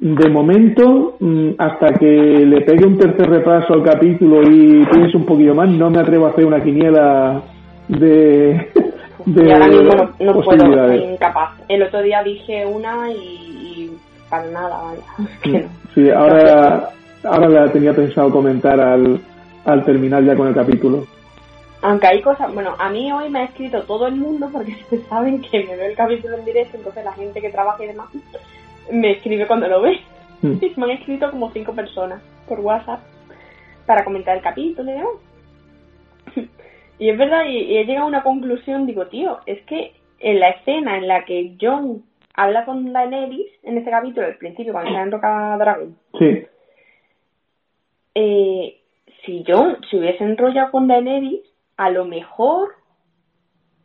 de 0.01 0.31
momento, 0.31 1.17
mm, 1.19 1.51
hasta 1.59 1.89
que 1.99 2.07
le 2.07 2.61
pegue 2.61 2.87
un 2.87 2.97
tercer 2.99 3.29
repaso 3.29 3.75
al 3.75 3.83
capítulo 3.83 4.43
y 4.43 4.87
piense 4.87 5.17
un 5.17 5.27
poquito 5.27 5.55
más, 5.55 5.69
no 5.69 5.91
me 5.91 5.99
atrevo 5.99 6.27
a 6.27 6.31
hacer 6.31 6.47
una 6.47 6.63
quiniela 6.63 7.43
de. 7.89 8.69
De 9.25 9.53
ahora 9.53 9.69
mismo 9.69 10.11
no, 10.21 10.41
puedo, 10.41 10.95
incapaz. 10.95 11.53
El 11.69 11.83
otro 11.83 12.03
día 12.03 12.23
dije 12.23 12.67
una 12.67 13.11
y, 13.11 13.97
para 14.29 14.47
nada, 14.47 14.83
vaya. 14.83 15.69
Sí, 15.95 16.09
ahora, 16.11 16.91
ahora 17.25 17.49
la 17.49 17.73
tenía 17.73 17.93
pensado 17.93 18.31
comentar 18.31 18.79
al, 18.79 19.21
al 19.65 19.85
terminar 19.85 20.23
ya 20.23 20.37
con 20.37 20.49
el 20.49 20.55
capítulo. 20.55 21.07
Aunque 21.83 22.07
hay 22.09 22.23
cosas, 22.23 22.53
bueno, 22.53 22.75
a 22.79 22.91
mí 22.91 23.11
hoy 23.13 23.31
me 23.31 23.41
ha 23.41 23.45
escrito 23.45 23.83
todo 23.83 24.07
el 24.07 24.17
mundo 24.17 24.49
porque 24.53 24.77
saben 25.09 25.41
que 25.43 25.65
me 25.65 25.77
ve 25.77 25.87
el 25.87 25.97
capítulo 25.97 26.37
en 26.37 26.45
directo, 26.45 26.77
entonces 26.77 27.05
la 27.05 27.13
gente 27.13 27.41
que 27.41 27.51
trabaja 27.51 27.85
y 27.85 27.89
demás 27.89 28.09
me 28.93 29.13
escribe 29.13 29.47
cuando 29.47 29.69
lo 29.69 29.83
ve. 29.83 30.01
Mm. 30.41 30.59
me 30.77 30.85
han 30.85 30.91
escrito 30.91 31.31
como 31.33 31.51
cinco 31.51 31.73
personas 31.73 32.21
por 32.47 32.61
WhatsApp 32.61 33.01
para 33.87 34.05
comentar 34.05 34.37
el 34.37 34.43
capítulo 34.43 34.91
y 34.91 34.95
demás. 34.95 36.49
Y 36.99 37.11
es 37.11 37.19
verdad, 37.19 37.45
y, 37.47 37.77
he 37.77 37.85
llegado 37.85 38.07
a 38.07 38.09
una 38.09 38.23
conclusión, 38.23 38.87
digo, 38.87 39.07
tío, 39.07 39.39
es 39.47 39.63
que 39.63 39.93
en 40.21 40.41
la 40.41 40.51
escena 40.51 40.99
en 40.99 41.09
la 41.09 41.25
que 41.25 41.57
John 41.61 42.03
habla 42.35 42.65
con 42.65 42.93
Daenerys, 42.93 43.47
en 43.63 43.79
este 43.79 43.91
capítulo, 43.91 44.27
al 44.27 44.37
principio, 44.37 44.73
cuando 44.73 44.91
está 44.91 45.03
en 45.03 45.13
Roca 45.13 45.57
Dragón, 45.59 45.97
sí. 46.19 46.47
eh, 48.15 48.77
si 49.25 49.45
John 49.47 49.79
se 49.91 49.99
hubiese 49.99 50.25
enrollado 50.25 50.71
con 50.71 50.89
Daenerys, 50.89 51.43
a 51.77 51.91
lo 51.91 52.05
mejor 52.05 52.71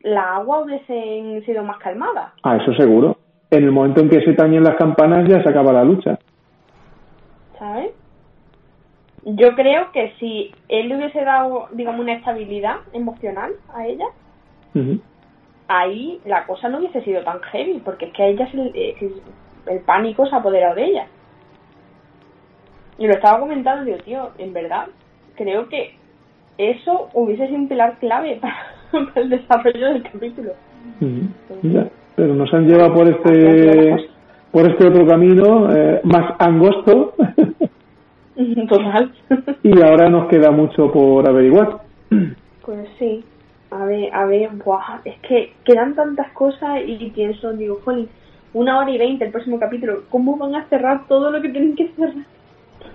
la 0.00 0.36
agua 0.36 0.60
hubiese 0.60 1.42
sido 1.46 1.62
más 1.62 1.78
calmada. 1.78 2.34
Ah, 2.42 2.56
eso 2.56 2.74
seguro 2.74 3.16
en 3.56 3.64
el 3.64 3.72
momento 3.72 4.00
en 4.00 4.08
que 4.08 4.20
se 4.22 4.32
tañen 4.34 4.64
las 4.64 4.76
campanas 4.76 5.28
ya 5.28 5.42
se 5.42 5.48
acaba 5.48 5.72
la 5.72 5.84
lucha. 5.84 6.18
¿sabes? 7.58 7.92
Yo 9.24 9.54
creo 9.54 9.90
que 9.92 10.12
si 10.18 10.52
él 10.68 10.88
le 10.88 10.96
hubiese 10.96 11.24
dado, 11.24 11.68
digamos, 11.72 12.00
una 12.00 12.14
estabilidad 12.14 12.76
emocional 12.92 13.52
a 13.72 13.86
ella, 13.86 14.06
ahí 15.68 16.20
la 16.26 16.46
cosa 16.46 16.68
no 16.68 16.78
hubiese 16.78 17.02
sido 17.02 17.22
tan 17.22 17.40
heavy, 17.40 17.80
porque 17.84 18.06
es 18.06 18.12
que 18.12 18.22
a 18.22 18.26
ella 18.26 18.50
se, 18.50 18.58
eh, 18.74 19.12
el 19.66 19.80
pánico 19.80 20.26
se 20.26 20.34
ha 20.34 20.38
apoderado 20.38 20.74
de 20.74 20.84
ella. 20.84 21.06
Y 22.98 23.06
lo 23.06 23.14
estaba 23.14 23.40
comentando, 23.40 23.84
digo, 23.84 23.98
tío, 23.98 24.30
en 24.38 24.52
verdad, 24.52 24.88
creo 25.36 25.68
que 25.68 25.94
eso 26.58 27.08
hubiese 27.14 27.46
sido 27.46 27.58
un 27.58 27.68
pilar 27.68 27.98
clave 27.98 28.40
para, 28.40 29.10
el 29.14 29.30
desarrollo 29.30 29.88
del 29.88 30.02
capítulo. 30.02 30.52
pero 32.14 32.34
nos 32.34 32.52
han 32.52 32.66
llevado 32.66 32.94
por 32.94 33.08
este 33.08 34.10
por 34.52 34.70
este 34.70 34.86
otro 34.86 35.04
camino 35.06 35.74
eh, 35.74 36.00
más 36.04 36.34
angosto. 36.38 37.14
Total. 38.68 39.12
y 39.62 39.82
ahora 39.82 40.08
nos 40.08 40.28
queda 40.28 40.50
mucho 40.50 40.90
por 40.90 41.28
averiguar. 41.28 41.78
Pues 42.64 42.88
sí. 42.98 43.24
A 43.70 43.84
ver, 43.86 44.14
a 44.14 44.24
ver, 44.26 44.50
buah, 44.64 45.00
es 45.04 45.18
que 45.20 45.52
quedan 45.64 45.94
tantas 45.94 46.30
cosas 46.32 46.80
y 46.86 47.10
pienso, 47.10 47.52
digo, 47.52 47.80
jolín, 47.84 48.08
una 48.52 48.78
hora 48.78 48.90
y 48.90 48.98
veinte 48.98 49.24
el 49.24 49.32
próximo 49.32 49.58
capítulo, 49.58 50.04
¿cómo 50.10 50.36
van 50.36 50.54
a 50.54 50.68
cerrar 50.68 51.08
todo 51.08 51.30
lo 51.30 51.42
que 51.42 51.48
tienen 51.48 51.74
que 51.74 51.88
cerrar? 51.88 52.24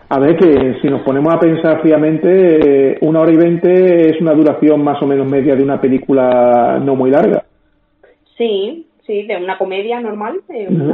A 0.07 0.19
ver, 0.19 0.37
que 0.37 0.79
si 0.81 0.87
nos 0.87 1.01
ponemos 1.01 1.33
a 1.33 1.39
pensar 1.39 1.81
fríamente, 1.81 2.97
una 3.01 3.19
hora 3.19 3.31
y 3.31 3.35
veinte 3.35 4.09
es 4.09 4.21
una 4.21 4.33
duración 4.33 4.83
más 4.83 5.01
o 5.03 5.05
menos 5.05 5.29
media 5.29 5.55
de 5.55 5.63
una 5.63 5.79
película 5.79 6.79
no 6.83 6.95
muy 6.95 7.11
larga. 7.11 7.43
Sí, 8.37 8.87
sí, 9.05 9.23
de 9.23 9.37
una 9.37 9.57
comedia 9.57 9.99
normal. 9.99 10.39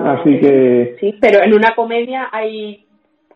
Así 0.03 0.39
que. 0.39 0.95
Sí, 0.99 1.15
pero 1.21 1.43
en 1.43 1.53
una 1.53 1.75
comedia 1.75 2.27
hay 2.31 2.84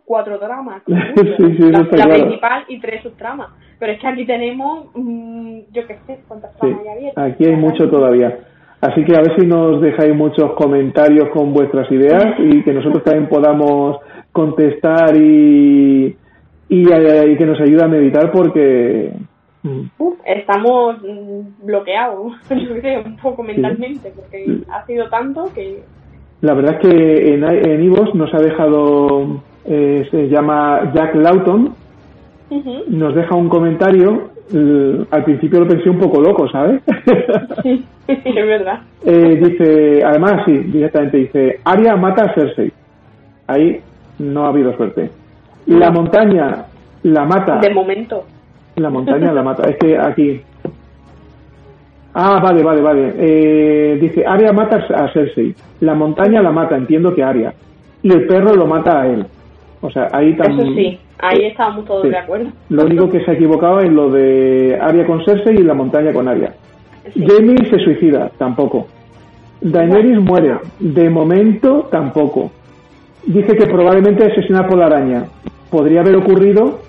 cuatro 0.09 0.39
dramas. 0.39 0.81
la, 0.87 2.07
principal 2.07 2.63
y 2.67 2.79
tres 2.79 3.03
subtramas. 3.03 3.49
Pero 3.77 3.91
es 3.91 4.01
que 4.01 4.07
aquí 4.07 4.25
tenemos, 4.25 4.87
mm, 4.95 5.59
yo 5.71 5.85
qué 5.85 5.99
sé, 6.07 6.19
cuántas 6.27 6.51
tramas 6.57 6.79
hay 6.81 6.87
abiertas. 6.87 7.31
Aquí 7.31 7.45
hay 7.45 7.55
mucho 7.55 7.87
todavía. 7.87 8.39
Así 8.81 9.05
que 9.05 9.15
a 9.15 9.21
ver 9.21 9.39
si 9.39 9.45
nos 9.45 9.79
dejáis 9.81 10.15
muchos 10.15 10.53
comentarios 10.53 11.29
con 11.29 11.53
vuestras 11.53 11.91
ideas 11.91 12.25
y 12.39 12.63
que 12.63 12.73
nosotros 12.73 13.03
también 13.03 13.29
podamos 13.29 13.97
contestar 14.31 15.15
y, 15.15 16.07
eh, 16.07 16.15
y, 16.69 17.37
que 17.37 17.45
nos 17.45 17.61
ayude 17.61 17.83
a 17.83 17.87
meditar 17.87 18.31
porque... 18.31 19.13
Mm. 19.61 19.81
estamos 20.25 21.03
mm, 21.03 21.67
bloqueados, 21.67 22.33
un 23.05 23.17
poco 23.17 23.43
mentalmente, 23.43 24.11
porque 24.15 24.57
ha 24.71 24.83
sido 24.87 25.07
tanto 25.09 25.51
que... 25.53 25.83
La 26.41 26.55
verdad 26.55 26.79
es 26.79 26.89
que 26.89 27.33
en, 27.35 27.43
en 27.43 27.83
Ivos 27.83 28.15
nos 28.15 28.33
ha 28.33 28.39
dejado, 28.39 29.41
eh, 29.65 30.07
se 30.09 30.29
llama 30.29 30.91
Jack 30.93 31.15
Lawton, 31.15 31.73
nos 32.87 33.15
deja 33.15 33.35
un 33.35 33.49
comentario. 33.49 34.29
al 35.11 35.23
principio 35.23 35.59
lo 35.59 35.67
pensé 35.67 35.89
un 35.89 35.99
poco 35.99 36.21
loco, 36.21 36.49
¿sabes? 36.49 36.81
sí, 37.63 37.85
es 38.07 38.35
verdad. 38.35 38.81
Eh, 39.05 39.39
dice, 39.43 40.03
además, 40.03 40.43
sí, 40.45 40.57
directamente 40.57 41.17
dice: 41.17 41.59
Aria 41.63 41.95
mata 41.95 42.25
a 42.25 42.33
Cersei. 42.33 42.71
Ahí 43.47 43.79
no 44.19 44.45
ha 44.45 44.49
habido 44.49 44.75
suerte. 44.75 45.09
La 45.67 45.91
montaña 45.91 46.65
la 47.03 47.25
mata. 47.25 47.59
De 47.59 47.73
momento. 47.73 48.25
La 48.75 48.89
montaña 48.89 49.31
la 49.31 49.43
mata. 49.43 49.63
Es 49.69 49.77
que 49.77 49.97
aquí. 49.97 50.41
Ah, 52.13 52.39
vale, 52.41 52.63
vale, 52.63 52.81
vale. 52.81 53.13
Eh, 53.17 53.97
dice, 54.01 54.25
Aria 54.25 54.51
mata 54.51 54.77
a 54.95 55.11
Cersei. 55.13 55.53
La 55.81 55.93
montaña 55.93 56.41
la 56.41 56.51
mata, 56.51 56.75
entiendo 56.75 57.13
que 57.13 57.23
Aria. 57.23 57.53
Y 58.01 58.11
el 58.11 58.25
perro 58.25 58.55
lo 58.55 58.65
mata 58.65 59.01
a 59.01 59.07
él. 59.07 59.25
O 59.81 59.89
sea, 59.89 60.07
ahí 60.11 60.35
también... 60.35 60.67
Eso 60.67 60.75
sí, 60.75 60.99
ahí 61.19 61.45
estábamos 61.45 61.85
todos 61.85 62.03
de 62.03 62.17
acuerdo. 62.17 62.49
Lo 62.69 62.85
único 62.85 63.09
que 63.09 63.23
se 63.23 63.31
ha 63.31 63.33
equivocado 63.33 63.79
es 63.79 63.91
lo 63.91 64.09
de 64.09 64.77
Aria 64.81 65.05
con 65.05 65.23
Cersei 65.23 65.55
y 65.55 65.63
la 65.63 65.73
montaña 65.73 66.11
con 66.11 66.27
Aria. 66.27 66.53
Jamie 67.15 67.65
se 67.69 67.79
suicida, 67.79 68.29
tampoco. 68.37 68.87
Daenerys 69.61 70.19
muere, 70.19 70.57
de 70.79 71.09
momento 71.09 71.87
tampoco 71.91 72.51
dice 73.25 73.55
que 73.55 73.65
probablemente 73.65 74.25
asesinada 74.25 74.67
por 74.67 74.77
la 74.77 74.87
araña. 74.87 75.25
Podría 75.69 76.01
haber 76.01 76.15
ocurrido 76.15 76.79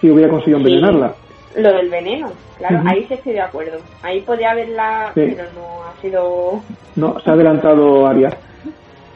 si 0.00 0.10
hubiera 0.10 0.28
conseguido 0.28 0.58
envenenarla. 0.58 1.14
Lo 1.56 1.72
del 1.72 1.88
veneno, 1.88 2.28
claro, 2.58 2.82
ahí 2.86 3.04
sí 3.08 3.14
estoy 3.14 3.32
de 3.32 3.40
acuerdo. 3.40 3.78
Ahí 4.02 4.20
podría 4.20 4.52
haberla, 4.52 5.10
pero 5.14 5.44
no 5.54 5.84
ha 5.84 6.00
sido. 6.00 6.60
No, 6.94 7.18
se 7.20 7.30
ha 7.30 7.32
adelantado 7.32 8.06
Aria. 8.06 8.30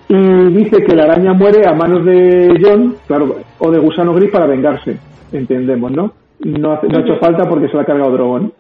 Y 0.09 0.53
dice 0.53 0.83
que 0.85 0.95
la 0.95 1.05
araña 1.05 1.33
muere 1.33 1.67
a 1.67 1.73
manos 1.73 2.05
de 2.05 2.59
John, 2.63 2.97
claro, 3.07 3.37
o 3.59 3.71
de 3.71 3.79
Gusano 3.79 4.13
Gris 4.15 4.31
para 4.31 4.47
vengarse. 4.47 4.99
Entendemos, 5.33 5.91
¿no? 5.91 6.13
No, 6.41 6.73
ha 6.73 6.81
hecho 6.85 7.17
falta 7.21 7.49
porque 7.49 7.69
se 7.69 7.77
la 7.77 7.83
ha 7.83 7.87
cargado 7.87 8.13
Drogon. 8.13 8.53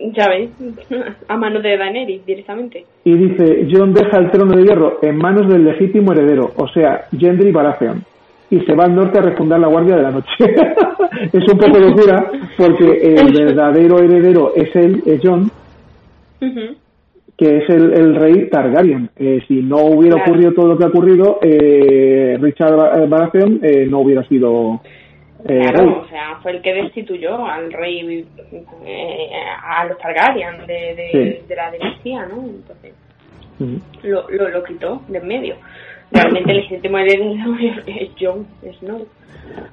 Ya 0.00 0.28
veis, 0.28 0.50
a 1.28 1.36
manos 1.36 1.62
de 1.62 1.76
Daenerys 1.76 2.26
directamente. 2.26 2.84
Y 3.04 3.12
dice, 3.12 3.68
John 3.70 3.92
deja 3.92 4.18
el 4.18 4.30
trono 4.30 4.56
de 4.56 4.64
hierro 4.64 4.98
en 5.02 5.16
manos 5.16 5.48
del 5.48 5.64
legítimo 5.64 6.12
heredero, 6.12 6.50
o 6.56 6.66
sea, 6.68 7.04
Gendry 7.16 7.52
Baratheon, 7.52 8.02
y 8.50 8.60
se 8.60 8.74
va 8.74 8.84
al 8.84 8.96
norte 8.96 9.18
a 9.18 9.22
refundar 9.22 9.60
la 9.60 9.68
Guardia 9.68 9.96
de 9.96 10.02
la 10.02 10.10
Noche. 10.10 10.28
es 11.32 11.52
un 11.52 11.58
poco 11.58 11.78
locura, 11.78 12.26
porque 12.56 13.14
el 13.14 13.32
verdadero 13.44 13.98
heredero 13.98 14.52
es 14.56 14.74
él, 14.74 15.02
es 15.06 15.20
John, 15.22 15.50
que 17.42 17.56
es 17.56 17.68
el, 17.70 18.14
rey 18.14 18.48
Targaryen. 18.48 19.10
Eh, 19.16 19.40
si 19.48 19.62
no 19.62 19.78
hubiera 19.78 20.22
ocurrido 20.22 20.52
todo 20.52 20.68
lo 20.68 20.78
que 20.78 20.84
ha 20.84 20.88
ocurrido, 20.88 21.40
eh, 21.42 22.38
Richard 22.40 23.08
Baratheon 23.08 23.58
eh, 23.62 23.86
no 23.90 23.98
hubiera 23.98 24.22
sido 24.28 24.80
eh, 25.44 25.72
o 25.76 26.06
sea, 26.08 26.38
fue 26.40 26.52
el 26.52 26.62
que 26.62 26.72
destituyó 26.72 27.44
al 27.44 27.72
rey, 27.72 28.24
eh, 28.86 29.30
a 29.60 29.84
los 29.86 29.98
Targaryen 29.98 30.64
de, 30.68 31.42
de, 31.48 31.56
la 31.56 31.68
dinastía, 31.72 32.26
¿no? 32.26 32.44
Entonces, 32.44 32.94
lo, 34.04 34.30
lo, 34.30 34.48
lo, 34.48 34.62
quitó 34.62 35.02
de 35.08 35.18
en 35.18 35.26
medio. 35.26 35.56
Realmente 36.12 36.52
el 36.52 36.56
legítimo 36.58 36.98
heredero 36.98 37.56
es 37.86 38.10
Jon 38.20 38.46
Snow. 38.78 39.04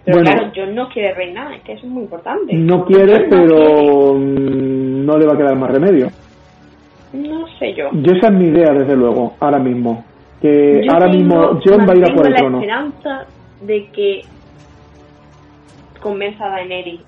Pero 0.05 0.21
claro, 0.21 0.51
Jon 0.55 0.73
no 0.73 0.89
quiere 0.89 1.13
reinar, 1.13 1.53
es 1.53 1.61
que 1.61 1.73
eso 1.73 1.85
es 1.85 1.91
muy 1.91 2.01
importante. 2.01 2.51
No 2.55 2.83
quiere, 2.85 3.27
pero 3.29 4.15
no 4.17 5.17
le 5.17 5.25
va 5.27 5.33
a 5.33 5.37
quedar 5.37 5.55
más 5.55 5.69
remedio. 5.69 6.07
No 7.13 7.47
sé 7.57 7.73
yo. 7.73 7.89
Yo 7.93 8.13
esa 8.13 8.27
es 8.27 8.33
mi 8.33 8.45
idea, 8.45 8.71
desde 8.73 8.95
luego, 8.95 9.35
ahora 9.39 9.59
mismo. 9.59 10.03
Que 10.41 10.81
ahora 10.89 11.09
mismo 11.09 11.59
Jon 11.63 11.87
va 11.87 11.93
a 11.93 11.97
ir 11.97 12.05
a 12.05 12.13
por 12.15 12.27
el 12.27 12.35
trono. 12.35 12.59
la 12.59 12.65
esperanza 12.65 13.25
de 13.61 13.85
que 13.87 14.21
convenza 15.99 16.45
a 16.45 16.49
Daenerys. 16.49 17.01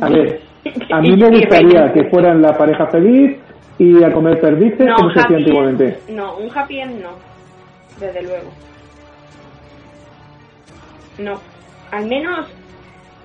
A 0.00 0.08
ver, 0.08 0.40
a 0.90 1.00
mí 1.00 1.16
me 1.16 1.30
gustaría 1.38 1.92
que 1.92 2.04
fueran 2.08 2.40
la 2.40 2.56
pareja 2.56 2.86
feliz 2.86 3.36
y 3.78 4.02
a 4.02 4.12
comer 4.12 4.40
perdices 4.40 4.88
como 4.96 5.10
se 5.10 5.20
hacía 5.20 5.36
antiguamente. 5.36 5.98
No, 6.08 6.38
un 6.38 6.50
happy 6.56 6.80
end 6.80 7.02
no, 7.02 7.10
desde 8.00 8.22
luego. 8.22 8.50
No, 11.18 11.34
al 11.90 12.06
menos 12.06 12.46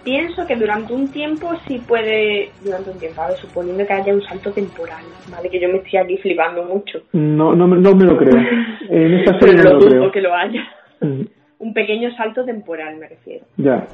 pienso 0.03 0.45
que 0.47 0.55
durante 0.55 0.93
un 0.93 1.11
tiempo 1.11 1.51
sí 1.67 1.79
puede, 1.87 2.51
durante 2.63 2.91
un 2.91 2.99
tiempo, 2.99 3.21
a 3.21 3.27
ver, 3.29 3.37
suponiendo 3.37 3.85
que 3.85 3.93
haya 3.93 4.13
un 4.13 4.21
salto 4.23 4.51
temporal, 4.51 5.03
¿vale? 5.29 5.49
Que 5.49 5.59
yo 5.59 5.69
me 5.69 5.77
estoy 5.77 5.99
aquí 5.99 6.17
flipando 6.17 6.63
mucho. 6.63 7.01
No, 7.13 7.55
no, 7.55 7.67
no 7.67 7.95
me 7.95 8.05
lo 8.05 8.17
creo. 8.17 8.37
En 8.89 9.13
esta 9.13 9.39
serie 9.39 9.55
no 9.63 9.73
lo, 9.73 9.79
creo. 9.79 10.11
que 10.11 10.21
lo 10.21 10.33
haya. 10.33 10.63
Un 11.59 11.73
pequeño 11.73 12.15
salto 12.15 12.43
temporal, 12.43 12.97
me 12.97 13.07
refiero. 13.07 13.45
Ya 13.57 13.87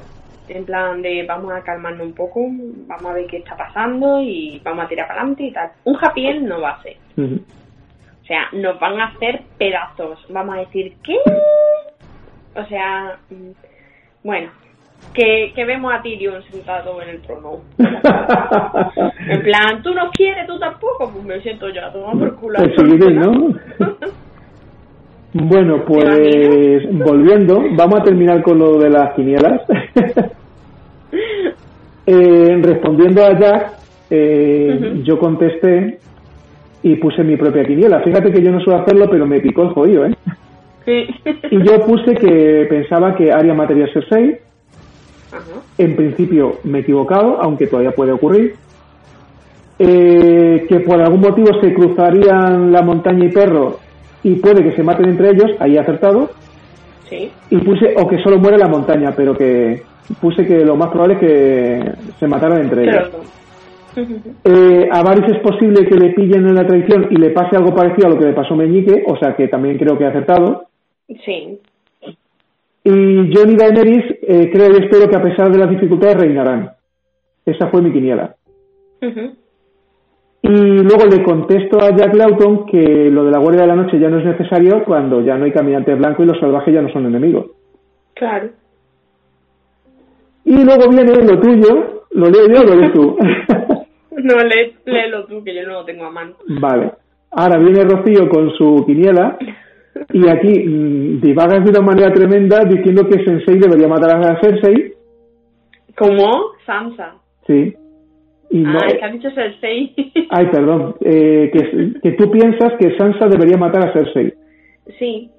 en 0.48 0.64
plan 0.64 1.02
de 1.02 1.24
vamos 1.26 1.52
a 1.52 1.62
calmarnos 1.62 2.06
un 2.06 2.14
poco, 2.14 2.40
vamos 2.86 3.06
a 3.06 3.14
ver 3.14 3.26
qué 3.26 3.38
está 3.38 3.56
pasando 3.56 4.20
y 4.20 4.60
vamos 4.64 4.84
a 4.84 4.88
tirar 4.88 5.06
para 5.06 5.20
adelante 5.20 5.44
y 5.44 5.52
tal. 5.52 5.70
Un 5.84 5.96
happy 6.00 6.26
end 6.26 6.48
no 6.48 6.60
va 6.60 6.70
a 6.70 6.82
ser. 6.82 6.96
O 7.18 8.24
sea, 8.26 8.48
nos 8.52 8.78
van 8.78 9.00
a 9.00 9.06
hacer 9.06 9.42
pedazos. 9.56 10.24
Vamos 10.30 10.56
a 10.56 10.60
decir, 10.60 10.94
¿qué? 11.02 11.16
O 12.54 12.64
sea, 12.66 13.18
mm, 13.30 13.50
bueno, 14.22 14.50
que, 15.14 15.52
que 15.54 15.64
vemos 15.64 15.92
a 15.92 16.02
Tyrion 16.02 16.42
sentado 16.44 17.00
en 17.02 17.08
el 17.08 17.20
trono. 17.22 17.60
en 17.78 19.42
plan, 19.42 19.82
tú 19.82 19.94
no 19.94 20.10
quieres, 20.10 20.46
tú 20.46 20.58
tampoco, 20.58 21.10
pues 21.12 21.24
me 21.24 21.40
siento 21.40 21.68
ya, 21.70 21.92
toma 21.92 22.12
por 22.12 22.36
culo. 22.36 22.58
¿no? 22.58 23.54
Bueno, 25.30 25.84
pues 25.86 26.88
volviendo, 26.90 27.62
vamos 27.76 28.00
a 28.00 28.02
terminar 28.02 28.42
con 28.42 28.58
lo 28.58 28.78
de 28.78 28.90
las 28.90 29.14
quinielas. 29.14 29.62
Eh, 32.10 32.58
respondiendo 32.62 33.22
a 33.22 33.38
Jack, 33.38 33.72
eh, 34.08 35.02
yo 35.04 35.18
contesté 35.18 35.98
y 36.82 36.96
puse 36.96 37.22
mi 37.22 37.36
propia 37.36 37.64
quiniela. 37.64 38.00
Fíjate 38.00 38.32
que 38.32 38.42
yo 38.42 38.50
no 38.50 38.60
suelo 38.60 38.80
hacerlo, 38.80 39.10
pero 39.10 39.26
me 39.26 39.40
picó 39.40 39.64
el 39.64 39.74
jodido, 39.74 40.06
¿eh? 40.06 40.16
Y 40.86 41.62
yo 41.62 41.84
puse 41.84 42.14
que 42.14 42.66
pensaba 42.70 43.14
que 43.14 43.30
Aria 43.30 43.52
mataría 43.52 43.92
ser 43.92 44.08
6. 45.30 45.42
En 45.78 45.96
principio 45.96 46.58
me 46.64 46.78
he 46.78 46.80
equivocado, 46.82 47.40
aunque 47.40 47.66
todavía 47.66 47.92
puede 47.92 48.12
ocurrir. 48.12 48.54
Eh, 49.80 50.66
que 50.68 50.80
por 50.80 51.00
algún 51.00 51.20
motivo 51.20 51.48
se 51.60 51.72
cruzarían 51.72 52.72
la 52.72 52.82
montaña 52.82 53.26
y 53.26 53.28
perro 53.30 53.78
y 54.24 54.34
puede 54.36 54.64
que 54.64 54.74
se 54.74 54.82
maten 54.82 55.10
entre 55.10 55.30
ellos, 55.30 55.52
ahí 55.60 55.76
he 55.76 55.78
acertado. 55.78 56.30
Sí. 57.08 57.30
Y 57.50 57.58
puse, 57.58 57.94
o 57.96 58.08
que 58.08 58.18
solo 58.22 58.38
muere 58.38 58.58
la 58.58 58.68
montaña, 58.68 59.12
pero 59.16 59.36
que 59.36 59.82
puse 60.20 60.44
que 60.46 60.64
lo 60.64 60.76
más 60.76 60.88
probable 60.88 61.14
es 61.14 61.20
que 61.20 61.92
se 62.18 62.26
mataran 62.26 62.62
entre 62.62 62.84
ellos. 62.84 63.10
Eh, 64.44 64.88
a 64.92 65.02
Varys 65.02 65.34
es 65.34 65.40
posible 65.40 65.84
que 65.88 65.96
le 65.96 66.10
pillen 66.10 66.46
en 66.46 66.54
la 66.54 66.64
traición 66.64 67.08
y 67.10 67.16
le 67.16 67.30
pase 67.30 67.56
algo 67.56 67.74
parecido 67.74 68.06
a 68.06 68.10
lo 68.10 68.18
que 68.18 68.26
le 68.26 68.32
pasó 68.32 68.54
a 68.54 68.56
Meñique, 68.56 69.02
o 69.04 69.16
sea 69.16 69.34
que 69.34 69.48
también 69.48 69.76
creo 69.76 69.98
que 69.98 70.04
ha 70.04 70.10
acertado. 70.10 70.66
Sí. 71.24 71.58
Y 72.90 73.30
John 73.34 73.50
y 73.50 73.56
Daenerys 73.56 74.04
eh, 74.22 74.50
creo 74.50 74.70
y 74.70 74.82
espero 74.82 75.10
que 75.10 75.16
a 75.16 75.22
pesar 75.22 75.52
de 75.52 75.58
las 75.58 75.68
dificultades 75.68 76.16
reinarán. 76.16 76.70
Esa 77.44 77.68
fue 77.68 77.82
mi 77.82 77.92
quiniela. 77.92 78.34
Y 80.40 80.48
luego 80.48 81.04
le 81.04 81.22
contesto 81.22 81.82
a 81.82 81.94
Jack 81.94 82.14
Lawton 82.14 82.64
que 82.64 83.10
lo 83.10 83.24
de 83.24 83.30
la 83.30 83.40
Guardia 83.40 83.62
de 83.62 83.68
la 83.68 83.76
Noche 83.76 83.98
ya 83.98 84.08
no 84.08 84.18
es 84.18 84.24
necesario 84.24 84.84
cuando 84.86 85.20
ya 85.20 85.36
no 85.36 85.44
hay 85.44 85.52
caminantes 85.52 85.98
blancos 85.98 86.24
y 86.24 86.28
los 86.28 86.40
salvajes 86.40 86.72
ya 86.72 86.80
no 86.80 86.88
son 86.88 87.04
enemigos. 87.04 87.50
Claro. 88.14 88.48
Y 90.46 90.64
luego 90.64 90.88
viene 90.88 91.12
lo 91.12 91.40
tuyo, 91.40 92.04
¿lo 92.12 92.30
leo 92.30 92.48
yo 92.48 92.60
o 92.62 92.64
lo 92.64 92.74
lees 92.74 92.92
tú? 92.94 93.18
no, 94.12 94.36
lee, 94.44 94.76
léelo 94.86 95.26
tú, 95.26 95.44
que 95.44 95.54
yo 95.54 95.62
no 95.66 95.74
lo 95.74 95.84
tengo 95.84 96.06
a 96.06 96.10
mano. 96.10 96.36
Vale. 96.58 96.92
Ahora 97.32 97.58
viene 97.58 97.84
Rocío 97.84 98.30
con 98.30 98.50
su 98.52 98.82
quiniela 98.86 99.36
y 100.12 100.28
aquí 100.28 100.64
mmm, 100.66 101.20
divagas 101.20 101.64
de 101.64 101.70
una 101.70 101.80
manera 101.80 102.12
tremenda 102.12 102.64
diciendo 102.64 103.06
que 103.08 103.24
Sensei 103.24 103.58
debería 103.58 103.88
matar 103.88 104.16
a 104.24 104.40
Cersei. 104.40 104.92
¿Cómo? 105.96 106.52
Sansa. 106.64 107.14
Sí. 107.46 107.74
Y 108.50 108.58
no, 108.60 108.78
es 108.78 108.94
que 108.94 109.04
has 109.04 109.12
dicho 109.12 109.30
Cersei. 109.32 109.94
Ay, 110.30 110.46
perdón. 110.52 110.94
Eh, 111.00 111.50
que, 111.52 111.92
que 112.02 112.12
tú 112.12 112.30
piensas 112.30 112.72
que 112.78 112.96
Sansa 112.96 113.26
debería 113.28 113.56
matar 113.56 113.88
a 113.88 113.92
Cersei. 113.92 114.32
Sí. 114.98 115.30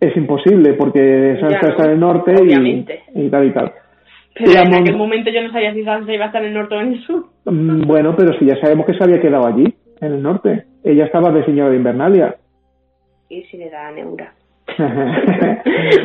Es 0.00 0.16
imposible 0.16 0.74
porque 0.74 1.36
Sansa 1.40 1.68
está 1.68 1.84
en 1.86 1.90
el 1.92 2.00
norte 2.00 2.34
obviamente. 2.40 3.00
y, 3.14 3.22
y 3.26 3.30
tal 3.30 3.46
y 3.46 3.52
tal. 3.52 3.72
Pero 4.34 4.52
en 4.62 4.74
aquel 4.74 4.96
momento 4.96 5.30
yo 5.30 5.42
no 5.42 5.52
sabía 5.52 5.74
si 5.74 5.84
Sansa 5.84 6.12
iba 6.14 6.24
a 6.24 6.26
estar 6.28 6.42
en 6.42 6.48
el 6.48 6.54
norte 6.54 6.74
o 6.74 6.80
en 6.80 6.92
el 6.94 7.00
sur. 7.02 7.26
Mm, 7.44 7.82
Bueno, 7.86 8.14
pero 8.16 8.32
si 8.38 8.46
ya 8.46 8.56
sabemos 8.60 8.86
que 8.86 8.94
se 8.94 9.04
había 9.04 9.20
quedado 9.20 9.46
allí, 9.46 9.64
en 10.00 10.12
el 10.14 10.22
norte. 10.22 10.64
Ella 10.82 11.04
estaba 11.04 11.30
de 11.30 11.44
señora 11.44 11.68
de 11.70 11.76
Invernalia. 11.76 12.36
Y 13.30 13.42
si 13.44 13.56
le 13.56 13.70
da 13.70 13.90
neura. 13.92 14.34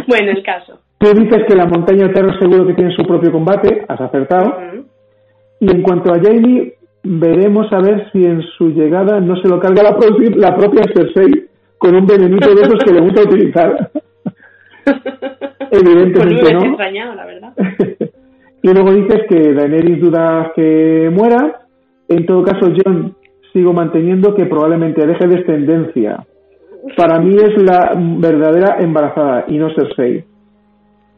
bueno, 0.07 0.31
el 0.31 0.43
caso. 0.43 0.79
Tú 0.97 1.07
dices 1.13 1.43
que 1.47 1.55
la 1.55 1.65
montaña 1.65 2.05
eterna 2.05 2.37
seguro 2.39 2.65
que 2.65 2.73
tiene 2.73 2.95
su 2.95 3.03
propio 3.03 3.31
combate, 3.31 3.83
has 3.87 3.99
acertado. 3.99 4.57
Y 5.59 5.69
en 5.69 5.81
cuanto 5.81 6.13
a 6.13 6.19
Jamie, 6.21 6.73
veremos 7.03 7.71
a 7.73 7.79
ver 7.81 8.09
si 8.11 8.25
en 8.25 8.41
su 8.57 8.69
llegada 8.69 9.19
no 9.19 9.35
se 9.41 9.47
lo 9.49 9.59
carga 9.59 9.83
la, 9.83 9.97
pro- 9.97 10.17
la 10.35 10.55
propia 10.55 10.83
Cersei 10.93 11.45
con 11.77 11.95
un 11.95 12.05
venenito 12.07 12.53
de 12.55 12.61
esos 12.61 12.79
que 12.83 12.93
le 12.93 13.01
gusta 13.01 13.21
utilizar. 13.23 13.91
Pues 15.67 15.81
Evidentemente 15.81 16.35
hubiese 16.41 16.53
no. 16.53 16.63
extrañado, 16.65 17.15
la 17.15 17.25
verdad. 17.25 17.53
y 18.61 18.67
luego 18.73 18.93
dices 18.93 19.23
que 19.27 19.51
Daenerys 19.53 19.99
duda 19.99 20.51
que 20.55 21.09
muera. 21.11 21.61
En 22.07 22.25
todo 22.27 22.43
caso, 22.43 22.71
John, 22.85 23.15
sigo 23.51 23.73
manteniendo 23.73 24.35
que 24.35 24.45
probablemente 24.45 25.05
deje 25.05 25.27
descendencia. 25.27 26.23
Para 26.95 27.19
mí 27.19 27.35
es 27.35 27.61
la 27.63 27.93
verdadera 27.95 28.77
embarazada 28.79 29.45
y 29.47 29.57
no 29.57 29.73
Cersei. 29.73 30.23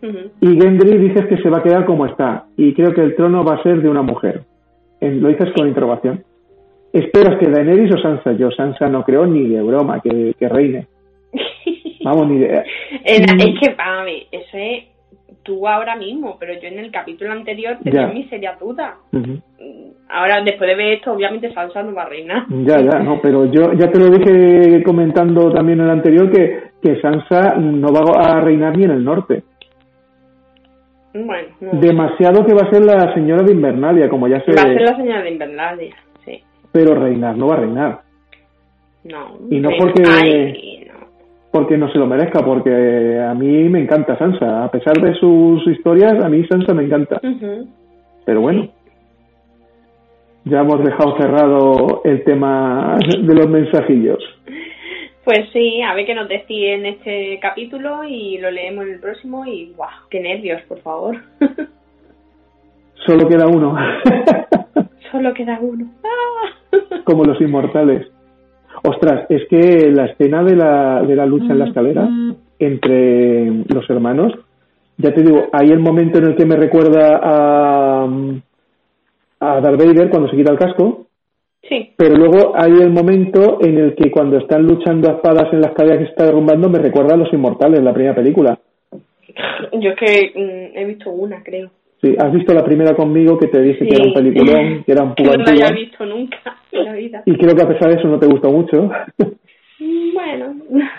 Ujú. 0.01 0.17
Y 0.41 0.61
Gendry 0.61 0.97
dices 0.97 1.25
que 1.27 1.37
se 1.37 1.49
va 1.49 1.57
a 1.59 1.63
quedar 1.63 1.85
como 1.85 2.05
está. 2.05 2.45
Y 2.55 2.73
creo 2.73 2.93
que 2.93 3.01
el 3.01 3.15
trono 3.15 3.43
va 3.43 3.55
a 3.55 3.63
ser 3.63 3.81
de 3.81 3.89
una 3.89 4.01
mujer. 4.01 4.43
En- 5.01 5.21
lo 5.21 5.29
dices 5.29 5.49
con 5.55 5.67
interrogación. 5.67 6.23
¿Esperas 6.93 7.37
que 7.39 7.49
Daenerys 7.49 7.93
o 7.93 7.97
Sansa? 7.99 8.31
Yo 8.33 8.49
Sansa 8.51 8.87
no 8.87 9.03
creo 9.03 9.25
ni 9.25 9.47
de 9.47 9.61
broma 9.61 9.99
que, 9.99 10.33
que 10.39 10.47
reine. 10.49 10.87
Vamos, 12.03 12.29
ni 12.29 12.39
de... 12.39 12.63
Es 13.03 13.19
que, 13.59 13.75
ver, 14.05 14.23
eso 14.31 14.57
es 14.57 14.83
tú 15.47 15.67
ahora 15.67 15.95
mismo, 15.95 16.37
pero 16.39 16.53
yo 16.53 16.67
en 16.67 16.77
el 16.77 16.91
capítulo 16.91 17.31
anterior 17.31 17.77
tenía 17.83 18.05
mis 18.07 18.29
serias 18.29 18.59
dudas. 18.59 18.93
Ahora, 20.09 20.41
después 20.43 20.69
de 20.69 20.75
ver 20.75 20.93
esto, 20.93 21.13
obviamente 21.13 21.51
Sansa 21.53 21.81
no 21.81 21.93
va 21.95 22.03
a 22.03 22.09
reinar. 22.09 22.45
Ya, 22.49 22.77
ya, 22.79 22.99
no, 22.99 23.19
pero 23.21 23.45
yo 23.45 23.73
ya 23.73 23.89
te 23.91 23.99
lo 23.99 24.09
dije 24.11 24.83
comentando 24.83 25.51
también 25.51 25.79
en 25.79 25.85
el 25.85 25.91
anterior 25.91 26.29
que, 26.31 26.59
que 26.81 27.01
Sansa 27.01 27.55
no 27.55 27.87
va 27.91 28.37
a 28.37 28.41
reinar 28.41 28.77
ni 28.77 28.83
en 28.83 28.91
el 28.91 29.03
norte. 29.03 29.43
Bueno, 31.13 31.47
no. 31.61 31.79
Demasiado 31.79 32.45
que 32.45 32.53
va 32.53 32.67
a 32.67 32.69
ser 32.69 32.83
la 32.85 33.13
señora 33.13 33.41
de 33.43 33.51
Invernalia, 33.53 34.07
como 34.07 34.27
ya 34.27 34.39
se... 34.41 34.51
va 34.53 34.61
a 34.61 34.65
ser 34.73 34.81
la 34.81 34.95
señora 34.95 35.23
de 35.23 35.31
Invernalia, 35.31 35.95
sí. 36.23 36.39
Pero 36.71 36.93
reinar, 36.93 37.35
no 37.37 37.47
va 37.47 37.55
a 37.55 37.59
reinar. 37.59 37.99
No. 39.03 39.37
Y 39.49 39.59
no 39.59 39.69
porque- 39.79 40.03
Ay. 40.05 40.76
Porque 41.57 41.75
no 41.75 41.91
se 41.91 41.97
lo 41.97 42.05
merezca, 42.05 42.45
porque 42.45 43.19
a 43.19 43.33
mí 43.33 43.67
me 43.67 43.79
encanta 43.79 44.15
Sansa. 44.15 44.65
A 44.65 44.69
pesar 44.69 44.93
de 45.01 45.15
sus 45.15 45.65
historias, 45.65 46.23
a 46.23 46.29
mí 46.29 46.45
Sansa 46.45 46.71
me 46.71 46.83
encanta. 46.83 47.19
Pero 48.25 48.41
bueno, 48.41 48.67
ya 50.43 50.59
hemos 50.59 50.83
dejado 50.83 51.17
cerrado 51.17 52.01
el 52.03 52.23
tema 52.23 52.95
de 52.99 53.33
los 53.33 53.49
mensajillos. 53.49 54.19
Pues 55.23 55.49
sí, 55.51 55.81
a 55.81 55.95
ver 55.95 56.05
qué 56.05 56.13
nos 56.13 56.29
decís 56.29 56.63
en 56.67 56.85
este 56.85 57.39
capítulo 57.41 58.03
y 58.03 58.37
lo 58.37 58.51
leemos 58.51 58.85
en 58.85 58.93
el 58.93 58.99
próximo 58.99 59.43
y 59.43 59.73
¡guau! 59.75 59.89
¡Qué 60.11 60.19
nervios, 60.19 60.61
por 60.67 60.77
favor! 60.81 61.17
Solo 63.07 63.27
queda 63.27 63.47
uno, 63.47 63.75
Solo 65.11 65.33
queda 65.33 65.57
uno. 65.59 65.87
¡Ah! 66.03 67.01
como 67.03 67.23
los 67.23 67.41
inmortales. 67.41 68.05
Ostras, 68.83 69.25
es 69.29 69.47
que 69.49 69.91
la 69.91 70.05
escena 70.05 70.43
de 70.43 70.55
la, 70.55 71.01
de 71.01 71.15
la 71.15 71.25
lucha 71.25 71.53
en 71.53 71.59
la 71.59 71.65
escalera 71.65 72.07
entre 72.59 73.45
los 73.67 73.89
hermanos, 73.89 74.33
ya 74.97 75.13
te 75.13 75.21
digo, 75.21 75.47
hay 75.51 75.69
el 75.69 75.79
momento 75.79 76.19
en 76.19 76.25
el 76.25 76.35
que 76.35 76.45
me 76.45 76.55
recuerda 76.55 77.19
a, 77.21 78.07
a 79.39 79.61
Darth 79.61 79.79
Vader 79.79 80.09
cuando 80.09 80.29
se 80.29 80.37
quita 80.37 80.51
el 80.51 80.57
casco, 80.57 81.07
Sí, 81.69 81.93
pero 81.97 82.15
luego 82.15 82.53
hay 82.55 82.71
el 82.71 82.91
momento 82.91 83.57
en 83.61 83.77
el 83.77 83.95
que 83.95 84.09
cuando 84.09 84.37
están 84.37 84.63
luchando 84.63 85.09
a 85.09 85.15
espadas 85.15 85.51
en 85.51 85.61
la 85.61 85.67
escalera 85.67 85.97
que 85.97 86.05
se 86.05 86.11
está 86.11 86.25
derrumbando 86.25 86.69
me 86.69 86.79
recuerda 86.79 87.15
a 87.15 87.17
los 87.17 87.33
inmortales, 87.33 87.83
la 87.83 87.93
primera 87.93 88.15
película. 88.15 88.57
yo 89.73 89.89
es 89.89 89.97
que 89.97 90.31
mm, 90.33 90.77
he 90.77 90.85
visto 90.85 91.11
una, 91.11 91.43
creo. 91.43 91.69
Sí, 92.01 92.15
has 92.19 92.31
visto 92.31 92.53
la 92.53 92.63
primera 92.63 92.95
conmigo 92.95 93.37
que 93.39 93.47
te 93.47 93.59
dije 93.61 93.87
que 93.87 93.95
era 93.95 94.05
un 94.07 94.13
peliculón, 94.13 94.83
que 94.83 94.91
era 94.91 95.03
un 95.03 95.15
no 95.17 95.33
la 95.33 95.43
había 95.51 95.71
visto 95.71 96.05
nunca 96.05 96.37
en 96.71 96.85
la 96.85 96.93
vida. 96.93 97.23
y 97.25 97.35
creo 97.37 97.55
que 97.55 97.63
a 97.63 97.67
pesar 97.67 97.89
de 97.89 97.99
eso 97.99 98.07
no 98.07 98.19
te 98.19 98.27
gustó 98.27 98.51
mucho. 98.51 98.89
Mm, 99.79 100.13
Bueno, 100.13 100.55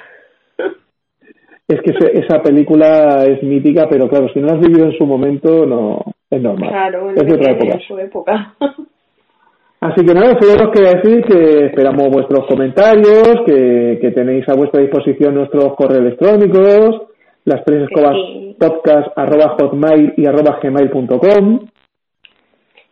Es 1.69 1.83
que 1.83 1.91
esa 2.19 2.43
película 2.43 3.27
es 3.27 3.43
mítica, 3.43 3.87
pero 3.91 4.09
claro, 4.09 4.29
si 4.33 4.41
no 4.41 4.47
la 4.47 4.55
has 4.55 4.61
vivido 4.61 4.87
en 4.87 4.97
su 4.97 5.05
momento, 5.05 5.67
no 5.67 5.99
es 6.31 6.41
normal. 6.41 6.71
claro, 6.71 7.11
es 7.11 7.17
de 7.27 7.35
otra 7.35 7.53
época. 7.53 7.79
su 7.87 7.99
época. 7.99 8.55
Así 9.81 10.05
que 10.05 10.15
nada, 10.15 10.37
solo 10.41 10.55
os 10.65 10.71
quería 10.75 10.95
decir 10.95 11.23
que 11.25 11.67
esperamos 11.67 12.09
vuestros 12.11 12.47
comentarios, 12.47 13.43
que, 13.47 13.99
que 14.01 14.11
tenéis 14.13 14.49
a 14.49 14.55
vuestra 14.57 14.81
disposición 14.81 15.35
nuestros 15.35 15.77
correos 15.77 16.01
electrónicos, 16.07 17.03
las 17.49 17.65
tres 17.65 17.89
escobas 17.89 18.15
sí. 18.15 18.57
podcast 18.59 19.09
arroba 19.17 19.57
hotmail 19.59 20.13
y 20.17 20.27
arroba 20.27 20.61
gmail.com. 20.63 21.67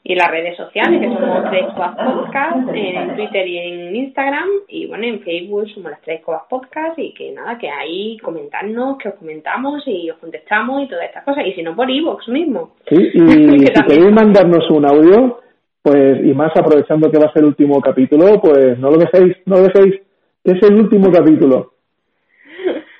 y 0.02 0.14
las 0.14 0.30
redes 0.30 0.56
sociales, 0.56 1.00
que 1.00 1.06
somos 1.08 1.50
Tres 1.50 1.66
Cobas 1.74 1.96
Podcast, 1.96 2.68
en 2.72 3.16
Twitter 3.16 3.46
y 3.46 3.58
en 3.58 3.96
Instagram, 3.96 4.48
y 4.68 4.86
bueno, 4.86 5.04
en 5.04 5.20
Facebook 5.20 5.68
somos 5.74 5.90
las 5.90 6.00
Tres 6.02 6.22
Cobas 6.22 6.44
Podcast, 6.48 6.98
y 6.98 7.12
que 7.12 7.32
nada, 7.32 7.58
que 7.58 7.68
ahí 7.68 8.16
comentarnos, 8.18 8.98
que 8.98 9.08
os 9.08 9.16
comentamos 9.16 9.82
y 9.86 10.08
os 10.08 10.16
contestamos 10.18 10.84
y 10.84 10.88
todas 10.88 11.06
estas 11.06 11.24
cosas, 11.24 11.44
y 11.44 11.52
si 11.54 11.62
no 11.62 11.74
por 11.74 11.90
iVoox 11.90 12.28
mismo. 12.28 12.70
¿sí? 12.88 12.96
Y 13.14 13.56
Que 13.66 13.72
si 13.74 13.82
queréis 13.82 14.12
mandarnos 14.12 14.70
un 14.70 14.86
audio, 14.86 15.40
pues 15.82 16.24
y 16.24 16.32
más 16.34 16.52
aprovechando 16.56 17.10
que 17.10 17.18
va 17.18 17.26
a 17.26 17.32
ser 17.32 17.42
el 17.42 17.48
último 17.48 17.80
capítulo, 17.80 18.40
pues 18.40 18.78
no 18.78 18.90
lo 18.90 18.98
dejéis, 18.98 19.36
no 19.44 19.56
lo 19.56 19.62
dejéis, 19.64 20.00
es 20.44 20.62
el 20.62 20.80
último 20.80 21.10
capítulo. 21.10 21.75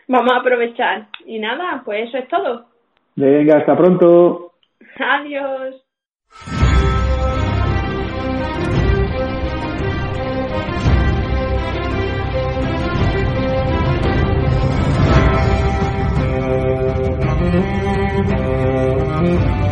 Vamos 0.09 0.33
a 0.33 0.41
aprovechar. 0.41 1.09
Y 1.25 1.39
nada, 1.39 1.83
pues 1.85 2.09
eso 2.09 2.19
es 2.19 2.29
todo. 2.29 2.67
Venga, 3.17 3.59
hasta 3.59 3.77
pronto. 3.77 4.53
Adiós. 4.99 5.83
Thank 19.17 19.61
you. 19.61 19.66